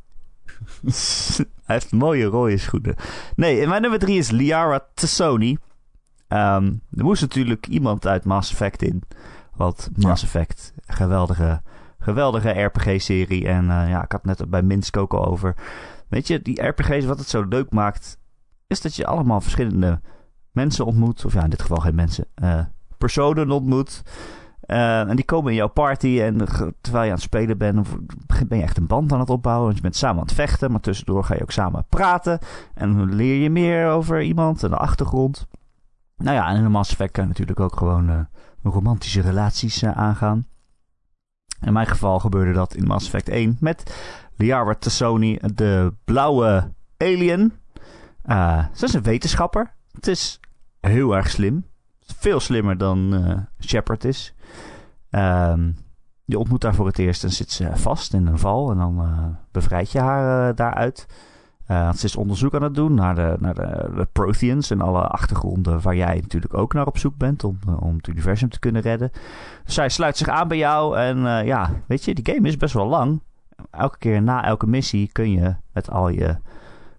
Hij 1.65 1.75
heeft 1.75 1.91
mooie 1.91 2.25
rode 2.25 2.57
schoenen. 2.57 2.95
Nee, 3.35 3.67
mijn 3.67 3.81
nummer 3.81 3.99
drie 3.99 4.17
is 4.17 4.31
Liara 4.31 4.85
Tassoni. 4.93 5.57
Um, 6.27 6.81
er 6.95 7.03
moest 7.03 7.21
natuurlijk 7.21 7.67
iemand 7.67 8.07
uit 8.07 8.25
Mass 8.25 8.51
Effect 8.51 8.81
in. 8.81 9.03
Want 9.55 9.89
Mass 9.95 10.21
ja. 10.21 10.27
Effect, 10.27 10.73
geweldige, 10.87 11.61
geweldige 11.99 12.49
RPG-serie. 12.49 13.47
En 13.47 13.63
uh, 13.63 13.89
ja, 13.89 14.03
ik 14.03 14.11
had 14.11 14.21
het 14.23 14.39
net 14.39 14.49
bij 14.49 14.61
Minsk 14.61 14.97
ook 14.97 15.13
al 15.13 15.25
over. 15.25 15.55
Weet 16.09 16.27
je, 16.27 16.41
die 16.41 16.61
RPG's, 16.61 17.05
wat 17.05 17.19
het 17.19 17.29
zo 17.29 17.45
leuk 17.49 17.71
maakt, 17.71 18.17
is 18.67 18.81
dat 18.81 18.95
je 18.95 19.05
allemaal 19.05 19.41
verschillende 19.41 20.01
mensen 20.51 20.85
ontmoet. 20.85 21.25
Of 21.25 21.33
ja, 21.33 21.43
in 21.43 21.49
dit 21.49 21.61
geval 21.61 21.77
geen 21.77 21.95
mensen. 21.95 22.25
Uh, 22.43 22.59
personen 22.97 23.51
ontmoet. 23.51 24.01
Uh, 24.67 25.09
en 25.09 25.15
die 25.15 25.25
komen 25.25 25.51
in 25.51 25.57
jouw 25.57 25.67
party 25.67 26.19
en 26.21 26.37
terwijl 26.81 27.03
je 27.03 27.09
aan 27.09 27.15
het 27.15 27.21
spelen 27.21 27.57
bent, 27.57 27.87
ben 28.47 28.57
je 28.57 28.63
echt 28.63 28.77
een 28.77 28.87
band 28.87 29.11
aan 29.11 29.19
het 29.19 29.29
opbouwen. 29.29 29.65
Want 29.65 29.75
je 29.75 29.81
bent 29.81 29.95
samen 29.95 30.19
aan 30.19 30.25
het 30.25 30.35
vechten, 30.35 30.71
maar 30.71 30.79
tussendoor 30.79 31.23
ga 31.23 31.33
je 31.33 31.41
ook 31.41 31.51
samen 31.51 31.85
praten. 31.89 32.39
En 32.73 32.97
dan 32.97 33.15
leer 33.15 33.41
je 33.41 33.49
meer 33.49 33.87
over 33.87 34.21
iemand 34.21 34.63
en 34.63 34.69
de 34.69 34.77
achtergrond. 34.77 35.47
Nou 36.17 36.35
ja, 36.35 36.49
en 36.49 36.57
in 36.57 36.63
een 36.63 36.71
Mass 36.71 36.91
Effect 36.91 37.11
kan 37.11 37.23
je 37.23 37.29
natuurlijk 37.29 37.59
ook 37.59 37.75
gewoon 37.75 38.27
romantische 38.63 39.21
relaties 39.21 39.85
aangaan. 39.85 40.47
In 41.61 41.73
mijn 41.73 41.87
geval 41.87 42.19
gebeurde 42.19 42.53
dat 42.53 42.75
in 42.75 42.83
Mass 42.83 43.05
Effect 43.05 43.29
1 43.29 43.57
met 43.59 43.95
Liara 44.37 44.73
Tassoni, 44.73 45.39
de 45.53 45.93
blauwe 46.03 46.71
alien. 46.97 47.53
Uh, 48.25 48.65
ze 48.73 48.85
is 48.85 48.93
een 48.93 49.03
wetenschapper. 49.03 49.73
Het 49.91 50.07
is 50.07 50.39
heel 50.81 51.15
erg 51.15 51.29
slim. 51.29 51.65
Veel 52.05 52.39
slimmer 52.39 52.77
dan 52.77 53.13
uh, 53.13 53.37
Shepard 53.59 54.03
is. 54.03 54.33
Um, 55.09 55.75
je 56.25 56.39
ontmoet 56.39 56.63
haar 56.63 56.75
voor 56.75 56.85
het 56.85 56.99
eerst 56.99 57.23
en 57.23 57.31
zit 57.31 57.51
ze 57.51 57.69
vast 57.73 58.13
in 58.13 58.27
een 58.27 58.39
val. 58.39 58.71
En 58.71 58.77
dan 58.77 59.01
uh, 59.01 59.25
bevrijd 59.51 59.91
je 59.91 59.99
haar 59.99 60.55
daaruit. 60.55 61.05
Ze 61.67 62.05
is 62.05 62.15
onderzoek 62.15 62.55
aan 62.55 62.63
het 62.63 62.75
doen 62.75 62.93
naar, 62.93 63.15
de, 63.15 63.35
naar 63.39 63.53
de, 63.53 64.07
Protheans 64.11 64.71
en 64.71 64.81
alle 64.81 65.01
achtergronden 65.01 65.81
waar 65.81 65.95
jij 65.95 66.19
natuurlijk 66.21 66.53
ook 66.53 66.73
naar 66.73 66.85
op 66.85 66.97
zoek 66.97 67.17
bent 67.17 67.43
om, 67.43 67.59
om 67.79 67.95
het 67.95 68.07
universum 68.07 68.49
te 68.49 68.59
kunnen 68.59 68.81
redden. 68.81 69.11
Zij 69.65 69.89
sluit 69.89 70.17
zich 70.17 70.27
aan 70.27 70.47
bij 70.47 70.57
jou 70.57 70.97
en 70.97 71.45
ja, 71.45 71.71
weet 71.87 72.03
je, 72.03 72.13
die 72.15 72.33
game 72.35 72.47
is 72.47 72.57
best 72.57 72.73
wel 72.73 72.87
lang. 72.87 73.21
Elke 73.71 73.97
keer 73.97 74.21
na 74.21 74.43
elke 74.43 74.67
missie 74.67 75.09
kun 75.11 75.31
je 75.31 75.55
met 75.73 75.89
al 75.89 76.09
je 76.09 76.37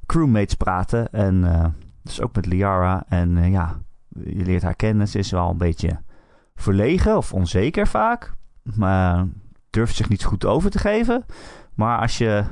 crewmates 0.07 0.55
praten. 0.55 1.13
En 1.13 1.75
dus 2.03 2.21
ook 2.21 2.35
met 2.35 2.47
Liara. 2.47 3.05
En 3.09 3.51
ja, 3.51 3.77
je 4.09 4.45
leert 4.45 4.63
haar 4.63 4.77
kennen. 4.77 5.09
Ze 5.09 5.19
is 5.19 5.31
wel 5.31 5.51
een 5.51 5.59
beetje 5.59 6.01
verlegen 6.55 7.17
of 7.17 7.33
onzeker 7.33 7.87
vaak. 7.87 8.33
Maar 8.63 9.27
durft 9.71 9.97
zich 9.97 10.09
niet 10.09 10.25
goed 10.25 10.45
over 10.45 10.71
te 10.71 10.79
geven. 10.79 11.25
Maar 11.75 12.01
als 12.01 12.19
je 12.19 12.45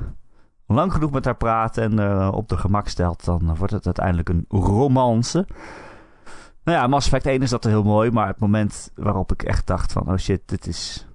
lang 0.66 0.93
genoeg 0.93 1.11
met 1.11 1.24
haar 1.24 1.36
praat 1.36 1.78
en 1.78 2.01
uh, 2.01 2.31
op 2.32 2.49
de 2.49 2.57
gemak 2.57 2.89
stelt, 2.89 3.24
dan 3.24 3.57
wordt 3.57 3.73
het 3.73 3.85
uiteindelijk 3.85 4.28
een 4.28 4.45
romance. 4.49 5.47
Nou 6.65 6.78
ja, 6.78 6.86
Mass 6.86 7.07
Effect 7.07 7.27
1 7.27 7.43
is 7.43 7.51
dat 7.51 7.65
heel 7.65 7.82
mooi, 7.82 8.11
maar 8.11 8.27
het 8.27 8.39
moment 8.39 8.91
waarop 8.95 9.32
ik 9.32 9.43
echt 9.43 9.66
dacht 9.66 9.93
van, 9.93 10.11
oh 10.11 10.16
shit, 10.16 10.43
dit 10.47 10.66
is... 10.66 11.07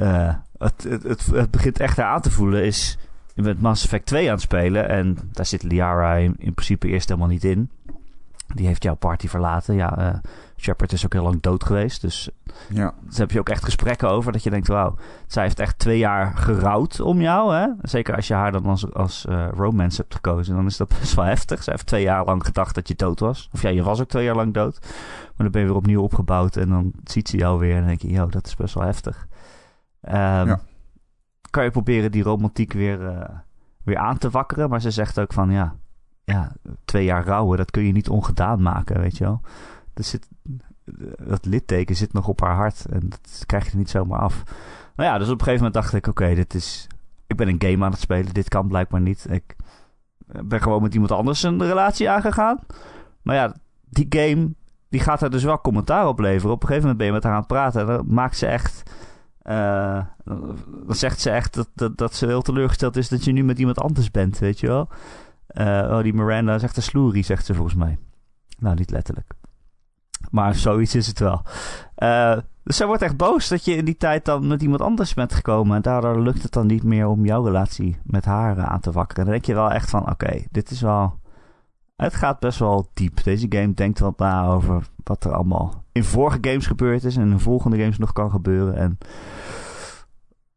Uh, 0.00 0.34
het, 0.58 0.86
het, 0.88 1.02
het, 1.02 1.26
het, 1.26 1.50
begint 1.50 1.80
echt 1.80 1.98
aan 1.98 2.20
te 2.20 2.30
voelen 2.30 2.64
is... 2.64 2.98
Je 3.34 3.42
bent 3.44 3.60
Mass 3.60 3.84
Effect 3.84 4.06
2 4.06 4.26
aan 4.26 4.32
het 4.32 4.40
spelen 4.40 4.88
en 4.88 5.18
daar 5.32 5.46
zit 5.46 5.62
Liara 5.62 6.14
in, 6.14 6.34
in 6.38 6.54
principe 6.54 6.88
eerst 6.88 7.08
helemaal 7.08 7.28
niet 7.28 7.44
in. 7.44 7.70
Die 8.54 8.66
heeft 8.66 8.82
jouw 8.82 8.94
party 8.94 9.28
verlaten. 9.28 9.74
Ja, 9.74 9.98
uh, 9.98 10.14
Shepard 10.56 10.92
is 10.92 11.04
ook 11.04 11.12
heel 11.12 11.22
lang 11.22 11.40
dood 11.40 11.64
geweest. 11.64 12.00
Dus 12.00 12.30
ja. 12.68 12.94
daar 13.00 13.18
heb 13.18 13.30
je 13.30 13.38
ook 13.38 13.48
echt 13.48 13.64
gesprekken 13.64 14.10
over. 14.10 14.32
Dat 14.32 14.42
je 14.42 14.50
denkt, 14.50 14.68
wauw, 14.68 14.94
zij 15.26 15.42
heeft 15.42 15.60
echt 15.60 15.78
twee 15.78 15.98
jaar 15.98 16.36
gerouwd 16.36 17.00
om 17.00 17.20
jou. 17.20 17.54
Hè? 17.54 17.66
Zeker 17.82 18.16
als 18.16 18.28
je 18.28 18.34
haar 18.34 18.52
dan 18.52 18.64
als, 18.64 18.94
als 18.94 19.26
uh, 19.28 19.48
romance 19.54 20.00
hebt 20.00 20.14
gekozen. 20.14 20.54
Dan 20.54 20.66
is 20.66 20.76
dat 20.76 20.88
best 21.00 21.14
wel 21.14 21.24
heftig. 21.24 21.62
Zij 21.62 21.72
heeft 21.72 21.86
twee 21.86 22.02
jaar 22.02 22.24
lang 22.24 22.44
gedacht 22.44 22.74
dat 22.74 22.88
je 22.88 22.94
dood 22.94 23.20
was. 23.20 23.48
Of 23.52 23.62
ja, 23.62 23.68
je 23.68 23.82
was 23.82 24.00
ook 24.00 24.08
twee 24.08 24.24
jaar 24.24 24.36
lang 24.36 24.54
dood. 24.54 24.78
Maar 24.80 25.32
dan 25.36 25.50
ben 25.50 25.60
je 25.60 25.66
weer 25.66 25.76
opnieuw 25.76 26.02
opgebouwd. 26.02 26.56
En 26.56 26.68
dan 26.68 26.92
ziet 27.04 27.28
ze 27.28 27.36
jou 27.36 27.58
weer. 27.58 27.72
En 27.72 27.78
dan 27.78 27.86
denk 27.86 28.02
je, 28.02 28.08
joh, 28.08 28.30
dat 28.30 28.46
is 28.46 28.56
best 28.56 28.74
wel 28.74 28.84
heftig. 28.84 29.26
Um, 30.02 30.12
ja. 30.14 30.60
Kan 31.50 31.64
je 31.64 31.70
proberen 31.70 32.12
die 32.12 32.22
romantiek 32.22 32.72
weer, 32.72 33.00
uh, 33.00 33.28
weer 33.84 33.96
aan 33.96 34.18
te 34.18 34.30
wakkeren. 34.30 34.70
Maar 34.70 34.80
ze 34.80 34.90
zegt 34.90 35.20
ook 35.20 35.32
van, 35.32 35.50
ja, 35.50 35.74
ja, 36.24 36.52
twee 36.84 37.04
jaar 37.04 37.24
rouwen, 37.24 37.58
dat 37.58 37.70
kun 37.70 37.82
je 37.82 37.92
niet 37.92 38.08
ongedaan 38.08 38.62
maken, 38.62 39.00
weet 39.00 39.16
je 39.18 39.24
wel. 39.24 39.40
Er 39.94 40.04
zit, 40.04 40.28
dat 41.26 41.44
litteken 41.44 41.96
zit 41.96 42.12
nog 42.12 42.28
op 42.28 42.40
haar 42.40 42.54
hart 42.54 42.86
en 42.86 43.08
dat 43.08 43.42
krijg 43.46 43.70
je 43.70 43.76
niet 43.76 43.90
zomaar 43.90 44.20
af. 44.20 44.42
Nou 44.96 45.10
ja, 45.10 45.18
dus 45.18 45.26
op 45.26 45.38
een 45.38 45.44
gegeven 45.44 45.64
moment 45.64 45.74
dacht 45.74 45.94
ik, 45.94 46.06
oké, 46.06 46.34
dit 46.34 46.54
is... 46.54 46.86
Ik 47.26 47.36
ben 47.36 47.48
een 47.48 47.62
game 47.62 47.84
aan 47.84 47.90
het 47.90 48.00
spelen, 48.00 48.34
dit 48.34 48.48
kan 48.48 48.68
blijkbaar 48.68 49.00
niet. 49.00 49.26
Ik 49.30 49.56
ben 50.26 50.60
gewoon 50.62 50.82
met 50.82 50.92
iemand 50.94 51.12
anders 51.12 51.42
een 51.42 51.62
relatie 51.62 52.10
aangegaan. 52.10 52.58
Maar 53.22 53.34
ja, 53.34 53.54
die 53.88 54.06
game, 54.08 54.54
die 54.88 55.00
gaat 55.00 55.22
er 55.22 55.30
dus 55.30 55.44
wel 55.44 55.60
commentaar 55.60 56.08
op 56.08 56.18
leveren. 56.18 56.54
Op 56.54 56.62
een 56.62 56.68
gegeven 56.68 56.88
moment 56.88 56.98
ben 56.98 57.06
je 57.06 57.12
met 57.12 57.22
haar 57.22 57.32
aan 57.32 57.38
het 57.38 57.48
praten 57.48 57.80
en 57.80 57.86
dan 57.86 58.04
maakt 58.14 58.36
ze 58.36 58.46
echt... 58.46 58.90
Uh, 59.44 60.00
dan 60.24 60.94
zegt 60.94 61.20
ze 61.20 61.30
echt 61.30 61.54
dat, 61.74 61.98
dat, 61.98 62.14
ze 62.14 62.26
heel 62.26 62.42
teleurgesteld 62.42 62.96
is 62.96 63.08
dat 63.08 63.24
je 63.24 63.32
nu 63.32 63.44
met 63.44 63.58
iemand 63.58 63.80
anders 63.80 64.10
bent, 64.10 64.38
weet 64.38 64.60
je 64.60 64.66
wel. 64.66 64.88
Uh, 65.52 65.66
oh, 65.66 66.02
die 66.02 66.14
Miranda 66.14 66.54
is 66.54 66.62
echt 66.62 66.76
een 66.76 66.82
sloerie, 66.82 67.24
zegt 67.24 67.46
ze 67.46 67.54
volgens 67.54 67.76
mij. 67.76 67.98
Nou, 68.58 68.74
niet 68.74 68.90
letterlijk. 68.90 69.32
Maar 70.30 70.54
zoiets 70.54 70.94
is 70.94 71.06
het 71.06 71.18
wel. 71.18 71.42
Dus 72.68 72.76
zij 72.76 72.86
wordt 72.86 73.02
echt 73.02 73.16
boos 73.16 73.48
dat 73.48 73.64
je 73.64 73.76
in 73.76 73.84
die 73.84 73.96
tijd 73.96 74.24
dan 74.24 74.46
met 74.46 74.62
iemand 74.62 74.80
anders 74.80 75.14
bent 75.14 75.32
gekomen. 75.32 75.76
En 75.76 75.82
daardoor 75.82 76.20
lukt 76.20 76.42
het 76.42 76.52
dan 76.52 76.66
niet 76.66 76.82
meer 76.82 77.06
om 77.06 77.24
jouw 77.24 77.44
relatie 77.44 77.96
met 78.02 78.24
haar 78.24 78.60
aan 78.60 78.80
te 78.80 78.92
wakkeren. 78.92 79.24
Dan 79.24 79.32
denk 79.32 79.44
je 79.44 79.54
wel 79.54 79.70
echt 79.70 79.90
van, 79.90 80.10
oké, 80.10 80.44
dit 80.50 80.70
is 80.70 80.80
wel... 80.80 81.18
Het 81.98 82.14
gaat 82.14 82.38
best 82.38 82.58
wel 82.58 82.90
diep. 82.94 83.22
Deze 83.24 83.46
game 83.48 83.74
denkt 83.74 83.98
wel 83.98 84.14
na 84.16 84.46
over 84.46 84.86
wat 85.04 85.24
er 85.24 85.32
allemaal 85.32 85.84
in 85.92 86.04
vorige 86.04 86.38
games 86.40 86.66
gebeurd 86.66 87.04
is. 87.04 87.16
En 87.16 87.30
in 87.30 87.40
volgende 87.40 87.78
games 87.78 87.98
nog 87.98 88.12
kan 88.12 88.30
gebeuren. 88.30 88.76
En 88.76 88.98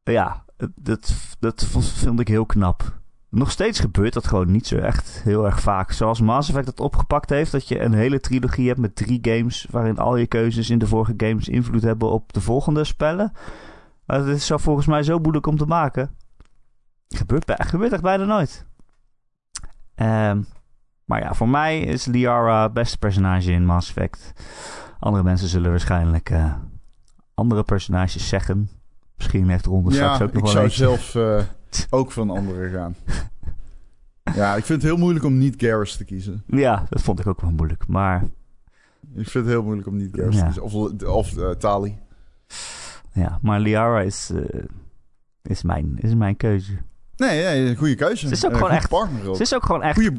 ja, 0.03 0.45
dat, 0.75 1.13
dat 1.39 1.63
vond 1.65 2.19
ik 2.19 2.27
heel 2.27 2.45
knap 2.45 3.01
nog 3.31 3.51
steeds 3.51 3.79
gebeurt 3.79 4.13
dat 4.13 4.27
gewoon 4.27 4.51
niet 4.51 4.67
zo 4.67 4.77
echt 4.77 5.21
heel 5.23 5.45
erg 5.45 5.59
vaak. 5.59 5.91
Zoals 5.91 6.21
Mass 6.21 6.49
Effect 6.49 6.67
het 6.67 6.79
opgepakt 6.79 7.29
heeft. 7.29 7.51
Dat 7.51 7.67
je 7.67 7.79
een 7.79 7.93
hele 7.93 8.19
trilogie 8.19 8.67
hebt 8.67 8.79
met 8.79 8.95
drie 8.95 9.19
games. 9.21 9.67
Waarin 9.69 9.97
al 9.97 10.15
je 10.15 10.27
keuzes 10.27 10.69
in 10.69 10.79
de 10.79 10.87
vorige 10.87 11.13
games 11.17 11.47
invloed 11.47 11.81
hebben 11.81 12.09
op 12.09 12.33
de 12.33 12.41
volgende 12.41 12.83
spellen. 12.83 13.31
Maar 14.05 14.17
het 14.17 14.27
is 14.27 14.45
zo 14.45 14.57
volgens 14.57 14.87
mij 14.87 15.03
zo 15.03 15.19
moeilijk 15.19 15.47
om 15.47 15.57
te 15.57 15.65
maken. 15.65 16.15
Gebeurt, 17.07 17.53
gebeurt 17.57 17.91
echt 17.91 18.01
bijna 18.01 18.25
nooit. 18.25 18.65
Um, 19.95 20.45
maar 21.11 21.21
ja, 21.21 21.33
voor 21.33 21.49
mij 21.49 21.79
is 21.79 22.05
Liara 22.05 22.69
beste 22.69 22.97
personage 22.97 23.51
in 23.51 23.65
Mass 23.65 23.89
Effect. 23.89 24.33
Andere 24.99 25.23
mensen 25.23 25.47
zullen 25.47 25.69
waarschijnlijk 25.69 26.29
uh, 26.29 26.53
andere 27.33 27.63
personages 27.63 28.27
zeggen. 28.27 28.69
Misschien 29.17 29.49
heeft 29.49 29.65
ja, 29.65 29.91
straks 29.91 30.21
ook 30.21 30.33
nog 30.33 30.53
wel 30.53 30.65
ik 30.65 30.71
zou 30.71 30.99
zelf 30.99 31.15
uh, 31.15 31.41
ook 31.89 32.11
van 32.11 32.29
anderen 32.29 32.71
gaan. 32.71 32.95
ja, 34.41 34.55
ik 34.55 34.65
vind 34.65 34.81
het 34.81 34.91
heel 34.91 34.99
moeilijk 34.99 35.25
om 35.25 35.37
niet 35.37 35.55
Garrus 35.57 35.95
te 35.95 36.05
kiezen. 36.05 36.43
Ja, 36.47 36.85
dat 36.89 37.01
vond 37.01 37.19
ik 37.19 37.27
ook 37.27 37.41
wel 37.41 37.51
moeilijk, 37.51 37.87
maar... 37.87 38.23
Ik 39.13 39.29
vind 39.29 39.45
het 39.45 39.53
heel 39.53 39.63
moeilijk 39.63 39.87
om 39.87 39.95
niet 39.95 40.15
Garrus 40.15 40.35
ja. 40.35 40.39
te 40.39 40.45
kiezen. 40.45 40.63
Of, 40.63 41.03
of 41.03 41.37
uh, 41.37 41.49
Tali. 41.49 41.97
Ja, 43.13 43.39
maar 43.41 43.59
Liara 43.59 44.01
is, 44.01 44.31
is, 45.41 45.63
mijn, 45.63 45.97
is 45.99 46.15
mijn 46.15 46.37
keuze. 46.37 46.73
Nee, 47.15 47.43
nee, 47.43 47.69
een 47.69 47.75
goede 47.75 47.95
keuze. 47.95 48.27
Ze 48.27 48.33
is 48.33 48.45
ook 48.45 48.53
gewoon 48.53 48.71
echt... 48.71 48.89
Partner 48.89 49.27
ook. 49.27 49.35
Ze 49.35 49.41
is 49.41 49.55
ook 49.55 49.65
gewoon 49.65 49.83
echt... 49.83 49.95
Goeie... 49.95 50.11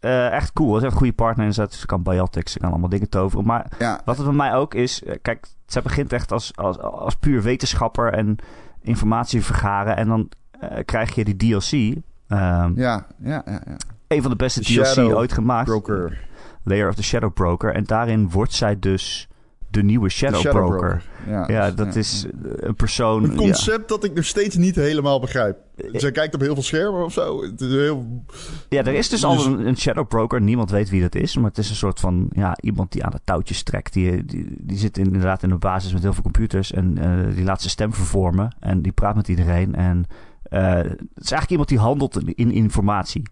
Uh, 0.00 0.32
echt 0.32 0.52
cool. 0.52 0.78
Ze 0.78 0.86
is 0.86 0.92
een 0.92 0.98
goede 0.98 1.12
partner 1.12 1.46
in 1.46 1.52
Ze 1.52 1.86
kan 1.86 2.02
biotics, 2.02 2.52
ze 2.52 2.58
kan 2.58 2.70
allemaal 2.70 2.88
dingen 2.88 3.08
toveren. 3.08 3.44
Maar 3.44 3.66
ja. 3.78 4.00
wat 4.04 4.16
het 4.16 4.26
bij 4.26 4.34
mij 4.34 4.54
ook 4.54 4.74
is... 4.74 5.02
Kijk, 5.22 5.46
ze 5.66 5.82
begint 5.82 6.12
echt 6.12 6.32
als, 6.32 6.56
als, 6.56 6.78
als 6.78 7.16
puur 7.16 7.42
wetenschapper 7.42 8.12
en 8.12 8.36
informatie 8.82 9.44
vergaren. 9.44 9.96
En 9.96 10.08
dan 10.08 10.28
uh, 10.62 10.70
krijg 10.84 11.14
je 11.14 11.24
die 11.24 11.36
DLC. 11.36 11.72
Um, 11.72 12.02
ja, 12.28 12.74
ja, 12.76 13.06
ja, 13.22 13.42
ja. 13.44 13.76
Een 14.08 14.22
van 14.22 14.30
de 14.30 14.36
beste 14.36 14.60
The 14.60 14.72
DLC 14.72 14.86
Shadow 14.86 15.16
ooit 15.16 15.32
gemaakt. 15.32 15.68
Broker. 15.68 16.26
Layer 16.62 16.88
of 16.88 16.94
the 16.94 17.02
Shadow 17.02 17.32
Broker. 17.32 17.74
En 17.74 17.84
daarin 17.84 18.30
wordt 18.30 18.52
zij 18.52 18.78
dus 18.78 19.28
de 19.70 19.82
nieuwe 19.82 20.08
Shadow, 20.08 20.40
Shadow 20.40 20.66
Broker. 20.66 20.78
Broker. 20.78 21.02
Ja, 21.26 21.44
Ja, 21.48 21.70
dat 21.70 21.96
is 21.96 22.26
een 22.42 22.74
persoon... 22.74 23.24
Een 23.24 23.36
concept 23.36 23.88
dat 23.88 24.04
ik 24.04 24.14
nog 24.14 24.24
steeds 24.24 24.56
niet 24.56 24.74
helemaal 24.74 25.20
begrijp. 25.20 25.56
Zij 25.92 26.12
kijkt 26.12 26.34
op 26.34 26.40
heel 26.40 26.54
veel 26.54 26.62
schermen 26.62 27.04
of 27.04 27.12
zo. 27.12 27.42
Het 27.42 27.60
is 27.60 27.72
heel... 27.72 28.24
Ja, 28.68 28.84
er 28.84 28.94
is 28.94 29.08
dus, 29.08 29.24
al 29.24 29.46
een, 29.46 29.66
een 29.66 29.76
Shadow 29.76 30.08
Broker. 30.08 30.40
Niemand 30.40 30.70
weet 30.70 30.90
wie 30.90 31.00
dat 31.00 31.14
is. 31.14 31.36
Maar 31.36 31.48
het 31.48 31.58
is 31.58 31.70
een 31.70 31.76
soort 31.76 32.00
van 32.00 32.28
ja, 32.30 32.56
iemand 32.60 32.92
die 32.92 33.04
aan 33.04 33.10
de 33.10 33.20
touwtjes 33.24 33.62
trekt. 33.62 33.92
Die, 33.92 34.24
die, 34.24 34.46
die 34.58 34.78
zit 34.78 34.98
inderdaad 34.98 35.42
in 35.42 35.48
de 35.48 35.56
basis 35.56 35.92
met 35.92 36.02
heel 36.02 36.12
veel 36.12 36.22
computers. 36.22 36.72
En 36.72 36.98
uh, 36.98 37.34
die 37.34 37.44
laat 37.44 37.60
zijn 37.60 37.70
stem 37.70 37.94
vervormen. 37.94 38.56
En 38.60 38.82
die 38.82 38.92
praat 38.92 39.14
met 39.14 39.28
iedereen. 39.28 39.74
En 39.74 40.06
uh, 40.50 40.60
het 40.72 41.00
is 41.14 41.30
eigenlijk 41.30 41.50
iemand 41.50 41.68
die 41.68 41.78
handelt 41.78 42.18
in, 42.18 42.34
in 42.34 42.50
informatie. 42.50 43.22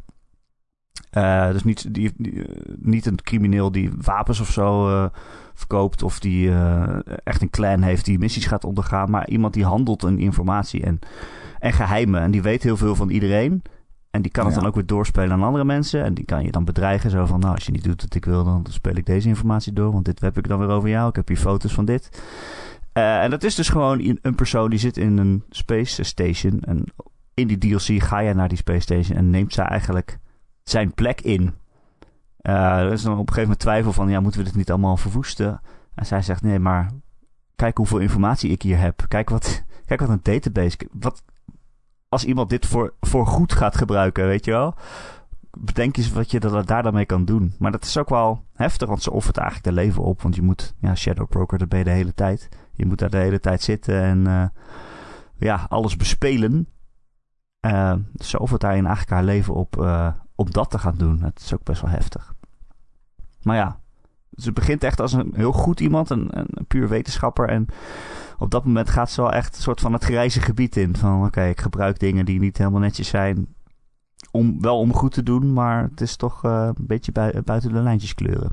Uh, 1.13 1.51
dus 1.51 1.65
niet, 1.65 1.95
die, 1.95 2.13
die, 2.17 2.45
niet 2.79 3.07
een 3.07 3.23
crimineel 3.23 3.73
die 3.73 3.91
wapens 4.01 4.41
of 4.41 4.51
zo 4.51 5.11
verkoopt. 5.59 6.03
Of 6.03 6.21
die 6.21 6.49
uh, 6.49 6.99
echt 7.25 7.43
een 7.43 7.51
clan 7.51 7.83
heeft 7.83 8.05
die 8.05 8.19
missies 8.19 8.47
gaat 8.47 8.65
ondergaan. 8.65 9.11
Maar 9.11 9.29
iemand 9.29 9.55
die 9.55 9.65
handelt 9.65 10.05
in 10.05 10.19
informatie 10.19 10.83
en, 10.83 10.99
en 11.59 11.73
geheimen. 11.73 12.21
En 12.21 12.31
die 12.31 12.43
weet 12.43 12.63
heel 12.63 12.77
veel 12.77 12.95
van 12.95 13.09
iedereen. 13.11 13.63
En 14.11 14.23
die 14.23 14.31
kan 14.31 14.45
het 14.45 14.55
Ja. 14.55 14.61
dan 14.61 14.69
ook 14.69 14.75
weer 14.75 14.87
doorspelen 14.87 15.33
aan 15.33 15.43
andere 15.43 15.65
mensen. 15.65 16.05
En 16.05 16.15
die 16.15 16.25
kan 16.25 16.45
je 16.45 16.51
dan 16.51 16.65
bedreigen. 16.65 17.11
Zo 17.11 17.25
van, 17.27 17.41
nou, 17.41 17.55
als 17.55 17.65
je 17.67 17.73
niet 17.73 17.85
doet 17.85 18.03
wat 18.03 18.15
ik 18.15 18.25
wil, 18.25 18.45
dan 18.45 18.67
speel 18.71 18.97
ik 18.97 19.07
deze 19.07 19.29
informatie 19.29 19.73
door. 19.73 19.93
Want 19.93 20.05
dit 20.05 20.21
heb 20.21 20.39
ik 20.39 20.49
dan 20.49 20.59
weer 20.59 20.69
over 20.69 20.89
jou. 20.89 21.09
Ik 21.09 21.17
heb 21.17 21.29
hier 21.29 21.37
foto's 21.37 21.73
van 21.73 21.85
dit. 21.85 22.23
Uh, 22.95 23.23
en 23.23 23.31
dat 23.31 23.43
is 23.45 23.55
dus 23.55 23.69
gewoon 23.69 24.19
een 24.23 24.35
persoon 24.35 24.71
die 24.71 24.79
zit 24.79 24.97
in 24.97 25.19
een 25.19 25.45
space 25.51 26.03
station. 26.03 26.61
En 26.61 26.85
in 27.35 27.47
die 27.47 27.59
DLC 27.59 28.03
ga 28.03 28.19
je 28.19 28.35
naar 28.35 28.49
die 28.49 28.59
space 28.59 28.81
station 28.81 29.17
en 29.19 29.31
neemt 29.31 29.53
zij 29.53 29.65
eigenlijk 29.65 30.19
zijn 30.63 30.95
plek 30.95 31.21
in. 31.21 31.53
Uh, 32.49 32.79
er 32.79 32.93
is 32.93 33.03
dan 33.03 33.13
op 33.13 33.19
een 33.19 33.35
gegeven 33.35 33.43
moment 33.43 33.61
twijfel 33.61 33.93
van, 33.93 34.09
ja, 34.09 34.21
moeten 34.21 34.41
we 34.41 34.47
dit 34.47 34.57
niet 34.57 34.71
allemaal 34.71 34.97
verwoesten? 34.97 35.61
En 35.95 36.07
zij 36.07 36.23
zegt, 36.23 36.43
nee, 36.43 36.59
maar 36.59 36.91
kijk 37.57 37.77
hoeveel 37.77 37.99
informatie 37.99 38.51
ik 38.51 38.63
hier 38.63 38.79
heb. 38.79 39.05
Kijk 39.09 39.31
wat, 39.31 39.65
kijk 39.87 40.01
wat 40.01 40.09
een 40.09 40.21
database. 40.23 40.77
Wat, 40.93 41.23
als 42.09 42.25
iemand 42.25 42.51
dit 42.51 42.67
voor, 42.67 42.95
voor 43.01 43.27
goed 43.27 43.53
gaat 43.53 43.77
gebruiken, 43.77 44.27
weet 44.27 44.45
je 44.45 44.51
wel? 44.51 44.75
Bedenk 45.59 45.97
eens 45.97 46.13
wat 46.13 46.31
je 46.31 46.41
er, 46.41 46.67
daar 46.67 46.83
dan 46.83 46.95
mee 46.95 47.05
kan 47.05 47.25
doen. 47.25 47.55
Maar 47.59 47.73
dat 47.73 47.85
is 47.85 47.99
ook 47.99 48.09
wel 48.09 48.45
heftig, 48.55 48.89
want 48.89 49.03
ze 49.03 49.11
offert 49.11 49.37
eigenlijk 49.37 49.69
de 49.69 49.83
leven 49.83 50.03
op. 50.03 50.23
Want 50.23 50.35
je 50.35 50.43
moet, 50.43 50.75
ja, 50.79 50.95
Shadow 50.95 51.29
Broker, 51.29 51.59
dat 51.59 51.69
ben 51.69 51.79
je 51.79 51.85
de 51.85 51.91
hele 51.91 52.15
tijd. 52.15 52.49
Je 52.73 52.87
moet 52.87 52.99
daar 52.99 53.11
de 53.11 53.17
hele 53.17 53.41
tijd 53.41 53.63
zitten 53.63 54.03
en 54.03 54.27
eh, 54.27 54.45
ja, 55.39 55.67
alles 55.69 55.97
bespelen. 55.97 56.69
Uh, 57.67 57.95
zo 58.19 58.37
offert 58.37 58.61
daarin 58.61 58.87
eigenlijk 58.87 59.15
haar 59.15 59.25
leven 59.25 59.55
op, 59.55 59.77
uh, 59.77 60.09
op 60.35 60.53
dat 60.53 60.71
te 60.71 60.79
gaan 60.79 60.97
doen. 60.97 61.23
Het 61.23 61.41
is 61.41 61.55
ook 61.55 61.65
best 61.65 61.81
wel 61.81 61.91
heftig. 61.91 62.35
Maar 63.47 63.57
ja, 63.57 63.81
ze 64.35 64.53
begint 64.53 64.85
echt 64.85 65.01
als 65.01 65.13
een 65.13 65.33
heel 65.35 65.53
goed 65.53 65.81
iemand, 65.81 66.11
een, 66.11 66.29
een 66.31 66.67
puur 66.67 66.89
wetenschapper. 66.89 67.49
En 67.49 67.67
op 68.39 68.51
dat 68.51 68.65
moment 68.65 68.91
gaat 68.91 69.11
ze 69.11 69.21
wel 69.21 69.33
echt 69.33 69.57
een 69.57 69.63
soort 69.63 69.81
van 69.81 69.93
het 69.93 70.05
grijze 70.05 70.41
gebied 70.41 70.77
in. 70.77 70.97
Van 70.97 71.27
oké, 71.27 71.45
ik 71.45 71.61
gebruik 71.61 71.99
dingen 71.99 72.25
die 72.25 72.41
niet 72.41 72.59
helemaal 72.59 72.81
netjes 72.81 73.09
zijn. 73.09 73.55
Om, 74.31 74.61
wel 74.61 74.79
om 74.79 74.93
goed 74.93 75.13
te 75.13 75.23
doen, 75.23 75.53
maar 75.53 75.83
het 75.83 76.01
is 76.01 76.17
toch 76.17 76.45
uh, 76.45 76.69
een 76.75 76.87
beetje 76.87 77.13
bui 77.13 77.41
buiten 77.43 77.73
de 77.73 77.81
lijntjes 77.81 78.15
kleuren. 78.15 78.53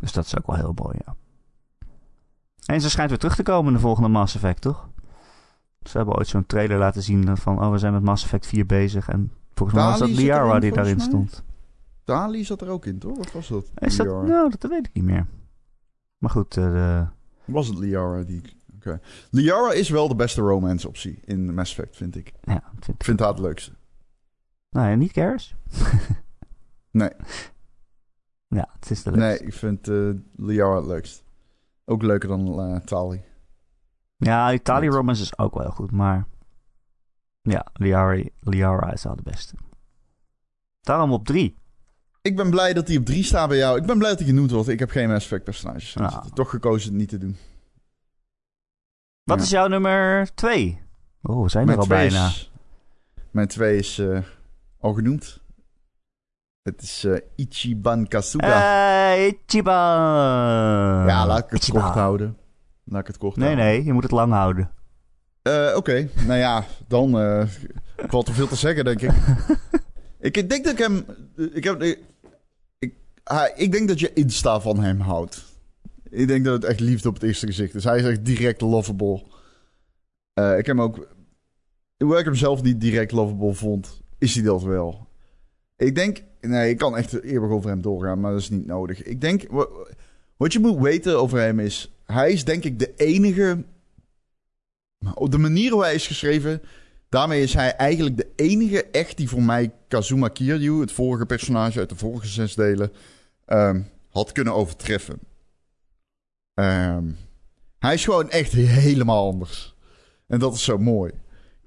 Dus 0.00 0.12
dat 0.12 0.24
is 0.24 0.38
ook 0.38 0.46
wel 0.46 0.56
heel 0.56 0.74
mooi, 0.74 0.96
ja. 1.06 1.14
En 2.66 2.80
ze 2.80 2.90
schijnt 2.90 3.10
weer 3.10 3.18
terug 3.18 3.36
te 3.36 3.42
komen 3.42 3.66
in 3.66 3.72
de 3.72 3.80
volgende 3.80 4.08
Mass 4.08 4.34
Effect, 4.34 4.60
toch? 4.60 4.88
Ze 5.82 5.96
hebben 5.96 6.16
ooit 6.16 6.28
zo'n 6.28 6.46
trailer 6.46 6.78
laten 6.78 7.02
zien 7.02 7.36
van... 7.36 7.64
oh, 7.64 7.70
we 7.70 7.78
zijn 7.78 7.92
met 7.92 8.02
Mass 8.02 8.24
Effect 8.24 8.46
4 8.46 8.66
bezig. 8.66 9.08
En 9.08 9.32
volgens 9.54 9.78
mij 9.78 9.88
was 9.88 9.98
dat 9.98 10.08
Liara 10.08 10.58
die 10.58 10.72
daarin 10.72 11.00
stond. 11.00 11.44
Dali 12.04 12.44
zat 12.44 12.60
er 12.60 12.68
ook 12.68 12.86
in, 12.86 12.98
toch? 12.98 13.18
Of 13.18 13.32
was 13.32 13.48
dat 13.48 13.70
Is 13.74 13.96
dat, 13.96 14.06
nou, 14.06 14.50
dat 14.58 14.70
weet 14.70 14.86
ik 14.86 14.94
niet 14.94 15.04
meer. 15.04 15.26
Maar 16.18 16.30
goed, 16.30 16.54
de... 16.54 17.06
Was 17.44 17.66
het 17.66 17.78
Liara 17.78 18.22
die... 18.22 18.42
Oké. 18.74 18.88
Okay. 18.88 19.00
Liara 19.30 19.72
is 19.72 19.88
wel 19.88 20.08
de 20.08 20.16
beste 20.16 20.40
romance 20.40 20.88
optie 20.88 21.20
in 21.24 21.54
Mass 21.54 21.70
Effect, 21.70 21.96
vind 21.96 22.16
ik. 22.16 22.32
Ja, 22.42 22.62
vind 22.80 23.00
ik. 23.00 23.04
vind 23.04 23.20
haar 23.20 23.28
het 23.28 23.38
leukste. 23.38 23.72
Nou 24.70 24.88
ja, 24.88 24.94
niet 24.94 25.12
Garrus? 25.12 25.54
nee. 26.90 27.10
Ja, 28.48 28.68
het 28.72 28.90
is 28.90 29.02
de 29.02 29.10
leukste. 29.10 29.28
Nee, 29.28 29.48
ik 29.48 29.54
vind 29.54 29.88
uh, 29.88 30.14
Liara 30.36 30.76
het 30.76 30.86
leukst. 30.86 31.24
Ook 31.84 32.02
leuker 32.02 32.28
dan 32.28 32.70
uh, 32.70 32.76
Tali. 32.76 33.24
Ja, 34.16 34.52
Italië 34.52 34.88
Romance 34.88 35.22
is 35.22 35.38
ook 35.38 35.54
wel 35.54 35.70
goed, 35.70 35.90
maar 35.90 36.26
ja, 37.42 37.66
Liara, 37.72 38.22
Liara 38.40 38.92
is 38.92 39.06
al 39.06 39.16
de 39.16 39.22
beste. 39.22 39.54
Daarom 40.80 41.12
op 41.12 41.24
drie. 41.26 41.56
Ik 42.28 42.36
ben 42.36 42.50
blij 42.50 42.72
dat 42.72 42.88
hij 42.88 42.96
op 42.96 43.04
drie 43.04 43.24
staat 43.24 43.48
bij 43.48 43.56
jou. 43.56 43.78
Ik 43.78 43.86
ben 43.86 43.98
blij 43.98 44.10
dat 44.10 44.18
hij 44.18 44.28
genoemd 44.28 44.50
wordt. 44.50 44.68
Ik 44.68 44.78
heb 44.78 44.90
geen 44.90 45.08
Mass 45.08 45.24
Effect 45.24 45.44
personages. 45.44 45.94
Nou. 45.94 46.30
Toch 46.34 46.50
gekozen 46.50 46.88
het 46.88 46.98
niet 46.98 47.08
te 47.08 47.18
doen. 47.18 47.36
Wat 49.22 49.40
is 49.40 49.50
jouw 49.50 49.66
nummer 49.66 50.34
twee? 50.34 50.80
Oh, 51.22 51.42
we 51.42 51.48
zijn 51.48 51.68
er 51.68 51.78
al 51.78 51.86
bijna. 51.86 52.30
mijn 53.30 53.48
twee 53.48 53.78
is 53.78 53.98
uh, 53.98 54.18
al 54.80 54.92
genoemd. 54.92 55.40
Het 56.62 56.82
is 56.82 57.04
uh, 57.04 57.18
Ichiban 57.36 58.08
Kasuga. 58.08 59.16
Uh, 59.16 59.26
Ichiban! 59.26 59.74
Ja, 61.06 61.26
laat 61.26 61.44
ik 61.44 61.50
het 61.50 61.62
Ichiban. 61.62 61.82
kort 61.82 61.94
houden. 61.94 62.36
Laat 62.84 63.00
ik 63.00 63.06
het 63.06 63.18
kort 63.18 63.36
nee, 63.36 63.46
houden. 63.46 63.66
Nee, 63.66 63.84
je 63.84 63.92
moet 63.92 64.02
het 64.02 64.12
lang 64.12 64.32
houden. 64.32 64.70
Uh, 65.42 65.66
Oké, 65.66 65.76
okay. 65.76 66.10
nou 66.26 66.38
ja, 66.38 66.64
dan 66.88 67.20
uh, 67.20 67.44
valt 67.96 68.28
er 68.28 68.34
veel 68.34 68.48
te 68.48 68.56
zeggen, 68.56 68.84
denk 68.84 69.00
ik. 70.20 70.36
ik 70.36 70.48
denk 70.48 70.64
dat 70.64 70.72
ik 70.72 70.78
hem... 70.78 71.04
Ik, 71.52 71.64
heb, 71.64 71.98
ik, 73.24 73.52
ik, 73.56 73.72
denk 73.72 73.88
dat 73.88 74.00
je 74.00 74.12
Insta 74.12 74.60
van 74.60 74.80
hem 74.80 75.00
houdt. 75.00 75.44
Ik 76.10 76.28
denk 76.28 76.44
dat 76.44 76.54
het 76.54 76.64
echt 76.64 76.80
liefde 76.80 77.08
op 77.08 77.14
het 77.14 77.22
eerste 77.22 77.46
gezicht 77.46 77.74
is. 77.74 77.84
Hij 77.84 77.98
is 77.98 78.04
echt 78.04 78.24
direct 78.24 78.60
lovable. 78.60 79.22
Uh, 80.34 80.58
ik 80.58 80.66
heb 80.66 80.76
hem 80.76 80.80
ook... 80.80 81.08
Hoewel 81.96 82.18
ik 82.18 82.24
hem 82.24 82.34
zelf 82.34 82.62
niet 82.62 82.80
direct 82.80 83.12
lovable 83.12 83.54
vond, 83.54 84.00
is 84.18 84.34
hij 84.34 84.44
dat 84.44 84.62
wel. 84.62 85.08
Ik 85.76 85.94
denk... 85.94 86.22
Nee, 86.40 86.70
ik 86.70 86.78
kan 86.78 86.96
echt 86.96 87.22
eeuwig 87.22 87.50
over 87.50 87.70
hem 87.70 87.82
doorgaan, 87.82 88.20
maar 88.20 88.32
dat 88.32 88.40
is 88.40 88.50
niet 88.50 88.66
nodig. 88.66 89.02
Ik 89.02 89.20
denk... 89.20 89.46
Wat 90.36 90.52
je 90.52 90.58
moet 90.58 90.80
weten 90.80 91.18
over 91.18 91.38
hem 91.38 91.60
is... 91.60 91.92
Hij 92.04 92.32
is 92.32 92.44
denk 92.44 92.64
ik 92.64 92.78
de 92.78 92.94
enige. 92.96 93.64
Op 95.14 95.30
de 95.30 95.38
manier 95.38 95.72
hoe 95.72 95.82
hij 95.82 95.94
is 95.94 96.06
geschreven. 96.06 96.62
Daarmee 97.14 97.42
is 97.42 97.54
hij 97.54 97.76
eigenlijk 97.76 98.16
de 98.16 98.28
enige 98.36 98.84
echt 98.84 99.16
die 99.16 99.28
voor 99.28 99.42
mij 99.42 99.72
Kazuma 99.88 100.28
Kiryu, 100.28 100.80
het 100.80 100.92
vorige 100.92 101.26
personage 101.26 101.78
uit 101.78 101.88
de 101.88 101.96
vorige 101.96 102.26
zes 102.26 102.54
delen, 102.54 102.92
um, 103.46 103.88
had 104.10 104.32
kunnen 104.32 104.54
overtreffen. 104.54 105.18
Um, 106.54 107.16
hij 107.78 107.94
is 107.94 108.04
gewoon 108.04 108.30
echt 108.30 108.52
helemaal 108.52 109.26
anders. 109.26 109.74
En 110.26 110.38
dat 110.38 110.54
is 110.54 110.64
zo 110.64 110.78
mooi. 110.78 111.12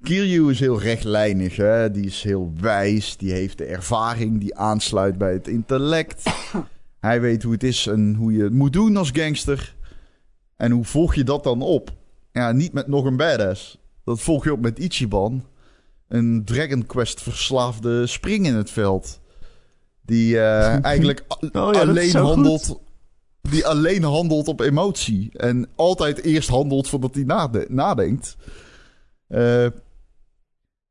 Kiryu 0.02 0.50
is 0.50 0.60
heel 0.60 0.80
rechtlijnig, 0.80 1.56
hè? 1.56 1.90
die 1.90 2.04
is 2.04 2.22
heel 2.22 2.52
wijs, 2.60 3.16
die 3.16 3.32
heeft 3.32 3.58
de 3.58 3.64
ervaring, 3.64 4.40
die 4.40 4.56
aansluit 4.56 5.18
bij 5.18 5.32
het 5.32 5.48
intellect. 5.48 6.22
Hij 7.00 7.20
weet 7.20 7.42
hoe 7.42 7.52
het 7.52 7.62
is 7.62 7.86
en 7.86 8.14
hoe 8.14 8.32
je 8.32 8.42
het 8.42 8.52
moet 8.52 8.72
doen 8.72 8.96
als 8.96 9.10
gangster. 9.10 9.76
En 10.56 10.70
hoe 10.70 10.84
volg 10.84 11.14
je 11.14 11.24
dat 11.24 11.44
dan 11.44 11.62
op? 11.62 11.92
Ja, 12.32 12.52
niet 12.52 12.72
met 12.72 12.86
nog 12.86 13.04
een 13.04 13.16
badass. 13.16 13.78
Dat 14.04 14.20
volg 14.20 14.44
je 14.44 14.52
op 14.52 14.60
met 14.60 14.78
Ichiban. 14.78 15.44
Een 16.08 16.44
Dragon 16.44 16.86
Quest 16.86 17.22
verslaafde 17.22 18.06
spring 18.06 18.46
in 18.46 18.54
het 18.54 18.70
veld. 18.70 19.17
Die 20.08 20.34
uh, 20.34 20.84
eigenlijk 20.92 21.24
oh, 21.28 21.38
ja, 21.50 21.80
alleen 21.80 22.16
handelt. 22.16 22.66
Goed. 22.66 22.78
Die 23.50 23.66
alleen 23.66 24.02
handelt 24.02 24.48
op 24.48 24.60
emotie. 24.60 25.30
En 25.32 25.68
altijd 25.74 26.22
eerst 26.22 26.48
handelt 26.48 26.88
voordat 26.88 27.14
hij 27.14 27.24
nade 27.24 27.66
nadenkt. 27.68 28.36
Uh, 29.28 29.66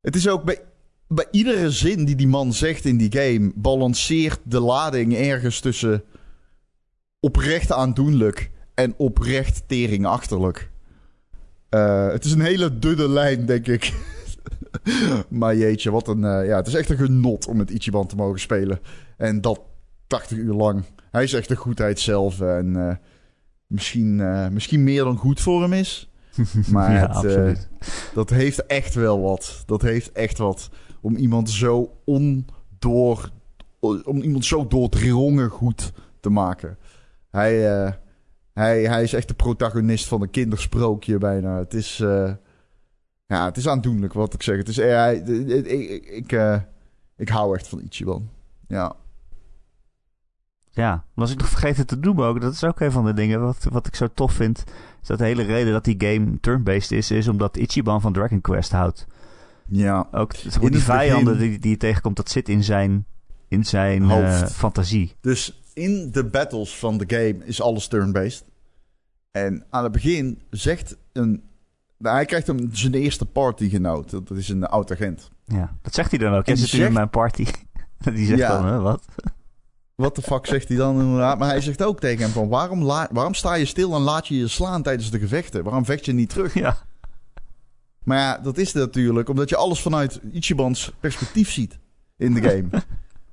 het 0.00 0.16
is 0.16 0.28
ook 0.28 0.44
bij, 0.44 0.60
bij 1.08 1.26
iedere 1.30 1.70
zin 1.70 2.04
die 2.04 2.16
die 2.16 2.28
man 2.28 2.52
zegt 2.52 2.84
in 2.84 2.96
die 2.96 3.12
game. 3.12 3.52
balanceert 3.54 4.40
de 4.42 4.60
lading 4.60 5.16
ergens 5.16 5.60
tussen 5.60 6.02
oprecht 7.20 7.72
aandoenlijk 7.72 8.50
en 8.74 8.94
oprecht 8.96 9.62
teringachterlijk. 9.66 10.70
Uh, 11.70 12.10
het 12.10 12.24
is 12.24 12.32
een 12.32 12.40
hele 12.40 12.78
dunne 12.78 13.08
lijn, 13.08 13.46
denk 13.46 13.66
ik. 13.66 13.92
maar 15.28 15.56
jeetje, 15.56 15.90
wat 15.90 16.08
een... 16.08 16.22
Uh, 16.22 16.46
ja, 16.46 16.56
het 16.56 16.66
is 16.66 16.74
echt 16.74 16.90
een 16.90 16.96
genot 16.96 17.46
om 17.46 17.56
met 17.56 17.70
Ichiban 17.70 18.06
te 18.06 18.16
mogen 18.16 18.40
spelen. 18.40 18.80
En 19.18 19.40
dat 19.40 19.60
80 20.06 20.38
uur 20.38 20.54
lang. 20.54 20.84
Hij 21.10 21.22
is 21.22 21.32
echt 21.32 21.48
de 21.48 21.56
goedheid 21.56 22.00
zelf. 22.00 22.40
En 22.40 22.66
uh, 22.76 22.94
misschien, 23.66 24.16
misschien 24.52 24.84
meer 24.84 25.04
dan 25.04 25.16
goed 25.16 25.40
voor 25.40 25.62
hem 25.62 25.72
is. 25.72 26.10
Maar 26.72 26.92
ja, 26.92 27.20
het, 27.20 27.68
dat 28.14 28.30
heeft 28.30 28.66
echt 28.66 28.94
wel 28.94 29.20
wat. 29.20 29.62
Dat 29.66 29.82
heeft 29.82 30.12
echt 30.12 30.38
wat. 30.38 30.70
Om 31.00 31.16
iemand 31.16 31.50
zo 31.50 31.96
ondoor... 32.04 33.30
Om 33.80 34.20
iemand 34.20 34.44
zo 34.44 34.66
doordrongen 34.66 35.48
goed 35.48 35.92
te 36.20 36.30
maken. 36.30 36.78
Hij 37.30 37.94
hij, 38.52 38.82
hij 38.82 39.02
is 39.02 39.12
echt 39.12 39.28
de 39.28 39.34
protagonist 39.34 40.06
van 40.06 40.22
een 40.22 40.30
kindersprookje 40.30 41.18
bijna. 41.18 41.58
Het 41.58 41.74
is, 41.74 41.96
ja, 43.26 43.44
het 43.44 43.56
is 43.56 43.68
aandoenlijk 43.68 44.12
wat 44.12 44.34
ik 44.34 44.42
zeg. 44.42 44.56
Het 44.56 44.68
is, 44.68 44.78
ik, 44.78 45.66
ik, 45.66 46.06
ik, 46.06 46.62
ik 47.16 47.28
hou 47.28 47.56
echt 47.56 47.68
van 47.68 47.80
Ichiban. 47.80 48.30
Ja. 48.68 48.96
Ja, 50.78 51.04
was 51.14 51.30
ik 51.30 51.38
nog 51.38 51.48
vergeten 51.58 51.86
te 51.86 52.00
doen 52.00 52.20
ook. 52.20 52.40
Dat 52.40 52.52
is 52.52 52.64
ook 52.64 52.80
een 52.80 52.92
van 52.92 53.04
de 53.04 53.14
dingen 53.14 53.40
wat, 53.40 53.66
wat 53.70 53.86
ik 53.86 53.94
zo 53.94 54.08
tof 54.14 54.32
vind. 54.32 54.64
Is 55.02 55.08
dat 55.08 55.18
de 55.18 55.24
hele 55.24 55.42
reden 55.42 55.72
dat 55.72 55.84
die 55.84 55.94
game 55.98 56.40
turn-based 56.40 56.92
is, 56.92 57.10
is 57.10 57.28
omdat 57.28 57.56
Ichiban 57.56 58.00
van 58.00 58.12
Dragon 58.12 58.40
Quest 58.40 58.72
houdt. 58.72 59.06
Ja. 59.66 60.08
Ook 60.12 60.32
die 60.60 60.78
vijanden 60.78 61.38
die, 61.38 61.58
die 61.58 61.70
je 61.70 61.76
tegenkomt, 61.76 62.16
dat 62.16 62.30
zit 62.30 62.48
in 62.48 62.64
zijn, 62.64 63.06
in 63.48 63.64
zijn 63.64 64.02
Hoofd. 64.02 64.52
fantasie. 64.52 65.14
Dus 65.20 65.60
in 65.74 66.10
de 66.12 66.24
battles 66.24 66.76
van 66.76 66.98
de 66.98 67.04
game 67.06 67.44
is 67.44 67.60
alles 67.60 67.88
turn-based. 67.88 68.44
En 69.30 69.64
aan 69.70 69.82
het 69.82 69.92
begin 69.92 70.40
zegt 70.50 70.96
een... 71.12 71.42
Nou, 71.98 72.14
hij 72.14 72.24
krijgt 72.24 72.46
hem 72.46 72.68
zijn 72.72 72.94
eerste 72.94 73.24
partygenoot. 73.24 74.10
Dat 74.10 74.30
is 74.30 74.48
een 74.48 74.64
oud-agent. 74.66 75.30
Ja, 75.44 75.76
dat 75.82 75.94
zegt 75.94 76.10
hij 76.10 76.18
dan 76.18 76.34
ook. 76.34 76.46
Jij 76.46 76.56
zit 76.56 76.68
zegt, 76.68 76.86
in 76.88 76.92
mijn 76.92 77.10
party. 77.10 77.44
Die 78.14 78.26
zegt 78.26 78.48
dan, 78.48 78.66
hè, 78.66 78.78
wat? 78.80 79.04
Wat 80.02 80.16
de 80.16 80.22
fuck 80.22 80.46
zegt 80.46 80.68
hij 80.68 80.76
dan 80.76 81.00
inderdaad? 81.00 81.38
Maar 81.38 81.48
hij 81.48 81.60
zegt 81.60 81.82
ook 81.82 82.00
tegen 82.00 82.22
hem 82.22 82.30
van... 82.30 82.48
Waarom, 82.48 82.84
waarom 82.84 83.34
sta 83.34 83.54
je 83.54 83.64
stil 83.64 83.94
en 83.94 84.00
laat 84.00 84.28
je 84.28 84.36
je 84.36 84.48
slaan 84.48 84.82
tijdens 84.82 85.10
de 85.10 85.18
gevechten? 85.18 85.64
Waarom 85.64 85.84
vecht 85.84 86.04
je 86.04 86.12
niet 86.12 86.28
terug? 86.28 86.54
Ja. 86.54 86.76
Maar 88.04 88.18
ja, 88.18 88.38
dat 88.38 88.58
is 88.58 88.72
natuurlijk 88.72 89.28
omdat 89.28 89.48
je 89.48 89.56
alles 89.56 89.80
vanuit 89.80 90.20
Ichibans 90.32 90.92
perspectief 91.00 91.50
ziet 91.50 91.78
in 92.16 92.34
de 92.34 92.40
game. 92.40 92.68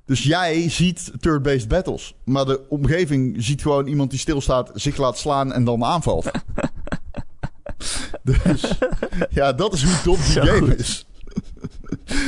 Dus 0.04 0.22
jij 0.22 0.68
ziet 0.68 1.12
turn-based 1.20 1.68
battles. 1.68 2.14
Maar 2.24 2.44
de 2.44 2.68
omgeving 2.68 3.34
ziet 3.38 3.62
gewoon 3.62 3.86
iemand 3.86 4.10
die 4.10 4.18
stilstaat, 4.18 4.70
zich 4.74 4.96
laat 4.96 5.18
slaan 5.18 5.52
en 5.52 5.64
dan 5.64 5.84
aanvalt. 5.84 6.30
dus 8.22 8.78
ja, 9.30 9.52
dat 9.52 9.72
is 9.72 9.82
hoe 9.82 10.00
dom 10.04 10.16
die 10.16 10.42
game 10.42 10.76
is. 10.76 11.05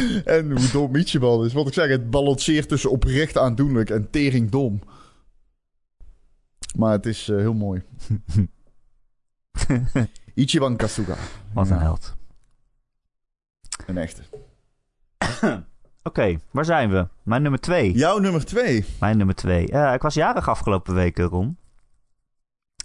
en 0.24 0.50
hoe 0.50 0.70
dom 0.70 0.96
Ichiban 0.96 1.44
is. 1.44 1.52
Wat 1.52 1.66
ik 1.66 1.72
zeg, 1.72 1.88
het 1.88 2.10
balanceert 2.10 2.68
tussen 2.68 2.90
oprecht 2.90 3.38
aandoenlijk 3.38 3.90
en 3.90 4.10
tering 4.10 4.50
dom. 4.50 4.80
Maar 6.76 6.92
het 6.92 7.06
is 7.06 7.28
uh, 7.28 7.36
heel 7.36 7.54
mooi. 7.54 7.82
Ichiban 10.34 10.76
Kasuga. 10.76 11.16
Wat 11.52 11.70
een 11.70 11.78
held. 11.78 12.16
Een 13.86 13.98
echte. 13.98 14.22
Oké, 16.02 16.38
waar 16.50 16.64
zijn 16.64 16.90
we? 16.90 17.08
Mijn 17.22 17.42
nummer 17.42 17.60
twee. 17.60 17.92
Jouw 17.92 18.18
nummer 18.18 18.44
twee? 18.44 18.84
Mijn 19.00 19.16
nummer 19.16 19.34
twee. 19.34 19.72
Uh, 19.72 19.92
ik 19.92 20.02
was 20.02 20.14
jarig 20.14 20.48
afgelopen 20.48 20.94
weken, 20.94 21.24
Ron. 21.24 21.58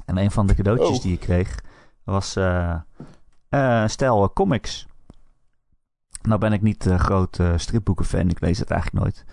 En 0.06 0.18
een 0.18 0.32
van 0.32 0.48
de 0.48 0.56
cadeautjes 0.56 0.98
oh. 0.98 1.04
die 1.04 1.14
ik 1.14 1.20
kreeg 1.20 1.60
was 2.04 2.36
eh 2.36 2.76
eh, 3.54 3.88
stijl 3.88 4.24
eh, 4.24 4.30
comics. 4.34 4.88
Nou 6.24 6.40
ben 6.40 6.54
ik 6.54 6.62
niet 6.62 6.86
een 6.86 7.00
groot 7.00 7.40
eh, 7.40 7.54
stripboekenfan. 7.56 8.30
Ik 8.30 8.42
lees 8.42 8.60
het 8.60 8.70
eigenlijk 8.72 9.04
nooit. 9.04 9.24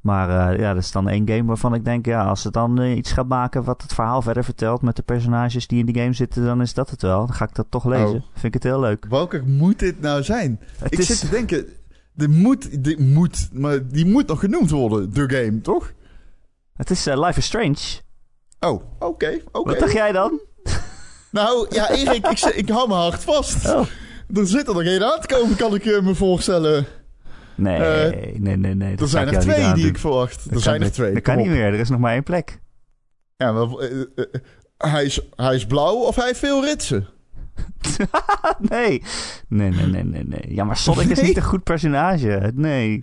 Maar 0.00 0.50
eh, 0.52 0.58
ja, 0.58 0.74
dat 0.74 0.82
is 0.82 0.92
dan 0.92 1.08
één 1.08 1.28
game 1.28 1.44
waarvan 1.44 1.74
ik 1.74 1.84
denk... 1.84 2.06
Ja, 2.06 2.24
als 2.24 2.44
het 2.44 2.52
dan 2.52 2.82
iets 2.82 3.12
gaat 3.12 3.28
maken 3.28 3.64
wat 3.64 3.82
het 3.82 3.94
verhaal 3.94 4.22
verder 4.22 4.44
vertelt... 4.44 4.82
met 4.82 4.96
de 4.96 5.02
personages 5.02 5.66
die 5.66 5.78
in 5.78 5.86
die 5.86 5.98
game 6.02 6.12
zitten... 6.12 6.44
dan 6.44 6.60
is 6.60 6.74
dat 6.74 6.90
het 6.90 7.02
wel. 7.02 7.26
Dan 7.26 7.34
ga 7.34 7.44
ik 7.44 7.54
dat 7.54 7.66
toch 7.70 7.84
lezen. 7.84 8.16
Oh. 8.16 8.22
Vind 8.32 8.44
ik 8.44 8.54
het 8.54 8.62
heel 8.62 8.80
leuk. 8.80 9.06
Welke 9.08 9.42
moet 9.46 9.78
dit 9.78 10.00
nou 10.00 10.22
zijn? 10.22 10.60
Het 10.78 10.92
ik 10.92 10.98
is- 10.98 11.06
zit 11.06 11.20
te 11.20 11.28
denken, 11.28 11.66
dit 12.12 12.30
moet, 12.30 12.84
dit 12.84 12.98
moet, 12.98 13.48
maar 13.52 13.86
die 13.88 14.06
moet 14.06 14.26
nog 14.26 14.40
genoemd 14.40 14.70
worden, 14.70 15.12
de 15.14 15.30
game, 15.36 15.60
toch? 15.60 15.92
Het 16.74 16.90
is 16.90 17.04
Life 17.04 17.38
is 17.38 17.44
Strange. 17.44 18.00
Oh, 18.60 18.82
oké, 18.98 19.40
oké. 19.52 19.70
Wat 19.70 19.78
dacht 19.78 19.92
jij 19.92 20.12
dan? 20.12 20.40
Nou, 21.30 21.66
ja, 21.70 21.90
Erik, 21.90 22.26
ik, 22.26 22.38
ik 22.40 22.68
hou 22.68 22.88
mijn 22.88 23.00
hart 23.00 23.24
vast. 23.24 23.68
Oh. 23.70 23.86
Er 24.34 24.46
zit 24.46 24.68
er 24.68 24.74
nog 24.74 24.82
één 24.82 25.12
aan 25.12 25.20
te 25.20 25.34
komen, 25.34 25.56
kan 25.56 25.74
ik 25.74 25.84
eh, 25.86 26.00
me 26.02 26.14
voorstellen. 26.14 26.86
Nee, 27.54 27.76
Eh, 27.82 28.38
nee, 28.40 28.56
nee, 28.56 28.74
nee. 28.74 28.90
dat 28.90 29.00
Er 29.00 29.08
zijn 29.08 29.28
er 29.28 29.40
twee 29.40 29.72
die 29.72 29.86
ik 29.86 29.98
verwacht. 29.98 30.44
Dat 30.44 30.54
Er 30.54 30.60
zijn 30.60 30.82
er 30.82 30.92
twee. 30.92 31.12
Dat 31.14 31.22
kan 31.22 31.36
niet 31.36 31.46
meer. 31.46 31.64
Er 31.64 31.74
is 31.80 31.88
nog 31.88 32.00
maar 32.00 32.12
één 32.12 32.22
plek. 32.22 32.58
Ja, 33.36 33.52
maar, 33.52 33.68
eh, 33.78 34.00
hij, 34.78 35.04
is, 35.04 35.20
hij 35.36 35.54
is 35.54 35.66
blauw 35.66 35.94
of 35.94 36.16
hij 36.16 36.26
heeft 36.26 36.38
veel 36.38 36.64
ritsen? 36.64 37.06
nee. 38.70 39.02
Nee, 39.48 39.70
nee, 39.70 39.86
nee, 39.86 40.04
nee, 40.04 40.24
nee. 40.24 40.54
Ja, 40.54 40.64
maar 40.64 40.76
Sonic 40.76 41.08
is 41.08 41.16
Nee? 41.18 41.26
niet 41.26 41.36
een 41.36 41.42
goed 41.42 41.62
personage. 41.64 42.52
Nee. 42.54 43.02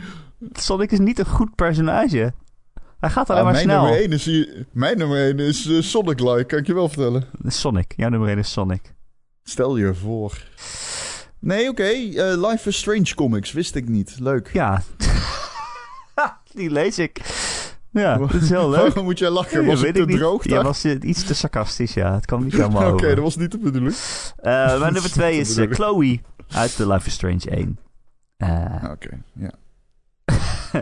Sonic 0.53 0.91
is 0.91 0.99
niet 0.99 1.19
een 1.19 1.25
goed 1.25 1.55
personage. 1.55 2.33
Hij 2.99 3.09
gaat 3.09 3.29
alleen 3.29 3.39
Ah, 3.39 3.43
maar 3.45 3.53
mijn, 3.53 3.65
snel. 3.65 3.83
nummer 3.83 4.11
is, 4.13 4.25
hier- 4.25 4.65
mijn 4.71 4.97
nummer 4.97 5.17
1 5.27 5.39
is 5.39 5.65
eh, 5.67 5.81
Sonic 5.81 6.19
Like, 6.19 6.43
kan 6.45 6.59
ik 6.59 6.67
je 6.67 6.73
wel 6.73 6.89
vertellen. 6.89 7.23
Sonic. 7.45 7.93
Jouw 7.95 8.09
nummer 8.09 8.29
1 8.29 8.37
is 8.37 8.51
Sonic. 8.51 8.93
Stel 9.43 9.77
je 9.77 9.93
voor. 9.95 10.37
Nee, 11.39 11.69
oké. 11.69 11.83
eh, 11.83 12.49
Life 12.49 12.69
is 12.69 12.77
Strange 12.77 13.15
comics, 13.15 13.51
wist 13.51 13.75
ik 13.75 13.87
niet. 13.89 14.15
Leuk. 14.19 14.49
Ja. 14.53 14.81
Die 16.53 16.69
lees 16.71 16.99
ik. 16.99 17.19
Ja, 17.91 18.17
dat 18.17 18.33
is 18.33 18.49
heel 18.49 18.69
leuk. 18.75 18.79
Waarom 18.79 19.03
moet 19.03 19.19
jij 19.19 19.29
lachen? 19.29 19.61
Ja, 19.61 19.67
Was 19.67 19.79
weet 19.81 19.87
het 19.87 19.95
te 19.95 20.01
ik 20.01 20.07
niet. 20.07 20.17
droog 20.17 20.43
Ja, 20.47 20.63
was 20.63 20.83
eh, 20.83 20.95
iets 21.01 21.23
te 21.23 21.33
sarcastisch, 21.33 21.93
ja. 21.93 22.13
Het 22.13 22.25
kwam 22.25 22.43
niet 22.43 22.53
helemaal 22.57 22.93
Oké, 22.93 23.07
dat 23.15 23.23
was 23.23 23.35
niet 23.35 23.51
de 23.51 23.57
bedoeling. 23.57 23.95
Eh, 24.37 24.79
mijn 24.79 24.93
nummer 24.93 25.11
2 25.11 25.37
is. 25.39 25.57
Chloe 25.69 26.19
uit 26.49 26.75
The 26.75 26.87
Life 26.87 27.07
is 27.07 27.13
Strange 27.13 27.49
1. 27.49 27.79
Eh, 28.37 28.83
Ah, 28.83 28.91
Oké, 28.91 29.09
ja. 29.33 29.51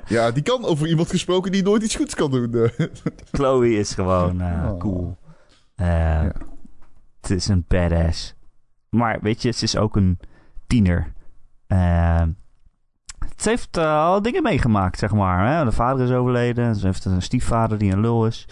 ja, 0.08 0.32
die 0.32 0.44
kan 0.44 0.66
over 0.66 0.88
iemand 0.88 1.10
gesproken 1.10 1.52
die 1.52 1.64
nooit 1.64 1.84
iets 1.84 1.96
goeds 1.96 2.16
kan 2.16 2.32
doen. 2.32 2.70
Chloe 3.32 3.78
is 3.78 3.94
gewoon 3.94 4.42
Oh. 4.42 4.78
cool. 4.80 5.18
Eh, 5.76 6.24
Het 7.22 7.30
is 7.30 7.48
een 7.48 7.66
badass. 7.68 8.36
Maar 8.90 9.20
weet 9.22 9.42
je, 9.42 9.52
ze 9.52 9.64
is 9.64 9.78
ook 9.78 9.96
een 9.96 10.20
tiener. 10.68 11.14
Eh, 11.68 12.24
ze 13.38 13.50
heeft 13.50 13.78
eh, 13.78 14.06
al 14.06 14.22
dingen 14.22 14.44
meegemaakt, 14.44 15.00
zeg 15.00 15.12
maar. 15.12 15.48
Hè? 15.48 15.66
De 15.66 15.72
vader 15.72 16.06
is 16.06 16.12
overleden. 16.12 16.76
Ze 16.76 16.86
heeft 16.86 17.06
een 17.06 17.22
stiefvader 17.22 17.78
die 17.78 17.92
een 17.92 18.00
lul 18.00 18.26
is. 18.26 18.48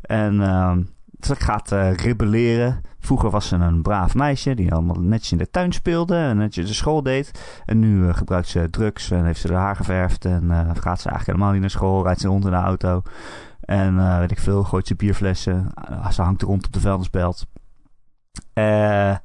En 0.00 0.40
ehm, 0.40 0.82
ze 1.20 1.36
gaat 1.36 1.72
eh, 1.72 1.94
rebelleren. 1.94 2.80
Vroeger 2.98 3.30
was 3.30 3.48
ze 3.48 3.56
een 3.56 3.82
braaf 3.82 4.14
meisje 4.14 4.54
die 4.54 4.72
allemaal 4.72 5.00
netjes 5.00 5.32
in 5.32 5.38
de 5.38 5.50
tuin 5.50 5.72
speelde 5.72 6.16
en 6.16 6.36
netjes 6.36 6.66
de 6.66 6.74
school 6.74 7.02
deed. 7.02 7.60
En 7.66 7.78
nu 7.78 8.12
gebruikt 8.12 8.48
ze 8.48 8.70
drugs 8.70 9.10
en 9.10 9.24
heeft 9.24 9.40
ze 9.40 9.52
haar 9.52 9.76
geverfd. 9.76 10.24
En 10.24 10.42
gaat 10.76 11.00
ze 11.00 11.08
eigenlijk 11.08 11.26
helemaal 11.26 11.50
niet 11.50 11.60
naar 11.60 11.70
school. 11.70 12.02
Rijdt 12.04 12.20
ze 12.20 12.28
rond 12.28 12.44
in 12.44 12.50
de 12.50 12.56
auto. 12.56 13.02
En 13.60 14.18
weet 14.18 14.30
ik 14.30 14.38
veel, 14.38 14.64
gooit 14.64 14.86
ze 14.86 14.94
bierflessen. 14.94 15.70
Ah, 15.74 16.10
ze 16.10 16.22
hangt 16.22 16.42
rond 16.42 16.66
op 16.66 16.72
de 16.72 16.80
vuilnisbelt. 16.80 17.46
Eh 18.52 19.16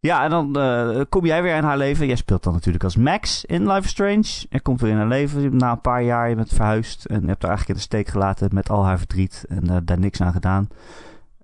ja, 0.00 0.24
en 0.24 0.30
dan 0.30 0.56
eh, 0.58 1.00
kom 1.08 1.26
jij 1.26 1.42
weer 1.42 1.56
in 1.56 1.62
haar 1.62 1.78
leven. 1.78 2.06
Jij 2.06 2.16
speelt 2.16 2.42
dan 2.42 2.52
natuurlijk 2.52 2.84
als 2.84 2.96
Max 2.96 3.44
in 3.44 3.66
Life 3.66 3.84
is 3.84 3.90
Strange. 3.90 4.46
En 4.48 4.62
komt 4.62 4.80
weer 4.80 4.90
in 4.90 4.96
haar 4.96 5.08
leven 5.08 5.56
na 5.56 5.70
een 5.70 5.80
paar 5.80 6.02
jaar. 6.02 6.28
Je 6.28 6.34
bent 6.34 6.54
verhuisd 6.54 7.04
en 7.04 7.28
hebt 7.28 7.42
haar 7.42 7.50
eigenlijk 7.50 7.68
in 7.68 7.74
de 7.74 7.80
steek 7.80 8.08
gelaten 8.08 8.48
met 8.52 8.70
al 8.70 8.84
haar 8.84 8.98
verdriet. 8.98 9.44
En 9.48 9.70
eh, 9.70 9.76
daar 9.84 9.98
niks 9.98 10.20
aan 10.20 10.32
gedaan. 10.32 10.68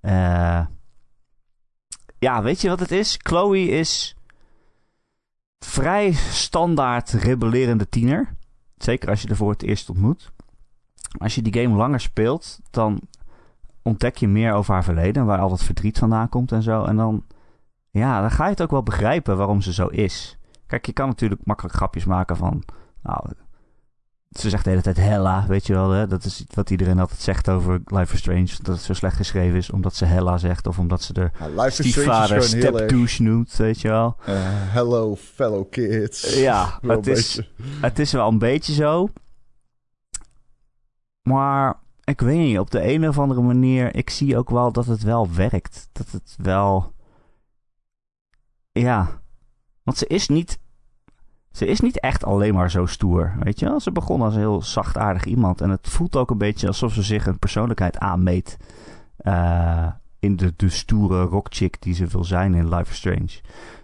Eh 0.01 0.61
ja, 2.25 2.43
weet 2.43 2.61
je 2.61 2.69
wat 2.69 2.81
het 2.81 2.91
is? 2.91 3.19
Chloe 3.23 3.69
is 3.69 4.17
vrij 5.59 6.13
standaard 6.13 7.11
rebellerende 7.11 7.89
tiener. 7.89 8.35
Zeker 8.77 9.09
als 9.09 9.23
je 9.23 9.29
er 9.29 9.37
voor 9.37 9.51
het 9.51 9.63
eerst 9.63 9.89
ontmoet. 9.89 10.33
Als 11.19 11.35
je 11.35 11.43
die 11.43 11.63
game 11.63 11.77
langer 11.77 12.01
speelt, 12.01 12.59
dan 12.71 13.01
ontdek 13.83 14.17
je 14.17 14.29
meer 14.29 14.53
over 14.53 14.75
haar 14.75 14.85
verleden. 14.85 15.27
Waar 15.27 15.39
al 15.39 15.49
dat 15.49 15.63
verdriet 15.63 15.99
vandaan 15.99 16.29
komt 16.29 16.53
en 16.53 16.63
zo. 16.63 16.85
En 16.85 16.97
dan, 16.97 17.25
ja, 17.95 18.21
dan 18.21 18.31
ga 18.31 18.45
je 18.45 18.51
het 18.51 18.63
ook 18.63 18.71
wel 18.71 18.83
begrijpen 18.83 19.37
waarom 19.37 19.61
ze 19.61 19.73
zo 19.73 19.87
is. 19.87 20.39
Kijk, 20.67 20.87
je 20.87 20.93
kan 20.93 21.09
natuurlijk 21.09 21.41
makkelijk 21.45 21.75
grapjes 21.75 22.05
maken 22.05 22.37
van... 22.37 22.63
Nou, 23.03 23.21
ze 24.31 24.49
zegt 24.49 24.65
de 24.65 24.71
hele 24.71 24.83
tijd 24.83 24.97
Hella, 24.97 25.47
weet 25.47 25.67
je 25.67 25.73
wel. 25.73 25.91
Hè? 25.91 26.07
Dat 26.07 26.25
is 26.25 26.45
wat 26.55 26.71
iedereen 26.71 26.99
altijd 26.99 27.21
zegt 27.21 27.49
over 27.49 27.81
Life 27.85 28.13
is 28.15 28.19
Strange. 28.19 28.49
Dat 28.63 28.75
het 28.75 28.85
zo 28.85 28.93
slecht 28.93 29.17
geschreven 29.17 29.57
is 29.59 29.71
omdat 29.71 29.95
ze 29.95 30.05
Hella 30.05 30.39
zegt. 30.39 30.67
Of 30.67 30.79
omdat 30.79 31.03
ze 31.03 31.13
de 31.13 31.31
Ja, 31.39 31.47
Life 31.49 31.67
is 31.67 31.75
Strange 31.75 31.91
stiefvader 31.91 32.37
erg... 32.37 32.45
stepdouche 32.45 33.23
noemt, 33.23 33.57
weet 33.57 33.81
je 33.81 33.89
wel. 33.89 34.17
eh, 34.25 34.35
hello, 34.49 35.17
fellow 35.17 35.71
kids. 35.71 36.35
Ja, 36.41 36.79
Wel 36.83 36.97
het 36.97 37.07
is, 37.07 37.35
beetje. 37.37 37.51
het 37.81 37.99
is 37.99 38.13
wel 38.13 38.29
een 38.29 38.39
beetje 38.39 38.73
zo. 38.73 39.09
Maar 41.23 41.81
ik 42.05 42.21
weet 42.21 42.39
niet, 42.39 42.59
op 42.59 42.71
de 42.71 42.93
een 42.93 43.09
of 43.09 43.19
andere 43.19 43.41
manier, 43.43 43.95
ik 43.95 44.11
zie 44.11 44.37
ook 44.39 44.51
wel 44.51 44.73
dat 44.73 44.87
het 44.87 45.03
wel 45.03 45.29
werkt. 45.35 45.89
Dat 45.93 46.11
het 46.11 46.35
wel. 46.43 46.93
Ja. 48.83 49.21
Want 49.83 49.99
ze 49.99 50.07
is 50.07 50.29
niet. 50.29 50.59
Ze 51.51 51.67
is 51.67 51.81
niet 51.81 52.01
echt 52.01 52.25
alleen 52.25 52.55
maar 52.55 52.71
zo 52.71 52.87
stoer. 52.87 53.35
Weet 53.39 53.59
je 53.59 53.67
wel? 53.67 53.81
Ze 53.81 53.93
begon 53.93 54.23
als 54.23 54.35
een 54.35 54.41
heel 54.41 54.63
zachtaardig 54.63 55.25
iemand. 55.25 55.61
En 55.61 55.71
het 55.71 55.89
voelt 55.89 56.17
ook 56.17 56.31
een 56.31 56.39
beetje 56.39 56.67
alsof 56.67 56.93
ze 56.93 57.03
zich 57.03 57.27
een 57.27 57.39
persoonlijkheid 57.39 57.99
aanmeet. 57.99 58.57
eh, 59.17 59.87
in 60.19 60.37
de, 60.37 60.53
de 60.57 60.69
stoere 60.69 61.23
rockchick 61.23 61.83
die 61.83 61.95
ze 61.95 62.07
wil 62.07 62.25
zijn 62.25 62.55
in 62.55 62.69
Life 62.75 62.91
is 62.91 62.97
Strange. 62.97 63.41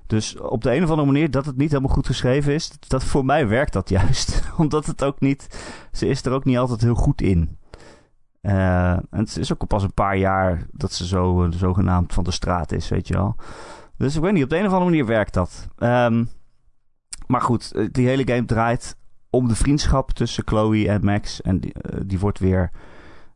Dus 0.06 0.38
op 0.38 0.62
de 0.62 0.74
een 0.74 0.82
of 0.82 0.90
andere 0.90 1.06
manier 1.06 1.30
dat 1.30 1.46
het 1.46 1.56
niet 1.56 1.70
helemaal 1.70 1.94
goed 1.94 2.06
geschreven 2.06 2.54
is, 2.54 2.70
dat 2.88 3.04
voor 3.04 3.24
mij 3.24 3.48
werkt 3.48 3.72
dat 3.72 3.88
juist. 3.88 4.42
Omdat 4.56 4.86
het 4.86 5.04
ook 5.04 5.20
niet, 5.20 5.60
ze 5.92 6.06
is 6.08 6.24
er 6.24 6.32
ook 6.32 6.44
niet 6.44 6.58
altijd 6.58 6.80
heel 6.80 6.94
goed 6.94 7.22
in. 7.22 7.58
Eh, 8.40 8.92
en 8.92 9.06
het 9.10 9.36
is 9.36 9.52
ook 9.52 9.66
pas 9.66 9.82
een 9.82 9.94
paar 9.94 10.16
jaar 10.16 10.66
dat 10.72 10.92
ze 10.92 11.06
zo 11.06 11.44
eh, 11.44 11.50
zogenaamd 11.52 12.12
van 12.12 12.24
de 12.24 12.30
straat 12.30 12.72
is, 12.72 12.88
weet 12.88 13.08
je 13.08 13.14
wel. 13.14 13.36
Dus 14.00 14.16
ik 14.16 14.22
weet 14.22 14.32
niet, 14.32 14.42
op 14.42 14.48
de 14.48 14.56
een 14.56 14.66
of 14.66 14.72
andere 14.72 14.90
manier 14.90 15.06
werkt 15.06 15.34
dat. 15.34 15.68
Ehm, 15.78 16.24
maar 17.26 17.40
goed, 17.40 17.72
eh, 17.72 17.88
die 17.92 18.06
hele 18.06 18.28
game 18.28 18.44
draait 18.44 18.96
om 19.30 19.48
de 19.48 19.54
vriendschap 19.54 20.10
tussen 20.10 20.46
Chloe 20.46 20.88
en 20.88 21.04
Max. 21.04 21.40
En 21.40 21.60
die, 21.60 21.72
eh, 21.72 22.20
wordt 22.20 22.38
weer 22.38 22.70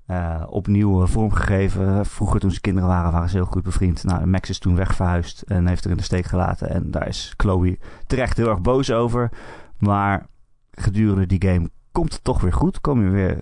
eh, 0.06 0.42
opnieuw 0.48 1.06
vormgegeven. 1.06 2.06
Vroeger 2.06 2.40
toen 2.40 2.50
ze 2.50 2.60
kinderen 2.60 2.88
waren, 2.88 3.12
waren 3.12 3.28
ze 3.28 3.36
heel 3.36 3.46
goed 3.46 3.62
bevriend. 3.62 4.04
Nou, 4.04 4.26
Max 4.26 4.48
is 4.48 4.58
toen 4.58 4.76
wegverhuisd 4.76 5.42
en 5.42 5.66
heeft 5.66 5.84
er 5.84 5.90
in 5.90 5.96
de 5.96 6.02
steek 6.02 6.24
gelaten. 6.24 6.70
En 6.70 6.90
daar 6.90 7.08
is 7.08 7.34
Chloe 7.36 7.78
terecht 8.06 8.36
heel 8.36 8.48
erg 8.48 8.60
boos 8.60 8.92
over. 8.92 9.30
Maar 9.78 10.26
gedurende 10.70 11.26
die 11.26 11.48
game 11.48 11.70
komt 11.92 12.12
het 12.12 12.24
toch 12.24 12.40
weer 12.40 12.52
goed. 12.52 12.80
Kom 12.80 13.02
je 13.02 13.08
weer 13.08 13.38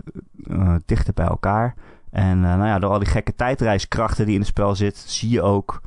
dichter 0.85 1.15
bij 1.15 1.27
elkaar. 1.27 1.75
En 2.11 2.41
nou 2.41 2.67
ja, 2.67 2.79
door 2.79 2.91
al 2.91 2.99
die 2.99 3.09
gekke 3.09 3.35
tijdreiskrachten 3.35 4.25
die 4.25 4.35
in 4.35 4.41
het 4.41 4.49
spel 4.49 4.75
zit, 4.75 4.97
zie 4.97 5.31
je 5.31 5.43
ook 5.43 5.81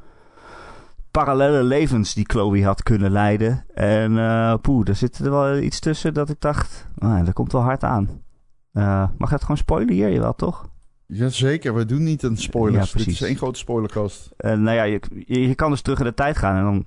parallele 1.15 1.63
levens 1.63 2.13
die 2.13 2.25
Chloe 2.27 2.65
had 2.65 2.83
kunnen 2.83 3.11
leiden. 3.11 3.65
En 3.73 4.17
eh 4.17 4.53
poeh, 4.61 4.87
er 4.87 4.95
zit 4.95 5.17
er 5.17 5.31
wel 5.31 5.57
iets 5.57 5.79
tussen 5.79 6.13
dat 6.13 6.29
ik 6.29 6.41
dacht, 6.41 6.87
nou, 6.95 7.17
ja, 7.17 7.23
dat 7.23 7.33
komt 7.33 7.51
wel 7.51 7.61
hard 7.61 7.83
aan. 7.83 8.09
Eh, 8.71 9.07
mag 9.17 9.29
het 9.29 9.41
gewoon 9.41 9.57
spoilen 9.57 9.93
hier? 9.93 10.11
Jawel, 10.11 10.35
toch? 10.35 10.69
Jazeker, 11.05 11.73
we 11.75 11.85
doen 11.85 12.03
niet 12.03 12.23
een 12.23 12.31
Ja, 12.31 12.37
spoilers. 12.37 12.91
Dit 12.91 13.07
is 13.07 13.21
één 13.21 13.35
grote 13.35 13.59
spoilercast. 13.59 14.33
Eh, 14.37 14.53
nou 14.53 14.75
ja, 14.75 14.83
je, 14.83 15.01
je, 15.25 15.55
kan 15.55 15.71
dus 15.71 15.81
terug 15.81 15.99
in 15.99 16.05
de 16.05 16.13
tijd 16.13 16.37
gaan 16.37 16.55
en 16.55 16.63
dan 16.63 16.85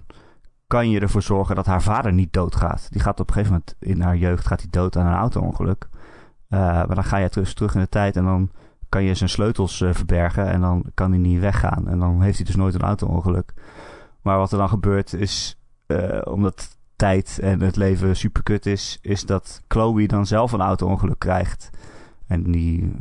kan 0.67 0.91
je 0.91 1.01
ervoor 1.01 1.23
zorgen 1.23 1.57
dat 1.57 1.67
haar 1.67 1.83
vader 1.83 2.13
niet 2.13 2.33
doodgaat. 2.33 2.89
Die 2.91 3.01
gaat 3.01 3.21
op 3.21 3.29
een 3.29 3.35
gegeven 3.35 3.53
moment 3.53 3.77
in 3.79 4.01
haar 4.01 4.17
jeugd 4.17 4.47
gaat 4.47 4.61
hij 4.61 4.71
dood 4.71 4.97
aan 4.97 5.07
een 5.07 5.19
auto-ongeluk. 5.19 5.89
Eh, 6.49 6.59
maar 6.59 6.95
dan 6.95 7.05
ga 7.05 7.17
je 7.17 7.29
terug, 7.29 7.55
terug 7.55 7.75
in 7.75 7.81
de 7.81 7.89
tijd 7.89 8.17
en 8.17 8.25
dan 8.25 8.51
kan 8.89 9.03
je 9.03 9.15
zijn 9.15 9.31
sleutels 9.31 9.77
verbergen 9.77 10.47
en 10.47 10.61
dan 10.61 10.85
kan 10.95 11.11
hij 11.11 11.21
niet 11.21 11.41
weggaan. 11.41 11.89
En 11.89 11.99
dan 11.99 12.23
heeft 12.23 12.37
hij 12.37 12.47
dus 12.47 12.57
nooit 12.57 12.75
een 12.75 12.81
auto-ongeluk. 12.81 13.53
Maar 14.29 14.39
wat 14.39 14.53
er 14.53 14.59
dan 14.59 14.69
gebeurt 14.69 15.13
is, 15.13 15.59
eh, 15.87 16.21
omdat 16.25 16.79
tijd 16.97 17.39
en 17.43 17.61
het 17.61 17.77
leven 17.77 18.17
super 18.17 18.43
kut 18.43 18.67
is, 18.67 18.99
is 19.03 19.23
dat 19.23 19.63
Chloe 19.69 20.07
dan 20.07 20.27
zelf 20.27 20.53
een 20.53 20.61
auto-ongeluk 20.61 21.19
krijgt. 21.19 21.71
En 22.27 22.43
die 22.43 22.93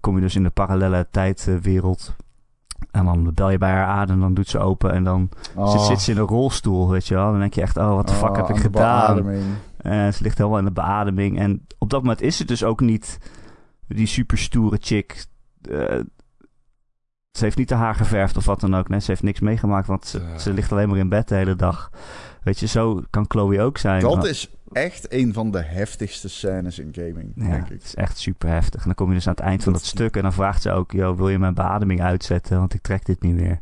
kom 0.00 0.14
je 0.14 0.20
dus 0.20 0.36
in 0.36 0.42
de 0.42 0.50
parallele 0.50 1.06
tijdwereld. 1.10 2.16
En 2.90 3.04
dan 3.04 3.30
bel 3.34 3.50
je 3.50 3.58
bij 3.58 3.70
haar 3.70 3.86
aan 3.86 4.08
en 4.08 4.20
dan 4.20 4.34
doet 4.34 4.48
ze 4.48 4.58
open 4.58 4.92
en 4.92 5.04
dan 5.04 5.28
zit, 5.66 5.80
zit 5.80 6.00
ze 6.00 6.10
in 6.10 6.18
een 6.18 6.26
rolstoel, 6.26 6.90
weet 6.90 7.06
je 7.06 7.14
wel. 7.14 7.30
Dan 7.30 7.40
denk 7.40 7.54
je 7.54 7.62
echt, 7.62 7.76
oh, 7.76 7.94
wat 7.94 8.08
de 8.08 8.14
fuck 8.14 8.28
Oh, 8.28 8.36
heb 8.36 8.48
ik 8.48 8.56
gedaan? 8.56 9.28
En 9.76 10.14
ze 10.14 10.22
ligt 10.22 10.38
helemaal 10.38 10.58
in 10.58 10.64
de 10.64 10.72
beademing. 10.72 11.38
En 11.38 11.66
op 11.78 11.90
dat 11.90 12.00
moment 12.00 12.20
is 12.20 12.36
ze 12.36 12.44
dus 12.44 12.64
ook 12.64 12.80
niet 12.80 13.18
die 13.88 14.06
super 14.06 14.38
stoere 14.38 14.78
chick. 14.80 15.26
Eh, 15.70 16.00
Ze 17.36 17.44
heeft 17.44 17.56
niet 17.56 17.68
de 17.68 17.74
haar 17.74 17.94
geverfd 17.94 18.36
of 18.36 18.44
wat 18.44 18.60
dan 18.60 18.76
ook. 18.76 18.88
Nee, 18.88 19.00
ze 19.00 19.10
heeft 19.10 19.22
niks 19.22 19.40
meegemaakt, 19.40 19.86
want 19.86 20.18
ze, 20.36 20.52
ligt 20.52 20.72
alleen 20.72 20.88
maar 20.88 20.98
in 20.98 21.08
bed 21.08 21.28
de 21.28 21.34
hele 21.34 21.56
dag. 21.56 21.90
Weet 22.42 22.58
je, 22.58 22.66
zo 22.66 23.02
kan 23.10 23.24
Chloe 23.28 23.60
ook 23.60 23.78
zijn. 23.78 24.00
Dat 24.00 24.16
Maar- 24.16 24.26
is 24.26 24.50
echt 24.72 25.12
een 25.12 25.32
van 25.32 25.50
de 25.50 25.62
heftigste 25.62 26.28
scènes 26.28 26.78
in 26.78 26.88
gaming, 26.94 27.32
ja, 27.34 27.48
denk 27.50 27.64
ik. 27.64 27.72
het 27.72 27.84
is 27.84 27.94
echt 27.94 28.18
super 28.18 28.48
heftig. 28.48 28.80
En 28.80 28.86
dan 28.86 28.94
kom 28.94 29.08
je 29.08 29.14
dus 29.14 29.26
aan 29.26 29.34
het 29.34 29.42
eind 29.44 29.62
van 29.62 29.72
Dat- 29.72 29.80
dat 29.82 29.90
stuk 29.90 30.16
en 30.16 30.22
dan 30.22 30.32
vraagt 30.32 30.62
ze 30.62 30.70
ook... 30.72 30.92
Yo, 30.92 31.16
wil 31.16 31.28
je 31.28 31.38
mijn 31.38 31.54
beademing 31.54 32.02
uitzetten? 32.02 32.58
Want 32.58 32.74
ik 32.74 32.80
trek 32.82 33.04
dit 33.06 33.22
niet 33.22 33.34
meer. 33.34 33.60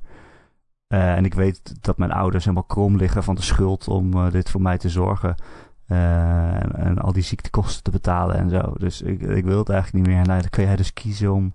Eh, 0.87 1.15
en 1.17 1.25
ik 1.25 1.35
weet 1.35 1.75
dat 1.81 1.99
mijn 1.99 2.13
ouders 2.13 2.45
helemaal 2.45 2.67
krom 2.67 2.97
liggen 2.97 3.23
van 3.23 3.35
de 3.35 3.43
schuld 3.43 3.89
om 3.89 4.13
eh, 4.13 4.31
dit 4.31 4.51
voor 4.51 4.63
mij 4.63 4.79
te 4.79 4.89
zorgen. 4.89 5.35
Eh, 5.87 6.55
en, 6.63 6.73
en 6.77 6.99
al 6.99 7.13
die 7.13 7.23
ziektekosten 7.23 7.83
te 7.83 7.91
betalen 7.91 8.37
en 8.37 8.51
zo. 8.51 8.73
Dus 8.79 9.03
ik, 9.03 9.21
ik 9.23 9.45
wil 9.45 9.59
het 9.59 9.69
eigenlijk 9.69 10.07
niet 10.07 10.15
meer. 10.17 10.27
Nou, 10.27 10.41
dan 10.41 10.51
kun 10.51 10.65
jij 10.65 10.77
dus 10.77 10.93
kiezen 10.93 11.33
om, 11.33 11.55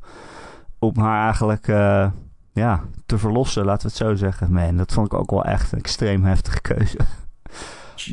om 0.80 0.98
haar 0.98 1.24
eigenlijk 1.24 1.68
eh, 1.68 2.12
ja, 2.52 2.84
te 3.06 3.18
verlossen, 3.18 3.66
laten 3.66 3.82
we 3.82 3.88
het 3.88 3.98
zo 3.98 4.16
zeggen. 4.16 4.54
Man, 4.54 4.78
dat 4.78 4.94
vond 4.94 5.06
ik 5.06 5.14
ook 5.14 5.32
wel 5.32 5.46
echt 5.46 5.72
een 5.72 5.80
extreem 5.80 6.24
heftige 6.24 6.62
keuze. 6.62 6.98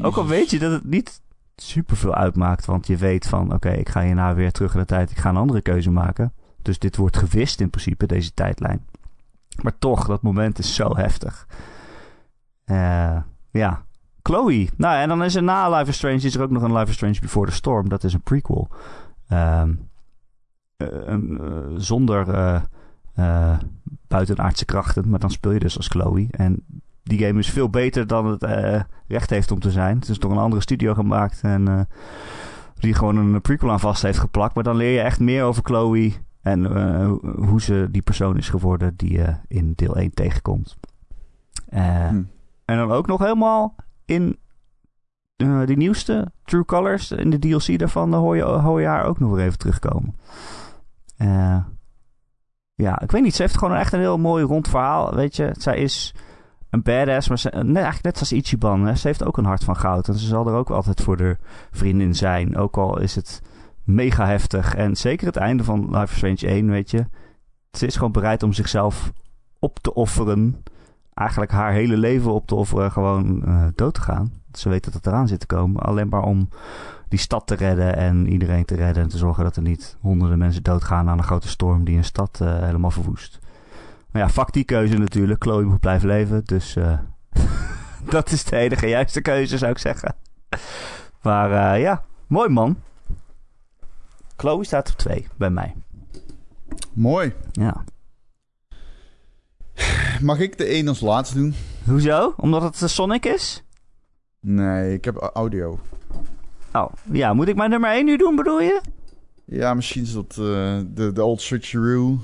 Ook 0.01 0.16
al 0.16 0.26
weet 0.26 0.51
je 0.51 0.59
dat 0.59 0.72
het 0.72 0.84
niet 0.84 1.20
super 1.56 1.97
veel 1.97 2.14
uitmaakt. 2.14 2.66
Want 2.66 2.86
je 2.86 2.97
weet 2.97 3.26
van, 3.26 3.55
oké, 3.55 3.70
ik 3.70 3.88
ga 3.88 4.02
hierna 4.02 4.34
weer 4.34 4.52
terug 4.52 4.74
in 4.74 4.80
de 4.80 4.86
tijd. 4.86 5.10
Ik 5.10 5.18
ga 5.18 5.28
een 5.28 5.36
andere 5.36 5.60
keuze 5.60 5.90
maken. 5.90 6.32
Dus 6.62 6.78
dit 6.78 6.97
wordt 6.97 7.16
gewist 7.16 7.60
in 7.60 7.70
principe, 7.70 8.06
deze 8.06 8.34
tijdlijn. 8.34 8.86
Maar 9.62 9.78
toch, 9.78 10.06
dat 10.06 10.22
moment 10.22 10.59
is 10.59 10.74
zo 10.74 10.97
heftig. 10.97 11.47
Eh, 12.64 13.16
ja, 13.51 13.84
Chloe. 14.22 14.68
Nou, 14.76 15.01
en 15.01 15.09
dan 15.09 15.24
is 15.24 15.34
er 15.34 15.43
na 15.43 15.76
Life 15.76 15.90
is 15.90 15.97
Strange... 15.97 16.14
is 16.16 16.34
er 16.34 16.43
ook 16.43 16.51
nog 16.51 16.62
een 16.62 16.72
Life 16.72 16.88
is 16.88 16.94
Strange 16.94 17.20
Before 17.20 17.47
the 17.47 17.55
Storm. 17.55 17.88
Dat 17.88 18.05
is 18.05 18.12
een 18.12 18.22
prequel. 18.22 18.68
Eh, 19.28 19.62
zonder 21.77 22.28
eh, 22.28 22.61
eh, 23.15 23.59
buitenaardse 24.09 24.65
krachten. 24.65 25.09
Maar 25.09 25.19
dan 25.19 25.31
speel 25.31 25.53
je 25.53 25.59
dus 25.59 25.77
als 25.77 25.89
Chloe. 25.89 26.27
En 26.31 26.65
die 27.03 27.19
game 27.19 27.39
is 27.39 27.51
veel 27.51 27.70
beter 27.70 28.07
dan 28.07 28.27
het 28.27 28.43
eh, 28.43 28.81
recht 29.09 29.31
heeft 29.31 29.51
om 29.51 29.61
te 29.61 29.70
zijn. 29.70 29.98
Het 29.98 30.09
is 30.09 30.19
door 30.19 30.31
een 30.31 30.39
andere 30.39 30.62
studio 30.62 30.94
gemaakt. 30.94 31.40
En 31.43 31.69
eh, 31.69 31.81
die 32.78 32.94
gewoon 32.94 33.16
een 33.16 33.40
prequel 33.40 33.70
aan 33.70 33.81
vast 33.81 34.03
heeft 34.03 34.19
geplakt. 34.19 34.55
Maar 34.55 34.65
dan 34.65 34.77
leer 34.77 34.93
je 34.93 35.01
echt 35.01 35.20
meer 35.20 35.43
over 35.44 35.62
Chloe. 35.65 36.12
En 36.43 36.77
eh, 36.77 37.12
hoe 37.48 37.61
ze 37.61 37.89
die 37.90 38.03
persoon 38.03 38.36
is 38.36 38.48
geworden 38.48 38.97
die 38.97 39.12
je 39.12 39.35
in 39.48 39.73
deel 39.77 39.97
1 39.97 40.15
tegenkomt. 40.15 40.77
Eh, 41.69 42.09
Hm. 42.09 42.23
En 42.65 42.77
dan 42.77 42.93
ook 42.93 43.07
nog 43.07 43.20
helemaal 43.20 43.74
in 44.05 44.39
eh, 45.36 45.66
die 45.66 45.77
nieuwste 45.77 46.32
True 46.44 46.65
Colors. 46.65 47.11
In 47.11 47.31
de 47.31 47.39
DLC 47.39 47.78
daarvan 47.78 48.11
dan 48.11 48.20
hoor 48.20 48.36
je, 48.36 48.43
hoor 48.43 48.81
je 48.81 48.86
haar 48.86 49.05
ook 49.05 49.19
nog 49.19 49.35
weer 49.35 49.44
even 49.44 49.59
terugkomen. 49.59 50.15
Eh, 51.16 51.59
ja, 52.74 53.01
ik 53.01 53.10
weet 53.10 53.22
niet. 53.22 53.34
Ze 53.34 53.43
heeft 53.43 53.59
gewoon 53.59 53.76
echt 53.76 53.93
een 53.93 54.01
heel 54.01 54.18
mooi 54.18 54.44
rond 54.44 54.68
verhaal. 54.68 55.14
Weet 55.14 55.36
je, 55.36 55.55
zij 55.59 55.76
is 55.76 56.14
een 56.70 56.82
badass. 56.82 57.28
Maar 57.28 57.38
ze, 57.38 57.51
eigenlijk 57.51 58.02
net 58.02 58.20
als 58.20 58.32
Ichiban. 58.32 58.86
Hè. 58.86 58.94
Ze 58.94 59.06
heeft 59.06 59.24
ook 59.24 59.36
een 59.36 59.44
hart 59.44 59.64
van 59.64 59.76
goud. 59.76 60.09
En 60.09 60.14
ze 60.14 60.26
zal 60.26 60.47
er 60.47 60.55
ook 60.55 60.70
altijd 60.70 61.02
voor 61.02 61.16
de 61.16 61.36
vriendin 61.70 62.14
zijn. 62.14 62.56
Ook 62.56 62.76
al 62.76 63.01
is 63.01 63.14
het 63.14 63.43
mega 63.84 64.26
heftig. 64.26 64.74
En 64.74 64.97
zeker 64.97 65.26
het 65.26 65.36
einde 65.36 65.64
van 65.64 65.90
Life 65.90 66.12
is 66.12 66.16
Strange 66.16 66.55
1, 66.55 66.70
weet 66.70 66.90
je. 66.90 67.06
Ze 67.70 67.86
is 67.86 67.97
gewoon 67.97 68.12
bereid 68.12 68.43
om 68.43 68.52
zichzelf 68.52 69.12
op 69.59 69.78
te 69.78 69.94
offeren. 69.94 70.62
Eigenlijk 71.14 71.52
haar 71.52 71.72
hele 71.72 71.97
leven 71.97 72.32
op 72.32 72.47
te 72.47 72.55
offeren. 72.55 72.93
Gewoon 72.93 73.44
eh, 73.44 73.66
dood 73.74 73.94
te 73.94 74.01
gaan. 74.01 74.32
Ze 74.52 74.68
weet 74.68 74.84
dat 74.84 74.94
het 74.94 75.06
eraan 75.06 75.28
zit 75.28 75.40
te 75.40 75.47
komen. 75.47 75.82
Alleen 75.82 76.09
maar 76.09 76.22
om 76.22 76.48
die 77.08 77.18
stad 77.18 77.46
te 77.46 77.54
redden 77.54 77.96
en 77.96 78.28
iedereen 78.28 78.64
te 78.64 78.74
redden. 78.74 79.02
En 79.02 79.08
te 79.08 79.18
zorgen 79.18 79.44
dat 79.44 79.56
er 79.56 79.62
niet 79.62 79.96
honderden 80.00 80.38
mensen 80.38 80.62
doodgaan 80.62 81.08
aan 81.08 81.18
een 81.18 81.24
grote 81.24 81.48
storm 81.48 81.84
die 81.84 81.96
een 81.96 82.04
stad 82.04 82.38
eh, 82.40 82.60
helemaal 82.60 82.90
verwoest. 82.90 83.38
Maar 84.10 84.22
ja, 84.22 84.28
fuck 84.28 84.52
die 84.52 84.64
keuze 84.64 84.98
natuurlijk. 84.98 85.42
Chloe 85.42 85.64
moet 85.64 85.80
blijven 85.80 86.08
leven. 86.08 86.42
Dus 86.44 86.76
eh, 86.76 86.98
dat 88.10 88.30
is 88.30 88.44
de 88.44 88.56
enige 88.56 88.86
juiste 88.86 89.20
keuze, 89.20 89.58
zou 89.58 89.70
ik 89.70 89.78
zeggen. 89.78 90.14
Maar 91.22 91.74
eh, 91.74 91.80
ja, 91.80 92.02
mooi 92.26 92.48
man. 92.48 92.76
Chloe 94.36 94.64
staat 94.64 94.90
op 94.90 94.96
twee 94.96 95.26
bij 95.36 95.50
mij. 95.50 95.74
Mooi. 96.92 97.32
Ja. 97.52 97.84
Mag 100.20 100.38
ik 100.38 100.58
de 100.58 100.64
één 100.64 100.88
als 100.88 101.00
laatste 101.00 101.36
doen? 101.36 101.54
Hoezo? 101.84 102.34
Omdat 102.36 102.62
het 102.62 102.90
Sonic 102.90 103.24
is? 103.24 103.64
Nee, 104.40 104.94
ik 104.94 105.04
heb 105.04 105.16
audio. 105.34 105.78
Oh, 106.77 106.93
ja. 107.12 107.32
Moet 107.32 107.48
ik 107.48 107.57
mijn 107.57 107.70
nummer 107.70 107.90
1 107.90 108.05
nu 108.05 108.16
doen, 108.16 108.36
bedoel 108.36 108.61
je? 108.61 108.81
Ja, 109.44 109.74
misschien 109.74 110.03
is 110.03 110.12
dat 110.12 110.31
eh, 110.31 110.36
de, 110.86 111.11
de 111.15 111.24
old 111.24 111.40
switcheroo. 111.40 112.19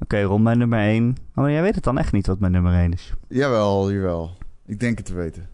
Oké, 0.00 0.22
rond 0.22 0.42
mijn 0.42 0.58
nummer 0.58 0.78
1. 0.78 1.16
Oh, 1.34 1.48
jij 1.48 1.62
weet 1.62 1.74
het 1.74 1.84
dan 1.84 1.98
echt 1.98 2.12
niet 2.12 2.26
wat 2.26 2.38
mijn 2.38 2.52
nummer 2.52 2.74
1 2.74 2.92
is. 2.92 3.14
Jawel, 3.28 3.92
jawel. 3.92 4.36
Ik 4.66 4.80
denk 4.80 4.96
het 4.98 5.06
te 5.06 5.14
weten. 5.14 5.48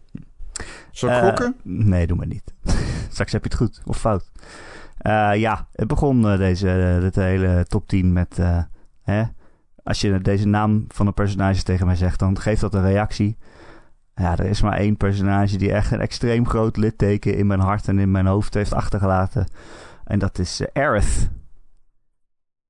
Zal 0.90 1.08
ik 1.08 1.14
Eh, 1.14 1.22
gokken? 1.22 1.54
Nee, 1.62 2.06
doe 2.06 2.16
maar 2.16 2.26
niet. 2.26 2.54
Straks 3.12 3.32
heb 3.32 3.42
je 3.44 3.48
het 3.48 3.58
goed 3.58 3.80
of 3.84 3.98
fout. 3.98 4.30
Eh, 4.98 5.32
ja, 5.34 5.66
het 5.72 5.88
begon 5.88 6.22
deze 6.22 6.98
dit 7.00 7.14
hele 7.14 7.64
top 7.68 7.88
10 7.88 8.12
met... 8.12 8.38
hè, 9.02 9.22
als 9.82 10.00
je 10.00 10.20
deze 10.20 10.46
naam 10.46 10.84
van 10.88 11.06
een 11.06 11.14
personage 11.14 11.62
tegen 11.62 11.86
mij 11.86 11.96
zegt, 11.96 12.18
dan 12.18 12.38
geeft 12.40 12.60
dat 12.60 12.74
een 12.74 12.82
reactie. 12.82 13.36
Ja, 14.14 14.38
er 14.38 14.44
is 14.46 14.62
maar 14.62 14.78
één 14.78 14.96
personage 14.96 15.56
die 15.56 15.72
echt 15.72 15.90
een 15.92 16.00
extreem 16.00 16.48
groot 16.48 16.76
litteken 16.76 17.36
in 17.36 17.46
mijn 17.46 17.60
hart 17.60 17.88
en 17.88 17.98
in 17.98 18.10
mijn 18.10 18.26
hoofd 18.26 18.54
heeft 18.54 18.72
achtergelaten. 18.72 19.46
En 20.04 20.18
dat 20.18 20.38
is 20.38 20.60
eh, 20.60 20.82
Aerith. 20.82 21.28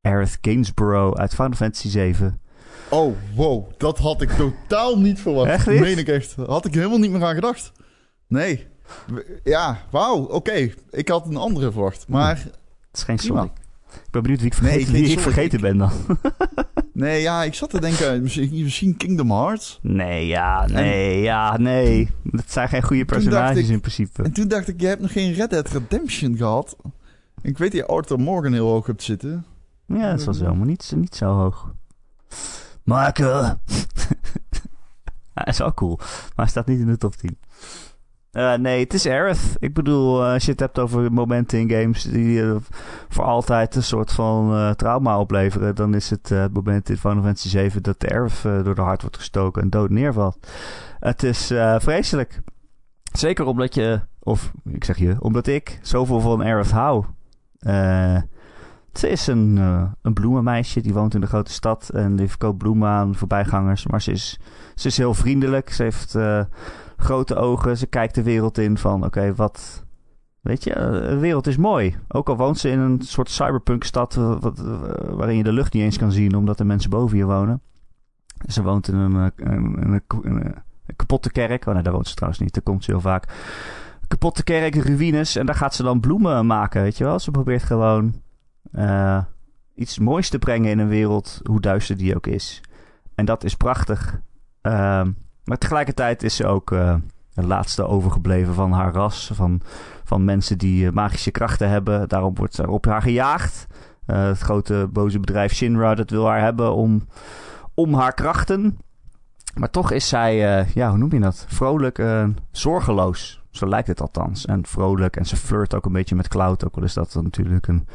Aerith 0.01 0.39
Gainsborough 0.41 1.21
uit 1.21 1.35
Final 1.35 1.53
Fantasy 1.53 1.89
7. 1.89 2.41
Oh, 2.91 3.17
wow. 3.35 3.71
Dat 3.77 3.99
had 3.99 4.23
ik 4.23 4.31
totaal 4.31 4.99
niet 4.99 5.21
verwacht. 5.21 5.51
Echt 5.51 5.67
niet? 5.67 5.81
Meen 5.81 5.99
ik 5.99 6.09
echt. 6.09 6.35
Had 6.35 6.65
ik 6.67 6.75
helemaal 6.75 6.99
niet 6.99 7.11
meer 7.11 7.25
aan 7.25 7.35
gedacht. 7.35 7.73
Nee. 8.27 8.67
Ja, 9.45 9.79
wauw. 9.91 10.17
Oké. 10.19 10.71
Ik 10.91 11.09
had 11.09 11.27
een 11.27 11.37
andere 11.37 11.73
verwacht. 11.73 12.09
Maar 12.09 12.37
Het 12.37 12.57
is 12.93 13.03
geen. 13.03 13.19
Sonic. 13.19 13.53
Ik 13.95 14.11
ben 14.11 14.23
benieuwd 14.23 14.41
wie 14.41 14.51
ik 14.51 14.61
Nee, 14.61 14.71
vergeten, 14.71 14.93
wie 14.93 15.13
ik 15.13 15.21
vergeten 15.21 15.61
ben 15.61 15.79
dan. 15.79 15.93
nee, 16.93 17.21
ja, 17.21 17.43
ik 17.45 17.55
zat 17.55 17.71
te 17.71 17.81
denken, 17.81 18.23
misschien, 18.23 18.63
misschien 18.63 18.97
Kingdom 18.97 19.31
Hearts. 19.31 19.79
Nee, 19.83 20.27
ja, 20.27 20.67
nee, 20.67 21.21
ja, 21.21 21.57
nee. 21.57 22.11
Dat 22.23 22.51
zijn 22.51 22.69
geen 22.69 22.83
goede 22.83 23.05
personages 23.05 23.69
in 23.69 23.81
principe. 23.81 24.23
En 24.23 24.33
toen 24.33 24.49
dacht 24.49 24.69
ik, 24.69 24.81
je 24.81 24.87
hebt 24.87 25.01
nog 25.01 25.13
geen 25.13 25.33
Red 25.33 25.51
Dead 25.51 25.69
Redemption 25.69 26.37
gehad. 26.37 26.77
Ik 27.43 27.59
weet 27.59 27.73
dat 27.73 27.81
je 27.81 27.87
Arthur 27.87 28.19
Morgan 28.19 28.53
heel 28.53 28.69
hoog 28.69 28.87
hebt 28.87 29.03
zitten. 29.03 29.45
Ja, 29.87 30.11
dat 30.11 30.25
was 30.25 30.39
helemaal 30.39 30.67
niet, 30.67 30.93
niet 30.97 31.15
zo 31.15 31.27
hoog. 31.27 31.75
Michael! 32.85 33.43
Hij 35.35 35.45
is 35.45 35.59
wel 35.59 35.75
cool, 35.75 35.97
maar 35.99 36.33
hij 36.35 36.47
staat 36.47 36.67
niet 36.67 36.81
in 36.81 36.87
de 36.87 36.97
top 36.97 37.17
10. 37.17 37.39
Eh, 38.33 38.55
nee, 38.55 38.81
het 38.81 38.95
is 38.95 39.07
Aerith. 39.07 39.57
Ik 39.59 39.75
bedoel, 39.75 40.25
eh, 40.25 40.33
als 40.33 40.45
je 40.45 40.51
het 40.51 40.61
hebt 40.61 40.79
over 40.79 41.13
momenten 41.13 41.59
in 41.59 41.71
games 41.71 42.03
die 42.03 42.43
eh, 42.43 42.57
voor 43.09 43.25
altijd 43.25 43.75
een 43.75 43.83
soort 43.83 44.13
van 44.13 44.75
trauma 44.77 45.19
opleveren, 45.19 45.75
dan 45.75 45.95
is 45.95 46.11
het 46.11 46.29
het 46.29 46.53
moment 46.53 46.91
in 46.91 46.97
Final 46.97 47.23
Fantasy 47.23 47.49
7 47.49 47.83
dat 47.83 48.01
de 48.01 48.11
Aerith 48.11 48.43
door 48.43 48.75
de 48.75 48.81
hart 48.81 49.01
wordt 49.01 49.17
gestoken 49.17 49.63
en 49.63 49.71
dood 49.71 49.91
neervalt. 49.91 50.47
Het 50.99 51.23
is 51.23 51.47
vreselijk. 51.79 52.41
Zeker 53.13 53.45
omdat 53.45 53.75
je, 53.75 54.01
of 54.19 54.53
ik 54.65 54.85
zeg 54.85 54.99
je, 54.99 55.17
omdat 55.19 55.47
ik 55.47 55.79
zoveel 55.83 56.21
van 56.21 56.43
Aerith 56.43 56.71
hou. 56.71 57.05
Ze 58.93 59.09
is 59.09 59.27
een, 59.27 59.57
een 60.03 60.13
bloemenmeisje 60.13 60.81
die 60.81 60.95
woont 60.95 61.15
in 61.15 61.21
de 61.21 61.27
grote 61.27 61.53
stad 61.53 61.89
en 61.89 62.17
die 62.17 62.29
verkoopt 62.29 62.59
bloemen 62.59 62.89
aan 62.89 63.15
voorbijgangers. 63.15 63.87
Maar 63.87 64.03
ze 64.03 64.11
is, 64.11 64.41
ze 64.75 64.87
is 64.87 64.97
heel 64.97 65.15
vriendelijk. 65.15 65.71
Ze 65.71 65.83
heeft 65.83 66.17
grote 67.03 67.35
ogen. 67.35 67.77
Ze 67.77 67.87
kijkt 67.87 68.15
de 68.15 68.23
wereld 68.23 68.59
in 68.59 68.79
van 68.79 69.05
oké, 69.05 69.35
wat. 69.35 69.85
Weet 70.41 70.65
je, 70.65 70.73
eh, 70.73 70.91
de 70.91 71.19
wereld 71.19 71.47
is 71.47 71.57
mooi. 71.57 71.97
Ook 72.09 72.29
al 72.29 72.37
woont 72.37 72.59
ze 72.59 72.71
in 72.71 72.79
een 72.79 73.01
soort 73.03 73.31
cyberpunk-stad 73.31 74.17
eh, 74.17 74.41
wat, 74.41 74.59
eh, 74.59 74.65
waarin 75.11 75.37
je 75.37 75.43
de 75.43 75.53
lucht 75.53 75.73
niet 75.73 75.83
eens 75.83 75.99
kan 75.99 76.13
zien 76.13 76.35
omdat 76.37 76.61
er 76.61 76.67
mensen 76.67 76.91
boven 76.91 77.17
je 77.17 77.25
wonen. 77.25 77.63
Ze 78.49 78.63
woont 78.63 78.89
in 78.89 78.95
een, 78.95 79.33
eh, 79.37 79.47
een, 79.53 80.03
een, 80.23 80.55
kapotte 80.97 81.31
kerk. 81.31 81.67
Oh 81.67 81.75
nee, 81.75 81.83
daar 81.83 81.93
woont 81.93 82.09
ze 82.09 82.15
trouwens 82.15 82.43
niet. 82.43 82.55
Daar 82.55 82.63
komt 82.63 82.85
ze 82.85 82.91
heel 82.91 83.01
vaak. 83.01 83.25
Kapotte 84.09 84.45
kerk, 84.45 84.75
ruïnes. 84.75 85.37
En 85.37 85.47
daar 85.47 85.55
gaat 85.55 85.75
ze 85.75 85.83
dan 85.83 86.01
bloemen 86.01 86.47
maken, 86.47 86.83
weet 86.83 86.99
je 86.99 87.05
wel. 87.05 87.19
Ze 87.19 87.31
probeert 87.31 87.63
gewoon 87.63 88.15
eh, 88.73 89.25
iets 89.75 89.99
moois 89.99 90.29
te 90.29 90.39
brengen 90.39 90.71
in 90.71 90.79
een 90.79 90.89
wereld, 90.89 91.41
hoe 91.45 91.61
duister 91.61 91.97
die 91.97 92.17
ook 92.17 92.27
is. 92.27 92.61
En 93.15 93.25
dat 93.25 93.45
is 93.45 93.55
prachtig. 93.55 94.21
Ehm, 94.61 95.11
maar 95.53 95.61
tegelijkertijd 95.61 96.23
is 96.23 96.37
ze 96.37 96.47
ook 96.47 96.71
de 97.35 97.47
laatste 97.47 97.87
overgebleven 97.87 98.55
van 98.55 98.73
haar 98.73 98.93
ras. 98.93 99.31
Van, 99.35 99.61
van 100.05 100.25
mensen 100.25 100.59
die 100.59 100.87
eh, 100.87 100.93
magische 100.93 101.31
krachten 101.31 101.69
hebben. 101.69 102.09
Daarom 102.09 102.35
wordt 102.35 102.59
er 102.59 102.69
op 102.69 102.85
haar 102.85 103.03
gejaagd. 103.03 103.67
Eh, 104.07 104.25
het 104.25 104.39
grote 104.39 104.89
boze 104.93 105.21
bedrijf 105.21 105.53
Shinra 105.53 105.95
dat 105.95 106.11
wil 106.11 106.27
haar 106.27 106.41
hebben 106.41 106.75
om, 106.75 107.07
om 107.75 107.95
haar 107.95 108.15
krachten. 108.15 108.79
Maar 109.55 109.71
toch 109.71 109.91
is 109.91 110.09
zij, 110.09 110.67
ja, 110.75 110.89
hoe 110.89 110.99
noem 110.99 111.13
je 111.13 111.21
dat? 111.21 111.45
Vrolijk 111.49 111.99
en 111.99 112.37
zorgeloos. 112.51 113.43
Zo 113.51 113.69
lijkt 113.69 113.89
het 113.89 114.01
althans. 114.01 114.47
En 114.47 114.67
vrolijk. 114.67 115.17
En 115.17 115.27
ze 115.27 115.37
flirt 115.37 115.75
ook 115.75 115.85
een 115.85 115.93
beetje 115.93 116.15
met 116.15 116.29
Cloud. 116.29 116.65
Ook 116.65 116.77
al 116.77 116.83
is 116.83 116.95
dat 116.95 117.15
natuurlijk 117.15 117.67
een 117.67 117.87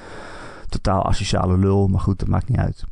totaal 0.69 1.05
asociale 1.05 1.57
lul. 1.57 1.88
Maar 1.88 1.99
goed, 1.99 2.19
dat 2.19 2.27
maakt 2.27 2.49
niet 2.49 2.57
uit. 2.57 2.84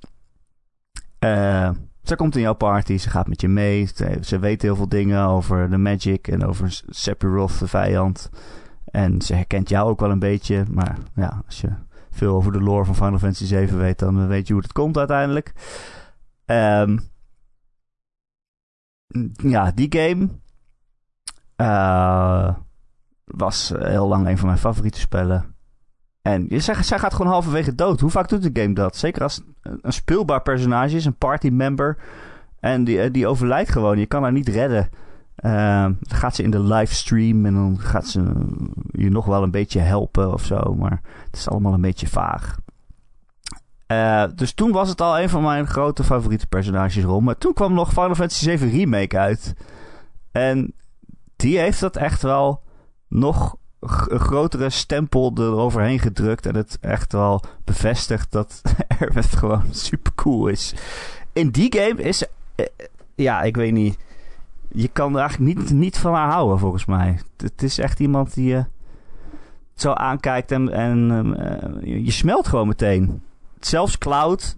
Eh, 1.19 1.69
ze 2.05 2.15
komt 2.15 2.35
in 2.35 2.41
jouw 2.41 2.53
party, 2.53 2.97
ze 2.97 3.09
gaat 3.09 3.27
met 3.27 3.41
je 3.41 3.47
mee. 3.47 3.89
Ze, 4.21 4.39
weet 4.39 4.61
heel 4.61 4.75
veel 4.75 4.89
dingen 4.89 5.21
over 5.21 5.69
de 5.69 5.77
Magic 5.77 6.27
en 6.27 6.45
over 6.45 6.81
Sephiroth, 6.87 7.59
de 7.59 7.67
vijand. 7.67 8.29
En 8.85 9.21
ze 9.21 9.35
herkent 9.35 9.69
jou 9.69 9.89
ook 9.89 9.99
wel 9.99 10.11
een 10.11 10.19
beetje. 10.19 10.65
Maar 10.71 10.97
ja, 11.15 11.43
als 11.45 11.61
je 11.61 11.69
veel 12.11 12.35
over 12.35 12.51
de 12.51 12.61
lore 12.61 12.85
van 12.85 12.95
Final 12.95 13.19
Fantasy 13.19 13.45
7 13.45 13.77
weet, 13.77 13.99
dan 13.99 14.27
weet 14.27 14.47
je 14.47 14.53
hoe 14.53 14.61
het 14.61 14.71
komt 14.71 14.97
uiteindelijk. 14.97 15.53
Ehm, 16.45 16.97
ja, 19.33 19.71
die 19.71 19.87
game 19.89 20.29
eh, 21.55 22.55
was 23.25 23.73
heel 23.77 24.07
lang 24.07 24.27
een 24.27 24.37
van 24.37 24.47
mijn 24.47 24.59
favoriete 24.59 24.99
spellen. 24.99 25.54
En 26.25 26.47
zegt, 26.49 26.85
zij 26.85 26.99
gaat 26.99 27.13
gewoon 27.13 27.31
halverwege 27.31 27.75
dood. 27.75 27.99
Hoe 27.99 28.09
vaak 28.09 28.29
doet 28.29 28.53
de 28.53 28.61
game 28.61 28.73
dat? 28.73 28.95
Zeker 28.95 29.23
als 29.23 29.41
een 29.61 29.93
speelbaar 29.93 30.41
personage 30.41 30.95
is, 30.95 31.05
een 31.05 31.17
party 31.17 31.49
member. 31.49 31.97
En 32.59 32.83
die, 32.83 33.01
eh, 33.01 33.11
die 33.13 33.27
overlijdt 33.27 33.71
gewoon. 33.71 33.99
Je 33.99 34.05
kan 34.05 34.23
haar 34.23 34.31
niet 34.31 34.47
redden. 34.47 34.89
Uh, 35.39 35.83
dan 35.83 35.97
gaat 36.07 36.35
ze 36.35 36.43
in 36.43 36.51
de 36.51 36.59
livestream 36.59 37.45
en 37.45 37.53
dan 37.53 37.79
gaat 37.79 38.07
ze 38.07 38.23
je 38.91 39.09
nog 39.09 39.25
wel 39.25 39.43
een 39.43 39.51
beetje 39.51 39.79
helpen 39.79 40.33
of 40.33 40.43
zo. 40.43 40.75
Maar 40.75 41.01
het 41.25 41.35
is 41.35 41.49
allemaal 41.49 41.73
een 41.73 41.81
beetje 41.81 42.07
vaag. 42.07 42.57
Uh, 43.87 44.23
dus 44.35 44.53
toen 44.53 44.71
was 44.71 44.89
het 44.89 45.01
al 45.01 45.19
een 45.19 45.29
van 45.29 45.43
mijn 45.43 45.67
grote 45.67 46.03
favoriete 46.03 46.47
personages 46.47 47.03
rond. 47.03 47.25
Maar 47.25 47.37
toen 47.37 47.53
kwam 47.53 47.73
nog 47.73 47.89
Final 47.89 48.15
Fantasy 48.15 48.57
VII 48.57 48.69
Remake 48.69 49.17
uit. 49.17 49.53
En 50.31 50.73
die 51.35 51.57
heeft 51.57 51.79
dat 51.79 51.95
echt 51.95 52.21
wel 52.21 52.63
nog 53.07 53.55
grotere 53.87 54.69
stempel 54.69 55.31
eroverheen 55.35 55.99
gedrukt. 55.99 56.45
En 56.45 56.55
het 56.55 56.77
echt 56.81 57.11
wel 57.11 57.41
bevestigd 57.63 58.31
dat 58.31 58.61
Aerith 58.99 59.35
gewoon 59.35 59.63
super 59.71 60.11
cool 60.15 60.47
is. 60.47 60.75
In 61.33 61.49
die 61.49 61.75
game 61.77 62.01
is. 62.01 62.23
Eh, 62.55 62.65
ja, 63.15 63.41
ik 63.41 63.55
weet 63.55 63.73
niet. 63.73 63.97
Je 64.71 64.87
kan 64.87 65.13
er 65.13 65.19
eigenlijk 65.19 65.57
niet, 65.57 65.69
niet 65.69 65.97
van 65.97 66.13
haar 66.13 66.31
houden, 66.31 66.59
volgens 66.59 66.85
mij. 66.85 67.19
Het 67.37 67.63
is 67.63 67.77
echt 67.77 67.99
iemand 67.99 68.33
die 68.33 68.47
je 68.47 68.65
zo 69.75 69.91
aankijkt 69.91 70.51
en, 70.51 70.69
en 70.69 71.09
uh, 71.83 72.03
je 72.05 72.11
smelt 72.11 72.47
gewoon 72.47 72.67
meteen. 72.67 73.21
Zelfs 73.59 73.97
Cloud, 73.97 74.57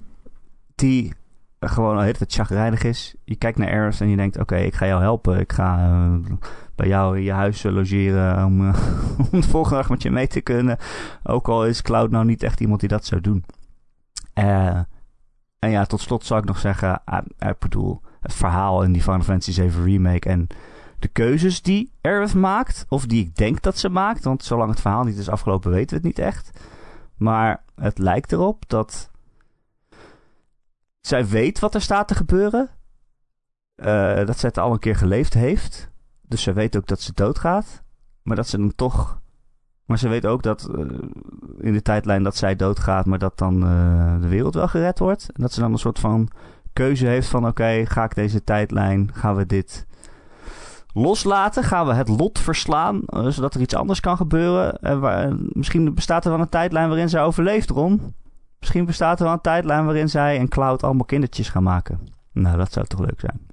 die 0.75 1.13
gewoon 1.59 1.95
al 1.95 2.01
hele 2.01 2.17
tijd 2.17 2.33
chagrijnig 2.33 2.83
is. 2.83 3.15
Je 3.23 3.35
kijkt 3.35 3.57
naar 3.57 3.69
Aerith 3.69 4.01
en 4.01 4.09
je 4.09 4.15
denkt, 4.15 4.39
oké, 4.39 4.57
ik 4.57 4.75
ga 4.75 4.85
jou 4.85 5.01
helpen. 5.01 5.39
Ik 5.39 5.53
ga 5.53 5.99
bij 6.77 6.87
jou 6.87 7.17
in 7.17 7.23
je 7.23 7.31
huis 7.31 7.63
logeren 7.63 8.45
om, 8.45 8.61
uh, 8.67 8.75
de 9.31 9.41
volgende 9.41 9.77
dag 9.77 9.89
met 9.89 10.01
je 10.01 10.11
mee 10.11 10.27
te 10.27 10.41
kunnen. 10.41 10.77
Ook 11.23 11.47
al 11.47 11.65
is 11.65 11.81
Cloud 11.81 12.11
nou 12.11 12.25
niet 12.25 12.43
echt 12.43 12.59
iemand 12.59 12.79
die 12.79 12.89
dat 12.89 13.05
zou 13.05 13.21
doen. 13.21 13.43
Uh, 14.35 14.79
en 15.59 15.69
ja, 15.69 15.85
tot 15.85 16.01
slot 16.01 16.25
zou 16.25 16.39
ik 16.39 16.45
nog 16.45 16.59
zeggen, 16.59 17.01
ik 17.37 17.59
bedoel, 17.59 18.01
het 18.19 18.33
verhaal 18.33 18.83
in 18.83 18.91
die 18.91 19.01
Final 19.01 19.21
Fantasy 19.21 19.51
7 19.51 19.83
Remake 19.83 20.29
en 20.29 20.47
de 20.99 21.07
keuzes 21.07 21.61
die 21.61 21.91
Aerith 22.01 22.33
maakt, 22.33 22.85
of 22.89 23.05
die 23.05 23.25
ik 23.25 23.35
denk 23.35 23.61
dat 23.61 23.77
ze 23.77 23.89
maakt, 23.89 24.23
want 24.23 24.43
zolang 24.43 24.69
het 24.69 24.81
verhaal 24.81 25.03
niet 25.03 25.17
is 25.17 25.29
afgelopen 25.29 25.71
weten 25.71 25.89
we 25.89 25.95
het 25.95 26.17
niet 26.17 26.25
echt. 26.25 26.59
Maar 27.15 27.63
het 27.75 27.97
lijkt 27.97 28.31
erop 28.31 28.63
dat 28.69 29.11
zij 31.01 31.27
weet 31.27 31.59
wat 31.59 31.75
er 31.75 31.81
staat 31.81 32.07
te 32.07 32.15
gebeuren. 32.15 32.69
Uh, 33.75 34.25
dat 34.25 34.39
zij 34.39 34.49
het 34.49 34.57
al 34.57 34.71
een 34.71 34.79
keer 34.79 34.95
geleefd 34.95 35.33
heeft. 35.33 35.89
Dus 36.27 36.41
ze 36.41 36.53
weet 36.53 36.77
ook 36.77 36.87
dat 36.87 37.01
ze 37.01 37.11
doodgaat. 37.13 37.83
Maar 38.27 38.35
dat 38.35 38.47
ze 38.47 38.57
dan 38.57 38.75
toch. 38.75 39.19
Maar 39.85 39.97
ze 39.97 40.09
weet 40.09 40.25
ook 40.25 40.43
dat 40.43 40.69
uh, 40.75 40.85
in 41.59 41.73
de 41.73 41.81
tijdlijn 41.81 42.23
dat 42.23 42.35
zij 42.35 42.55
doodgaat, 42.55 43.05
maar 43.05 43.19
dat 43.19 43.37
dan 43.37 43.63
uh, 43.63 44.21
de 44.21 44.27
wereld 44.27 44.53
wel 44.53 44.67
gered 44.67 44.99
wordt. 44.99 45.29
En 45.33 45.41
dat 45.41 45.53
ze 45.53 45.59
dan 45.59 45.71
een 45.71 45.77
soort 45.77 45.99
van 45.99 46.29
keuze 46.73 47.05
heeft 47.05 47.27
van: 47.27 47.47
oké, 47.47 47.85
ga 47.85 48.03
ik 48.03 48.15
deze 48.15 48.43
tijdlijn, 48.43 49.09
gaan 49.13 49.35
we 49.35 49.45
dit 49.45 49.85
loslaten? 50.93 51.63
Gaan 51.63 51.87
we 51.87 51.93
het 51.93 52.07
lot 52.07 52.39
verslaan, 52.39 53.01
uh, 53.05 53.27
zodat 53.27 53.53
er 53.53 53.61
iets 53.61 53.75
anders 53.75 53.99
kan 53.99 54.17
gebeuren? 54.17 54.79
En 54.79 55.49
misschien 55.51 55.93
bestaat 55.93 56.25
er 56.25 56.31
wel 56.31 56.39
een 56.39 56.49
tijdlijn 56.49 56.87
waarin 56.87 57.09
zij 57.09 57.23
overleeft, 57.23 57.69
Ron. 57.69 58.13
Misschien 58.59 58.85
bestaat 58.85 59.19
er 59.19 59.25
wel 59.25 59.33
een 59.33 59.41
tijdlijn 59.41 59.85
waarin 59.85 60.09
zij 60.09 60.37
en 60.37 60.47
Cloud 60.47 60.83
allemaal 60.83 61.05
kindertjes 61.05 61.49
gaan 61.49 61.63
maken. 61.63 61.99
Nou, 62.31 62.57
dat 62.57 62.73
zou 62.73 62.85
toch 62.85 62.99
leuk 62.99 63.19
zijn. 63.19 63.46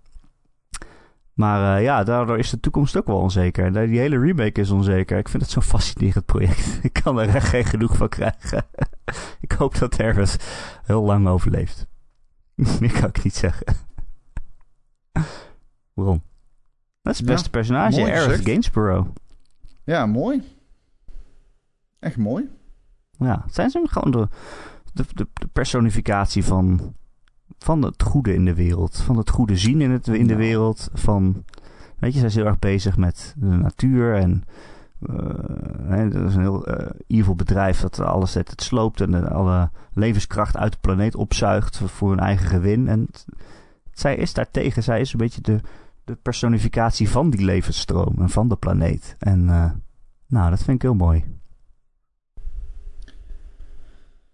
Maar 1.34 1.78
uh, 1.78 1.84
ja, 1.84 2.04
daardoor 2.04 2.38
is 2.38 2.50
de 2.50 2.60
toekomst 2.60 2.96
ook 2.96 3.06
wel 3.06 3.18
onzeker. 3.18 3.72
Die 3.86 3.98
hele 3.98 4.18
remake 4.18 4.60
is 4.60 4.70
onzeker. 4.70 5.18
Ik 5.18 5.28
vind 5.28 5.42
het 5.42 5.50
zo'n 5.50 5.62
fascinerend 5.62 6.24
project. 6.24 6.78
Ik 6.82 6.92
kan 6.92 7.20
er 7.20 7.34
echt 7.34 7.48
geen 7.48 7.64
genoeg 7.64 7.96
van 7.96 8.08
krijgen. 8.08 8.66
ik 9.40 9.52
hoop 9.52 9.78
dat 9.78 9.96
Herves 9.96 10.36
heel 10.84 11.02
lang 11.02 11.28
overleeft. 11.28 11.86
Meer 12.80 12.92
kan 12.92 13.08
ik 13.08 13.24
niet 13.24 13.34
zeggen. 13.34 13.76
Waarom? 15.94 16.22
Dat 17.02 17.12
is 17.12 17.18
het 17.18 17.28
beste 17.28 17.44
ja, 17.44 17.50
personage, 17.50 18.00
Aerith 18.00 18.44
Gainsborough. 18.44 19.08
Ja, 19.84 20.06
mooi. 20.06 20.42
Echt 21.98 22.16
mooi. 22.16 22.50
Ja, 23.18 23.44
zijn 23.50 23.70
ze 23.70 23.86
gewoon 23.88 24.10
de, 24.10 24.28
de, 24.92 25.04
de, 25.14 25.28
de 25.32 25.46
personificatie 25.46 26.44
van 26.44 26.94
van 27.64 27.82
het 27.82 28.02
goede 28.02 28.34
in 28.34 28.44
de 28.44 28.54
wereld. 28.54 28.96
Van 28.96 29.16
het 29.16 29.30
goede 29.30 29.56
zien 29.56 29.80
in, 29.80 29.90
het, 29.90 30.08
in 30.08 30.26
de 30.26 30.36
wereld. 30.36 30.88
Van, 30.92 31.44
weet 31.98 32.12
je, 32.12 32.18
zij 32.18 32.28
is 32.28 32.34
heel 32.34 32.46
erg 32.46 32.58
bezig 32.58 32.96
met 32.96 33.34
de 33.36 33.46
natuur. 33.46 34.16
En 34.16 34.44
uh, 35.00 36.10
dat 36.10 36.28
is 36.28 36.34
een 36.34 36.40
heel 36.40 36.68
uh, 36.68 36.86
evil 37.06 37.34
bedrijf 37.34 37.80
dat 37.80 38.00
alles 38.00 38.34
het, 38.34 38.50
het 38.50 38.62
sloopt. 38.62 39.00
En 39.00 39.30
alle 39.30 39.70
levenskracht 39.92 40.56
uit 40.56 40.72
de 40.72 40.78
planeet 40.80 41.14
opzuigt 41.14 41.80
voor 41.84 42.10
hun 42.10 42.18
eigen 42.18 42.46
gewin. 42.46 42.88
En 42.88 43.08
zij 43.92 44.16
is 44.16 44.32
daartegen. 44.32 44.82
Zij 44.82 45.00
is 45.00 45.12
een 45.12 45.18
beetje 45.18 45.40
de, 45.40 45.60
de 46.04 46.14
personificatie 46.14 47.08
van 47.08 47.30
die 47.30 47.44
levensstroom 47.44 48.14
en 48.18 48.30
van 48.30 48.48
de 48.48 48.56
planeet. 48.56 49.16
En 49.18 49.42
uh, 49.42 49.70
nou, 50.26 50.50
dat 50.50 50.62
vind 50.62 50.76
ik 50.76 50.82
heel 50.82 50.94
mooi. 50.94 51.24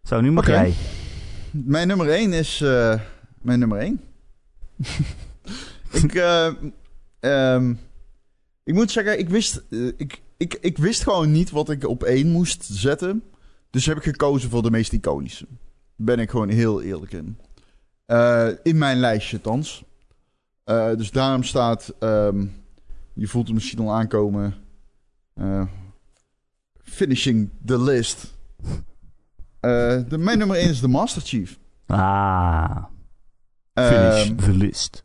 Zo, 0.02 0.20
nu 0.20 0.32
mag 0.32 0.48
okay. 0.48 0.66
jij. 0.66 0.74
Mijn 1.50 1.88
nummer 1.88 2.08
1 2.08 2.32
is 2.32 2.60
uh, 2.60 3.00
mijn 3.42 3.58
nummer 3.58 3.78
1. 3.78 4.00
ik, 6.02 6.14
uh, 6.14 6.52
um, 7.20 7.80
ik 8.64 8.74
moet 8.74 8.90
zeggen, 8.90 9.18
ik 9.18 9.28
wist, 9.28 9.62
uh, 9.68 9.92
ik, 9.96 10.20
ik, 10.36 10.58
ik 10.60 10.78
wist 10.78 11.02
gewoon 11.02 11.30
niet 11.32 11.50
wat 11.50 11.70
ik 11.70 11.88
op 11.88 12.02
1 12.02 12.30
moest 12.30 12.64
zetten. 12.64 13.22
Dus 13.70 13.86
heb 13.86 13.96
ik 13.96 14.02
gekozen 14.02 14.50
voor 14.50 14.62
de 14.62 14.70
meest 14.70 14.92
iconische. 14.92 15.46
Ben 15.96 16.18
ik 16.18 16.30
gewoon 16.30 16.48
heel 16.48 16.82
eerlijk 16.82 17.12
in. 17.12 17.38
in 18.62 18.78
mijn 18.78 18.98
lijstje, 18.98 19.40
thans. 19.40 19.84
dus 20.96 21.10
daarom 21.10 21.42
staat, 21.42 21.94
um, 22.00 22.52
je 23.12 23.26
voelt 23.28 23.46
het 23.46 23.54
misschien 23.54 23.78
al 23.78 23.94
aankomen. 23.94 24.54
finishing 26.82 27.50
the 27.64 27.82
list. 27.82 28.34
De, 29.60 30.16
mijn 30.18 30.38
nummer 30.38 30.56
1 30.56 30.68
is 30.68 30.80
de 30.80 30.88
Master 30.88 31.22
Chief. 31.22 31.58
Ah. 31.86 32.84
Finish 33.74 34.28
um, 34.28 34.36
the 34.36 34.52
list. 34.52 35.04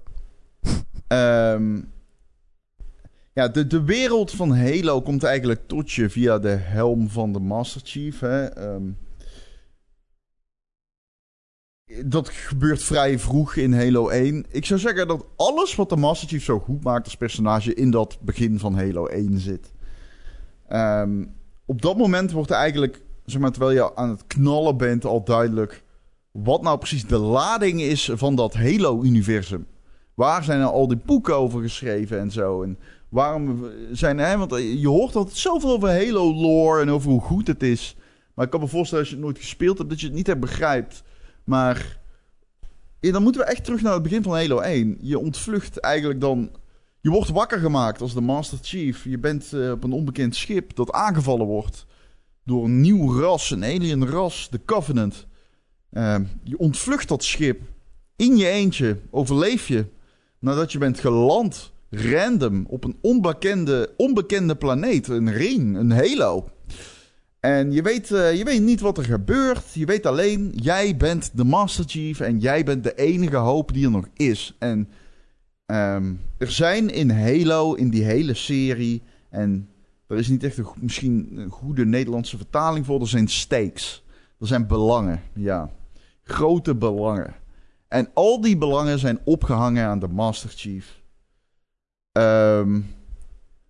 Um, 1.07 1.93
ja, 3.33 3.47
de, 3.47 3.67
de 3.67 3.83
wereld 3.83 4.31
van 4.31 4.57
Halo 4.57 5.01
komt 5.01 5.23
eigenlijk 5.23 5.67
tot 5.67 5.91
je 5.91 6.09
via 6.09 6.39
de 6.39 6.49
helm 6.49 7.09
van 7.09 7.33
de 7.33 7.39
Master 7.39 7.81
Chief. 7.83 8.19
Hè? 8.19 8.73
Um, 8.73 8.97
dat 12.05 12.29
gebeurt 12.29 12.83
vrij 12.83 13.19
vroeg 13.19 13.55
in 13.55 13.73
Halo 13.73 14.09
1. 14.09 14.45
Ik 14.49 14.65
zou 14.65 14.79
zeggen 14.79 15.07
dat 15.07 15.25
alles 15.35 15.75
wat 15.75 15.89
de 15.89 15.95
Master 15.95 16.27
Chief 16.27 16.43
zo 16.43 16.59
goed 16.59 16.83
maakt 16.83 17.05
als 17.05 17.17
personage 17.17 17.73
in 17.73 17.91
dat 17.91 18.17
begin 18.21 18.59
van 18.59 18.75
Halo 18.75 19.05
1 19.05 19.39
zit. 19.39 19.71
Um, 20.71 21.35
op 21.65 21.81
dat 21.81 21.97
moment 21.97 22.31
wordt 22.31 22.49
er 22.49 22.55
eigenlijk 22.55 23.01
zeg 23.25 23.41
maar, 23.41 23.51
terwijl 23.51 23.71
je 23.71 23.95
aan 23.95 24.09
het 24.09 24.27
knallen 24.27 24.77
bent, 24.77 25.05
al 25.05 25.23
duidelijk 25.23 25.83
wat 26.43 26.61
nou 26.61 26.77
precies 26.77 27.05
de 27.05 27.17
lading 27.17 27.81
is 27.81 28.09
van 28.13 28.35
dat 28.35 28.53
Halo-universum. 28.53 29.67
Waar 30.13 30.43
zijn 30.43 30.59
er 30.59 30.67
al 30.67 30.87
die 30.87 30.97
boeken 30.97 31.35
over 31.35 31.61
geschreven 31.61 32.19
en 32.19 32.31
zo? 32.31 32.63
En 32.63 32.79
waarom 33.09 33.65
zijn 33.91 34.19
er... 34.19 34.37
Want 34.37 34.55
je 34.55 34.87
hoort 34.87 35.15
altijd 35.15 35.37
zoveel 35.37 35.69
over 35.69 35.89
Halo-lore 35.89 36.81
en 36.81 36.89
over 36.89 37.11
hoe 37.11 37.21
goed 37.21 37.47
het 37.47 37.63
is. 37.63 37.95
Maar 38.33 38.45
ik 38.45 38.51
kan 38.51 38.59
me 38.59 38.67
voorstellen 38.67 39.03
als 39.03 39.09
je 39.09 39.15
het 39.15 39.25
nooit 39.25 39.37
gespeeld 39.37 39.77
hebt, 39.77 39.89
dat 39.89 39.99
je 39.99 40.05
het 40.05 40.15
niet 40.15 40.27
hebt 40.27 40.39
begrijpt. 40.39 41.03
Maar 41.43 41.99
dan 42.99 43.23
moeten 43.23 43.41
we 43.41 43.47
echt 43.47 43.63
terug 43.63 43.81
naar 43.81 43.93
het 43.93 44.03
begin 44.03 44.23
van 44.23 44.33
Halo 44.33 44.59
1. 44.59 44.97
Je 45.01 45.19
ontvlucht 45.19 45.79
eigenlijk 45.79 46.21
dan... 46.21 46.51
Je 47.01 47.09
wordt 47.09 47.29
wakker 47.29 47.59
gemaakt 47.59 48.01
als 48.01 48.13
de 48.13 48.21
Master 48.21 48.57
Chief. 48.61 49.03
Je 49.03 49.19
bent 49.19 49.51
uh, 49.53 49.71
op 49.71 49.83
een 49.83 49.91
onbekend 49.91 50.35
schip 50.35 50.75
dat 50.75 50.91
aangevallen 50.91 51.45
wordt 51.45 51.85
door 52.43 52.65
een 52.65 52.81
nieuw 52.81 53.19
ras, 53.19 53.51
een 53.51 53.63
alien 53.63 54.07
ras, 54.07 54.47
de 54.51 54.59
Covenant. 54.65 55.27
Uh, 55.97 56.15
je 56.43 56.57
ontvlucht 56.57 57.07
dat 57.07 57.23
schip 57.23 57.61
in 58.15 58.37
je 58.37 58.47
eentje, 58.47 58.97
overleef 59.09 59.67
je 59.67 59.85
nadat 60.39 60.71
je 60.71 60.77
bent 60.77 60.99
geland, 60.99 61.71
random, 61.89 62.65
op 62.67 62.83
een 62.83 62.97
onbekende, 63.01 63.93
onbekende 63.97 64.55
planeet, 64.55 65.07
een 65.07 65.31
ring, 65.31 65.77
een 65.77 65.91
halo. 65.91 66.49
En 67.39 67.71
je 67.71 67.81
weet, 67.81 68.11
eh, 68.11 68.37
je 68.37 68.43
weet 68.43 68.61
niet 68.61 68.79
wat 68.79 68.97
er 68.97 69.03
gebeurt. 69.03 69.73
Je 69.73 69.85
weet 69.85 70.05
alleen, 70.05 70.51
jij 70.55 70.97
bent 70.97 71.31
de 71.33 71.43
Master 71.43 71.85
Chief 71.87 72.19
en 72.19 72.39
jij 72.39 72.63
bent 72.63 72.83
de 72.83 72.95
enige 72.95 73.35
hoop 73.35 73.73
die 73.73 73.85
er 73.85 73.91
nog 73.91 74.07
is. 74.13 74.55
En 74.59 74.89
ehm, 75.65 76.13
er 76.37 76.51
zijn 76.51 76.89
in 76.89 77.09
Halo, 77.09 77.73
in 77.73 77.89
die 77.89 78.03
hele 78.03 78.33
serie, 78.33 79.01
en 79.29 79.69
er 80.07 80.17
is 80.17 80.27
niet 80.27 80.43
echt 80.43 80.57
een, 80.57 80.67
misschien 80.79 81.29
een 81.35 81.49
goede 81.49 81.85
Nederlandse 81.85 82.37
vertaling 82.37 82.85
voor, 82.85 83.01
er 83.01 83.07
zijn 83.07 83.27
stakes. 83.27 84.03
Er 84.39 84.47
zijn 84.47 84.67
belangen, 84.67 85.21
ja. 85.33 85.71
Grote 86.27 86.75
belangen. 86.75 87.35
En 87.87 88.09
al 88.13 88.41
die 88.41 88.57
belangen 88.57 88.99
zijn 88.99 89.19
opgehangen 89.23 89.85
aan 89.85 89.99
de 89.99 90.07
Master 90.07 90.49
Chief. 90.49 91.01
Ehm, 92.11 92.81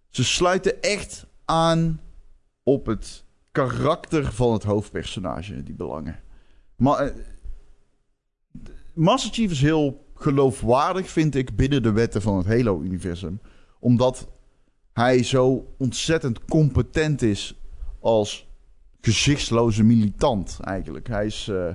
ze 0.10 0.24
sluiten 0.24 0.82
echt 0.82 1.26
aan 1.46 2.00
op 2.64 2.86
het 2.86 3.24
karakter 3.52 4.34
van 4.34 4.54
het 4.54 4.64
hoofdpersonage, 4.64 5.64
die 5.64 5.76
belangen. 5.76 6.20
Maar 6.76 7.06
uh, 7.06 7.12
Master 8.94 9.34
Chief 9.34 9.52
is 9.52 9.62
heel 9.62 10.06
geloofwaardig, 10.14 11.10
vind 11.10 11.36
ik, 11.36 11.56
binnen 11.56 11.84
de 11.84 11.92
wetten 11.92 12.22
van 12.22 12.38
het 12.38 12.48
Halo-universum. 12.48 13.42
Omdat 13.80 14.28
hij 14.94 15.24
zo 15.24 15.74
ontzettend 15.78 16.46
competent 16.46 17.22
is 17.22 17.62
als 18.00 18.48
gezichtsloze 19.02 19.84
militant, 19.84 20.58
eigenlijk. 20.62 21.08
Hij 21.08 21.26
is... 21.26 21.48
Uh, 21.48 21.74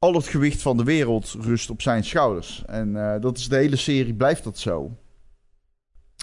al 0.00 0.14
het 0.14 0.26
gewicht 0.26 0.62
van 0.62 0.76
de 0.76 0.84
wereld 0.84 1.36
rust 1.38 1.70
op 1.70 1.82
zijn 1.82 2.04
schouders. 2.04 2.62
En 2.66 2.88
uh, 2.88 3.14
dat 3.20 3.38
is 3.38 3.48
de 3.48 3.56
hele 3.56 3.76
serie, 3.76 4.14
blijft 4.14 4.44
dat 4.44 4.58
zo. 4.58 4.96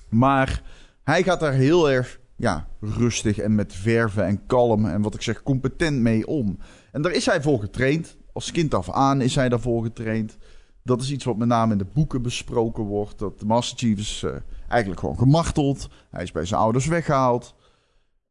Maar 0.09 0.61
hij 1.03 1.23
gaat 1.23 1.39
daar 1.39 1.53
heel 1.53 1.89
erg 1.89 2.19
ja, 2.35 2.67
rustig 2.79 3.37
en 3.37 3.55
met 3.55 3.73
verven 3.73 4.25
en 4.25 4.45
kalm 4.45 4.85
en 4.85 5.01
wat 5.01 5.13
ik 5.13 5.21
zeg, 5.21 5.43
competent 5.43 5.99
mee 5.99 6.27
om. 6.27 6.57
En 6.91 7.01
daar 7.01 7.11
is 7.11 7.25
hij 7.25 7.41
voor 7.41 7.59
getraind. 7.59 8.17
Als 8.33 8.51
kind 8.51 8.73
af 8.73 8.91
aan 8.91 9.21
is 9.21 9.35
hij 9.35 9.49
daarvoor 9.49 9.83
getraind. 9.83 10.37
Dat 10.83 11.01
is 11.01 11.11
iets 11.11 11.25
wat 11.25 11.37
met 11.37 11.47
name 11.47 11.71
in 11.71 11.77
de 11.77 11.87
boeken 11.93 12.21
besproken 12.21 12.83
wordt. 12.83 13.19
Dat 13.19 13.39
de 13.39 13.45
Master 13.45 13.77
Chief 13.77 13.99
is 13.99 14.21
uh, 14.25 14.31
eigenlijk 14.67 14.99
gewoon 14.99 15.17
gemarteld. 15.17 15.89
Hij 16.09 16.23
is 16.23 16.31
bij 16.31 16.45
zijn 16.45 16.61
ouders 16.61 16.85
weggehaald. 16.85 17.55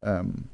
Um, 0.01 0.51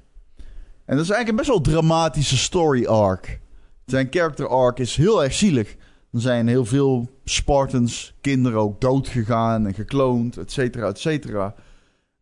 en 0.85 0.97
dat 0.97 1.05
is 1.05 1.11
eigenlijk 1.11 1.29
een 1.29 1.37
best 1.37 1.49
wel 1.49 1.61
dramatische 1.61 2.37
story 2.37 2.87
arc. 2.87 3.41
Zijn 3.87 4.07
character 4.11 4.49
arc 4.49 4.79
is 4.79 4.97
heel 4.97 5.25
erg 5.25 5.33
zielig. 5.33 5.77
Er 6.13 6.21
zijn 6.21 6.49
heel 6.49 6.65
veel 6.65 7.11
Spartans, 7.25 8.15
kinderen 8.21 8.59
ook 8.59 8.81
doodgegaan 8.81 9.67
en 9.67 9.75
gekloond, 9.75 10.37
et 10.37 10.53
cetera, 10.53 10.87
et 10.89 10.99
cetera. 10.99 11.55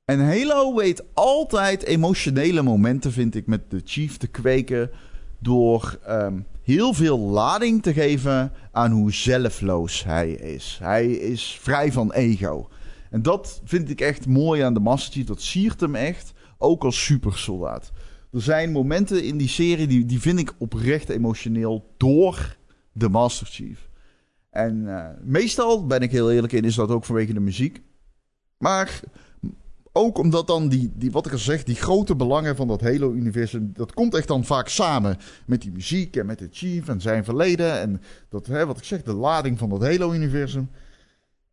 En 0.04 0.26
Halo 0.26 0.74
weet 0.74 1.04
altijd 1.14 1.82
emotionele 1.82 2.62
momenten, 2.62 3.12
vind 3.12 3.34
ik, 3.34 3.46
met 3.46 3.70
de 3.70 3.80
Chief 3.84 4.16
te 4.16 4.26
kweken. 4.26 4.90
Door 5.38 5.98
um, 6.08 6.46
heel 6.62 6.94
veel 6.94 7.18
lading 7.18 7.82
te 7.82 7.92
geven 7.92 8.52
aan 8.72 8.90
hoe 8.90 9.12
zelfloos 9.12 10.04
hij 10.04 10.30
is. 10.30 10.78
Hij 10.82 11.06
is 11.06 11.58
vrij 11.60 11.92
van 11.92 12.12
ego. 12.12 12.68
En 13.10 13.22
dat 13.22 13.60
vind 13.64 13.90
ik 13.90 14.00
echt 14.00 14.26
mooi 14.26 14.62
aan 14.62 14.74
de 14.74 14.80
Master 14.80 15.12
Chief. 15.12 15.26
Dat 15.26 15.42
siert 15.42 15.80
hem 15.80 15.94
echt, 15.94 16.32
ook 16.58 16.84
als 16.84 17.04
supersoldaat. 17.04 17.92
Er 18.32 18.42
zijn 18.42 18.72
momenten 18.72 19.24
in 19.24 19.36
die 19.36 19.48
serie 19.48 19.86
die, 19.86 20.04
die 20.04 20.20
vind 20.20 20.38
ik 20.38 20.54
oprecht 20.58 21.08
emotioneel 21.08 21.94
door 21.96 22.56
de 22.92 23.08
Master 23.08 23.46
Chief. 23.46 23.88
En 24.50 24.76
uh, 24.76 25.06
meestal, 25.22 25.86
ben 25.86 26.00
ik 26.00 26.10
heel 26.10 26.32
eerlijk 26.32 26.52
in, 26.52 26.64
is 26.64 26.74
dat 26.74 26.90
ook 26.90 27.04
vanwege 27.04 27.32
de 27.32 27.40
muziek. 27.40 27.82
Maar 28.58 29.00
ook 29.92 30.18
omdat 30.18 30.46
dan 30.46 30.68
die, 30.68 30.92
die, 30.94 31.10
wat 31.10 31.26
ik 31.26 31.32
al 31.32 31.38
zeg, 31.38 31.64
die 31.64 31.74
grote 31.74 32.16
belangen 32.16 32.56
van 32.56 32.68
dat 32.68 32.80
Halo-universum, 32.80 33.70
dat 33.74 33.92
komt 33.92 34.14
echt 34.14 34.28
dan 34.28 34.44
vaak 34.44 34.68
samen 34.68 35.16
met 35.46 35.62
die 35.62 35.72
muziek 35.72 36.16
en 36.16 36.26
met 36.26 36.38
de 36.38 36.48
Chief 36.50 36.88
en 36.88 37.00
zijn 37.00 37.24
verleden. 37.24 37.80
En 37.80 38.02
dat, 38.28 38.46
hè, 38.46 38.66
wat 38.66 38.78
ik 38.78 38.84
zeg, 38.84 39.02
de 39.02 39.12
lading 39.12 39.58
van 39.58 39.68
dat 39.68 39.82
Halo-universum. 39.82 40.70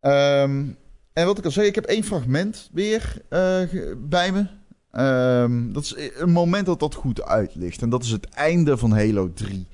Um, 0.00 0.76
en 1.12 1.26
wat 1.26 1.38
ik 1.38 1.44
al 1.44 1.50
zei, 1.50 1.66
ik 1.66 1.74
heb 1.74 1.84
één 1.84 2.04
fragment 2.04 2.70
weer 2.72 3.22
uh, 3.30 3.60
bij 3.98 4.32
me. 4.32 4.46
Um, 4.92 5.72
dat 5.72 5.82
is 5.82 5.94
een 6.18 6.30
moment 6.30 6.66
dat 6.66 6.80
dat 6.80 6.94
goed 6.94 7.22
uitlicht. 7.22 7.82
En 7.82 7.90
dat 7.90 8.02
is 8.02 8.10
het 8.10 8.28
einde 8.28 8.76
van 8.76 8.92
Halo 8.92 9.32
3. 9.32 9.66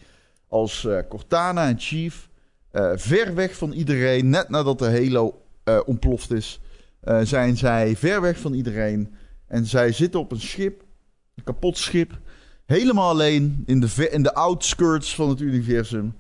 Als 0.49 0.85
uh, 0.85 0.99
Cortana 1.09 1.69
en 1.69 1.78
Chief 1.78 2.28
uh, 2.73 2.93
ver 2.95 3.35
weg 3.35 3.57
van 3.57 3.73
iedereen, 3.73 4.28
net 4.28 4.49
nadat 4.49 4.78
de 4.78 4.91
Halo 4.91 5.43
uh, 5.65 5.81
ontploft 5.86 6.32
is, 6.32 6.61
zijn 7.23 7.57
zij 7.57 7.97
ver 7.97 8.20
weg 8.20 8.39
van 8.39 8.53
iedereen. 8.53 9.15
En 9.47 9.66
zij 9.66 9.93
zitten 9.93 10.20
op 10.20 10.32
een 10.32 10.41
schip, 10.41 10.82
een 11.35 11.45
kapot 11.45 11.78
schip, 11.78 12.19
helemaal 12.66 13.09
alleen 13.09 13.62
in 13.66 13.81
de, 13.81 14.09
in 14.11 14.23
de 14.23 14.35
outskirts 14.35 15.15
van 15.15 15.28
het 15.28 15.41
universum. 15.41 16.16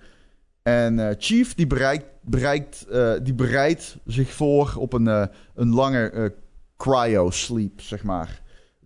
En 0.62 1.14
Chief 1.18 1.54
die 1.54 1.66
bereikt, 1.66 2.06
bereikt, 2.20 2.86
die 3.22 3.34
bereidt 3.34 3.96
zich 4.06 4.32
voor 4.32 4.74
op 4.78 4.92
een, 4.92 5.06
een 5.54 5.74
lange 5.74 6.32
cryo-sleep, 6.76 7.80
zeg 7.80 8.02
maar 8.02 8.42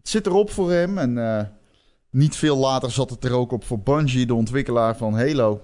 zit 0.09 0.27
erop 0.27 0.51
voor 0.51 0.71
hem. 0.71 0.99
En 0.99 1.17
uh, 1.17 1.41
niet 2.11 2.37
veel 2.37 2.57
later 2.57 2.91
zat 2.91 3.11
het 3.11 3.25
er 3.25 3.33
ook 3.33 3.53
op 3.53 3.65
voor 3.65 3.81
Bungie, 3.81 4.27
de 4.27 4.35
ontwikkelaar 4.35 4.97
van 4.97 5.15
Halo. 5.15 5.61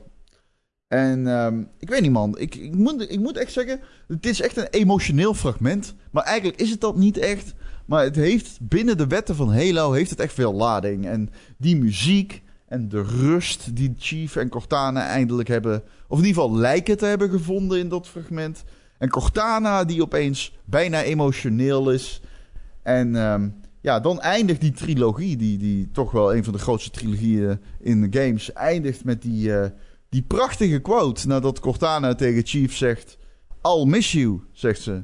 En 0.89 1.27
um, 1.27 1.69
ik 1.79 1.89
weet 1.89 2.01
niet, 2.01 2.11
man. 2.11 2.39
Ik, 2.39 2.55
ik, 2.55 2.75
moet, 2.75 3.11
ik 3.11 3.21
moet 3.21 3.37
echt 3.37 3.53
zeggen, 3.53 3.81
het 4.09 4.27
is 4.27 4.41
echt 4.41 4.57
een 4.57 4.69
emotioneel 4.71 5.35
fragment. 5.35 5.95
Maar 6.11 6.25
eigenlijk 6.25 6.61
is 6.61 6.71
het 6.71 6.81
dat 6.81 6.97
niet 6.97 7.19
echt. 7.19 7.55
Maar 7.87 8.05
het 8.05 8.17
heeft 8.17 8.59
binnen 8.61 8.97
de 8.97 9.07
wetten 9.07 9.37
van 9.37 9.55
Halo 9.55 9.93
heeft 9.93 10.11
het 10.11 10.21
echt 10.21 10.33
veel 10.33 10.55
lading. 10.55 11.07
En 11.07 11.31
die 11.59 11.77
muziek 11.77 12.43
en 12.67 12.89
de 12.89 13.03
rust 13.03 13.77
die 13.77 13.95
Chief 13.99 14.37
en 14.37 14.49
Cortana 14.49 15.07
eindelijk 15.07 15.49
hebben... 15.49 15.83
of 16.09 16.19
in 16.19 16.25
ieder 16.25 16.43
geval 16.43 16.59
lijken 16.59 16.99
te 16.99 17.07
hebben 17.07 17.31
gevonden 17.31 17.79
in 17.79 17.89
dat 17.89 18.09
fragment. 18.09 18.65
En 18.99 19.11
Cortana 19.11 19.85
die 19.85 20.03
opeens 20.03 20.57
bijna 20.65 21.03
emotioneel 21.03 21.91
is. 21.91 22.21
En 22.83 23.15
um, 23.15 23.55
ja, 23.85 24.01
dan 24.01 24.21
eindigt 24.21 24.61
die 24.61 24.73
trilogie, 24.73 25.37
die, 25.37 25.59
die 25.59 25.91
toch 25.91 26.11
wel 26.11 26.35
een 26.35 26.45
van 26.45 26.53
de 26.53 26.59
grootste 26.59 26.91
trilogieën 26.91 27.61
in 27.81 28.11
de 28.11 28.21
games, 28.21 28.53
eindigt 28.53 29.05
met 29.05 29.23
die, 29.23 29.49
uh, 29.49 29.65
die 30.09 30.23
prachtige 30.23 30.79
quote 30.79 31.27
nadat 31.27 31.61
Cortana 31.61 32.15
tegen 32.15 32.47
Chief 32.47 32.77
zegt: 32.77 33.19
I'll 33.63 33.85
miss 33.85 34.13
you, 34.13 34.41
zegt 34.53 34.81
ze. 34.81 35.03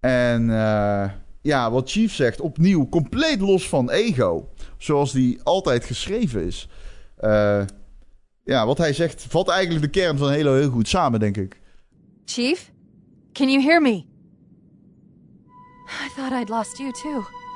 En 0.00 0.42
uh, 0.48 1.10
ja, 1.42 1.70
wat 1.70 1.90
Chief 1.90 2.14
zegt, 2.14 2.40
opnieuw 2.40 2.88
compleet 2.88 3.40
los 3.40 3.68
van 3.68 3.90
ego, 3.90 4.48
zoals 4.78 5.12
die 5.12 5.42
altijd 5.42 5.84
geschreven 5.84 6.44
is. 6.44 6.68
Uh, 7.20 7.64
ja, 8.44 8.66
wat 8.66 8.78
hij 8.78 8.92
zegt 8.92 9.26
vat 9.28 9.48
eigenlijk 9.48 9.84
de 9.84 10.00
kern 10.00 10.18
van 10.18 10.28
Halo 10.28 10.54
heel 10.54 10.70
goed 10.70 10.88
samen, 10.88 11.20
denk 11.20 11.36
ik. 11.36 11.60
Chief, 12.24 12.72
can 13.32 13.50
you 13.50 13.62
hear 13.62 13.82
me? 13.82 14.04
I 15.86 16.10
thought 16.16 16.32
I'd 16.42 16.48
lost 16.48 16.78
you 16.78 16.92
too. 16.92 17.47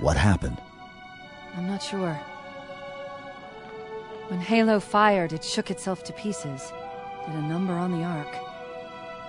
What 0.00 0.16
happened? 0.16 0.56
I'm 1.56 1.66
not 1.66 1.82
sure. 1.82 2.14
When 4.28 4.40
Halo 4.40 4.80
fired, 4.80 5.34
it 5.34 5.44
shook 5.44 5.70
itself 5.70 6.02
to 6.04 6.12
pieces. 6.14 6.72
Did 7.26 7.34
a 7.34 7.42
number 7.42 7.74
on 7.74 7.92
the 7.92 8.04
Ark. 8.04 8.34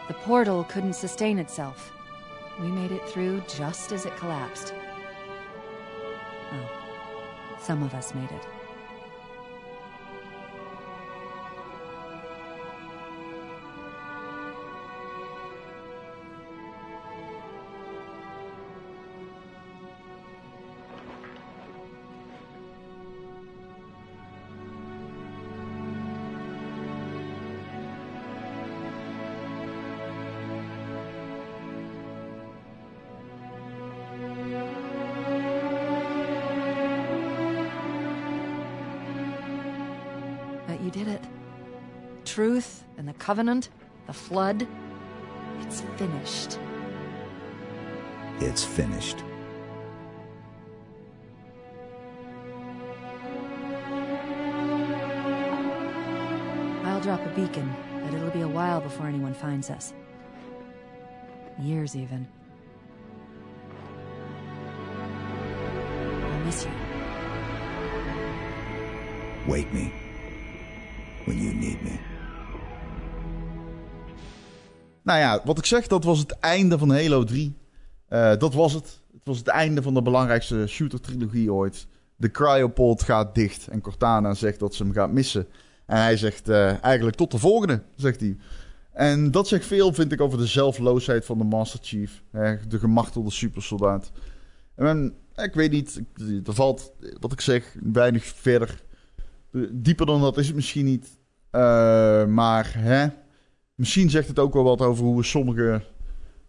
The 0.08 0.14
portal 0.14 0.64
couldn't 0.64 0.94
sustain 0.94 1.40
itself. 1.40 1.92
We 2.62 2.68
made 2.68 2.92
it 2.94 3.06
through 3.10 3.44
just 3.48 3.92
as 3.92 4.06
it 4.06 4.16
collapsed. 4.16 4.74
Oh, 6.54 6.70
some 7.60 7.84
of 7.84 7.94
us 7.94 8.14
made 8.14 8.32
it. 8.32 8.46
truth 42.32 42.86
and 42.98 43.06
the 43.06 43.14
covenant, 43.14 43.68
the 44.08 44.14
flood. 44.14 44.66
It's 45.60 45.82
finished. 45.98 46.58
It's 48.40 48.64
finished. 48.64 49.18
I'll 56.86 57.02
drop 57.02 57.20
a 57.26 57.30
beacon, 57.36 57.76
but 58.06 58.14
it'll 58.14 58.30
be 58.30 58.42
a 58.42 58.48
while 58.48 58.80
before 58.80 59.08
anyone 59.08 59.34
finds 59.34 59.70
us. 59.70 59.94
Years, 61.60 61.98
even. 61.98 62.26
I'll 66.24 66.46
miss 66.46 66.64
you. 66.64 66.72
Wake 69.48 69.74
me 69.74 69.92
when 71.26 71.38
you 71.38 71.54
need 71.54 71.84
me. 71.84 72.00
Nou 75.04 75.20
ja, 75.20 75.42
wat 75.46 75.58
ik 75.58 75.66
zeg, 75.66 75.88
dat 75.88 76.04
was 76.04 76.20
het 76.20 76.32
einde 76.32 76.78
van 76.78 76.90
Halo 76.90 77.24
3. 77.24 77.56
Eh, 78.08 78.38
dat 78.38 78.54
was 78.54 78.74
het. 78.74 79.00
Het 79.12 79.30
was 79.30 79.38
het 79.38 79.48
einde 79.48 79.82
van 79.82 79.94
de 79.94 80.02
belangrijkste 80.02 80.68
shooter-trilogie 80.68 81.54
ooit. 81.54 81.88
De 82.16 82.32
cryopod 82.32 83.04
gaat 83.04 83.36
dicht 83.36 83.68
en 83.68 83.82
Cortana 83.82 84.34
zegt 84.34 84.60
dat 84.60 84.76
ze 84.76 84.84
hem 84.84 84.94
gaat 84.94 85.12
missen. 85.12 85.48
En 85.86 85.98
hij 85.98 86.18
zegt 86.18 86.50
eh, 86.50 86.84
eigenlijk 86.84 87.18
tot 87.18 87.32
de 87.32 87.38
volgende, 87.38 87.82
zegt 87.96 88.20
hij. 88.20 88.38
En 88.94 89.32
dat 89.32 89.48
zegt 89.48 89.66
veel, 89.66 89.94
vind 89.94 90.12
ik, 90.12 90.22
over 90.22 90.38
de 90.38 90.46
zelfloosheid 90.46 91.26
van 91.26 91.38
de 91.38 91.44
Master 91.44 91.80
Chief. 91.84 92.24
Hè, 92.32 92.68
de 92.68 92.80
gemachtelde 92.80 93.32
supersoldaat. 93.32 94.12
En 94.76 95.14
ik 95.36 95.54
weet 95.54 95.72
niet, 95.72 96.02
er 96.46 96.54
valt, 96.54 96.92
wat 97.20 97.32
ik 97.32 97.42
zeg, 97.42 97.76
weinig 97.94 98.26
verder. 98.26 98.84
Dieper 99.72 100.06
dan 100.06 100.22
dat 100.22 100.38
is 100.38 100.48
het 100.48 100.56
misschien 100.56 100.86
niet. 100.86 101.08
Uh, 101.52 101.62
maar 102.26 102.74
hè, 102.78 103.08
misschien 103.82 104.10
zegt 104.10 104.28
het 104.28 104.40
ook 104.40 104.54
wel 104.54 104.64
wat 104.64 104.82
over 104.82 105.04
hoe 105.04 105.18
we 105.18 105.24
sommige, 105.24 105.82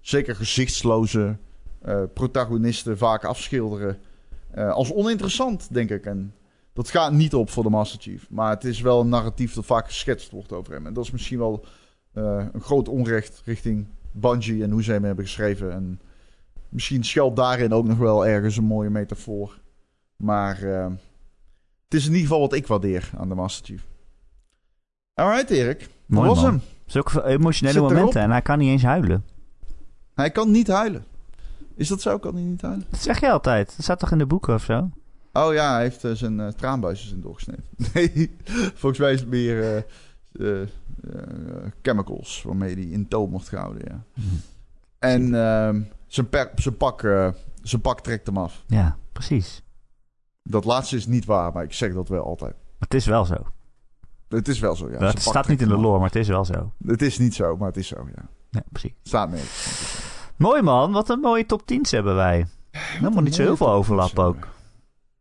zeker 0.00 0.36
gezichtsloze 0.36 1.36
uh, 1.86 2.02
protagonisten 2.14 2.98
vaak 2.98 3.24
afschilderen. 3.24 3.98
Uh, 4.54 4.72
als 4.72 4.92
oninteressant, 4.92 5.74
denk 5.74 5.90
ik. 5.90 6.06
En 6.06 6.34
dat 6.72 6.90
gaat 6.90 7.12
niet 7.12 7.34
op 7.34 7.50
voor 7.50 7.62
de 7.62 7.70
Master 7.70 8.00
Chief. 8.00 8.30
Maar 8.30 8.50
het 8.50 8.64
is 8.64 8.80
wel 8.80 9.00
een 9.00 9.08
narratief 9.08 9.54
dat 9.54 9.64
vaak 9.64 9.86
geschetst 9.86 10.30
wordt 10.30 10.52
over 10.52 10.72
hem. 10.72 10.86
En 10.86 10.92
dat 10.92 11.04
is 11.04 11.10
misschien 11.10 11.38
wel 11.38 11.64
uh, 12.14 12.44
een 12.52 12.60
groot 12.60 12.88
onrecht 12.88 13.42
richting 13.44 13.86
Bungie 14.10 14.62
en 14.62 14.70
hoe 14.70 14.82
zij 14.82 14.94
hem 14.94 15.04
hebben 15.04 15.24
geschreven. 15.24 15.72
En 15.72 16.00
misschien 16.68 17.04
schuilt 17.04 17.36
daarin 17.36 17.72
ook 17.72 17.86
nog 17.86 17.98
wel 17.98 18.26
ergens 18.26 18.56
een 18.56 18.64
mooie 18.64 18.90
metafoor. 18.90 19.60
Maar 20.16 20.60
het 21.84 21.94
is 21.94 22.04
in 22.06 22.12
ieder 22.12 22.26
geval 22.26 22.40
wat 22.40 22.52
ik 22.52 22.66
waardeer 22.66 23.10
aan 23.16 23.28
de 23.28 23.34
Master 23.34 23.66
Chief. 23.66 23.86
Alright, 25.14 25.50
Erik. 25.50 25.88
Dat 26.06 26.24
was 26.24 26.42
man. 26.42 26.44
hem. 26.44 26.62
Zulke 26.92 27.24
emotionele 27.24 27.72
Zit 27.72 27.82
erop. 27.82 27.96
momenten 27.96 28.22
en 28.22 28.30
hij 28.30 28.42
kan 28.42 28.58
niet 28.58 28.68
eens 28.70 28.82
huilen. 28.82 29.24
Hij 30.14 30.30
kan 30.30 30.50
niet 30.50 30.68
huilen. 30.68 31.04
Is 31.74 31.88
dat 31.88 32.00
zo? 32.00 32.18
Kan 32.18 32.34
hij 32.34 32.42
niet 32.42 32.62
huilen? 32.62 32.86
Dat 32.90 33.02
zeg 33.02 33.20
je 33.20 33.30
altijd. 33.30 33.72
Dat 33.76 33.84
staat 33.84 33.98
toch 33.98 34.10
in 34.10 34.18
de 34.18 34.26
boeken 34.26 34.54
of 34.54 34.62
zo? 34.62 34.90
Oh 35.32 35.52
ja, 35.52 35.72
hij 35.72 35.82
heeft 35.82 36.04
uh, 36.04 36.12
zijn 36.12 36.38
uh, 36.38 36.48
traanbuisjes 36.48 37.12
in 37.12 37.20
doorgesneden. 37.20 37.64
Nee, 37.94 38.36
volgens 38.74 38.98
mij 38.98 39.12
is 39.12 39.20
het 39.20 39.28
meer 39.28 39.86
uh, 40.32 40.60
chemicals 41.82 42.42
waarmee 42.42 42.74
hij 42.74 42.84
in 42.84 43.08
toom 43.08 43.30
wordt 43.30 43.48
gehouden. 43.48 43.82
Ja. 43.86 44.02
Mhm. 44.14 44.34
En 44.98 45.34
ehm, 45.34 45.82
zijn, 46.06 46.28
per, 46.28 46.50
zijn, 46.54 46.76
pak, 46.76 47.00
zijn 47.62 47.80
pak 47.80 48.00
trekt 48.00 48.26
hem 48.26 48.38
af. 48.38 48.64
Ja, 48.66 48.96
precies. 49.12 49.62
Dat 50.42 50.64
laatste 50.64 50.96
is 50.96 51.06
niet 51.06 51.24
waar, 51.24 51.52
maar 51.52 51.64
ik 51.64 51.72
zeg 51.72 51.94
dat 51.94 52.08
wel 52.08 52.24
altijd. 52.24 52.54
Het 52.78 52.94
is 52.94 53.06
wel 53.06 53.24
zo. 53.24 53.46
Het 54.32 54.48
is 54.48 54.58
wel 54.60 54.76
zo, 54.76 54.84
ja. 54.90 54.98
Nou, 54.98 55.04
het 55.10 55.22
staat 55.22 55.48
niet 55.48 55.60
in 55.62 55.68
de 55.68 55.76
lore, 55.78 55.96
maar 55.98 56.06
het 56.06 56.16
is 56.16 56.28
wel 56.28 56.44
zo. 56.44 56.72
Het 56.86 57.02
is 57.02 57.18
niet 57.18 57.34
zo, 57.34 57.56
maar 57.56 57.68
het 57.68 57.76
is 57.76 57.86
zo, 57.88 58.06
ja. 58.50 58.62
Precies. 58.72 58.92
Staat 59.02 59.30
mee. 59.30 59.42
Mooi 60.36 60.62
man, 60.62 60.92
wat 60.92 61.08
een 61.08 61.20
mooie 61.20 61.46
top 61.46 61.62
10's 61.72 61.90
hebben 61.90 62.14
wij. 62.14 62.46
Helemaal 62.70 63.22
niet 63.22 63.34
zo 63.34 63.42
heel 63.42 63.56
veel 63.56 63.70
overlap 63.70 64.18
ook. 64.18 64.48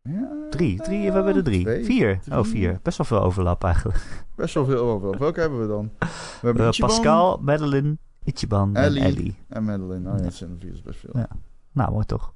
Ja, 0.01 0.29
Drie, 0.49 0.81
drie, 0.81 1.07
we 1.07 1.11
hebben 1.15 1.35
er 1.35 1.43
drie. 1.43 1.61
twee, 1.63 1.85
vier. 1.85 2.19
drie. 2.21 2.37
Oh, 2.37 2.43
vier. 2.45 2.79
Best 2.83 2.97
wel 2.97 3.05
veel 3.07 3.21
overlap 3.21 3.63
eigenlijk. 3.63 4.25
Best 4.35 4.53
wel 4.53 4.65
veel 4.65 4.79
over. 4.79 5.17
Welke 5.17 5.39
hebben 5.39 5.59
we 5.61 5.67
dan? 5.67 5.91
We 5.99 6.07
hebben 6.41 6.67
Uh, 6.67 6.79
Pascal, 6.79 7.37
Madeline, 7.41 7.97
Ichiban 8.23 8.75
Ellie. 8.75 8.99
en 9.01 9.05
Ellie. 9.05 9.37
en 9.49 9.63
Madeline. 9.63 10.11
Oh 10.11 10.17
ja, 10.17 10.23
dat 10.23 10.33
zijn 10.33 10.49
er 10.51 10.57
vier, 10.59 10.73
is 10.73 10.81
best 10.81 10.99
veel. 10.99 11.09
Ja. 11.13 11.27
Nou, 11.71 11.91
mooi 11.91 12.05
toch. 12.05 12.33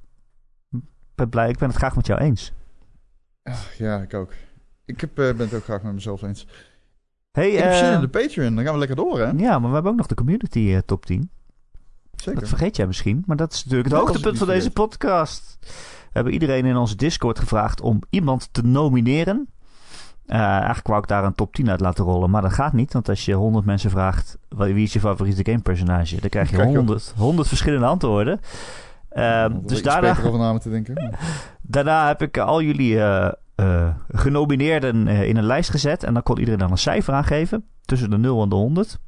Ik 0.71 0.81
ben 1.15 1.29
blij, 1.29 1.49
ik 1.49 1.57
ben 1.57 1.67
het 1.69 1.77
graag 1.77 1.95
met 1.95 2.07
jou 2.07 2.19
eens. 2.19 2.53
Ja, 3.77 3.97
ik 4.01 4.13
ook. 4.13 4.33
Ik 4.85 5.01
heb, 5.01 5.09
uh, 5.09 5.15
ben 5.15 5.37
het 5.37 5.53
ook 5.53 5.63
graag 5.63 5.83
met 5.83 5.93
mezelf 5.93 6.21
eens. 6.21 6.47
Hey, 7.31 7.51
ik 7.51 7.63
heb 7.63 7.73
zin 7.73 7.93
in 7.93 8.01
de 8.01 8.07
Patreon. 8.07 8.55
Dan 8.55 8.63
gaan 8.63 8.73
we 8.73 8.79
lekker 8.79 8.97
door, 8.97 9.19
hè? 9.19 9.31
Ja, 9.35 9.59
maar 9.59 9.67
we 9.67 9.73
hebben 9.73 9.91
ook 9.91 9.97
nog 9.97 10.07
de 10.07 10.15
community 10.15 10.59
uh, 10.59 10.77
top 10.85 11.05
10. 11.05 11.29
Zeker. 12.15 12.39
Dat 12.39 12.49
vergeet 12.49 12.75
jij 12.75 12.87
misschien, 12.87 13.23
maar 13.25 13.37
dat 13.37 13.53
is 13.53 13.63
natuurlijk 13.63 13.89
het 13.89 13.99
hoogtepunt 13.99 14.37
van 14.37 14.47
deze 14.47 14.71
podcast. 14.71 15.57
We 15.61 16.11
hebben 16.11 16.33
iedereen 16.33 16.65
in 16.65 16.75
onze 16.75 16.95
Discord 16.95 17.39
gevraagd 17.39 17.81
om 17.81 18.01
iemand 18.09 18.49
te 18.51 18.61
nomineren. 18.61 19.47
Uh, 20.27 20.37
eigenlijk 20.37 20.87
wou 20.87 21.01
ik 21.01 21.07
daar 21.07 21.23
een 21.23 21.35
top 21.35 21.53
10 21.53 21.69
uit 21.69 21.79
laten 21.79 22.03
rollen, 22.03 22.29
maar 22.29 22.41
dat 22.41 22.53
gaat 22.53 22.73
niet. 22.73 22.93
Want 22.93 23.09
als 23.09 23.25
je 23.25 23.33
100 23.33 23.65
mensen 23.65 23.89
vraagt 23.89 24.37
wie 24.49 24.83
is 24.83 24.93
je 24.93 24.99
favoriete 24.99 25.51
gamepersonage, 25.51 26.19
dan 26.19 26.29
krijg 26.29 26.49
je 26.49 26.55
Krijg 26.55 26.71
je 26.71 26.77
100, 26.77 27.13
100 27.17 27.47
verschillende 27.47 27.85
antwoorden. 27.85 28.39
Uh, 29.13 29.45
dus 29.61 29.83
daarna, 29.83 30.23
over 30.23 30.59
te 30.59 30.69
denken. 30.69 31.15
daarna 31.61 32.07
heb 32.07 32.21
ik 32.21 32.37
al 32.37 32.61
jullie 32.61 32.93
uh, 32.93 33.31
uh, 33.55 33.87
genomineerden 34.07 35.07
in 35.07 35.37
een 35.37 35.43
lijst 35.45 35.69
gezet. 35.69 36.03
En 36.03 36.13
dan 36.13 36.23
kon 36.23 36.39
iedereen 36.39 36.59
dan 36.59 36.71
een 36.71 36.77
cijfer 36.77 37.13
aangeven. 37.13 37.65
Tussen 37.81 38.09
de 38.09 38.17
0 38.17 38.43
en 38.43 38.49
de 38.49 38.55
100. 38.55 38.99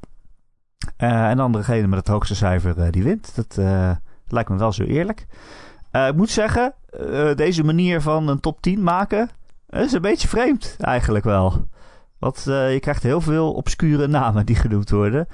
en 0.96 1.36
dan 1.36 1.52
degene 1.52 1.86
met 1.86 1.98
het 1.98 2.08
hoogste 2.08 2.34
cijfer 2.34 2.90
die 2.90 3.02
wint. 3.02 3.36
Dat 3.36 3.56
lijkt 4.28 4.48
me 4.48 4.56
wel 4.56 4.72
zo 4.72 4.82
eerlijk. 4.82 5.26
ik 5.92 6.14
moet 6.14 6.30
zeggen, 6.30 6.74
deze 7.34 7.64
manier 7.64 8.00
van 8.00 8.28
een 8.28 8.40
top 8.40 8.60
10 8.60 8.82
maken 8.82 9.30
is 9.68 9.92
een 9.92 10.02
beetje 10.02 10.28
vreemd 10.28 10.76
eigenlijk 10.78 11.24
wel. 11.24 11.66
Want 12.18 12.42
je 12.44 12.78
krijgt 12.80 13.02
heel 13.02 13.20
veel 13.20 13.52
obscure 13.52 14.06
namen 14.06 14.46
die 14.46 14.56
genoemd 14.56 14.90
worden. 14.90 15.26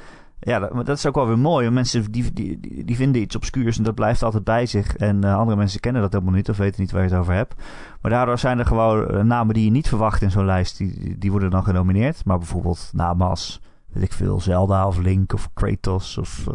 Ja, 0.45 0.59
dat, 0.59 0.87
dat 0.87 0.97
is 0.97 1.07
ook 1.07 1.15
wel 1.15 1.27
weer 1.27 1.39
mooi. 1.39 1.71
Mensen 1.71 2.13
die, 2.13 2.33
die, 2.33 2.85
die, 2.85 2.97
vinden 2.97 3.23
iets 3.23 3.37
obscuurs 3.37 3.79
en 3.79 3.85
dat 3.85 3.95
blijft 3.95 4.23
altijd 4.23 4.45
bij 4.45 4.67
zich. 4.67 4.97
En 4.97 5.25
uh, 5.25 5.37
andere 5.37 5.57
mensen 5.57 5.81
kennen 5.81 6.03
dat 6.03 6.13
helemaal 6.13 6.35
niet 6.35 6.49
of 6.49 6.57
weten 6.57 6.81
niet 6.81 6.91
waar 6.91 7.03
je 7.03 7.09
het 7.09 7.19
over 7.19 7.35
hebt. 7.35 7.55
Maar 8.01 8.11
daardoor 8.11 8.39
zijn 8.39 8.59
er 8.59 8.67
gewoon 8.67 9.15
uh, 9.15 9.23
namen 9.23 9.55
die 9.55 9.65
je 9.65 9.71
niet 9.71 9.89
verwacht 9.89 10.23
in 10.23 10.31
zo'n 10.31 10.45
lijst. 10.45 10.77
Die, 10.77 11.19
die 11.19 11.31
worden 11.31 11.51
dan 11.51 11.65
genomineerd. 11.65 12.25
Maar 12.25 12.39
bijvoorbeeld 12.39 12.91
namen 12.93 13.29
als, 13.29 13.61
weet 13.93 14.03
ik 14.03 14.13
veel, 14.13 14.41
Zelda 14.41 14.87
of 14.87 14.99
Link 14.99 15.33
of 15.33 15.51
Kratos 15.55 16.19
of... 16.19 16.47
uh, 16.49 16.55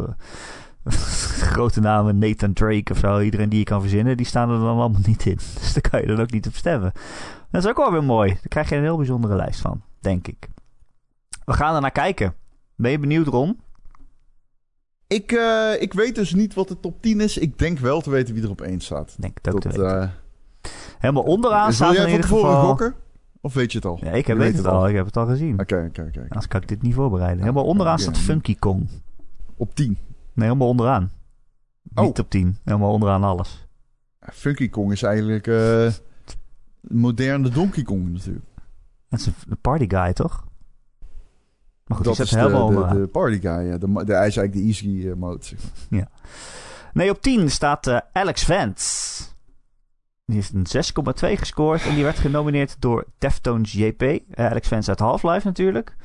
grote 1.54 1.80
namen, 1.80 2.18
Nathan 2.18 2.54
Drake 2.54 2.92
of 2.92 2.98
zo. 2.98 3.20
Iedereen 3.20 3.50
die 3.50 3.60
je 3.60 3.66
kan 3.66 3.82
verzinnen, 3.82 4.18
die 4.18 4.26
staan 4.26 4.50
er 4.50 4.60
dan 4.60 4.78
allemaal 4.78 5.02
niet 5.06 5.26
in. 5.26 5.40
Dus 5.60 5.74
daar 5.74 5.90
kan 5.90 6.02
je 6.02 6.08
dan 6.08 6.20
ook 6.20 6.32
niet 6.32 6.48
op 6.48 6.56
stemmen. 6.56 6.92
Dat 7.52 7.64
is 7.64 7.70
ook 7.70 7.78
wel 7.78 7.92
weer 7.92 8.04
mooi. 8.04 8.30
Daar 8.30 8.48
krijg 8.48 8.70
je 8.70 8.76
een 8.76 8.82
heel 8.82 8.98
bijzondere 8.98 9.36
lijst 9.36 9.62
van, 9.62 9.82
denk 10.00 10.28
ik. 10.28 10.50
We 11.46 11.54
gaan 11.54 11.76
er 11.76 11.82
naar 11.82 11.92
kijken. 11.92 12.34
Ben 12.76 12.92
je 12.92 13.00
benieuwd, 13.00 13.28
Ron? 13.28 13.60
Ik, 15.10 15.32
uh, 15.32 15.82
ik 15.82 15.94
weet 15.94 16.16
dus 16.16 16.34
niet 16.34 16.54
wat 16.54 16.68
de 16.68 16.80
top 16.80 17.02
10 17.02 17.22
is. 17.22 17.38
Ik 17.38 17.60
denk 17.60 17.80
wel 17.80 18.02
te 18.02 18.10
weten 18.10 18.34
wie 18.34 18.44
er 18.44 18.50
op 18.50 18.62
1 18.62 18.80
staat. 18.80 19.16
Denk 19.20 19.38
het 19.42 19.54
ook 19.54 19.62
dat, 19.62 19.72
te 19.72 19.80
weten. 19.82 20.02
Uh, 20.02 20.10
Helemaal 21.00 21.24
onderaan 21.24 21.74
staat 21.74 21.94
jij 21.94 21.98
in 21.98 22.10
van 22.10 22.12
ieder 22.12 22.30
geval... 22.30 22.66
gokken? 22.66 22.96
Of 23.42 23.54
weet 23.54 23.72
je 23.72 23.78
het 23.78 23.88
al? 23.88 24.00
Ja, 24.02 24.12
ik 24.12 24.28
heb 24.28 24.38
weet 24.38 24.58
het 24.58 24.66
al. 24.66 24.88
Ik 24.88 24.96
heb 24.96 25.06
het 25.06 25.18
al 25.18 25.26
gezien. 25.26 25.60
Oké, 25.60 25.86
oké, 25.88 26.02
oké. 26.02 26.22
Anders 26.22 26.48
kan 26.48 26.62
ik 26.62 26.68
dit 26.68 26.82
niet 26.82 26.94
voorbereiden. 26.94 27.40
Helemaal 27.40 27.66
onderaan 27.66 28.00
okay. 28.00 28.06
staat 28.06 28.18
Funky 28.18 28.56
Kong. 28.56 28.90
Op 29.58 29.76
10? 29.76 29.88
Nee, 30.34 30.48
helemaal 30.48 30.68
onderaan. 30.68 31.12
Oh. 31.96 32.04
Niet 32.04 32.20
op 32.20 32.30
10. 32.30 32.58
Helemaal 32.64 32.92
onderaan 32.92 33.24
alles. 33.24 33.68
Funky 34.20 34.70
Kong 34.70 34.92
is 34.92 35.04
eigenlijk 35.04 35.48
uh, 35.48 35.92
moderne 36.82 37.50
Donkey 37.50 37.84
Kong 37.84 38.12
natuurlijk. 38.12 38.46
Dat 39.10 39.20
is 39.20 39.26
een 39.26 39.62
party 39.62 39.86
guy, 39.88 40.14
toch? 40.14 40.48
Maar 41.90 41.98
goed, 41.98 42.06
dat 42.06 42.16
die 42.16 42.26
is 42.26 42.32
helemaal 42.32 42.70
de, 42.70 42.88
de, 42.88 43.00
de 43.00 43.08
party 43.08 43.40
guy, 43.40 43.70
ja. 43.72 43.78
De, 43.78 44.04
de, 44.06 44.14
hij 44.14 44.28
is 44.28 44.38
eigenlijk 44.38 44.54
de 44.54 44.62
easy 44.62 44.88
uh, 44.88 45.14
mode. 45.14 45.46
Zeg 45.46 45.60
maar. 45.62 46.00
Ja. 46.00 46.08
Nee, 46.94 47.10
op 47.10 47.22
10 47.22 47.52
staat 47.52 47.88
uh, 47.88 47.98
Alex 48.14 48.44
Vance. 48.44 49.24
Die 50.26 50.36
heeft 50.36 50.54
een 50.54 51.34
6,2 51.34 51.40
gescoord 51.40 51.86
en 51.86 51.94
die 51.94 52.04
werd 52.04 52.20
genomineerd 52.20 52.76
door 52.80 53.06
Deftones 53.18 53.72
JP. 53.72 54.02
Uh, 54.02 54.18
Alex 54.36 54.68
Vance 54.68 54.90
uit 54.90 55.00
Half-Life 55.00 55.48
natuurlijk. 55.48 55.96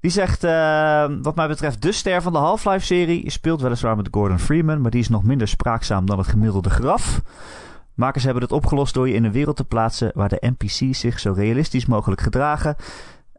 Die 0.00 0.10
zegt, 0.10 0.44
uh, 0.44 1.10
wat 1.22 1.36
mij 1.36 1.48
betreft, 1.48 1.82
de 1.82 1.92
ster 1.92 2.22
van 2.22 2.32
de 2.32 2.38
Half-Life-serie. 2.38 3.24
Je 3.24 3.30
speelt 3.30 3.60
weliswaar 3.60 3.96
met 3.96 4.08
Gordon 4.10 4.38
Freeman, 4.38 4.80
maar 4.80 4.90
die 4.90 5.00
is 5.00 5.08
nog 5.08 5.22
minder 5.22 5.48
spraakzaam 5.48 6.06
dan 6.06 6.18
het 6.18 6.26
gemiddelde 6.26 6.70
graf. 6.70 7.22
Makers 7.94 8.24
hebben 8.24 8.42
het 8.42 8.52
opgelost 8.52 8.94
door 8.94 9.08
je 9.08 9.14
in 9.14 9.24
een 9.24 9.32
wereld 9.32 9.56
te 9.56 9.64
plaatsen 9.64 10.10
waar 10.14 10.28
de 10.28 10.52
NPC's 10.56 11.00
zich 11.00 11.18
zo 11.18 11.32
realistisch 11.32 11.86
mogelijk 11.86 12.20
gedragen. 12.20 12.76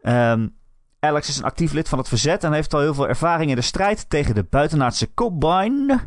Um, 0.02 0.58
Alex 1.00 1.30
is 1.30 1.38
een 1.38 1.44
actief 1.44 1.74
lid 1.74 1.90
van 1.90 1.98
het 1.98 2.08
verzet 2.08 2.44
en 2.44 2.54
heeft 2.54 2.74
al 2.74 2.80
heel 2.80 2.94
veel 2.94 3.08
ervaring 3.08 3.50
in 3.50 3.56
de 3.56 3.62
strijd 3.62 4.10
tegen 4.10 4.36
de 4.36 4.46
buitenaardse 4.50 5.14
Combine. 5.14 6.00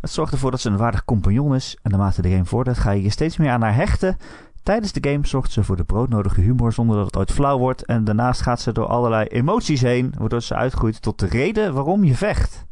Dat 0.00 0.10
zorgt 0.10 0.32
ervoor 0.32 0.50
dat 0.50 0.60
ze 0.60 0.68
een 0.68 0.76
waardig 0.76 1.04
compagnon 1.04 1.54
is. 1.54 1.76
En 1.82 1.90
naarmate 1.90 2.22
de 2.22 2.30
game 2.30 2.44
vordert 2.44 2.78
ga 2.78 2.90
je 2.90 3.02
je 3.02 3.10
steeds 3.10 3.36
meer 3.36 3.50
aan 3.50 3.62
haar 3.62 3.74
hechten. 3.74 4.16
Tijdens 4.62 4.92
de 4.92 5.10
game 5.10 5.26
zorgt 5.26 5.52
ze 5.52 5.64
voor 5.64 5.76
de 5.76 5.84
broodnodige 5.84 6.40
humor 6.40 6.72
zonder 6.72 6.96
dat 6.96 7.04
het 7.04 7.16
ooit 7.16 7.32
flauw 7.32 7.58
wordt. 7.58 7.84
En 7.84 8.04
daarnaast 8.04 8.40
gaat 8.40 8.60
ze 8.60 8.72
door 8.72 8.86
allerlei 8.86 9.26
emoties 9.26 9.80
heen, 9.80 10.14
waardoor 10.18 10.42
ze 10.42 10.54
uitgroeit 10.54 11.02
tot 11.02 11.18
de 11.18 11.26
reden 11.26 11.74
waarom 11.74 12.04
je 12.04 12.14
vecht. 12.14 12.66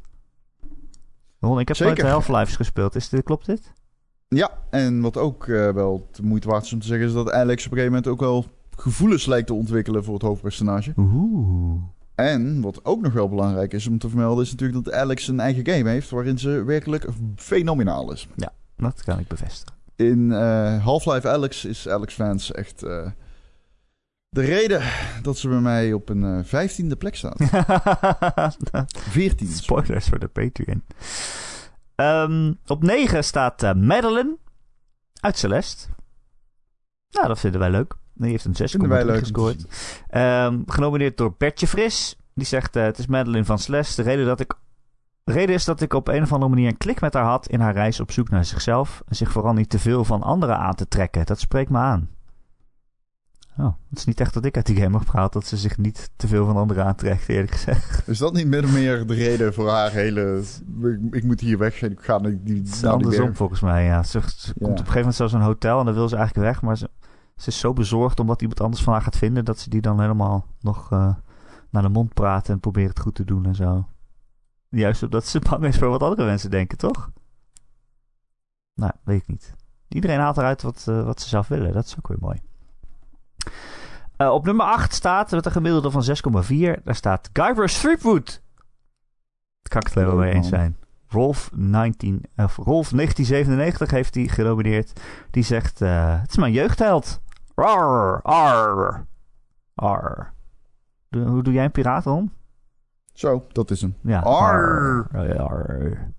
Ron, 1.41 1.61
ik 1.61 1.69
heb 1.69 1.79
nooit 1.79 2.03
Half-Lives 2.03 2.57
gespeeld. 2.57 2.95
Is 2.95 3.09
dit, 3.09 3.23
klopt 3.23 3.47
dit? 3.47 3.73
Ja, 4.29 4.51
en 4.71 5.01
wat 5.01 5.17
ook 5.17 5.47
uh, 5.47 5.71
wel 5.71 6.09
de 6.13 6.23
moeite 6.23 6.49
waard 6.49 6.65
is 6.65 6.73
om 6.73 6.81
te 6.81 6.87
zeggen... 6.87 7.07
is 7.07 7.13
dat 7.13 7.33
Alex 7.33 7.67
op 7.67 7.73
een 7.73 7.79
gegeven 7.79 7.97
moment 7.97 8.07
ook 8.07 8.21
wel 8.21 8.47
gevoelens 8.81 9.27
lijkt 9.27 9.47
te 9.47 9.55
ontwikkelen 9.55 10.05
voor 10.05 10.15
het 10.15 10.23
hoofdpersonage. 10.23 10.93
Oeh. 10.97 11.83
En 12.15 12.61
wat 12.61 12.85
ook 12.85 13.03
nog 13.03 13.13
wel 13.13 13.29
belangrijk 13.29 13.73
is 13.73 13.87
om 13.87 13.99
te 13.99 14.09
vermelden, 14.09 14.45
is 14.45 14.51
natuurlijk 14.51 14.85
dat 14.85 14.95
Alex 14.95 15.29
een 15.29 15.41
eigen 15.41 15.67
game 15.67 15.91
heeft 15.91 16.11
waarin 16.11 16.39
ze 16.39 16.65
werkelijk 16.65 17.07
fenomenaal 17.37 18.13
is. 18.13 18.29
Dat 18.77 19.03
kan 19.05 19.19
ik 19.19 19.29
bevestigen. 19.29 19.77
In 19.97 20.33
eh, 20.33 20.85
Half-Life 20.85 21.29
Alex 21.29 21.65
is 21.65 21.89
Alex 21.89 22.15
Vance 22.15 22.55
echt 22.55 22.83
eh, 22.83 23.11
de 24.29 24.41
reden 24.41 24.83
dat 25.23 25.39
ze 25.39 25.49
bij 25.49 25.61
mij 25.61 25.93
op 25.93 26.09
een 26.09 26.25
eh, 26.25 26.45
vijftiende 26.45 26.97
plek 26.97 27.17
staat. 27.17 27.37
Veertien. 29.11 29.49
Spoilers 29.49 30.09
voor 30.09 30.19
de 30.19 30.29
Patreon. 30.29 30.83
Ehm, 31.95 32.53
op 32.67 32.83
9 32.83 33.25
staat 33.25 33.75
Madeline 33.77 34.37
uit 35.21 35.39
Celeste. 35.39 35.89
Nou, 37.11 37.29
dat 37.29 37.41
vinden 37.41 37.61
wij 37.61 37.71
leuk. 37.71 37.97
Die 38.19 38.31
heeft 38.31 38.45
een 38.45 38.53
6,3 38.53 38.65
Vinden 38.71 38.89
wij 38.89 38.99
leuk 39.05 39.09
om 39.09 39.15
te 39.15 39.21
gescoord. 39.25 39.65
Ehm, 40.09 40.59
genomineerd 40.67 41.17
door 41.17 41.35
Bertje 41.39 41.67
Fris. 41.67 42.17
Die 42.35 42.47
zegt, 42.47 42.77
eh, 42.77 42.83
het 42.83 42.99
is 42.99 43.07
Madeline 43.07 43.45
van 43.45 43.59
Celeste. 43.59 44.03
De 44.03 44.09
reden, 44.09 44.27
dat 44.27 44.41
ik, 44.41 44.55
de 45.25 45.33
reden 45.33 45.55
is 45.55 45.65
dat 45.65 45.81
ik 45.81 45.93
op 45.95 46.09
een 46.09 46.23
of 46.23 46.33
andere 46.33 46.51
manier 46.51 46.69
een 46.69 46.77
klik 46.77 47.01
met 47.01 47.15
haar 47.15 47.25
had... 47.25 47.47
in 47.49 47.61
haar 47.61 47.73
reis 47.75 48.01
op 48.01 48.13
zoek 48.13 48.29
naar 48.31 48.45
zichzelf... 48.45 49.03
en 49.09 49.17
zich 49.17 49.33
vooral 49.33 49.53
niet 49.53 49.71
te 49.71 49.79
veel 49.79 50.05
van 50.05 50.23
anderen 50.23 50.59
aan 50.59 50.75
te 50.75 50.89
trekken. 50.89 51.27
Dat 51.27 51.41
spreekt 51.41 51.71
me 51.71 51.79
aan. 51.79 52.09
Oh, 53.59 53.75
het 53.89 53.99
is 53.99 54.05
niet 54.05 54.21
echt 54.21 54.35
dat 54.35 54.45
ik 54.45 54.57
uit 54.57 54.67
die 54.67 54.77
game 54.77 54.99
heb 54.99 55.09
gehaald... 55.09 55.33
dat 55.33 55.47
ze 55.47 55.57
zich 55.57 55.77
niet 55.79 56.11
te 56.17 56.29
veel 56.29 56.47
van 56.47 56.57
anderen 56.57 56.85
aantrekt, 56.85 57.29
eerlijk 57.29 57.53
gezegd. 57.53 58.09
Is 58.09 58.19
dat 58.19 58.33
niet 58.33 58.47
meer 58.47 59.07
de 59.07 59.15
reden 59.15 59.55
voor 59.55 59.71
haar 59.71 59.91
hele... 59.91 60.43
Ik, 60.83 60.99
ik 61.15 61.25
moet 61.25 61.41
hier 61.41 61.59
weg 61.59 61.83
en 61.83 61.91
ik 61.93 62.01
ga 62.01 62.19
naar 62.19 62.35
die, 62.43 62.57
Het 62.57 62.69
is 62.69 62.81
die 62.81 62.89
andersom 62.89 63.37
volgens 63.37 63.61
mij, 63.61 63.85
ja. 63.85 64.03
Ze, 64.03 64.21
ze 64.37 64.47
Ja. 64.47 64.53
komt 64.53 64.63
op 64.63 64.69
een 64.71 64.77
gegeven 64.77 64.95
moment 64.99 65.15
zelfs 65.15 65.33
een 65.33 65.41
hotel 65.41 65.79
en 65.79 65.85
dan 65.85 65.95
wil 65.95 66.09
ze 66.09 66.17
eigenlijk 66.17 66.47
weg. 66.47 66.63
Maar 66.63 66.77
ze, 66.77 66.91
ze 67.39 67.49
is 67.49 67.59
zo 67.59 67.73
bezorgd 67.73 68.21
omdat 68.21 68.41
iemand 68.43 68.61
anders 68.61 68.83
van 68.83 68.93
haar 68.93 69.03
gaat 69.03 69.17
vinden... 69.17 69.45
dat 69.45 69.59
ze 69.59 69.71
die 69.71 69.81
dan 69.81 70.01
helemaal 70.01 70.47
nog 70.61 70.93
eh, 70.93 71.15
naar 71.71 71.83
de 71.83 71.89
mond 71.89 72.15
praat 72.15 72.49
en 72.49 72.61
probeert 72.61 72.89
het 72.89 73.01
goed 73.01 73.15
te 73.15 73.25
doen 73.25 73.47
en 73.47 73.55
zo. 73.55 73.89
Juist 74.69 75.03
omdat 75.03 75.27
ze 75.27 75.39
bang 75.51 75.65
is 75.65 75.79
voor 75.79 75.89
wat 75.89 76.03
andere 76.03 76.25
mensen 76.25 76.51
denken, 76.51 76.79
toch? 76.79 77.11
Nou, 78.75 78.93
weet 79.05 79.21
ik 79.21 79.29
niet. 79.29 79.55
Iedereen 79.89 80.19
haalt 80.19 80.37
eruit 80.37 80.63
wat, 80.63 80.85
eh, 80.89 81.05
wat 81.05 81.21
ze 81.21 81.29
zelf 81.29 81.49
willen. 81.49 81.73
Dat 81.73 81.85
is 81.85 81.97
ook 81.99 82.09
weer 82.09 82.19
mooi. 82.21 82.41
Eh, 84.17 84.33
op 84.33 84.45
nummer 84.45 84.67
8 84.67 84.95
staat 84.95 85.31
met 85.31 85.47
een 85.47 85.53
gemiddelde 85.53 85.91
van 85.91 86.03
6,4. 86.03 86.81
Daar 86.85 86.95
staat 86.95 87.31
Guybrush 87.33 87.81
Threepwood. 87.81 88.27
Daar 88.27 89.69
kan 89.69 89.81
ik 89.81 89.87
het 89.87 89.95
helemaal 89.95 90.17
mee 90.17 90.33
eens 90.33 90.49
zijn. 90.49 90.77
Rolf, 91.09 91.51
19, 91.55 92.23
of 92.37 92.57
Rolf 92.57 92.91
1997 92.91 93.91
heeft 93.91 94.15
hij 94.15 94.29
genomineerd. 94.29 95.01
Die 95.31 95.43
zegt: 95.43 95.79
Het 95.79 96.31
is 96.31 96.37
mijn 96.37 96.53
jeugdheld. 96.53 97.21
Rar, 97.59 98.21
ar, 98.23 99.07
ar. 99.75 100.35
Hoe 101.11 101.43
doe 101.43 101.53
jij 101.53 101.65
een 101.65 101.71
piraat 101.71 102.07
om? 102.07 102.33
Zo, 103.13 103.47
dat 103.53 103.71
is 103.71 103.81
hem. 103.81 103.97
Ja. 104.03 104.21
Ar. 104.21 105.09
Ar. 105.13 105.39
Ar. 105.39 106.13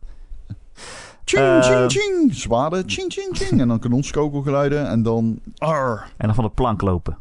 Ching, 1.23 1.43
Eh, 1.43 1.61
ching, 1.61 1.91
ching. 1.91 2.33
Zwaarden, 2.35 2.83
ching, 2.89 3.13
ching, 3.13 3.37
ching. 3.37 3.61
En 3.61 3.67
dan 3.67 3.79
kanonskogelgeluiden 3.79 4.87
en 4.87 5.03
dan... 5.03 5.39
Arr. 5.57 6.11
En 6.17 6.25
dan 6.25 6.35
van 6.35 6.43
de 6.43 6.49
plank 6.49 6.81
lopen. 6.81 7.17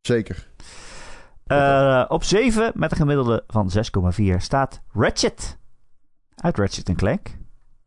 Zeker. 0.00 0.48
Eh, 1.46 2.04
op 2.08 2.24
7 2.24 2.72
met 2.74 2.90
een 2.90 2.96
gemiddelde 2.96 3.44
van 3.46 3.70
6,4 3.70 4.36
staat 4.36 4.82
Ratchet. 4.92 5.58
Uit 6.34 6.58
Ratchet 6.58 6.94
Clank. 6.96 7.38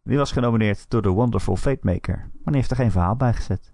Die 0.03 0.17
was 0.17 0.31
genomineerd 0.31 0.89
door 0.89 1.01
de 1.01 1.09
Wonderful 1.09 1.55
Fate 1.55 1.79
Maker. 1.81 2.17
Maar 2.17 2.53
die 2.53 2.55
heeft 2.55 2.71
er 2.71 2.75
geen 2.77 2.91
verhaal 2.91 3.15
bij 3.15 3.33
gezet. 3.33 3.72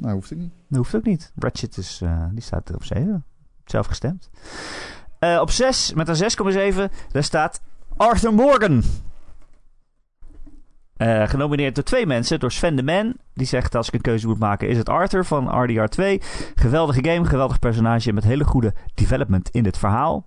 Nou, 0.00 0.14
hoeft 0.14 0.30
ik 0.30 0.38
niet. 0.38 0.52
Dat 0.68 0.78
hoeft 0.78 0.94
ook 0.94 1.04
niet. 1.04 1.32
Ratchet 1.36 1.76
is, 1.76 2.00
eh, 2.02 2.24
die 2.32 2.42
staat 2.42 2.74
op 2.74 2.84
7. 2.84 3.24
Zelf 3.64 3.86
gestemd. 3.86 4.30
Eh, 5.18 5.38
op 5.40 5.50
6 5.50 5.92
met 5.94 6.08
een 6.08 6.16
6,7 6.16 6.90
daar 7.12 7.24
staat 7.24 7.60
Arthur 7.96 8.34
Morgan. 8.34 8.82
Eh, 10.96 11.28
genomineerd 11.28 11.74
door 11.74 11.84
twee 11.84 12.06
mensen. 12.06 12.40
Door 12.40 12.52
Sven 12.52 12.76
de 12.76 12.82
Man. 12.82 13.16
Die 13.34 13.46
zegt 13.46 13.74
als 13.74 13.88
ik 13.88 13.94
een 13.94 14.00
keuze 14.00 14.26
moet 14.26 14.38
maken 14.38 14.68
is 14.68 14.76
het 14.76 14.88
Arthur 14.88 15.24
van 15.24 15.62
RDR 15.62 15.84
2. 15.84 16.20
Geweldige 16.54 17.04
game, 17.04 17.24
geweldig 17.24 17.58
personage 17.58 18.12
met 18.12 18.24
hele 18.24 18.44
goede 18.44 18.74
development 18.94 19.48
in 19.48 19.64
het 19.64 19.78
verhaal. 19.78 20.26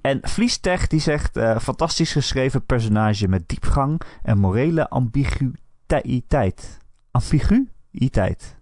En 0.00 0.18
Vliestech 0.22 0.86
die 0.86 1.00
zegt 1.00 1.38
fantastisch 1.60 2.12
geschreven 2.12 2.66
personage 2.66 3.28
met 3.28 3.48
diepgang 3.48 4.00
en 4.22 4.38
morele 4.38 4.88
ambiguïteit. 4.88 6.78
Ambiguïteit. 7.10 8.60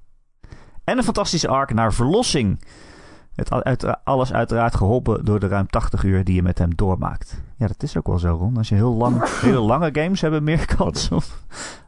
En 0.91 0.99
een 0.99 1.05
fantastische 1.05 1.49
arc 1.49 1.73
naar 1.73 1.93
verlossing. 1.93 2.61
Het 3.35 3.51
uit, 3.53 4.05
alles 4.05 4.33
uiteraard 4.33 4.75
geholpen 4.75 5.25
door 5.25 5.41
de 5.41 5.47
ruim 5.47 5.67
80 5.67 6.03
uur 6.03 6.25
die 6.25 6.35
je 6.35 6.43
met 6.43 6.59
hem 6.59 6.75
doormaakt. 6.75 7.43
Ja, 7.57 7.67
dat 7.67 7.83
is 7.83 7.97
ook 7.97 8.07
wel 8.07 8.19
zo, 8.19 8.35
Ron. 8.35 8.57
Als 8.57 8.69
je 8.69 8.75
heel 8.75 8.95
lang, 8.95 9.41
hele 9.41 9.59
lange 9.59 9.91
games 9.93 10.21
hebben 10.21 10.43
meer 10.43 10.67
kans 10.77 11.09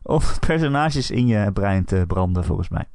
om, 0.02 0.20
personages 0.40 1.10
in 1.10 1.26
je 1.26 1.52
brein 1.52 1.84
te 1.84 2.04
branden, 2.06 2.44
volgens 2.44 2.68
mij. 2.68 2.88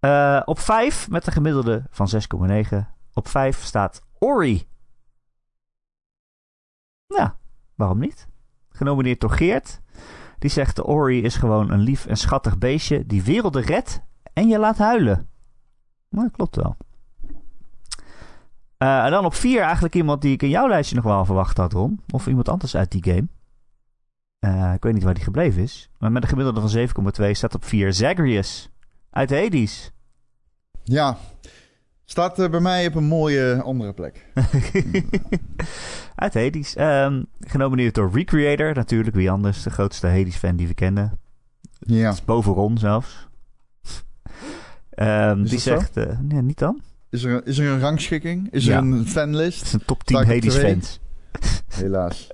Eh, 0.00 0.42
op 0.44 0.58
5 0.58 1.10
met 1.10 1.26
een 1.26 1.32
gemiddelde 1.32 1.82
van 1.90 2.08
6,9. 2.08 2.86
Op 3.12 3.28
5 3.28 3.62
staat 3.62 4.02
Ori. 4.18 4.68
Ja, 7.06 7.38
waarom 7.74 7.98
niet? 7.98 8.28
Genomineerd 8.70 9.20
door 9.20 9.30
Geert. 9.30 9.80
Die 10.38 10.50
zegt 10.50 10.76
de 10.76 10.84
Ori 10.84 11.22
is 11.22 11.36
gewoon 11.36 11.70
een 11.70 11.80
lief 11.80 12.06
en 12.06 12.16
schattig 12.16 12.58
beestje 12.58 13.06
die 13.06 13.22
werelden 13.22 13.62
redt 13.62 14.00
en 14.32 14.48
je 14.48 14.58
laat 14.58 14.78
huilen. 14.78 15.28
Nou, 16.10 16.30
klopt 16.30 16.56
wel. 16.56 16.76
Eh, 18.76 19.04
en 19.04 19.10
dan 19.10 19.24
op 19.24 19.34
4 19.34 19.60
eigenlijk 19.60 19.94
iemand 19.94 20.22
die 20.22 20.32
ik 20.32 20.42
in 20.42 20.48
jouw 20.48 20.68
lijstje 20.68 20.94
nog 20.94 21.04
wel 21.04 21.24
verwacht 21.24 21.56
had, 21.56 21.72
Ron. 21.72 22.00
Of 22.10 22.26
iemand 22.26 22.48
anders 22.48 22.76
uit 22.76 22.90
die 22.90 23.04
game. 23.04 23.28
Eh, 24.38 24.72
ik 24.74 24.82
weet 24.82 24.92
niet 24.94 25.02
waar 25.02 25.14
die 25.14 25.22
gebleven 25.22 25.62
is. 25.62 25.90
Maar 25.98 26.12
met 26.12 26.22
een 26.22 26.28
gemiddelde 26.28 26.60
van 26.60 26.70
7,2 26.70 27.34
staat 27.34 27.54
op 27.54 27.64
4 27.64 27.92
Zagreus. 27.92 28.70
Uit 29.10 29.30
Hades. 29.30 29.92
Ja. 30.82 31.16
Staat 32.10 32.38
eh, 32.38 32.50
bij 32.50 32.60
mij 32.60 32.86
op 32.86 32.94
een 32.94 33.04
mooie 33.04 33.62
andere 33.62 33.92
plek. 33.92 34.26
Uit 36.14 36.34
Hades. 36.34 36.74
Ehm, 36.76 37.22
genomineerd 37.40 37.94
door 37.94 38.10
Recreator. 38.12 38.74
Natuurlijk, 38.74 39.16
wie 39.16 39.30
anders. 39.30 39.62
De 39.62 39.70
grootste 39.70 40.06
Hades-fan 40.06 40.56
die 40.56 40.66
we 40.66 40.74
kennen. 40.74 41.18
Ja. 41.78 42.04
Dat 42.04 42.14
is 42.14 42.24
boven 42.24 42.52
Ron 42.52 42.78
zelfs. 42.78 43.28
Ehm, 44.90 45.42
die 45.44 45.58
zegt... 45.58 45.96
eh, 45.96 46.18
nee, 46.20 46.42
niet 46.42 46.58
dan. 46.58 46.80
Is 47.10 47.22
er, 47.24 47.46
is 47.46 47.58
er 47.58 47.66
een 47.72 47.80
rangschikking? 47.80 48.48
Is 48.52 48.64
Ja. 48.64 48.72
er 48.72 48.78
een 48.82 48.92
Het 48.92 49.08
fanlist? 49.08 49.62
is 49.62 49.72
een 49.72 49.84
top 49.84 50.02
10 50.04 50.16
Sta 50.16 50.30
ik 50.32 50.36
op 50.44 50.50
Hades-fans. 50.50 51.00
Helaas. 51.68 52.28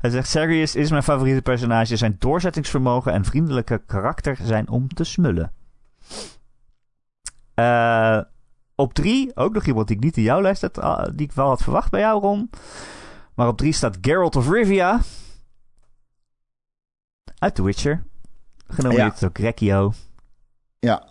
Hij 0.00 0.10
zegt: 0.10 0.28
Sirius 0.28 0.74
is 0.74 0.90
mijn 0.90 1.02
favoriete 1.02 1.42
personage. 1.42 1.96
Zijn 1.96 2.16
doorzettingsvermogen 2.18 3.12
en 3.12 3.24
vriendelijke 3.24 3.82
karakter 3.86 4.38
zijn 4.42 4.68
om 4.68 4.88
te 4.88 5.04
smullen. 5.04 5.52
Eh, 7.54 8.20
op 8.80 8.94
drie, 8.94 9.36
ook 9.36 9.52
nog 9.52 9.66
iemand 9.66 9.86
die 9.86 9.96
ik 9.96 10.02
niet 10.02 10.16
in 10.16 10.22
jouw 10.22 10.40
lijst 10.40 10.62
had, 10.62 10.78
ah, 10.78 11.08
die 11.14 11.26
ik 11.26 11.32
wel 11.32 11.48
had 11.48 11.62
verwacht 11.62 11.90
bij 11.90 12.00
jou, 12.00 12.20
Ron. 12.20 12.50
Maar 13.34 13.48
op 13.48 13.56
drie 13.56 13.72
staat 13.72 13.98
Geralt 14.00 14.36
of 14.36 14.50
Rivia. 14.50 15.00
Uit 17.38 17.54
The 17.54 17.62
Witcher. 17.62 18.04
Genomineerd 18.68 19.20
door 19.20 19.30
Grecchio. 19.32 19.92
Ja. 20.78 21.08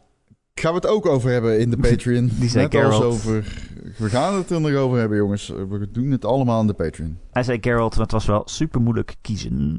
Gaan 0.54 0.72
we 0.72 0.78
het 0.78 0.88
ook 0.88 1.06
over 1.06 1.32
hebben 1.32 1.60
in 1.60 1.70
de 1.70 1.78
Patreon? 1.78 2.32
Die 2.40 2.50
zei 2.50 2.64
Net 2.64 2.74
Geralt. 2.74 3.04
over... 3.04 3.68
We 3.98 4.10
gaan 4.10 4.36
het 4.36 4.50
er 4.50 4.62
nog 4.62 4.74
over 4.74 5.00
hebben, 5.00 5.18
jongens. 5.18 5.48
We 5.48 5.90
doen 5.92 6.12
het 6.12 6.26
allemaal 6.26 6.62
in 6.62 6.68
de 6.68 6.74
Patreon. 6.74 7.20
Hij 7.32 7.44
zei 7.44 7.58
Geralt, 7.62 7.92
maar 7.92 8.04
het 8.04 8.12
was 8.12 8.26
wel 8.26 8.42
super 8.46 8.82
moeilijk 8.82 9.16
kiezen. 9.22 9.78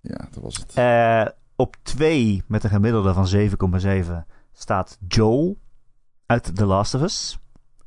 Ja, 0.00 0.28
dat 0.30 0.42
was 0.42 0.56
het. 0.56 0.74
Eh, 0.74 1.26
op 1.56 1.76
2 1.82 2.42
met 2.46 2.64
een 2.64 2.70
gemiddelde 2.70 3.12
van 3.14 3.26
7,7 3.26 4.26
staat 4.52 4.98
Joel 5.08 5.58
uit 6.26 6.56
The 6.56 6.66
Last 6.66 6.94
of 6.94 7.02
Us. 7.02 7.38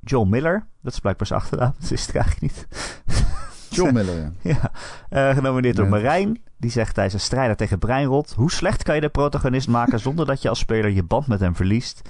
Joel 0.02 0.26
Miller, 0.26 0.68
dat 0.82 0.94
is 0.94 1.00
blijkbaar 1.00 1.28
zijn 1.28 1.40
achternaam, 1.40 1.74
dat 1.80 1.90
wist 1.90 2.10
ik 2.10 2.16
eigenlijk 2.16 2.54
niet. 2.54 2.68
John 3.70 3.94
Miller, 3.94 4.16
ja. 4.16 4.32
ja. 4.54 4.72
Eh, 5.10 5.36
genomineerd 5.36 5.76
door 5.76 5.86
Ja. 5.86 5.92
Marijn. 5.92 6.42
Die 6.58 6.72
zegt 6.72 6.96
hij 6.96 7.06
is 7.06 7.14
een 7.14 7.20
strijder 7.20 7.56
tegen 7.56 7.80
breinrot. 7.80 8.34
Hoe 8.34 8.52
slecht 8.52 8.84
kan 8.84 8.96
je 8.96 9.02
de 9.02 9.10
protagonist 9.10 9.68
maken 9.68 10.00
zonder 10.00 10.26
dat 10.26 10.42
je 10.42 10.50
als 10.50 10.60
speler 10.60 10.90
je 10.90 11.04
band 11.04 11.28
met 11.28 11.40
hem 11.40 11.56
verliest? 11.56 12.02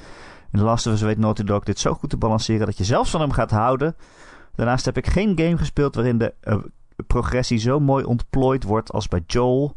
In 0.52 0.60
The 0.60 0.66
Last 0.66 0.88
of 0.88 0.94
Us 0.94 1.02
weet 1.02 1.18
Naughty 1.18 1.44
Dog 1.44 1.64
dit 1.64 1.80
zo 1.80 1.94
goed 1.94 2.10
te 2.10 2.18
balanceren 2.18 2.66
dat 2.66 2.78
je 2.78 2.84
zelfs 2.84 3.10
van 3.10 3.22
hem 3.22 3.32
gaat 3.32 3.52
houden. 3.52 3.96
Daarnaast 4.56 4.86
heb 4.86 4.98
ik 4.98 5.08
geen 5.08 5.40
game 5.40 5.58
gespeeld 5.58 5.96
waarin 5.96 6.18
de 6.18 6.34
eh, 6.42 6.58
progressie 7.08 7.58
zo 7.58 7.80
mooi 7.80 8.04
ontplooid 8.04 8.64
wordt 8.64 8.92
als 8.92 9.08
bij 9.08 9.24
Joel. 9.28 9.76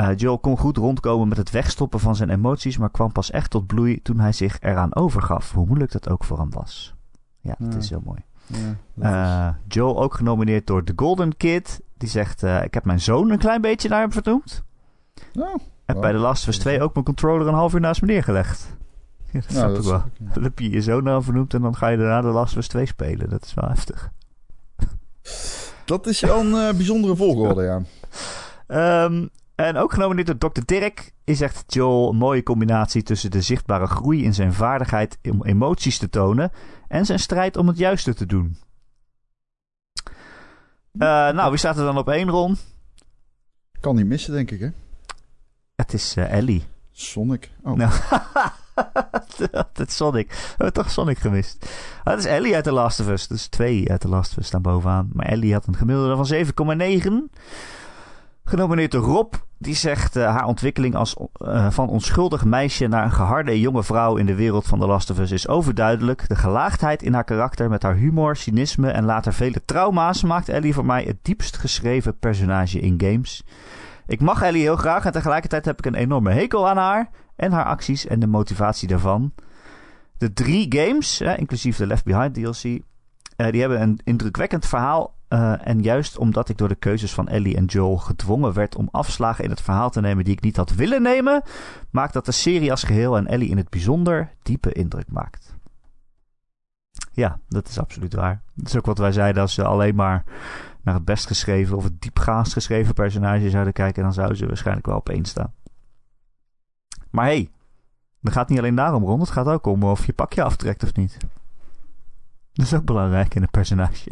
Eh, 0.00 0.16
Joel 0.16 0.38
kon 0.38 0.58
goed 0.58 0.76
rondkomen 0.76 1.28
met 1.28 1.36
het 1.36 1.50
wegstoppen 1.50 2.00
van 2.00 2.16
zijn 2.16 2.30
emoties, 2.30 2.78
maar 2.78 2.90
kwam 2.90 3.12
pas 3.12 3.30
echt 3.30 3.50
tot 3.50 3.66
bloei 3.66 4.02
toen 4.02 4.20
hij 4.20 4.32
zich 4.32 4.60
eraan 4.60 4.94
overgaf, 4.94 5.52
hoe 5.52 5.66
moeilijk 5.66 5.92
dat 5.92 6.08
ook 6.08 6.24
voor 6.24 6.38
hem 6.38 6.50
was. 6.50 6.94
Ja, 7.40 7.54
dat 7.58 7.72
Ja. 7.72 7.78
is 7.78 7.90
heel 7.90 8.02
mooi. 8.04 8.18
ja 8.46 8.76
dat 8.94 9.04
Eh, 9.12 9.48
Joel 9.68 10.02
ook 10.02 10.14
genomineerd 10.14 10.66
door 10.66 10.84
The 10.84 10.92
Golden 10.96 11.36
Kid. 11.36 11.80
Die 11.96 12.08
zegt, 12.08 12.42
eh, 12.42 12.64
ik 12.64 12.74
heb 12.74 12.84
mijn 12.84 13.00
zoon 13.00 13.30
een 13.30 13.38
klein 13.38 13.60
beetje 13.60 13.88
naar 13.88 14.00
hem 14.00 14.12
vernoemd. 14.12 14.62
Oh, 15.34 15.54
Heb 15.86 16.00
bij 16.00 16.12
The 16.12 16.18
Last 16.18 16.42
of 16.42 16.48
Us 16.48 16.58
2 16.58 16.82
ook 16.82 16.92
mijn 16.92 17.04
controller 17.04 17.46
een 17.48 17.54
half 17.54 17.74
uur 17.74 17.80
naast 17.80 18.00
me 18.00 18.06
neergelegd. 18.06 18.76
Ja, 19.30 19.40
dat 19.40 19.50
Nou, 19.50 19.54
snap 19.58 19.68
dat 19.68 19.84
ik 19.84 19.90
wel. 20.18 20.28
Dan 20.34 20.42
heb 20.42 20.58
je 20.58 20.70
je 20.70 20.80
zoon 20.82 21.02
nou 21.04 21.22
vernoemd 21.22 21.54
en 21.54 21.62
dan 21.62 21.76
ga 21.76 21.88
je 21.88 21.96
daarna 21.96 22.20
de 22.20 22.28
Last 22.28 22.52
of 22.52 22.58
Us 22.58 22.68
2 22.68 22.86
spelen. 22.86 23.28
Dat 23.28 23.44
is 23.44 23.54
wel 23.54 23.68
heftig. 23.68 24.10
Dat 25.84 26.06
is 26.06 26.20
wel 26.20 26.40
een 26.40 26.76
bijzondere 26.76 27.16
volgorde, 27.16 27.62
ja. 27.62 27.82
Ehm, 28.66 29.26
en 29.66 29.76
ook 29.76 29.92
genomineerd 29.92 30.40
door 30.40 30.52
Dr. 30.52 30.60
Dirk 30.64 31.12
is 31.24 31.40
echt 31.40 31.74
Joel 31.74 32.10
een 32.10 32.16
mooie 32.16 32.42
combinatie 32.42 33.02
tussen 33.02 33.30
de 33.30 33.40
zichtbare 33.40 33.86
groei 33.86 34.24
in 34.24 34.34
zijn 34.34 34.52
vaardigheid 34.52 35.18
om 35.22 35.44
emoties 35.44 35.98
te 35.98 36.08
tonen 36.08 36.52
en 36.88 37.06
zijn 37.06 37.18
strijd 37.18 37.56
om 37.56 37.66
het 37.66 37.78
juiste 37.78 38.14
te 38.14 38.26
doen. 38.26 38.56
Eh, 40.92 41.08
nou, 41.08 41.50
wie 41.50 41.58
staat 41.58 41.78
er 41.78 41.84
dan 41.84 41.98
op 41.98 42.08
één, 42.08 42.28
Ron? 42.28 42.56
Kan 43.80 43.96
niet 43.96 44.06
missen, 44.06 44.32
denk 44.32 44.50
ik, 44.50 44.60
hè? 44.60 44.68
Het 45.76 45.92
is 45.92 46.16
eh, 46.16 46.32
Ellie. 46.32 46.64
Sonic. 46.90 47.50
Oh, 47.62 47.76
Nou, 47.76 47.92
het 49.72 49.88
is 49.88 49.96
Sonic. 49.96 50.28
We 50.30 50.54
hebben 50.56 50.72
toch 50.72 50.90
Sonic 50.90 51.18
gemist. 51.18 51.70
Ah, 52.04 52.14
het 52.14 52.24
is 52.24 52.30
Ellie 52.30 52.54
uit 52.54 52.64
The 52.64 52.72
Last 52.72 53.00
of 53.00 53.08
Us. 53.08 53.26
Dus 53.26 53.46
twee 53.46 53.90
uit 53.90 54.00
The 54.00 54.08
Last 54.08 54.30
of 54.30 54.36
Us 54.36 54.46
staan 54.46 54.62
bovenaan. 54.62 55.10
Maar 55.12 55.26
Ellie 55.26 55.52
had 55.52 55.66
een 55.66 55.76
gemiddelde 55.76 56.16
van 56.16 56.26
7,9. 56.78 57.38
Genomineerd 58.50 58.90
door 58.90 59.04
Rob. 59.04 59.34
Die 59.58 59.74
zegt 59.74 60.16
eh, 60.16 60.24
haar 60.24 60.44
ontwikkeling 60.44 60.94
als, 60.94 61.16
eh, 61.32 61.70
van 61.70 61.88
onschuldig 61.88 62.44
meisje 62.44 62.86
naar 62.86 63.04
een 63.04 63.12
geharde 63.12 63.60
jonge 63.60 63.82
vrouw 63.82 64.16
in 64.16 64.26
de 64.26 64.34
wereld 64.34 64.66
van 64.66 64.78
The 64.78 64.86
Last 64.86 65.10
of 65.10 65.18
Us 65.18 65.30
is 65.30 65.48
overduidelijk. 65.48 66.28
De 66.28 66.36
gelaagdheid 66.36 67.02
in 67.02 67.14
haar 67.14 67.24
karakter 67.24 67.68
met 67.68 67.82
haar 67.82 67.94
humor, 67.94 68.36
cynisme 68.36 68.90
en 68.90 69.04
later 69.04 69.32
vele 69.32 69.64
trauma's 69.64 70.22
maakt 70.22 70.48
Ellie 70.48 70.74
voor 70.74 70.84
mij 70.84 71.02
het 71.02 71.16
diepst 71.22 71.56
geschreven 71.56 72.18
personage 72.18 72.80
in 72.80 73.00
games. 73.00 73.44
Ik 74.06 74.20
mag 74.20 74.42
Ellie 74.42 74.62
heel 74.62 74.76
graag 74.76 75.04
en 75.04 75.12
tegelijkertijd 75.12 75.64
heb 75.64 75.78
ik 75.78 75.86
een 75.86 75.94
enorme 75.94 76.32
hekel 76.32 76.68
aan 76.68 76.76
haar 76.76 77.10
en 77.36 77.52
haar 77.52 77.64
acties 77.64 78.06
en 78.06 78.20
de 78.20 78.26
motivatie 78.26 78.88
daarvan. 78.88 79.32
De 80.18 80.32
drie 80.32 80.74
games, 80.76 81.20
inclusief 81.20 81.76
de 81.76 81.86
Left 81.86 82.04
Behind 82.04 82.34
DLC, 82.34 82.82
eh, 83.36 83.50
die 83.50 83.60
hebben 83.60 83.82
een 83.82 84.00
indrukwekkend 84.04 84.66
verhaal. 84.66 85.18
Eh, 85.30 85.66
en 85.66 85.82
juist 85.82 86.18
omdat 86.18 86.48
ik 86.48 86.58
door 86.58 86.68
de 86.68 86.74
keuzes 86.74 87.14
van 87.14 87.28
Ellie 87.28 87.56
en 87.56 87.64
Joel 87.64 87.96
gedwongen 87.96 88.52
werd 88.52 88.76
om 88.76 88.88
afslagen 88.90 89.44
in 89.44 89.50
het 89.50 89.60
verhaal 89.60 89.90
te 89.90 90.00
nemen 90.00 90.24
die 90.24 90.32
ik 90.32 90.40
niet 90.40 90.56
had 90.56 90.74
willen 90.74 91.02
nemen, 91.02 91.42
maakt 91.90 92.12
dat 92.12 92.24
de 92.24 92.32
serie 92.32 92.70
als 92.70 92.82
geheel 92.82 93.16
en 93.16 93.26
Ellie 93.26 93.48
in 93.48 93.56
het 93.56 93.68
bijzonder 93.68 94.32
diepe 94.42 94.72
indruk 94.72 95.10
maakt. 95.10 95.54
Ja, 97.12 97.38
dat 97.48 97.68
is 97.68 97.78
absoluut 97.78 98.14
waar. 98.14 98.42
Dat 98.54 98.66
is 98.66 98.76
ook 98.76 98.86
wat 98.86 98.98
wij 98.98 99.12
zeiden 99.12 99.42
als 99.42 99.54
ze 99.54 99.64
alleen 99.64 99.94
maar 99.94 100.24
naar 100.82 100.94
het 100.94 101.04
best 101.04 101.26
geschreven 101.26 101.76
of 101.76 101.84
het 101.84 102.00
diepgaand 102.00 102.52
geschreven 102.52 102.94
personage 102.94 103.50
zouden 103.50 103.72
kijken, 103.72 104.02
dan 104.02 104.12
zouden 104.12 104.36
ze 104.36 104.46
waarschijnlijk 104.46 104.86
wel 104.86 104.96
op 104.96 105.08
één 105.08 105.24
staan. 105.24 105.52
Maar 107.10 107.24
hey, 107.24 107.50
het 108.22 108.32
gaat 108.32 108.48
niet 108.48 108.58
alleen 108.58 108.74
daarom 108.74 109.04
rond. 109.04 109.20
Het 109.20 109.30
gaat 109.30 109.46
ook 109.46 109.66
om 109.66 109.82
of 109.82 110.06
je 110.06 110.12
pakje 110.12 110.42
aftrekt 110.42 110.82
of 110.82 110.94
niet. 110.94 111.16
Dat 112.52 112.66
is 112.66 112.74
ook 112.74 112.84
belangrijk 112.84 113.34
in 113.34 113.42
een 113.42 113.50
personage. 113.50 114.10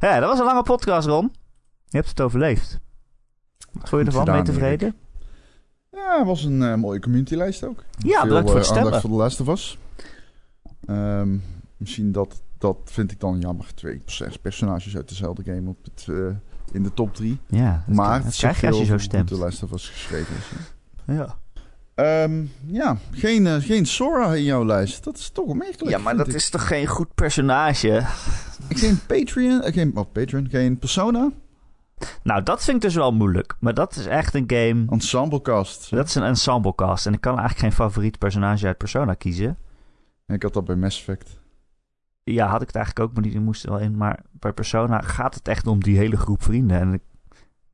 Ja, 0.00 0.20
dat 0.20 0.28
was 0.28 0.38
een 0.38 0.44
lange 0.44 0.62
podcast, 0.62 1.06
Ron. 1.08 1.32
Je 1.88 1.96
hebt 1.96 2.08
het 2.08 2.20
overleefd. 2.20 2.78
Wat 3.72 3.88
vond 3.88 4.00
je 4.02 4.06
ervan? 4.08 4.24
Ben 4.24 4.34
je 4.34 4.40
gedaan, 4.40 4.54
tevreden? 4.54 4.94
Ja, 5.90 6.18
het 6.18 6.26
was 6.26 6.44
een 6.44 6.62
eh, 6.62 6.74
mooie 6.74 7.00
communitylijst 7.00 7.64
ook. 7.64 7.84
Ja, 7.98 8.18
Veel, 8.20 8.28
bedankt 8.28 8.50
voor 8.50 8.58
het 8.58 8.68
eh, 8.68 8.72
stemmen. 8.76 9.00
voor 9.00 9.10
de 9.10 9.16
Last 9.16 9.40
of 9.40 9.48
Us. 9.48 9.78
Ehm, 10.86 11.36
misschien 11.76 12.12
dat, 12.12 12.42
dat 12.58 12.76
vind 12.84 13.10
ik 13.12 13.20
dan 13.20 13.38
jammer. 13.40 13.74
Twee 13.74 13.98
pers- 14.04 14.38
personages 14.42 14.96
uit 14.96 15.08
dezelfde 15.08 15.42
game 15.44 15.68
op 15.68 15.84
het, 15.84 16.06
eh, 16.08 16.16
in 16.72 16.82
de 16.82 16.94
top 16.94 17.14
drie. 17.14 17.40
Ja, 17.46 17.84
dat, 17.86 17.96
maar 17.96 18.16
dat 18.16 18.26
het 18.26 18.36
krijg 18.36 18.60
je 18.60 18.66
als 18.66 18.78
je 18.78 18.84
zo 18.84 18.98
stemt. 18.98 19.28
goed 19.28 19.38
de 19.38 19.44
Last 19.44 19.62
of 19.62 19.72
Us 19.72 19.88
geschreven 19.88 20.34
is. 20.36 20.44
Ja. 21.16 21.38
Ehm, 21.94 22.44
ja, 22.66 22.96
geen, 23.10 23.62
geen 23.62 23.86
Sora 23.86 24.34
in 24.34 24.42
jouw 24.44 24.64
lijst. 24.64 25.04
Dat 25.04 25.18
is 25.18 25.30
toch 25.30 25.46
opmerkelijk. 25.46 25.96
ja, 25.96 25.98
maar 26.02 26.16
dat 26.16 26.28
ik. 26.28 26.34
is 26.34 26.50
toch 26.50 26.66
geen 26.66 26.86
goed 26.86 27.14
personage? 27.14 28.06
Geen 28.78 28.98
Patreon, 29.06 29.62
eh, 29.62 29.72
geen, 29.72 29.96
oh, 29.96 30.12
Patreon, 30.12 30.48
geen 30.48 30.78
Persona. 30.78 31.30
Nou, 32.22 32.42
dat 32.42 32.64
vind 32.64 32.76
ik 32.76 32.82
dus 32.82 32.94
wel 32.94 33.12
moeilijk. 33.12 33.54
Maar 33.60 33.74
dat 33.74 33.96
is 33.96 34.06
echt 34.06 34.34
een 34.34 34.44
game... 34.46 34.84
Ensemblecast. 34.90 35.90
Dat 35.90 36.06
is 36.06 36.14
een 36.14 36.22
ensemblecast. 36.22 37.06
En 37.06 37.12
ik 37.12 37.20
kan 37.20 37.38
eigenlijk 37.38 37.60
geen 37.60 37.84
favoriet 37.86 38.18
personage 38.18 38.66
uit 38.66 38.78
Persona 38.78 39.14
kiezen. 39.14 39.56
Ik 40.26 40.42
had 40.42 40.52
dat 40.52 40.64
bij 40.64 40.76
Mass 40.76 40.98
Effect. 40.98 41.38
Ja, 42.24 42.46
had 42.46 42.60
ik 42.60 42.66
het 42.66 42.76
eigenlijk 42.76 43.08
ook, 43.08 43.14
maar 43.14 43.22
die 43.30 43.40
moest 43.40 43.64
er 43.64 43.70
wel 43.70 43.78
in. 43.78 43.96
Maar 43.96 44.20
bij 44.32 44.52
Persona 44.52 45.00
gaat 45.00 45.34
het 45.34 45.48
echt 45.48 45.66
om 45.66 45.82
die 45.82 45.96
hele 45.96 46.16
groep 46.16 46.42
vrienden. 46.42 46.80
En 46.80 46.92
ik- 46.92 47.02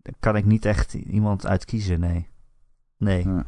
daar 0.03 0.15
kan 0.21 0.37
ik 0.37 0.45
niet 0.45 0.65
echt 0.65 0.95
iemand 0.95 1.47
uit 1.47 1.65
kiezen, 1.65 2.01
nee. 2.01 2.29
Nee. 2.99 3.25
Ja. 3.29 3.45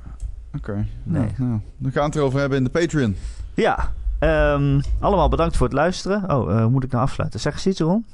Oké. 0.57 0.87
Nee. 1.03 1.23
Nou, 1.23 1.33
nou, 1.39 1.61
dan 1.79 1.93
gaan 1.93 2.01
we 2.03 2.07
het 2.09 2.17
erover 2.17 2.41
hebben 2.41 2.59
in 2.59 2.65
de 2.65 2.71
Patreon. 2.71 3.17
Ja, 3.55 3.93
ehm, 4.19 4.81
allemaal 5.01 5.29
bedankt 5.29 5.57
voor 5.57 5.67
het 5.67 5.77
luisteren. 5.77 6.31
Oh, 6.31 6.59
eh, 6.59 6.67
moet 6.67 6.85
ik 6.85 6.91
nou 6.91 7.05
afsluiten? 7.05 7.41
Zeg 7.41 7.53
eens 7.53 7.67
iets, 7.67 7.81
Ron. 7.81 8.07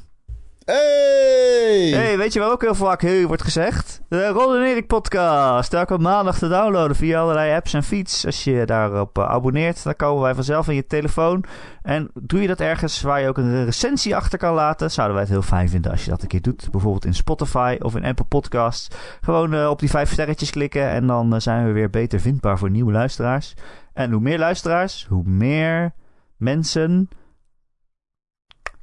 Hey! 0.64 1.90
hey, 1.94 2.18
weet 2.18 2.32
je 2.32 2.40
waar 2.40 2.50
ook 2.50 2.62
heel 2.62 2.74
vaak 2.74 3.02
hey 3.02 3.26
wordt 3.26 3.42
gezegd? 3.42 4.00
De 4.08 4.28
Ron 4.28 4.56
en 4.56 4.62
Erik 4.62 4.86
podcast. 4.86 5.74
Elke 5.74 5.98
maandag 5.98 6.38
te 6.38 6.48
downloaden 6.48 6.96
via 6.96 7.20
allerlei 7.20 7.54
apps 7.54 7.74
en 7.74 7.82
feeds. 7.82 8.26
Als 8.26 8.44
je 8.44 8.62
daarop 8.66 9.18
eh, 9.18 9.24
abonneert, 9.24 9.84
dan 9.84 9.96
komen 9.96 10.22
wij 10.22 10.34
vanzelf 10.34 10.68
in 10.68 10.74
je 10.74 10.86
telefoon. 10.86 11.44
En 11.82 12.10
doe 12.14 12.40
je 12.40 12.46
dat 12.46 12.60
ergens 12.60 13.02
waar 13.02 13.20
je 13.20 13.28
ook 13.28 13.38
een 13.38 13.64
recensie 13.64 14.16
achter 14.16 14.38
kan 14.38 14.54
laten, 14.54 14.90
zouden 14.90 15.16
wij 15.16 15.24
het 15.24 15.34
heel 15.34 15.42
fijn 15.42 15.68
vinden 15.68 15.90
als 15.90 16.04
je 16.04 16.10
dat 16.10 16.22
een 16.22 16.28
keer 16.28 16.42
doet. 16.42 16.68
Bijvoorbeeld 16.70 17.04
in 17.04 17.14
Spotify 17.14 17.76
of 17.80 17.96
in 17.96 18.04
Apple 18.04 18.24
Podcasts. 18.24 18.88
Gewoon 19.20 19.54
eh, 19.54 19.68
op 19.68 19.78
die 19.78 19.90
vijf 19.90 20.12
sterretjes 20.12 20.50
klikken 20.50 20.88
en 20.88 21.06
dan 21.06 21.40
zijn 21.40 21.66
we 21.66 21.72
weer 21.72 21.90
beter 21.90 22.20
vindbaar 22.20 22.58
voor 22.58 22.70
nieuwe 22.70 22.92
luisteraars. 22.92 23.54
En 23.94 24.10
hoe 24.12 24.20
meer 24.20 24.38
luisteraars, 24.38 25.06
hoe 25.08 25.24
meer 25.24 25.92
mensen 26.36 27.08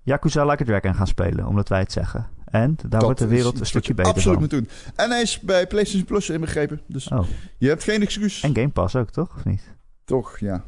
Yakuza 0.03 0.45
Like 0.45 0.63
a 0.63 0.65
Dragon 0.65 0.95
gaan 0.95 1.07
spelen, 1.07 1.47
omdat 1.47 1.69
wij 1.69 1.79
het 1.79 1.91
zeggen. 1.91 2.27
En 2.45 2.75
daar 2.81 2.89
Dat 2.89 3.01
wordt 3.01 3.19
de 3.19 3.27
wereld 3.27 3.59
een 3.59 3.65
stukje 3.65 3.89
je 3.89 3.93
beter 3.95 4.13
absoluut 4.13 4.37
van. 4.37 4.47
moet 4.59 4.67
doen. 4.69 4.69
En 4.95 5.09
hij 5.09 5.21
is 5.21 5.39
bij 5.39 5.67
PlayStation 5.67 6.05
Plus 6.05 6.29
inbegrepen. 6.29 6.81
Dus 6.87 7.07
Oh, 7.07 7.25
je 7.57 7.67
hebt 7.67 7.83
geen 7.83 8.01
excuus. 8.01 8.41
en 8.43 8.55
Game 8.55 8.69
Pass 8.69 8.95
ook, 8.95 9.09
toch? 9.09 9.35
Of 9.35 9.45
niet? 9.45 9.61
Toch, 10.05 10.39
ja. 10.39 10.63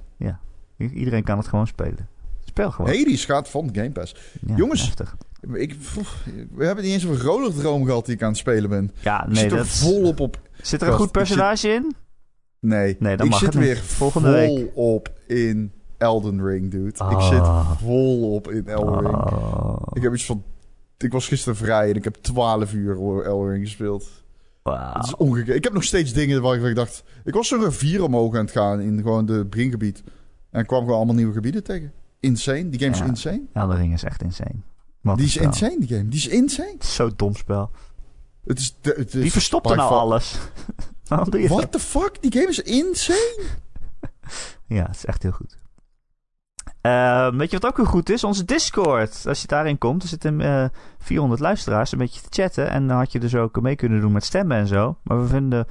I- 0.80 0.90
Iedereen 0.94 1.24
kan 1.24 1.38
het 1.38 1.48
gewoon 1.48 1.68
spelen. 1.68 2.07
Speel 2.45 2.72
gewoon. 2.72 2.91
Hades 2.95 3.26
gaat 3.26 3.49
van 3.49 3.70
Game 3.74 3.91
Pass. 3.91 4.15
Ja, 4.48 4.56
jongens. 4.56 4.82
heftig. 4.86 5.15
Ik, 5.53 5.80
pff, 5.80 6.24
we 6.52 6.65
hebben 6.65 6.84
niet 6.84 6.94
eens 6.94 7.03
een 7.03 7.18
vrolijk 7.18 7.56
droom 7.56 7.86
gehad 7.86 8.06
die 8.06 8.15
ik 8.15 8.22
aan 8.22 8.30
het 8.30 8.38
spelen 8.38 8.70
ben. 8.70 8.91
Ja, 8.99 9.26
nee, 9.28 9.36
zit 9.36 9.52
er 9.52 9.57
dat 9.57 9.68
volop 9.68 10.20
op. 10.20 10.41
Zit 10.61 10.82
er 10.82 10.88
een 10.88 10.94
goed 10.94 11.11
personage 11.11 11.68
in? 11.70 11.95
Nee, 12.64 12.95
Nee, 12.99 13.18
dan 13.18 13.26
ik 13.26 13.31
mag 13.31 13.40
zit 13.41 13.53
weer 13.53 13.77
Volgende 13.77 14.31
week. 14.31 14.69
volop 14.73 15.11
in 15.27 15.72
Elden 15.98 16.45
Ring, 16.45 16.72
dude. 16.72 16.88
Ik 16.88 16.98
Ah. 17.02 17.30
zit 17.30 17.77
volop 17.88 18.52
in 18.52 18.68
Elden 18.68 18.99
Ring. 18.99 19.15
Oh, 19.15 19.77
Ik 19.94 20.02
heb 20.02 20.14
iets 20.14 20.26
van... 20.26 20.44
Ik 20.98 21.11
was 21.11 21.27
gisteren 21.27 21.56
vrij 21.56 21.90
en 21.90 21.95
ik 21.95 22.03
heb 22.03 22.15
12 22.15 22.73
uur 22.73 23.23
Elden 23.26 23.49
Ring 23.52 23.64
gespeeld. 23.65 24.10
wauw. 24.64 24.94
Het 24.94 25.03
is 25.06 25.15
ongekend. 25.15 25.57
Ik 25.57 25.64
heb 25.64 25.73
nog 25.73 25.84
steeds 25.84 26.14
dingen 26.14 26.41
waar 26.41 26.56
ik, 26.56 26.61
waar 26.61 26.69
ik 26.69 26.76
dacht... 26.76 27.03
Ik 27.23 27.34
was 27.34 27.48
zo'n 27.48 27.64
rivier 27.64 28.03
omhoog 28.03 28.35
aan 28.35 28.41
het 28.45 28.52
gaan 28.52 28.80
in 28.81 28.98
gewoon 29.02 29.26
de 29.26 29.45
Bringgebied. 29.45 30.03
En 30.52 30.65
kwam 30.65 30.80
gewoon 30.80 30.95
allemaal 30.95 31.15
nieuwe 31.15 31.34
gebieden 31.34 31.64
tegen. 31.64 31.91
Insane. 32.19 32.69
Die 32.69 32.80
game 32.80 32.91
is 32.91 32.99
insane. 33.02 33.41
Elden 33.53 33.77
Ring 33.77 33.94
is 33.94 34.03
echt 34.03 34.22
insane. 34.22 34.56
Wat 35.02 35.18
Die 35.18 35.26
is 35.26 35.31
spel. 35.34 35.45
insane, 35.45 35.80
die 35.80 35.88
game. 35.98 36.07
Die 36.10 36.19
is 36.19 36.27
insane. 36.27 36.76
Zo'n 36.80 37.14
dom 37.15 37.35
spel. 37.35 37.69
Het 38.45 38.60
is... 38.60 38.76
De, 38.81 38.94
het 38.98 39.14
is 39.14 39.31
verstopt 39.31 39.69
er 39.69 39.76
nou 39.76 39.94
alles? 39.94 40.38
Waarom 41.14 41.31
doe 41.31 41.41
je 41.41 41.48
dat? 41.48 41.57
What 41.57 41.72
the 41.72 41.80
fuck? 41.80 42.22
Die 42.22 42.31
game 42.31 42.48
is 42.48 42.61
insane. 42.61 43.44
Ja, 44.65 44.85
het 44.85 44.95
is 44.95 45.06
echt 45.06 45.23
heel 45.23 45.31
goed. 45.31 45.57
Ehm, 46.81 47.38
weet 47.38 47.52
je 47.52 47.60
wat 47.60 47.69
ook 47.69 47.77
heel 47.77 47.85
goed 47.85 48.10
is? 48.10 48.23
Onze 48.23 48.45
Discord. 48.45 49.23
Als 49.27 49.41
je 49.41 49.48
daarin 49.48 49.77
komt, 49.77 50.03
er 50.03 50.07
zitten 50.07 50.41
eh 50.41 50.65
400 50.98 51.41
luisteraars 51.41 51.91
een 51.91 51.98
beetje 51.98 52.22
te 52.22 52.41
chatten. 52.41 52.69
En 52.69 52.88
dan 52.88 52.98
had 52.98 53.11
je 53.11 53.19
dus 53.19 53.35
ook 53.35 53.61
mee 53.61 53.76
kunnen 53.76 54.02
doen 54.02 54.11
met 54.11 54.23
stemmen 54.23 54.57
en 54.57 54.68
zo. 54.68 54.98
Maar 55.03 55.22
we 55.22 55.27
vinden, 55.27 55.68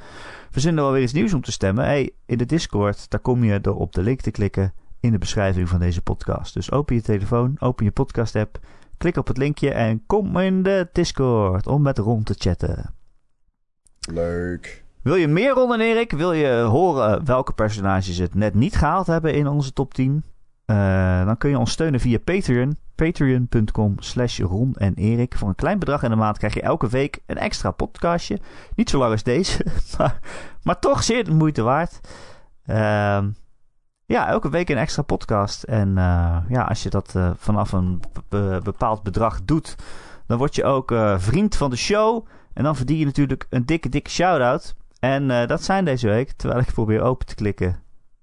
we 0.51 0.61
vinden 0.61 0.85
wel 0.85 0.93
weer 0.93 1.03
iets 1.03 1.13
nieuws 1.13 1.35
om 1.35 1.43
te 1.43 1.53
stemmen. 1.53 1.85
Hey, 1.85 2.11
in 2.27 2.39
de 2.39 2.47
Discord, 2.47 3.11
daar 3.11 3.21
kom 3.21 3.45
je 3.45 3.61
door 3.61 3.77
op 3.77 3.93
de 3.93 4.03
link 4.03 4.21
te 4.21 4.31
klikken 4.31 4.75
in 5.01 5.13
de 5.13 5.19
beschrijving 5.19 5.69
van 5.69 5.79
deze 5.79 6.03
podcast. 6.03 6.55
Dus 6.55 6.71
open 6.71 6.95
je 6.95 7.03
telefoon, 7.03 7.57
open 7.59 7.85
je 7.85 7.91
podcast 7.91 8.37
app, 8.37 8.59
klik 8.97 9.17
op 9.17 9.27
het 9.27 9.37
linkje 9.37 9.71
en 9.71 10.07
kom 10.07 10.39
in 10.39 10.63
de 10.63 10.89
Discord 10.93 11.67
om 11.67 11.83
met 11.83 11.99
Ron 11.99 12.23
te 12.23 12.35
chatten. 12.39 12.95
Leuk. 14.13 14.85
Wil 15.03 15.15
je 15.15 15.29
meer 15.29 15.51
Ron 15.51 15.73
en 15.73 15.81
Erik? 15.81 16.13
Wil 16.13 16.33
je 16.33 16.61
horen 16.61 17.25
welke 17.25 17.53
personages 17.53 18.19
het 18.19 18.35
net 18.35 18.55
niet 18.55 18.77
gehaald 18.77 19.07
hebben 19.07 19.35
in 19.35 19.47
onze 19.47 19.73
top 19.73 19.95
10? 19.95 20.25
Eh, 20.65 21.25
dan 21.25 21.37
kun 21.37 21.51
je 21.51 21.59
ons 21.59 21.71
steunen 21.71 22.01
via 22.01 22.19
Patreon. 22.19 22.77
Patreon.com 22.95 23.95
slash 23.99 24.41
en 24.75 24.95
Erik. 24.95 25.37
Voor 25.37 25.49
een 25.49 25.55
klein 25.55 25.79
bedrag 25.79 26.03
in 26.03 26.11
de 26.11 26.17
maand 26.17 26.39
krijg 26.39 26.55
je 26.55 26.63
elke 26.63 26.89
week 26.89 27.21
een 27.27 27.39
extra 27.39 27.71
podcastje. 27.71 28.39
Niet 28.75 28.91
zo 28.91 28.99
lang 28.99 29.13
als 29.13 29.23
deze, 29.23 29.67
maar, 30.63 30.79
toch 30.79 31.03
zeer 31.03 31.25
de 31.25 31.35
moeite 31.35 31.63
waard. 31.63 32.01
Ehm, 32.67 33.31
ja, 34.07 34.29
elke 34.29 34.51
week 34.51 34.69
een 34.69 34.77
extra 34.77 35.03
podcast. 35.03 35.63
En 35.63 35.99
eh, 35.99 36.37
ja, 36.49 36.63
als 36.63 36.83
je 36.83 36.91
dat 36.91 37.15
eh, 37.15 37.31
vanaf 37.37 37.73
een 37.73 38.01
be- 38.29 38.61
bepaald 38.63 39.03
bedrag 39.03 39.45
doet, 39.45 39.77
dan 40.27 40.39
word 40.39 40.55
je 40.55 40.65
ook 40.65 40.95
vriend 41.17 41.57
van 41.57 41.71
de 41.71 41.77
show. 41.77 42.27
En 42.53 42.65
dan 42.65 42.77
verdien 42.77 42.99
je 42.99 43.05
natuurlijk 43.05 43.47
een 43.51 43.67
dikke, 43.67 43.89
dikke 43.89 44.11
shout-out. 44.11 44.75
En 45.03 45.31
eh, 45.31 45.47
dat 45.47 45.63
zijn 45.63 45.85
deze 45.85 46.09
week, 46.09 46.33
terwijl 46.33 46.61
ik 46.61 46.73
probeer 46.73 47.01
open 47.01 47.27
te 47.27 47.35
klikken, 47.35 47.83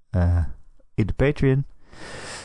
eh, 0.09 0.43
in 0.95 1.05
de 1.05 1.13
Patreon. 1.13 1.65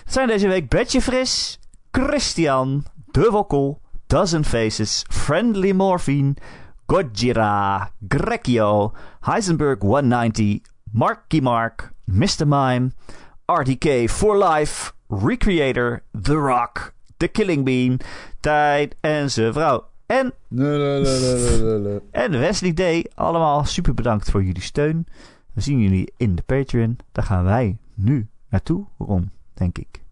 Het 0.05 0.13
zijn 0.13 0.29
deze 0.29 0.49
week 0.49 0.69
Betje 0.69 1.01
Fris, 1.01 1.59
Christian, 1.91 2.85
De 3.11 3.31
Wokkel, 3.31 3.81
Dozen 4.07 4.45
Faces, 4.45 5.05
Friendly 5.09 5.73
Morphine, 5.73 6.35
Gojira, 6.87 7.91
Grekio, 8.09 8.93
Heisenberg 9.21 9.81
190, 9.81 10.61
Marky 10.93 11.41
Mark, 11.41 11.93
Mr. 12.05 12.47
Mime, 12.47 12.91
RDK 13.47 14.11
for 14.11 14.39
Life, 14.39 14.93
Recreator, 15.09 16.03
The 16.23 16.35
Rock, 16.35 16.95
The 17.17 17.29
Killing 17.29 17.65
Bean, 17.65 18.01
Tijd 18.41 18.97
en 19.01 19.31
zijn 19.31 19.53
vrouw. 19.53 19.93
En, 20.07 20.33
en 22.11 22.31
Wesley 22.31 22.73
D. 22.73 23.15
Allemaal 23.15 23.65
super 23.65 23.95
bedankt 23.95 24.31
voor 24.31 24.45
jullie 24.45 24.63
steun. 24.63 25.07
We 25.53 25.61
zien 25.61 25.81
jullie 25.81 26.13
in 26.17 26.35
de 26.35 26.43
Patreon. 26.43 26.97
Daar 27.13 27.25
gaan 27.25 27.45
wij 27.45 27.79
nu 27.95 28.29
naartoe, 28.49 28.87
Ron, 28.99 29.31
denk 29.55 29.79
ik. 29.79 30.03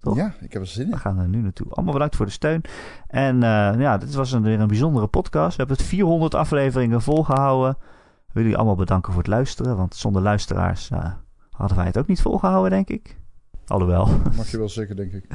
Toch? 0.00 0.16
Ja, 0.16 0.34
ik 0.40 0.52
heb 0.52 0.62
er 0.62 0.68
zin 0.68 0.84
in. 0.84 0.90
We 0.90 0.96
gaan 0.96 1.18
er 1.18 1.28
nu 1.28 1.38
naartoe. 1.38 1.66
Allemaal 1.70 1.92
bedankt 1.92 2.16
voor 2.16 2.26
de 2.26 2.32
steun. 2.32 2.62
En 3.06 3.42
eh, 3.42 3.80
ja, 3.80 3.98
dit 3.98 4.14
was 4.14 4.32
een, 4.32 4.42
weer 4.42 4.60
een 4.60 4.66
bijzondere 4.66 5.06
podcast. 5.06 5.50
We 5.50 5.56
hebben 5.56 5.76
het 5.76 5.86
400 5.86 6.34
afleveringen 6.34 7.02
volgehouden. 7.02 7.76
We 7.78 7.86
willen 8.26 8.42
jullie 8.42 8.56
allemaal 8.56 8.76
bedanken 8.76 9.12
voor 9.12 9.22
het 9.22 9.30
luisteren. 9.30 9.76
Want 9.76 9.94
zonder 9.94 10.22
luisteraars 10.22 10.90
eh, 10.90 11.12
hadden 11.50 11.76
wij 11.76 11.86
het 11.86 11.98
ook 11.98 12.06
niet 12.06 12.22
volgehouden, 12.22 12.70
denk 12.70 12.88
ik. 12.88 13.18
Alhoewel. 13.66 14.08
Mag 14.36 14.50
je 14.50 14.58
wel 14.58 14.68
zeggen, 14.68 14.96
denk 14.96 15.12
ik. 15.12 15.26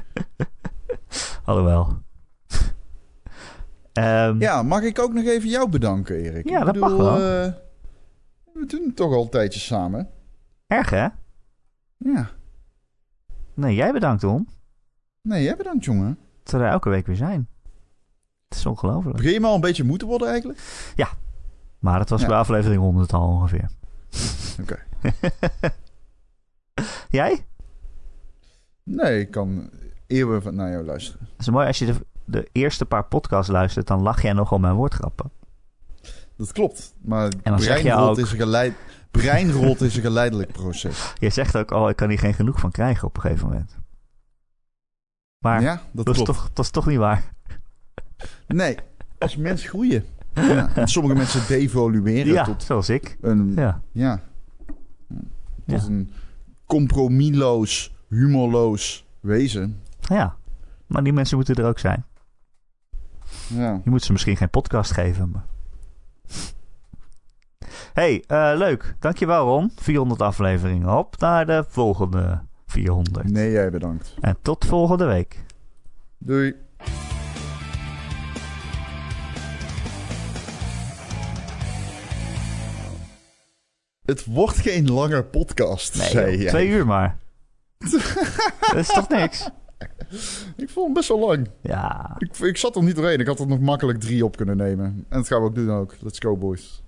Alhoewel. 1.45 1.97
Ehm, 3.95 4.39
Ja, 4.39 4.63
mag 4.63 4.81
ik 4.81 4.99
ook 4.99 5.13
nog 5.13 5.23
even 5.25 5.49
jou 5.49 5.69
bedanken, 5.69 6.15
Erik? 6.15 6.49
Ja, 6.49 6.59
Ik 6.59 6.65
dat 6.65 6.75
mag 6.75 6.95
wel. 6.95 7.15
eh, 7.15 7.51
we 8.53 8.65
doen 8.65 8.83
het 8.85 8.95
toch 8.95 9.13
al 9.13 9.23
een 9.23 9.29
tijdje 9.29 9.59
samen. 9.59 10.09
Erg, 10.67 10.89
hè? 10.89 11.07
Ja. 11.97 12.29
Nee, 13.53 13.75
jij 13.75 13.91
bedankt, 13.91 14.23
Ron. 14.23 14.49
Nee, 15.21 15.43
jij 15.43 15.55
bedankt, 15.55 15.85
jongen. 15.85 16.17
Dat 16.43 16.61
we 16.61 16.67
elke 16.67 16.89
week 16.89 17.05
weer 17.07 17.15
zijn. 17.15 17.47
Het 18.47 18.57
is 18.57 18.65
ongelooflijk. 18.65 19.15
Begin 19.17 19.31
je 19.33 19.39
me 19.39 19.47
al 19.47 19.55
een 19.55 19.61
beetje 19.61 19.83
moe 19.83 19.97
te 19.97 20.05
worden 20.05 20.27
eigenlijk? 20.27 20.59
Maar 21.79 21.99
het 21.99 22.09
was 22.09 22.21
Ja. 22.21 22.27
bij 22.27 22.37
aflevering 22.37 22.81
100 22.81 23.13
al 23.13 23.27
ongeveer. 23.27 23.69
Oké. 24.61 24.77
Jij? 27.09 27.45
Nee, 28.83 29.19
ik 29.19 29.31
kan 29.31 29.69
eeuwen 30.07 30.55
naar 30.55 30.71
jou 30.71 30.85
luisteren. 30.85 31.27
Het 31.31 31.39
is 31.41 31.49
mooi 31.49 31.67
als 31.67 31.79
je 31.79 31.85
de, 31.85 32.05
de 32.25 32.49
eerste 32.51 32.85
paar 32.85 33.05
podcasts 33.05 33.51
luistert, 33.51 33.87
dan 33.87 34.01
lach 34.01 34.21
jij 34.21 34.33
nog 34.33 34.51
om 34.51 34.61
mijn 34.61 34.75
woordgrappen. 34.75 35.31
Dat 36.37 36.51
klopt. 36.51 36.93
Maar 37.01 37.31
breinrot, 37.43 38.17
is 38.17 38.31
een 38.31 38.37
geleid... 38.37 38.73
breinrot 39.11 39.81
is 39.81 39.95
een 39.95 40.01
geleidelijk 40.01 40.51
proces. 40.51 41.13
Je 41.19 41.29
zegt 41.29 41.57
ook, 41.57 41.71
oh, 41.71 41.89
ik 41.89 41.95
kan 41.95 42.09
hier 42.09 42.19
geen 42.19 42.33
genoeg 42.33 42.59
van 42.59 42.71
krijgen 42.71 43.07
op 43.07 43.15
een 43.15 43.21
gegeven 43.21 43.47
moment. 43.47 43.77
Maar 45.37 45.61
ja, 45.61 45.81
dat, 45.91 46.05
dat, 46.05 46.15
is 46.15 46.23
toch, 46.23 46.49
dat 46.53 46.65
is 46.65 46.71
toch 46.71 46.85
niet 46.85 46.97
waar. 46.97 47.33
Nee, 48.47 48.77
als 49.17 49.35
mens 49.35 49.67
groeien. 49.67 50.05
Ja. 50.33 50.85
Sommige 50.85 51.15
mensen 51.15 51.47
devolueren 51.47 52.33
Ja, 52.33 52.43
tot 52.43 52.63
zoals 52.63 52.89
ik. 52.89 53.17
een... 53.21 53.53
Ja. 53.55 53.81
Ja. 53.91 54.21
Tot 55.67 55.87
een 55.87 56.11
compromisloos, 56.65 57.95
humorloos 58.09 59.05
wezen. 59.19 59.81
ja, 59.99 60.35
maar 60.87 61.03
die 61.03 61.13
mensen 61.13 61.37
moeten 61.37 61.55
er 61.55 61.65
ook 61.65 61.79
zijn. 61.79 62.05
Ja. 63.47 63.81
Je 63.83 63.89
moet 63.89 64.03
ze 64.03 64.11
misschien 64.11 64.37
geen 64.37 64.49
podcast 64.49 64.91
geven. 64.91 65.29
Maar... 65.31 65.45
hey, 67.93 68.23
eh, 68.27 68.51
leuk. 68.57 68.95
Dankjewel 68.99 69.45
Ron. 69.45 69.71
400 69.75 70.21
afleveringen 70.21 70.97
op 70.97 71.17
naar 71.17 71.45
de 71.45 71.65
volgende 71.67 72.41
400. 72.67 73.31
Nee, 73.31 73.51
jij 73.51 73.69
bedankt. 73.69 74.13
En 74.21 74.37
tot 74.41 74.65
volgende 74.65 75.05
week. 75.05 75.43
Doei. 76.17 76.55
Het 84.05 84.25
wordt 84.25 84.57
geen 84.57 84.91
lange 84.91 85.23
podcast, 85.23 85.97
Nee, 85.97 86.09
zei 86.09 86.31
joh, 86.31 86.41
jij. 86.41 86.49
twee 86.49 86.67
uur 86.67 86.85
maar. 86.85 87.17
dat 88.59 88.75
is 88.75 88.87
toch 88.87 89.09
niks? 89.09 89.49
Ik 90.63 90.69
vond 90.69 90.85
hem 90.85 90.93
best 90.93 91.09
wel 91.09 91.19
lang. 91.19 91.49
Ja. 91.61 92.15
Ik, 92.17 92.37
ik 92.37 92.57
zat 92.57 92.75
er 92.75 92.83
niet 92.83 92.95
doorheen. 92.95 93.19
Ik 93.19 93.27
had 93.27 93.39
er 93.39 93.47
nog 93.47 93.59
makkelijk 93.59 93.99
drie 93.99 94.25
op 94.25 94.37
kunnen 94.37 94.57
nemen. 94.57 94.85
En 94.85 95.17
dat 95.17 95.27
gaan 95.27 95.41
we 95.41 95.47
ook 95.47 95.55
doen 95.55 95.71
ook. 95.71 95.95
Let's 96.01 96.19
go, 96.19 96.37
boys. 96.37 96.83